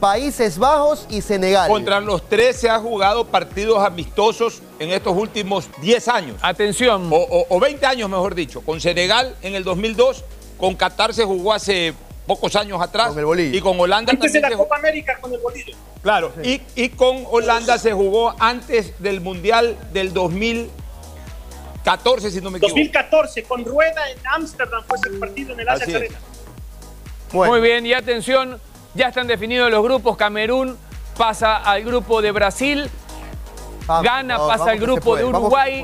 Países 0.00 0.58
Bajos 0.58 1.06
y 1.08 1.22
Senegal. 1.22 1.68
Contra 1.70 2.00
los 2.00 2.28
tres 2.28 2.56
se 2.56 2.68
han 2.68 2.82
jugado 2.82 3.24
partidos 3.26 3.78
amistosos 3.82 4.60
en 4.78 4.90
estos 4.90 5.16
últimos 5.16 5.68
10 5.80 6.08
años. 6.08 6.36
Atención. 6.42 7.08
O, 7.12 7.16
o- 7.16 7.46
o 7.48 7.60
20 7.60 7.86
años, 7.86 8.10
mejor 8.10 8.34
dicho. 8.34 8.60
Con 8.60 8.80
Senegal 8.80 9.34
en 9.42 9.54
el 9.54 9.64
2002, 9.64 10.24
con 10.58 10.74
Qatar 10.74 11.14
se 11.14 11.24
jugó 11.24 11.52
hace 11.52 11.94
pocos 12.26 12.56
años 12.56 12.82
atrás. 12.82 13.08
Con 13.08 13.18
el 13.18 13.24
Bolillo. 13.24 13.56
Y 13.56 13.60
con 13.60 13.78
Holanda 13.78 14.12
Antes 14.12 14.32
de 14.32 14.40
también 14.40 14.58
la. 14.58 14.64
Copa 14.64 14.76
América 14.76 15.18
con 15.20 15.32
el 15.32 15.38
bolillo. 15.40 15.76
Claro, 16.02 16.32
y, 16.42 16.60
y 16.74 16.88
con 16.90 17.24
Holanda 17.28 17.78
se 17.78 17.92
jugó 17.92 18.34
antes 18.38 18.98
del 19.00 19.20
Mundial 19.20 19.76
del 19.92 20.12
2014, 20.12 22.30
si 22.30 22.40
no 22.40 22.50
me 22.50 22.58
equivoco. 22.58 22.74
2014, 22.76 23.42
con 23.44 23.64
Rueda 23.64 24.10
en 24.10 24.18
Ámsterdam 24.26 24.82
fue 24.86 24.98
ese 24.98 25.10
partido 25.18 25.54
en 25.54 25.60
el 25.60 25.68
Ajax. 25.68 25.94
Arena. 25.94 26.18
Bueno, 27.32 27.52
Muy 27.52 27.60
bien, 27.60 27.84
y 27.86 27.92
atención, 27.92 28.60
ya 28.94 29.08
están 29.08 29.26
definidos 29.26 29.68
los 29.70 29.82
grupos. 29.82 30.16
Camerún 30.16 30.78
pasa 31.16 31.56
al 31.56 31.82
grupo 31.82 32.22
de 32.22 32.30
Brasil. 32.30 32.88
vamos, 33.86 34.04
Ghana 34.04 34.38
vamos, 34.38 34.56
pasa 34.56 34.70
al 34.70 34.78
grupo 34.78 35.02
puede, 35.02 35.24
de 35.24 35.28
Uruguay. 35.28 35.82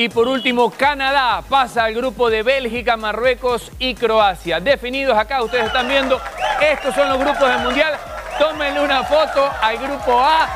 Y 0.00 0.08
por 0.08 0.28
último, 0.28 0.70
Canadá 0.70 1.42
pasa 1.46 1.84
al 1.84 1.92
grupo 1.92 2.30
de 2.30 2.42
Bélgica, 2.42 2.96
Marruecos 2.96 3.70
y 3.78 3.94
Croacia. 3.94 4.58
Definidos 4.58 5.14
acá, 5.14 5.42
ustedes 5.42 5.66
están 5.66 5.88
viendo, 5.88 6.18
estos 6.58 6.94
son 6.94 7.10
los 7.10 7.18
grupos 7.18 7.46
del 7.46 7.58
Mundial. 7.58 7.98
Tómenle 8.38 8.80
una 8.80 9.04
foto 9.04 9.50
al 9.60 9.76
grupo 9.76 10.18
A. 10.18 10.48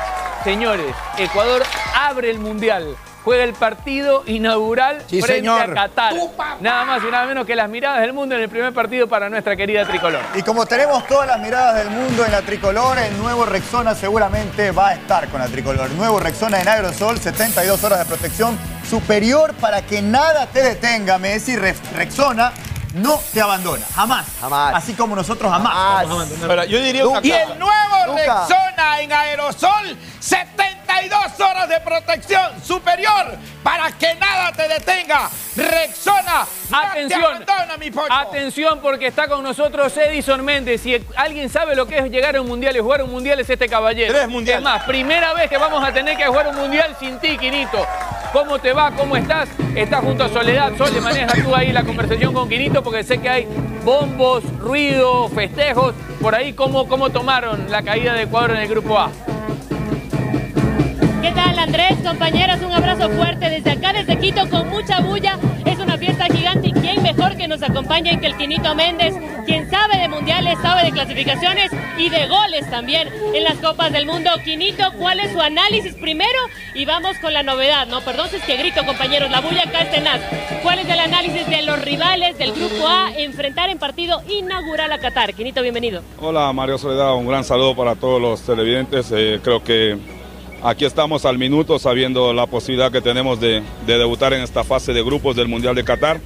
Señores, 0.43 0.95
Ecuador 1.19 1.61
abre 1.93 2.31
el 2.31 2.39
Mundial 2.39 2.97
juega 3.25 3.43
el 3.43 3.53
partido 3.53 4.23
inaugural 4.27 4.99
Sí, 5.07 5.19
frente 5.21 5.39
señor. 5.41 5.71
a 5.71 5.73
Qatar. 5.73 6.13
Nada 6.61 6.85
más 6.85 7.03
y 7.03 7.11
nada 7.11 7.25
menos 7.25 7.45
que 7.45 7.55
las 7.55 7.67
miradas 7.67 7.99
del 8.01 8.13
mundo 8.13 8.35
en 8.35 8.41
el 8.41 8.49
primer 8.49 8.71
partido 8.73 9.07
para 9.07 9.29
nuestra 9.29 9.55
querida 9.57 9.83
tricolor. 9.85 10.21
Y 10.35 10.43
como 10.43 10.65
tenemos 10.65 11.05
todas 11.07 11.27
las 11.27 11.39
miradas 11.41 11.75
del 11.75 11.89
mundo 11.89 12.23
en 12.23 12.31
la 12.31 12.41
tricolor, 12.43 12.97
el 12.99 13.17
nuevo 13.17 13.45
Rexona 13.45 13.95
seguramente 13.95 14.71
va 14.71 14.89
a 14.89 14.93
estar 14.93 15.27
con 15.29 15.41
la 15.41 15.47
tricolor. 15.47 15.89
Nuevo 15.91 16.19
Rexona 16.19 16.61
en 16.61 16.67
aerosol, 16.69 17.19
72 17.19 17.83
horas 17.83 17.99
de 17.99 18.05
protección 18.05 18.57
superior 18.89 19.53
para 19.55 19.81
que 19.81 20.01
nada 20.01 20.45
te 20.45 20.61
detenga. 20.61 21.17
Messi, 21.17 21.55
Re- 21.55 21.75
Rexona 21.95 22.51
no 22.95 23.19
te 23.33 23.41
abandona, 23.41 23.85
jamás. 23.93 24.25
Jamás. 24.41 24.75
Así 24.75 24.93
como 24.93 25.15
nosotros 25.15 25.51
jamás. 25.51 25.73
vamos 25.73 26.09
a 26.11 26.13
abandonar. 26.13 26.49
Ahora, 26.49 26.65
yo 26.65 26.81
diría 26.81 27.05
una 27.07 27.19
Y 27.21 27.29
cosa. 27.29 27.43
el 27.43 27.59
nuevo 27.59 28.05
Nunca. 28.07 28.47
Rexona 28.47 28.99
en 29.01 29.11
aerosol, 29.13 29.97
72 30.19 31.39
horas 31.39 31.69
de 31.69 31.79
protección 31.81 32.51
superior 32.63 33.37
para 33.65 33.91
que 33.93 34.13
nada 34.13 34.51
te 34.51 34.67
detenga. 34.67 35.27
Rexona, 35.55 36.45
no 36.69 36.77
Atención, 36.77 37.19
te 37.19 37.51
abandona, 37.51 37.77
mi 37.79 37.89
pocho. 37.89 38.13
atención 38.13 38.79
porque 38.79 39.07
está 39.07 39.27
con 39.27 39.41
nosotros 39.43 39.97
Edison 39.97 40.45
Méndez. 40.45 40.81
Si 40.81 41.03
alguien 41.15 41.49
sabe 41.49 41.75
lo 41.75 41.87
que 41.87 41.97
es 41.97 42.11
llegar 42.11 42.35
a 42.35 42.41
un 42.41 42.47
mundial 42.47 42.77
y 42.77 42.79
jugar 42.79 43.01
un 43.01 43.11
mundial 43.11 43.39
es 43.39 43.49
este 43.49 43.67
caballero. 43.67 44.13
Tres 44.13 44.29
mundiales. 44.29 44.59
Es 44.59 44.63
más, 44.63 44.83
primera 44.83 45.33
vez 45.33 45.49
que 45.49 45.57
vamos 45.57 45.83
a 45.83 45.91
tener 45.91 46.15
que 46.15 46.27
jugar 46.27 46.47
un 46.49 46.57
mundial 46.57 46.95
sin 46.99 47.17
ti, 47.17 47.39
Quinito. 47.39 47.83
¿Cómo 48.31 48.59
te 48.59 48.71
va? 48.71 48.91
¿Cómo 48.91 49.17
estás? 49.17 49.49
Estás 49.75 50.01
junto 50.01 50.25
a 50.25 50.29
Soledad. 50.29 50.71
Sole, 50.77 51.01
maneja 51.01 51.33
tú 51.43 51.55
ahí 51.55 51.71
la 51.71 51.83
conversación 51.83 52.35
con 52.35 52.47
Quinito 52.47 52.83
porque 52.83 53.03
sé 53.03 53.17
que 53.17 53.29
hay 53.29 53.47
bombos, 53.83 54.43
ruido, 54.59 55.27
festejos. 55.29 55.95
Por 56.21 56.35
ahí, 56.35 56.53
¿cómo, 56.53 56.87
cómo 56.87 57.09
tomaron 57.09 57.65
la 57.71 57.81
caída 57.81 58.13
de 58.13 58.23
Ecuador 58.23 58.51
en 58.51 58.57
el 58.57 58.67
grupo 58.67 58.99
A? 58.99 59.09
¿Qué 61.25 61.31
tal 61.31 61.57
Andrés, 61.57 61.95
compañeros? 62.03 62.61
Un 62.61 62.71
abrazo 62.71 63.09
fuerte 63.09 63.49
desde 63.49 63.71
acá, 63.71 63.91
desde 63.93 64.19
Quito, 64.19 64.47
con 64.47 64.69
mucha 64.69 64.99
bulla. 65.01 65.39
Es 65.65 65.79
una 65.79 65.97
fiesta 65.97 66.25
gigante 66.25 66.67
y 66.67 66.71
quién 66.71 67.01
mejor 67.01 67.35
que 67.35 67.47
nos 67.47 67.63
acompañe 67.63 68.19
que 68.19 68.27
el 68.27 68.37
Quinito 68.37 68.75
Méndez, 68.75 69.15
quien 69.43 69.67
sabe 69.71 69.97
de 69.97 70.07
mundiales, 70.07 70.55
sabe 70.61 70.83
de 70.83 70.91
clasificaciones 70.91 71.71
y 71.97 72.09
de 72.09 72.27
goles 72.27 72.69
también 72.69 73.09
en 73.33 73.43
las 73.43 73.55
Copas 73.55 73.91
del 73.91 74.05
Mundo. 74.05 74.29
Quinito, 74.43 74.83
¿cuál 74.99 75.19
es 75.19 75.31
su 75.31 75.41
análisis 75.41 75.95
primero? 75.95 76.37
Y 76.75 76.85
vamos 76.85 77.17
con 77.17 77.33
la 77.33 77.41
novedad, 77.41 77.87
¿no? 77.87 78.01
Perdón 78.01 78.29
es 78.31 78.43
que 78.43 78.57
grito, 78.57 78.85
compañeros, 78.85 79.31
la 79.31 79.41
bulla 79.41 79.63
acá 79.63 79.79
es 79.79 79.91
tenaz. 79.91 80.21
¿Cuál 80.61 80.77
es 80.77 80.87
el 80.87 80.99
análisis 80.99 81.47
de 81.47 81.63
los 81.63 81.81
rivales 81.81 82.37
del 82.37 82.51
Grupo 82.51 82.87
A 82.87 83.11
enfrentar 83.17 83.71
en 83.71 83.79
partido 83.79 84.21
inaugural 84.29 84.91
a 84.91 84.99
Qatar? 84.99 85.33
Quinito, 85.33 85.63
bienvenido. 85.63 86.03
Hola 86.19 86.53
Mario 86.53 86.77
Soledad, 86.77 87.15
un 87.15 87.27
gran 87.27 87.43
saludo 87.43 87.75
para 87.75 87.95
todos 87.95 88.21
los 88.21 88.41
televidentes. 88.41 89.11
Eh, 89.11 89.39
creo 89.41 89.63
que 89.63 89.97
aquí 90.65 90.83
estamos 90.83 91.25
al 91.25 91.37
minuto 91.37 91.77
sabiendo 91.77 92.33
la 92.33 92.47
posibilidad 92.47 92.91
que 92.91 93.01
tenemos 93.01 93.39
de, 93.39 93.61
de 93.85 93.97
debutar 93.97 94.33
en 94.33 94.41
esta 94.41 94.63
fase 94.63 94.93
de 94.93 95.03
grupos 95.03 95.35
del 95.35 95.47
Mundial 95.47 95.75
de 95.75 95.83
Qatar. 95.83 96.19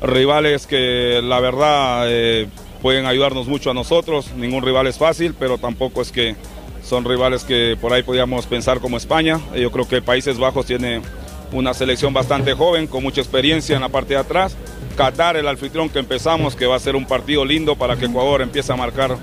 Rivales 0.00 0.66
que 0.66 1.20
la 1.22 1.40
verdad 1.40 2.06
eh, 2.08 2.48
pueden 2.80 3.04
ayudarnos 3.04 3.46
mucho 3.46 3.70
a 3.70 3.74
nosotros. 3.74 4.32
Ningún 4.34 4.62
rival 4.62 4.86
es 4.86 4.96
fácil, 4.96 5.34
pero 5.38 5.58
tampoco 5.58 6.00
es 6.00 6.10
que 6.10 6.36
son 6.82 7.04
rivales 7.04 7.44
que 7.44 7.76
por 7.78 7.92
ahí 7.92 8.02
podíamos 8.02 8.46
pensar 8.46 8.80
como 8.80 8.96
España. 8.96 9.40
Eh, 9.54 9.60
Yo 9.60 9.70
creo 9.70 9.86
que 9.86 10.00
Países 10.00 10.38
Bajos 10.38 10.64
tiene 10.64 11.02
una 11.52 11.74
selección 11.74 12.14
bastante 12.14 12.54
joven, 12.54 12.86
con 12.86 13.02
mucha 13.02 13.20
experiencia 13.20 13.76
en 13.76 13.82
la 13.82 13.90
parte 13.90 14.14
de 14.14 14.20
atrás. 14.20 14.56
Qatar, 14.96 15.36
el 15.36 15.46
anfitrión 15.46 15.90
que 15.90 15.98
empezamos, 15.98 16.56
que 16.56 16.64
va 16.64 16.76
a 16.76 16.80
ser 16.80 16.96
un 16.96 17.06
partido 17.06 17.44
lindo 17.44 17.76
para 17.76 17.96
que 17.96 18.06
Ecuador 18.06 18.40
empiece 18.40 18.72
a 18.72 18.76
marcar 18.76 19.18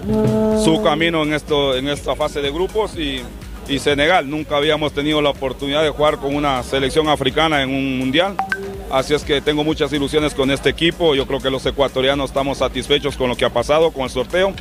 su 0.64 0.82
camino 0.84 1.24
en, 1.24 1.34
esto, 1.34 1.76
en 1.76 1.88
esta 1.90 2.16
fase 2.16 2.42
de 2.42 2.52
grupos. 2.52 2.96
Y, 2.96 3.22
y 3.68 3.80
Senegal, 3.80 4.30
nunca 4.30 4.58
habíamos 4.58 4.94
tenido 4.94 5.22
la 5.22 5.30
oportunidad 5.30 5.84
de 5.84 5.90
jugar 5.90 6.18
con 6.18 6.36
una 6.36 6.62
selección 6.64 7.08
africana 7.08 7.62
en 7.62 7.70
un 7.70 7.98
mundial. 7.98 8.36
Así 8.92 9.14
es 9.14 9.24
que 9.24 9.42
tengo 9.42 9.64
muchas 9.64 9.92
ilusiones 9.94 10.34
con 10.34 10.52
este 10.52 10.70
equipo. 10.70 11.16
Yo 11.16 11.26
creo 11.26 11.40
que 11.40 11.50
los 11.50 11.66
ecuatorianos 11.66 12.30
estamos 12.30 12.60
satisfechos 12.60 13.18
con 13.18 13.30
lo 13.30 13.36
que 13.36 13.46
ha 13.46 13.50
pasado, 13.50 13.92
con 13.92 14.04
el 14.04 14.10
sorteo. 14.10 14.54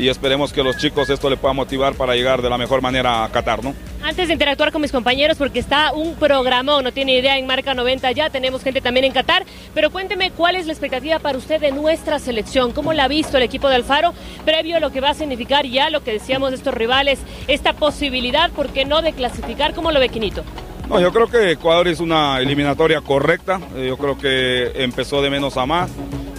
Y 0.00 0.08
esperemos 0.08 0.50
que 0.50 0.62
los 0.62 0.78
chicos 0.78 1.10
esto 1.10 1.28
les 1.28 1.38
pueda 1.38 1.52
motivar 1.52 1.92
para 1.92 2.14
llegar 2.14 2.40
de 2.40 2.48
la 2.48 2.56
mejor 2.56 2.80
manera 2.80 3.22
a 3.22 3.28
Qatar, 3.28 3.62
¿no? 3.62 3.74
Antes 4.02 4.28
de 4.28 4.32
interactuar 4.32 4.72
con 4.72 4.80
mis 4.80 4.90
compañeros, 4.90 5.36
porque 5.36 5.58
está 5.58 5.92
un 5.92 6.14
programón, 6.14 6.84
no 6.84 6.90
tiene 6.90 7.18
idea, 7.18 7.36
en 7.36 7.46
Marca 7.46 7.74
90 7.74 8.10
ya, 8.12 8.30
tenemos 8.30 8.62
gente 8.62 8.80
también 8.80 9.04
en 9.04 9.12
Qatar, 9.12 9.44
pero 9.74 9.90
cuénteme 9.90 10.30
cuál 10.30 10.56
es 10.56 10.64
la 10.64 10.72
expectativa 10.72 11.18
para 11.18 11.36
usted 11.36 11.60
de 11.60 11.70
nuestra 11.70 12.18
selección, 12.18 12.72
cómo 12.72 12.94
la 12.94 13.04
ha 13.04 13.08
visto 13.08 13.36
el 13.36 13.42
equipo 13.42 13.68
de 13.68 13.74
Alfaro, 13.74 14.14
previo 14.46 14.78
a 14.78 14.80
lo 14.80 14.90
que 14.90 15.02
va 15.02 15.10
a 15.10 15.14
significar 15.14 15.66
ya 15.66 15.90
lo 15.90 16.02
que 16.02 16.12
decíamos 16.12 16.50
de 16.50 16.56
estos 16.56 16.72
rivales, 16.72 17.18
esta 17.46 17.74
posibilidad, 17.74 18.50
¿por 18.52 18.70
qué 18.70 18.86
no?, 18.86 19.02
de 19.02 19.12
clasificar, 19.12 19.74
¿cómo 19.74 19.92
lo 19.92 20.00
ve 20.00 20.08
Quinito? 20.08 20.44
No, 20.88 20.98
yo 20.98 21.12
creo 21.12 21.28
que 21.28 21.52
Ecuador 21.52 21.86
es 21.88 22.00
una 22.00 22.40
eliminatoria 22.40 23.00
correcta. 23.00 23.60
Eh, 23.76 23.86
Yo 23.86 23.96
creo 23.96 24.18
que 24.18 24.72
empezó 24.82 25.22
de 25.22 25.30
menos 25.30 25.56
a 25.56 25.64
más. 25.64 25.88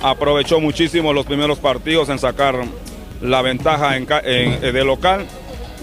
Aprovechó 0.02 0.60
muchísimo 0.60 1.14
los 1.14 1.26
primeros 1.26 1.58
partidos 1.58 2.10
en 2.10 2.20
sacar 2.20 2.56
la 3.22 3.42
ventaja 3.42 3.98
en 3.98 4.08
eh, 4.10 4.72
de 4.72 4.84
local. 4.84 5.26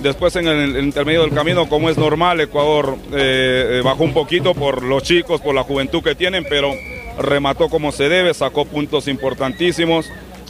Después 0.02 0.36
en 0.36 0.46
el, 0.46 0.76
el 0.76 0.84
intermedio 0.84 1.22
del 1.22 1.32
camino, 1.32 1.68
como 1.68 1.90
es 1.90 1.98
normal, 1.98 2.40
Ecuador 2.40 2.96
eh, 3.12 3.78
eh, 3.78 3.82
bajó 3.84 4.04
un 4.04 4.12
poquito 4.12 4.54
por 4.54 4.82
los 4.82 5.02
chicos, 5.02 5.40
por 5.40 5.54
la 5.54 5.64
juventud 5.64 6.02
que 6.02 6.14
tienen, 6.14 6.44
pero 6.48 6.72
remató 7.18 7.68
como 7.68 7.90
se 7.90 8.08
debe, 8.08 8.32
sacó 8.32 8.64
puntos 8.64 9.08
importantísimos, 9.08 10.06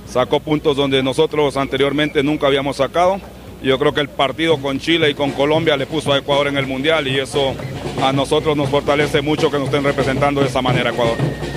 sacó 0.06 0.40
puntos 0.40 0.76
donde 0.76 1.02
nosotros 1.02 1.56
anteriormente 1.56 2.22
nunca 2.22 2.46
habíamos 2.46 2.76
sacado. 2.76 3.20
Yo 3.62 3.78
creo 3.78 3.92
que 3.92 4.00
el 4.00 4.08
partido 4.08 4.58
con 4.58 4.78
Chile 4.78 5.10
y 5.10 5.14
con 5.14 5.32
Colombia 5.32 5.76
le 5.76 5.86
puso 5.86 6.12
a 6.12 6.18
Ecuador 6.18 6.46
en 6.46 6.58
el 6.58 6.66
Mundial 6.66 7.08
y 7.08 7.18
eso 7.18 7.54
a 8.02 8.12
nosotros 8.12 8.56
nos 8.56 8.68
fortalece 8.68 9.20
mucho 9.20 9.50
que 9.50 9.58
nos 9.58 9.66
estén 9.66 9.82
representando 9.82 10.42
de 10.42 10.46
esa 10.46 10.62
manera 10.62 10.90
Ecuador. 10.90 11.16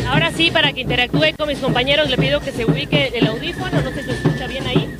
Ahora 0.09 0.31
sí, 0.31 0.49
para 0.49 0.73
que 0.73 0.81
interactúe 0.81 1.35
con 1.37 1.47
mis 1.47 1.59
compañeros, 1.59 2.09
le 2.09 2.17
pido 2.17 2.39
que 2.39 2.51
se 2.51 2.65
ubique 2.65 3.11
el 3.13 3.27
audífono, 3.27 3.81
no 3.81 3.91
sé 3.91 4.01
si 4.01 4.09
se 4.09 4.11
escucha 4.13 4.47
bien 4.47 4.65
ahí. 4.65 4.90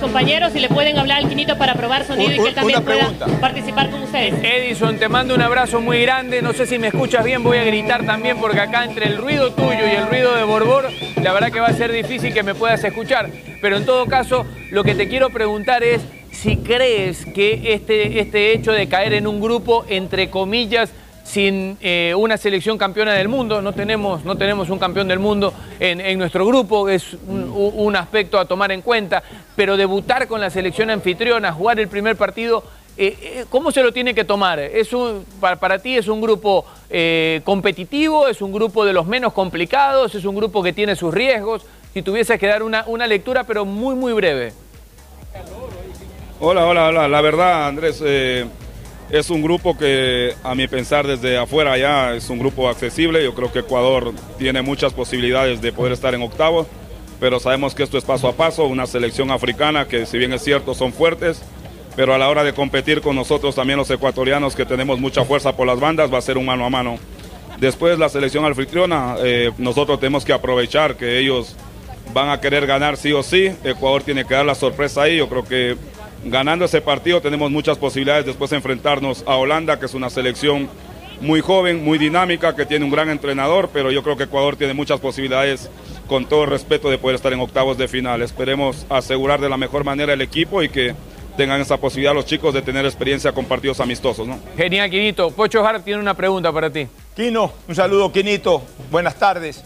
Compañeros 0.00 0.56
y 0.56 0.60
le 0.60 0.68
pueden 0.68 0.98
hablar 0.98 1.18
al 1.18 1.28
Quinito 1.28 1.58
para 1.58 1.74
probar 1.74 2.04
sonido 2.04 2.32
y 2.32 2.38
que 2.38 2.48
él 2.48 2.54
también 2.54 2.82
pueda 2.82 3.10
participar 3.40 3.90
con 3.90 4.02
ustedes. 4.02 4.34
Edison, 4.42 4.96
te 4.96 5.08
mando 5.08 5.34
un 5.34 5.42
abrazo 5.42 5.80
muy 5.80 6.00
grande. 6.02 6.42
No 6.42 6.52
sé 6.52 6.66
si 6.66 6.78
me 6.78 6.88
escuchas 6.88 7.24
bien, 7.24 7.42
voy 7.42 7.58
a 7.58 7.64
gritar 7.64 8.04
también 8.06 8.38
porque 8.38 8.60
acá 8.60 8.84
entre 8.84 9.06
el 9.06 9.18
ruido 9.18 9.52
tuyo 9.52 9.86
y 9.86 9.96
el 9.96 10.06
ruido 10.08 10.34
de 10.34 10.42
Borbor, 10.44 10.88
la 11.22 11.32
verdad 11.32 11.52
que 11.52 11.60
va 11.60 11.68
a 11.68 11.72
ser 11.72 11.92
difícil 11.92 12.32
que 12.32 12.42
me 12.42 12.54
puedas 12.54 12.82
escuchar. 12.82 13.30
Pero 13.60 13.76
en 13.76 13.84
todo 13.84 14.06
caso, 14.06 14.46
lo 14.70 14.82
que 14.84 14.94
te 14.94 15.08
quiero 15.08 15.30
preguntar 15.30 15.84
es 15.84 16.00
si 16.32 16.56
crees 16.56 17.26
que 17.26 17.74
este, 17.74 18.20
este 18.20 18.52
hecho 18.52 18.72
de 18.72 18.88
caer 18.88 19.12
en 19.12 19.26
un 19.26 19.40
grupo, 19.40 19.84
entre 19.88 20.30
comillas, 20.30 20.90
sin 21.30 21.78
eh, 21.80 22.12
una 22.16 22.36
selección 22.36 22.76
campeona 22.76 23.12
del 23.12 23.28
mundo, 23.28 23.62
no 23.62 23.72
tenemos, 23.72 24.24
no 24.24 24.36
tenemos 24.36 24.68
un 24.68 24.80
campeón 24.80 25.06
del 25.06 25.20
mundo 25.20 25.54
en, 25.78 26.00
en 26.00 26.18
nuestro 26.18 26.44
grupo, 26.44 26.88
es 26.88 27.16
un, 27.28 27.94
aspecto 27.94 28.38
a 28.38 28.44
tomar 28.46 28.72
en 28.72 28.82
cuenta, 28.82 29.22
pero 29.54 29.76
debutar 29.76 30.26
con 30.26 30.40
la 30.40 30.50
selección 30.50 30.90
anfitriona, 30.90 31.52
jugar 31.52 31.78
el 31.78 31.86
primer 31.86 32.16
partido, 32.16 32.64
eh, 32.96 33.16
eh, 33.22 33.44
¿cómo 33.48 33.70
se 33.70 33.82
lo 33.82 33.92
tiene 33.92 34.12
que 34.12 34.24
tomar? 34.24 34.58
¿Es 34.58 34.92
un, 34.92 35.24
para, 35.40 35.54
para 35.56 35.78
ti 35.78 35.96
es 35.96 36.08
un 36.08 36.20
grupo 36.20 36.64
competitivo, 37.44 38.26
es 38.26 38.42
un 38.42 38.52
grupo 38.52 38.84
de 38.84 38.92
los 38.92 39.06
menos 39.06 39.32
complicados, 39.32 40.14
es 40.16 40.24
un 40.24 40.34
grupo 40.34 40.64
que 40.64 40.72
tiene 40.72 40.96
sus 40.96 41.14
riesgos? 41.14 41.64
Si 41.94 42.02
tuvieses 42.02 42.40
que 42.40 42.48
dar 42.48 42.64
una, 42.64 42.84
una 42.88 43.06
lectura, 43.06 43.44
pero 43.44 43.64
muy, 43.64 43.94
muy 43.94 44.12
breve. 44.12 44.52
Hola, 46.40 46.66
hola, 46.66 46.86
hola. 46.88 47.06
La 47.06 47.20
verdad, 47.20 47.68
Andrés, 47.68 48.02
es 49.10 49.30
un 49.30 49.42
grupo 49.42 49.76
que 49.76 50.34
a 50.42 50.54
mi 50.54 50.68
pensar 50.68 51.06
desde 51.06 51.36
afuera 51.36 51.76
ya 51.76 52.14
es 52.14 52.30
un 52.30 52.38
grupo 52.38 52.68
accesible. 52.68 53.22
Yo 53.24 53.34
creo 53.34 53.52
que 53.52 53.60
Ecuador 53.60 54.12
tiene 54.38 54.62
muchas 54.62 54.92
posibilidades 54.92 55.60
de 55.60 55.72
poder 55.72 55.92
estar 55.92 56.14
en 56.14 56.22
octavos, 56.22 56.66
pero 57.18 57.40
sabemos 57.40 57.74
que 57.74 57.82
esto 57.82 57.98
es 57.98 58.04
paso 58.04 58.28
a 58.28 58.32
paso, 58.32 58.64
una 58.66 58.86
selección 58.86 59.30
africana 59.30 59.86
que 59.86 60.06
si 60.06 60.18
bien 60.18 60.32
es 60.32 60.42
cierto 60.42 60.74
son 60.74 60.92
fuertes, 60.92 61.42
pero 61.96 62.14
a 62.14 62.18
la 62.18 62.28
hora 62.28 62.44
de 62.44 62.52
competir 62.52 63.00
con 63.00 63.16
nosotros 63.16 63.54
también 63.54 63.78
los 63.78 63.90
ecuatorianos 63.90 64.54
que 64.54 64.64
tenemos 64.64 65.00
mucha 65.00 65.24
fuerza 65.24 65.56
por 65.56 65.66
las 65.66 65.80
bandas 65.80 66.12
va 66.12 66.18
a 66.18 66.22
ser 66.22 66.38
un 66.38 66.46
mano 66.46 66.64
a 66.64 66.70
mano. 66.70 66.98
Después 67.58 67.98
la 67.98 68.08
selección 68.08 68.44
anfitriona, 68.44 69.16
eh, 69.22 69.50
nosotros 69.58 69.98
tenemos 70.00 70.24
que 70.24 70.32
aprovechar 70.32 70.96
que 70.96 71.18
ellos 71.18 71.56
van 72.14 72.30
a 72.30 72.40
querer 72.40 72.66
ganar 72.66 72.96
sí 72.96 73.12
o 73.12 73.22
sí. 73.22 73.50
Ecuador 73.64 74.02
tiene 74.02 74.24
que 74.24 74.34
dar 74.34 74.46
la 74.46 74.54
sorpresa 74.54 75.02
ahí. 75.02 75.18
Yo 75.18 75.28
creo 75.28 75.44
que 75.44 75.76
ganando 76.24 76.64
ese 76.64 76.80
partido 76.80 77.20
tenemos 77.20 77.50
muchas 77.50 77.78
posibilidades 77.78 78.26
después 78.26 78.50
de 78.50 78.56
enfrentarnos 78.56 79.24
a 79.26 79.36
Holanda, 79.36 79.78
que 79.78 79.86
es 79.86 79.94
una 79.94 80.10
selección 80.10 80.68
muy 81.20 81.40
joven, 81.40 81.84
muy 81.84 81.98
dinámica, 81.98 82.56
que 82.56 82.66
tiene 82.66 82.84
un 82.84 82.90
gran 82.90 83.10
entrenador, 83.10 83.70
pero 83.72 83.90
yo 83.90 84.02
creo 84.02 84.16
que 84.16 84.24
Ecuador 84.24 84.56
tiene 84.56 84.74
muchas 84.74 85.00
posibilidades, 85.00 85.70
con 86.06 86.26
todo 86.26 86.44
el 86.44 86.50
respeto, 86.50 86.90
de 86.90 86.98
poder 86.98 87.16
estar 87.16 87.32
en 87.32 87.40
octavos 87.40 87.76
de 87.78 87.88
final. 87.88 88.22
Esperemos 88.22 88.86
asegurar 88.88 89.40
de 89.40 89.48
la 89.48 89.56
mejor 89.56 89.84
manera 89.84 90.12
el 90.12 90.22
equipo 90.22 90.62
y 90.62 90.68
que 90.68 90.94
tengan 91.36 91.60
esa 91.60 91.76
posibilidad 91.76 92.14
los 92.14 92.26
chicos 92.26 92.52
de 92.52 92.62
tener 92.62 92.84
experiencia 92.84 93.32
con 93.32 93.44
partidos 93.44 93.80
amistosos. 93.80 94.26
¿no? 94.26 94.38
Genial, 94.56 94.90
Quinito. 94.90 95.30
Pocho 95.30 95.64
Hart 95.64 95.84
tiene 95.84 96.00
una 96.00 96.14
pregunta 96.14 96.52
para 96.52 96.70
ti. 96.70 96.86
Quino, 97.14 97.52
un 97.68 97.74
saludo, 97.74 98.10
Quinito. 98.10 98.62
Buenas 98.90 99.18
tardes. 99.18 99.62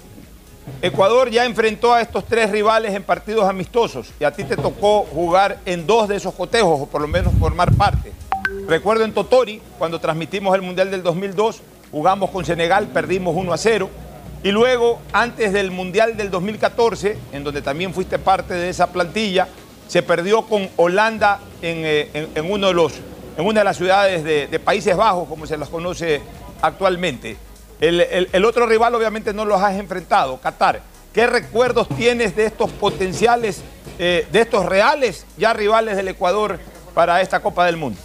Ecuador 0.82 1.30
ya 1.30 1.44
enfrentó 1.44 1.92
a 1.92 2.00
estos 2.00 2.24
tres 2.24 2.50
rivales 2.50 2.94
en 2.94 3.02
partidos 3.02 3.48
amistosos 3.48 4.12
y 4.18 4.24
a 4.24 4.32
ti 4.32 4.44
te 4.44 4.56
tocó 4.56 5.02
jugar 5.02 5.58
en 5.66 5.86
dos 5.86 6.08
de 6.08 6.16
esos 6.16 6.34
cotejos 6.34 6.80
o 6.82 6.86
por 6.86 7.00
lo 7.00 7.08
menos 7.08 7.32
formar 7.38 7.74
parte. 7.74 8.12
Recuerdo 8.66 9.04
en 9.04 9.12
Totori, 9.12 9.60
cuando 9.78 10.00
transmitimos 10.00 10.54
el 10.54 10.62
Mundial 10.62 10.90
del 10.90 11.02
2002, 11.02 11.60
jugamos 11.90 12.30
con 12.30 12.44
Senegal, 12.44 12.88
perdimos 12.88 13.36
1 13.36 13.52
a 13.52 13.58
0. 13.58 13.90
Y 14.42 14.50
luego, 14.50 15.00
antes 15.12 15.52
del 15.52 15.70
Mundial 15.70 16.16
del 16.16 16.30
2014, 16.30 17.16
en 17.32 17.44
donde 17.44 17.62
también 17.62 17.94
fuiste 17.94 18.18
parte 18.18 18.54
de 18.54 18.68
esa 18.68 18.88
plantilla, 18.88 19.48
se 19.88 20.02
perdió 20.02 20.42
con 20.42 20.68
Holanda 20.76 21.40
en, 21.62 21.78
eh, 21.84 22.42
uno 22.48 22.68
de 22.68 22.74
los, 22.74 22.92
en 23.36 23.46
una 23.46 23.60
de 23.60 23.64
las 23.64 23.76
ciudades 23.76 24.24
de, 24.24 24.46
de 24.48 24.58
Países 24.58 24.96
Bajos, 24.96 25.28
como 25.28 25.46
se 25.46 25.56
las 25.56 25.68
conoce 25.68 26.22
actualmente. 26.62 27.36
El, 27.88 28.00
el- 28.00 28.28
el 28.32 28.44
otro 28.46 28.66
rival 28.66 28.94
obviamente 28.94 29.32
no 29.34 29.44
los 29.44 29.60
has 29.60 29.78
enfrentado, 29.78 30.38
Qatar. 30.40 30.80
¿Qué 31.12 31.26
recuerdos 31.26 31.86
tienes 31.96 32.34
de 32.34 32.46
estos 32.46 32.70
potenciales, 32.72 33.62
eh, 33.98 34.26
de 34.32 34.40
estos 34.40 34.64
reales 34.66 35.26
ya 35.36 35.52
rivales 35.52 35.96
del 35.96 36.08
Ecuador 36.08 36.58
para 36.94 37.20
esta 37.20 37.40
Copa 37.40 37.66
del 37.66 37.76
Mundo? 37.76 38.00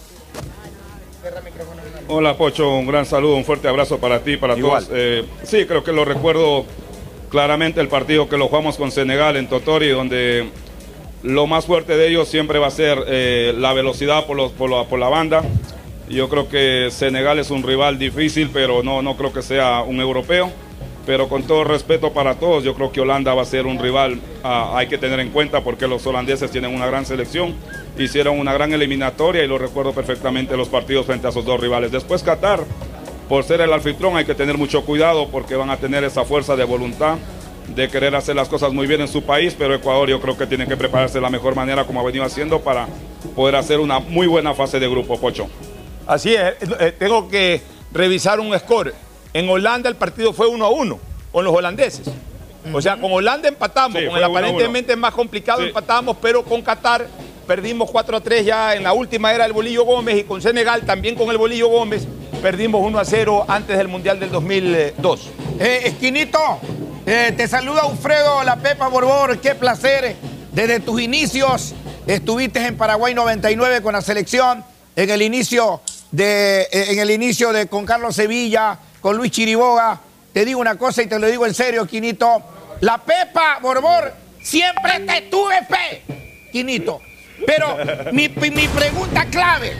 Hola 2.08 2.36
Pocho, 2.36 2.68
un 2.76 2.86
gran 2.86 3.06
saludo, 3.06 3.36
un 3.36 3.44
fuerte 3.44 3.68
abrazo 3.68 3.98
para 3.98 4.20
ti, 4.20 4.36
para 4.36 4.56
Igual. 4.56 4.84
todos. 4.84 4.96
Eh, 4.98 5.24
sí, 5.44 5.64
creo 5.64 5.82
que 5.82 5.92
lo 5.92 6.04
recuerdo 6.04 6.64
claramente 7.30 7.80
el 7.80 7.88
partido 7.88 8.28
que 8.28 8.36
lo 8.36 8.48
jugamos 8.48 8.76
con 8.76 8.90
Senegal 8.90 9.36
en 9.36 9.48
Totori, 9.48 9.88
donde 9.90 10.50
lo 11.22 11.46
más 11.46 11.64
fuerte 11.66 11.96
de 11.96 12.08
ellos 12.08 12.28
siempre 12.28 12.58
va 12.58 12.66
a 12.66 12.70
ser 12.70 12.98
eh, 13.06 13.54
la 13.56 13.72
velocidad 13.72 14.26
por, 14.26 14.36
los- 14.36 14.52
por 14.52 14.70
la, 14.70 14.84
por 14.84 14.98
la 14.98 15.08
banda. 15.08 15.42
Yo 16.10 16.28
creo 16.28 16.48
que 16.48 16.88
Senegal 16.90 17.38
es 17.38 17.52
un 17.52 17.62
rival 17.62 17.96
difícil, 17.96 18.50
pero 18.52 18.82
no, 18.82 19.00
no 19.00 19.16
creo 19.16 19.32
que 19.32 19.42
sea 19.42 19.82
un 19.82 20.00
europeo. 20.00 20.50
Pero 21.06 21.28
con 21.28 21.44
todo 21.44 21.62
respeto 21.62 22.12
para 22.12 22.34
todos, 22.34 22.64
yo 22.64 22.74
creo 22.74 22.90
que 22.90 23.00
Holanda 23.00 23.32
va 23.32 23.42
a 23.42 23.46
ser 23.46 23.64
un 23.66 23.78
rival, 23.78 24.20
ah, 24.44 24.74
hay 24.76 24.86
que 24.86 24.98
tener 24.98 25.18
en 25.20 25.30
cuenta 25.30 25.62
porque 25.62 25.88
los 25.88 26.06
holandeses 26.06 26.50
tienen 26.50 26.74
una 26.74 26.86
gran 26.86 27.06
selección, 27.06 27.54
hicieron 27.98 28.38
una 28.38 28.52
gran 28.52 28.72
eliminatoria 28.72 29.42
y 29.42 29.48
lo 29.48 29.56
recuerdo 29.56 29.92
perfectamente 29.92 30.56
los 30.56 30.68
partidos 30.68 31.06
frente 31.06 31.26
a 31.26 31.30
esos 31.30 31.44
dos 31.44 31.58
rivales. 31.58 31.90
Después 31.90 32.22
Qatar, 32.22 32.64
por 33.28 33.44
ser 33.44 33.62
el 33.62 33.72
anfitrión 33.72 34.16
hay 34.16 34.24
que 34.24 34.34
tener 34.34 34.58
mucho 34.58 34.84
cuidado 34.84 35.28
porque 35.28 35.56
van 35.56 35.70
a 35.70 35.78
tener 35.78 36.04
esa 36.04 36.24
fuerza 36.24 36.54
de 36.54 36.64
voluntad 36.64 37.16
de 37.74 37.88
querer 37.88 38.14
hacer 38.14 38.36
las 38.36 38.48
cosas 38.48 38.72
muy 38.72 38.86
bien 38.86 39.00
en 39.00 39.08
su 39.08 39.22
país, 39.22 39.56
pero 39.58 39.74
Ecuador 39.74 40.08
yo 40.08 40.20
creo 40.20 40.36
que 40.36 40.46
tiene 40.46 40.66
que 40.66 40.76
prepararse 40.76 41.14
de 41.14 41.22
la 41.22 41.30
mejor 41.30 41.54
manera 41.56 41.84
como 41.84 42.00
ha 42.00 42.04
venido 42.04 42.24
haciendo 42.24 42.60
para 42.60 42.88
poder 43.34 43.56
hacer 43.56 43.80
una 43.80 44.00
muy 44.00 44.26
buena 44.26 44.54
fase 44.54 44.78
de 44.78 44.88
grupo, 44.88 45.18
Pocho. 45.18 45.48
Así 46.10 46.34
es, 46.34 46.54
eh, 46.80 46.92
tengo 46.98 47.28
que 47.28 47.62
revisar 47.92 48.40
un 48.40 48.58
score. 48.58 48.92
En 49.32 49.48
Holanda 49.48 49.88
el 49.88 49.94
partido 49.94 50.32
fue 50.32 50.48
1 50.48 50.64
a 50.64 50.68
1 50.68 50.98
con 51.30 51.44
los 51.44 51.54
holandeses. 51.54 52.08
O 52.72 52.82
sea, 52.82 52.96
con 53.00 53.12
Holanda 53.12 53.48
empatamos, 53.48 53.96
Sí, 54.00 54.08
con 54.08 54.16
el 54.18 54.24
1 54.24 54.26
a 54.26 54.28
1. 54.28 54.38
aparentemente 54.38 54.96
más 54.96 55.14
complicado 55.14 55.60
Sí. 55.60 55.68
empatamos, 55.68 56.16
pero 56.20 56.42
con 56.42 56.62
Qatar 56.62 57.06
perdimos 57.46 57.88
4 57.92 58.16
a 58.16 58.20
3 58.20 58.44
ya 58.44 58.74
en 58.74 58.82
la 58.82 58.92
última 58.92 59.32
era 59.32 59.44
el 59.46 59.52
Bolillo 59.52 59.84
Gómez 59.84 60.18
y 60.18 60.24
con 60.24 60.42
Senegal 60.42 60.82
también 60.82 61.14
con 61.14 61.30
el 61.30 61.38
Bolillo 61.38 61.68
Gómez 61.68 62.06
perdimos 62.42 62.80
1 62.84 62.98
a 62.98 63.04
0 63.04 63.44
antes 63.46 63.78
del 63.78 63.86
Mundial 63.86 64.18
del 64.18 64.32
2002. 64.32 65.30
Eh, 65.60 65.82
Esquinito, 65.84 66.40
eh, 67.06 67.32
te 67.36 67.46
saluda 67.46 67.82
Alfredo 67.82 68.42
La 68.42 68.56
Pepa 68.56 68.88
Borbor, 68.88 69.38
qué 69.38 69.54
placer. 69.54 70.16
Desde 70.52 70.80
tus 70.80 71.00
inicios 71.00 71.72
estuviste 72.06 72.66
en 72.66 72.76
Paraguay 72.76 73.14
99 73.14 73.80
con 73.80 73.92
la 73.92 74.02
selección, 74.02 74.64
en 74.96 75.08
el 75.10 75.22
inicio 75.22 75.80
eh, 76.16 76.68
en 76.70 76.98
el 76.98 77.10
inicio 77.10 77.50
con 77.68 77.84
Carlos 77.86 78.14
Sevilla, 78.14 78.78
con 79.00 79.16
Luis 79.16 79.30
Chiriboga. 79.30 80.00
Te 80.32 80.44
digo 80.44 80.60
una 80.60 80.76
cosa 80.76 81.02
y 81.02 81.06
te 81.06 81.18
lo 81.18 81.26
digo 81.26 81.46
en 81.46 81.54
serio, 81.54 81.86
Quinito. 81.86 82.42
La 82.80 82.98
Pepa 82.98 83.58
Borbor, 83.60 84.12
siempre 84.42 85.00
te 85.00 85.22
tuve 85.22 85.64
fe, 85.66 86.02
Quinito. 86.52 87.00
Pero 87.46 87.76
mi, 88.12 88.28
mi 88.28 88.68
pregunta 88.68 89.24
clave, 89.26 89.74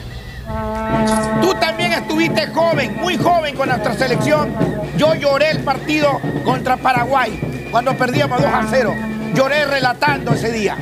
Tú 1.41 1.55
también 1.55 1.93
estuviste 1.93 2.49
joven, 2.49 2.97
muy 2.97 3.17
joven 3.17 3.55
con 3.57 3.69
nuestra 3.69 3.95
selección. 3.95 4.55
Yo 4.97 5.15
lloré 5.15 5.51
el 5.51 5.61
partido 5.63 6.21
contra 6.45 6.77
Paraguay 6.77 7.69
cuando 7.71 7.97
perdíamos 7.97 8.43
2 8.43 8.51
a 8.53 8.67
0. 8.69 8.95
Lloré 9.35 9.65
relatando 9.67 10.33
ese 10.33 10.51
día. 10.51 10.77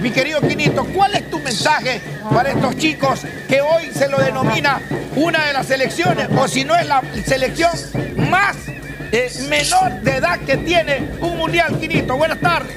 Mi 0.00 0.10
querido 0.10 0.40
Quinito, 0.40 0.84
¿cuál 0.84 1.14
es 1.14 1.28
tu 1.30 1.38
mensaje 1.40 2.00
para 2.32 2.50
estos 2.50 2.76
chicos 2.76 3.20
que 3.48 3.60
hoy 3.60 3.90
se 3.92 4.08
lo 4.08 4.18
denomina 4.18 4.80
una 5.16 5.46
de 5.46 5.52
las 5.52 5.66
selecciones, 5.66 6.28
o 6.36 6.46
si 6.46 6.64
no 6.64 6.76
es 6.76 6.86
la 6.86 7.02
selección 7.26 7.72
más 8.30 8.56
eh, 9.10 9.30
menor 9.48 10.00
de 10.02 10.16
edad 10.16 10.38
que 10.40 10.56
tiene 10.58 11.08
un 11.20 11.36
mundial, 11.36 11.78
Quinito? 11.78 12.16
Buenas 12.16 12.40
tardes. 12.40 12.76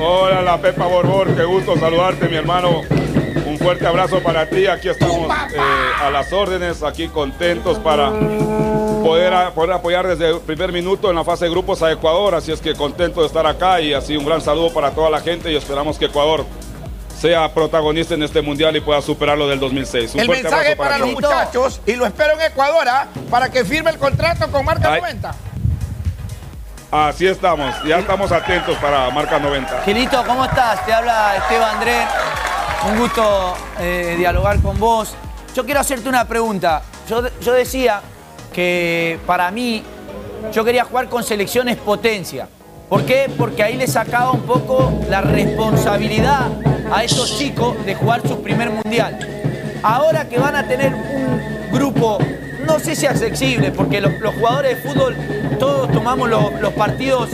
Hola, 0.00 0.42
la 0.42 0.58
Pepa 0.60 0.86
Borbor, 0.86 1.34
qué 1.36 1.44
gusto 1.44 1.78
saludarte, 1.78 2.28
mi 2.28 2.36
hermano. 2.36 2.82
Un 3.46 3.58
fuerte 3.58 3.86
abrazo 3.86 4.20
para 4.22 4.46
ti. 4.48 4.66
Aquí 4.66 4.88
estamos 4.88 5.28
eh, 5.28 5.58
a 6.02 6.10
las 6.10 6.32
órdenes, 6.32 6.82
aquí 6.82 7.08
contentos 7.08 7.78
para 7.78 8.10
poder, 9.02 9.34
a- 9.34 9.50
poder 9.50 9.72
apoyar 9.72 10.06
desde 10.06 10.30
el 10.30 10.40
primer 10.40 10.72
minuto 10.72 11.10
en 11.10 11.16
la 11.16 11.24
fase 11.24 11.46
de 11.46 11.50
grupos 11.50 11.82
a 11.82 11.90
Ecuador. 11.92 12.34
Así 12.34 12.52
es 12.52 12.60
que 12.60 12.74
contento 12.74 13.20
de 13.20 13.26
estar 13.26 13.46
acá 13.46 13.80
y 13.80 13.92
así 13.94 14.16
un 14.16 14.24
gran 14.24 14.40
saludo 14.40 14.72
para 14.72 14.90
toda 14.92 15.10
la 15.10 15.20
gente 15.20 15.50
y 15.52 15.56
esperamos 15.56 15.98
que 15.98 16.06
Ecuador 16.06 16.44
sea 17.18 17.52
protagonista 17.54 18.14
en 18.14 18.22
este 18.24 18.42
mundial 18.42 18.74
y 18.76 18.80
pueda 18.80 19.00
superar 19.00 19.38
lo 19.38 19.46
del 19.48 19.60
2006. 19.60 20.14
Un 20.14 20.20
El 20.20 20.26
fuerte 20.26 20.42
mensaje 20.44 20.72
abrazo 20.72 20.82
para 20.82 20.98
los 20.98 21.12
muchachos, 21.12 21.80
y 21.86 21.94
lo 21.94 22.04
espero 22.06 22.32
en 22.32 22.40
Ecuador, 22.42 22.88
¿ah? 22.88 23.06
para 23.30 23.48
que 23.50 23.64
firme 23.64 23.90
el 23.90 23.98
contrato 23.98 24.50
con 24.50 24.64
Marca 24.64 24.96
90. 24.96 25.32
Así 26.90 27.26
estamos, 27.26 27.74
ya 27.86 27.98
estamos 28.00 28.30
atentos 28.32 28.76
para 28.78 29.08
Marca 29.10 29.38
90. 29.38 29.82
Quinito, 29.84 30.22
¿cómo 30.26 30.44
estás? 30.44 30.84
Te 30.84 30.92
habla 30.92 31.36
Esteban 31.36 31.76
Andrés. 31.76 32.04
Un 32.84 32.98
gusto 32.98 33.54
eh, 33.78 34.16
dialogar 34.18 34.60
con 34.60 34.78
vos. 34.78 35.14
Yo 35.54 35.64
quiero 35.64 35.80
hacerte 35.80 36.08
una 36.08 36.26
pregunta. 36.26 36.82
Yo, 37.08 37.22
yo 37.40 37.52
decía 37.52 38.00
que 38.52 39.20
para 39.24 39.50
mí 39.52 39.84
yo 40.52 40.64
quería 40.64 40.84
jugar 40.84 41.08
con 41.08 41.22
selecciones 41.22 41.76
potencia. 41.76 42.48
¿Por 42.88 43.04
qué? 43.04 43.30
Porque 43.38 43.62
ahí 43.62 43.76
le 43.76 43.86
sacaba 43.86 44.32
un 44.32 44.42
poco 44.42 44.92
la 45.08 45.20
responsabilidad 45.20 46.50
a 46.92 47.04
estos 47.04 47.38
chicos 47.38 47.76
de 47.86 47.94
jugar 47.94 48.26
su 48.26 48.42
primer 48.42 48.70
mundial. 48.70 49.18
Ahora 49.82 50.28
que 50.28 50.38
van 50.38 50.56
a 50.56 50.66
tener 50.66 50.92
un 50.92 51.70
grupo, 51.72 52.18
no 52.66 52.80
sé 52.80 52.96
si 52.96 53.06
accesible, 53.06 53.70
porque 53.70 54.00
los, 54.00 54.12
los 54.20 54.34
jugadores 54.34 54.76
de 54.76 54.90
fútbol 54.90 55.16
todos 55.58 55.90
tomamos 55.92 56.28
los, 56.28 56.60
los 56.60 56.72
partidos 56.72 57.30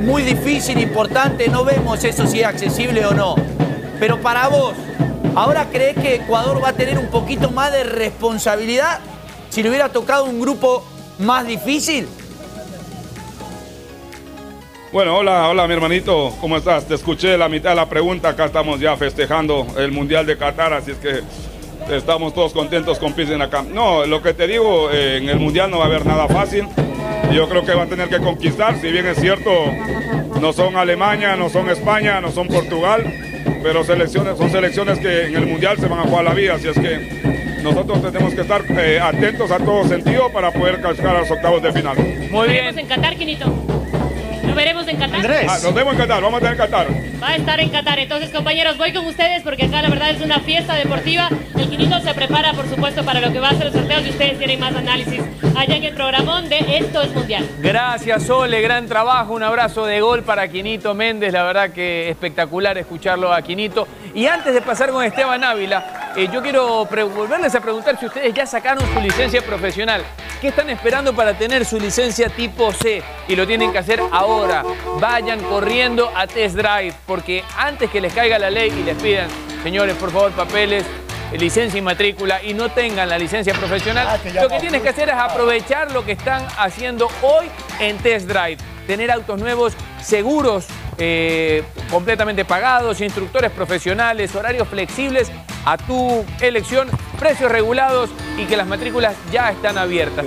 muy 0.00 0.22
difícil, 0.22 0.78
importante, 0.80 1.48
no 1.48 1.64
vemos 1.64 2.02
eso 2.02 2.26
si 2.26 2.40
es 2.40 2.46
accesible 2.46 3.06
o 3.06 3.14
no. 3.14 3.36
Pero 4.02 4.20
para 4.20 4.48
vos, 4.48 4.74
¿ahora 5.36 5.68
crees 5.70 5.94
que 5.94 6.16
Ecuador 6.16 6.60
va 6.60 6.70
a 6.70 6.72
tener 6.72 6.98
un 6.98 7.06
poquito 7.06 7.52
más 7.52 7.70
de 7.70 7.84
responsabilidad 7.84 8.98
si 9.48 9.62
le 9.62 9.68
hubiera 9.68 9.90
tocado 9.90 10.24
un 10.24 10.40
grupo 10.40 10.84
más 11.20 11.46
difícil? 11.46 12.08
Bueno, 14.92 15.18
hola, 15.18 15.48
hola 15.48 15.68
mi 15.68 15.74
hermanito, 15.74 16.34
¿cómo 16.40 16.56
estás? 16.56 16.84
Te 16.88 16.94
escuché 16.94 17.38
la 17.38 17.48
mitad 17.48 17.70
de 17.70 17.76
la 17.76 17.88
pregunta, 17.88 18.30
acá 18.30 18.46
estamos 18.46 18.80
ya 18.80 18.96
festejando 18.96 19.68
el 19.78 19.92
Mundial 19.92 20.26
de 20.26 20.36
Qatar, 20.36 20.72
así 20.72 20.90
es 20.90 20.96
que 20.96 21.20
estamos 21.90 22.34
todos 22.34 22.52
contentos 22.52 22.98
con 22.98 23.12
Pisen 23.12 23.42
acá. 23.42 23.62
No, 23.62 24.06
lo 24.06 24.22
que 24.22 24.34
te 24.34 24.46
digo, 24.46 24.90
eh, 24.90 25.18
en 25.18 25.28
el 25.28 25.38
Mundial 25.38 25.70
no 25.70 25.78
va 25.78 25.84
a 25.84 25.88
haber 25.88 26.06
nada 26.06 26.28
fácil, 26.28 26.66
yo 27.32 27.48
creo 27.48 27.64
que 27.64 27.74
va 27.74 27.82
a 27.82 27.86
tener 27.86 28.08
que 28.08 28.18
conquistar, 28.18 28.80
si 28.80 28.90
bien 28.90 29.06
es 29.06 29.18
cierto, 29.18 29.50
no 30.40 30.52
son 30.52 30.76
Alemania, 30.76 31.36
no 31.36 31.48
son 31.48 31.68
España, 31.70 32.20
no 32.20 32.30
son 32.30 32.48
Portugal, 32.48 33.04
pero 33.62 33.84
selecciones, 33.84 34.36
son 34.36 34.50
selecciones 34.50 34.98
que 34.98 35.26
en 35.26 35.36
el 35.36 35.46
Mundial 35.46 35.78
se 35.78 35.86
van 35.86 36.00
a 36.00 36.02
jugar 36.02 36.24
la 36.24 36.34
vida, 36.34 36.54
así 36.54 36.68
es 36.68 36.78
que 36.78 37.32
nosotros 37.62 38.02
tenemos 38.02 38.34
que 38.34 38.40
estar 38.40 38.62
eh, 38.70 39.00
atentos 39.00 39.50
a 39.50 39.58
todo 39.58 39.86
sentido 39.86 40.30
para 40.30 40.50
poder 40.50 40.80
calcar 40.80 41.16
a 41.16 41.20
los 41.20 41.30
octavos 41.30 41.62
de 41.62 41.72
final. 41.72 41.96
Muy 42.30 42.48
bien. 42.48 42.76
En 42.76 42.86
Qatar, 42.86 43.16
Quinito. 43.16 43.46
Nos 44.52 44.56
veremos 44.58 44.86
en 44.86 44.98
Qatar. 44.98 45.46
Ah, 45.48 45.58
nos 45.62 45.72
vemos 45.72 45.94
en 45.94 45.98
Qatar, 46.00 46.22
vamos 46.22 46.36
a 46.36 46.40
tener 46.42 46.58
Qatar. 46.58 46.86
Va 47.22 47.28
a 47.28 47.36
estar 47.36 47.58
en 47.58 47.70
Qatar. 47.70 47.98
Entonces, 47.98 48.28
compañeros, 48.28 48.76
voy 48.76 48.92
con 48.92 49.06
ustedes 49.06 49.42
porque 49.42 49.64
acá 49.64 49.80
la 49.80 49.88
verdad 49.88 50.10
es 50.10 50.20
una 50.20 50.40
fiesta 50.40 50.74
deportiva. 50.74 51.30
El 51.56 51.70
Quinito 51.70 51.98
se 52.00 52.12
prepara, 52.12 52.52
por 52.52 52.68
supuesto, 52.68 53.02
para 53.02 53.20
lo 53.20 53.32
que 53.32 53.40
va 53.40 53.48
a 53.48 53.54
ser 53.54 53.68
el 53.68 53.72
sorteo 53.72 54.00
y 54.00 54.10
ustedes 54.10 54.36
tienen 54.36 54.60
más 54.60 54.76
análisis 54.76 55.22
allá 55.56 55.74
en 55.74 55.84
el 55.84 55.94
programón 55.94 56.50
de 56.50 56.58
Esto 56.76 57.00
es 57.00 57.14
Mundial. 57.14 57.48
Gracias, 57.60 58.28
Ole, 58.28 58.60
gran 58.60 58.86
trabajo. 58.86 59.32
Un 59.32 59.42
abrazo 59.42 59.86
de 59.86 60.02
gol 60.02 60.22
para 60.22 60.46
Quinito 60.48 60.92
Méndez. 60.92 61.32
La 61.32 61.44
verdad 61.44 61.70
que 61.70 62.10
espectacular 62.10 62.76
escucharlo 62.76 63.32
a 63.32 63.40
Quinito. 63.40 63.88
Y 64.14 64.26
antes 64.26 64.52
de 64.52 64.60
pasar 64.60 64.90
con 64.90 65.02
Esteban 65.02 65.42
Ávila, 65.44 66.12
eh, 66.14 66.28
yo 66.30 66.42
quiero 66.42 66.84
volverles 66.84 67.54
a 67.54 67.60
preguntar 67.62 67.98
si 67.98 68.04
ustedes 68.04 68.34
ya 68.34 68.44
sacaron 68.44 68.84
su 68.92 69.00
licencia 69.00 69.40
profesional. 69.40 70.02
¿Qué 70.42 70.48
están 70.48 70.70
esperando 70.70 71.14
para 71.14 71.38
tener 71.38 71.64
su 71.64 71.78
licencia 71.78 72.28
tipo 72.28 72.72
C? 72.72 73.00
Y 73.28 73.36
lo 73.36 73.46
tienen 73.46 73.70
que 73.70 73.78
hacer 73.78 74.00
ahora. 74.10 74.64
Vayan 74.98 75.40
corriendo 75.44 76.10
a 76.16 76.26
test 76.26 76.56
drive, 76.56 76.92
porque 77.06 77.44
antes 77.56 77.88
que 77.88 78.00
les 78.00 78.12
caiga 78.12 78.40
la 78.40 78.50
ley 78.50 78.72
y 78.76 78.82
les 78.82 79.00
pidan, 79.00 79.28
señores, 79.62 79.94
por 79.94 80.10
favor, 80.10 80.32
papeles, 80.32 80.84
licencia 81.38 81.78
y 81.78 81.80
matrícula 81.80 82.42
y 82.42 82.54
no 82.54 82.72
tengan 82.72 83.08
la 83.08 83.18
licencia 83.18 83.54
profesional, 83.54 84.20
lo 84.34 84.48
que 84.48 84.58
tienes 84.58 84.82
que 84.82 84.88
hacer 84.88 85.10
es 85.10 85.14
aprovechar 85.14 85.92
lo 85.92 86.04
que 86.04 86.10
están 86.10 86.44
haciendo 86.58 87.08
hoy 87.22 87.46
en 87.78 87.96
Test 87.98 88.26
Drive. 88.26 88.56
Tener 88.88 89.12
autos 89.12 89.38
nuevos 89.38 89.74
seguros, 90.02 90.66
eh, 90.98 91.62
completamente 91.88 92.44
pagados, 92.44 93.00
instructores 93.00 93.52
profesionales, 93.52 94.34
horarios 94.34 94.66
flexibles 94.66 95.30
a 95.64 95.76
tu 95.76 96.24
elección 96.40 96.88
precios 97.22 97.52
regulados 97.52 98.10
y 98.36 98.46
que 98.46 98.56
las 98.56 98.66
matrículas 98.66 99.14
ya 99.30 99.52
están 99.52 99.78
abiertas. 99.78 100.26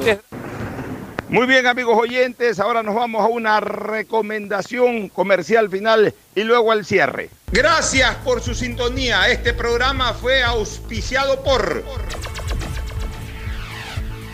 Muy 1.27 1.45
bien, 1.45 1.67
amigos 1.67 1.97
oyentes, 1.99 2.57
ahora 2.57 2.83
nos 2.83 2.95
vamos 2.95 3.21
a 3.21 3.27
una 3.27 3.59
recomendación 3.59 5.09
comercial 5.09 5.69
final 5.69 6.13
y 6.35 6.43
luego 6.43 6.71
al 6.71 6.85
cierre. 6.85 7.29
Gracias 7.51 8.15
por 8.23 8.41
su 8.41 8.55
sintonía. 8.55 9.27
Este 9.27 9.53
programa 9.53 10.13
fue 10.13 10.41
auspiciado 10.41 11.43
por 11.43 11.83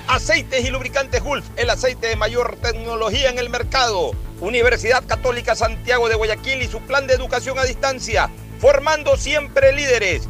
Aceites 0.07 0.63
y 0.63 0.69
Lubricantes 0.69 1.23
Gulf, 1.23 1.45
el 1.55 1.71
aceite 1.71 2.09
de 2.09 2.15
mayor 2.15 2.57
tecnología 2.61 3.31
en 3.31 3.39
el 3.39 3.49
mercado. 3.49 4.11
Universidad 4.39 5.03
Católica 5.07 5.55
Santiago 5.55 6.09
de 6.09 6.15
Guayaquil 6.15 6.61
y 6.61 6.67
su 6.67 6.79
plan 6.81 7.07
de 7.07 7.15
educación 7.15 7.57
a 7.57 7.63
distancia, 7.63 8.29
formando 8.59 9.17
siempre 9.17 9.73
líderes. 9.73 10.29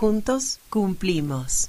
Juntos 0.00 0.60
cumplimos. 0.70 1.68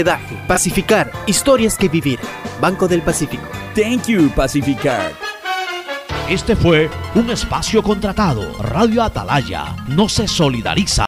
hospedaje 0.00 0.36
Pacificar, 0.46 1.12
historias 1.26 1.76
que 1.76 1.88
vivir. 1.88 2.18
Banco 2.60 2.88
del 2.88 3.02
Pacífico. 3.02 3.46
Thank 3.74 4.06
you, 4.06 4.30
Pacificar. 4.30 5.12
Este 6.28 6.54
fue 6.56 6.88
un 7.14 7.30
espacio 7.30 7.82
contratado. 7.82 8.42
Radio 8.60 9.02
Atalaya 9.02 9.76
no 9.88 10.08
se 10.08 10.26
solidariza 10.28 10.98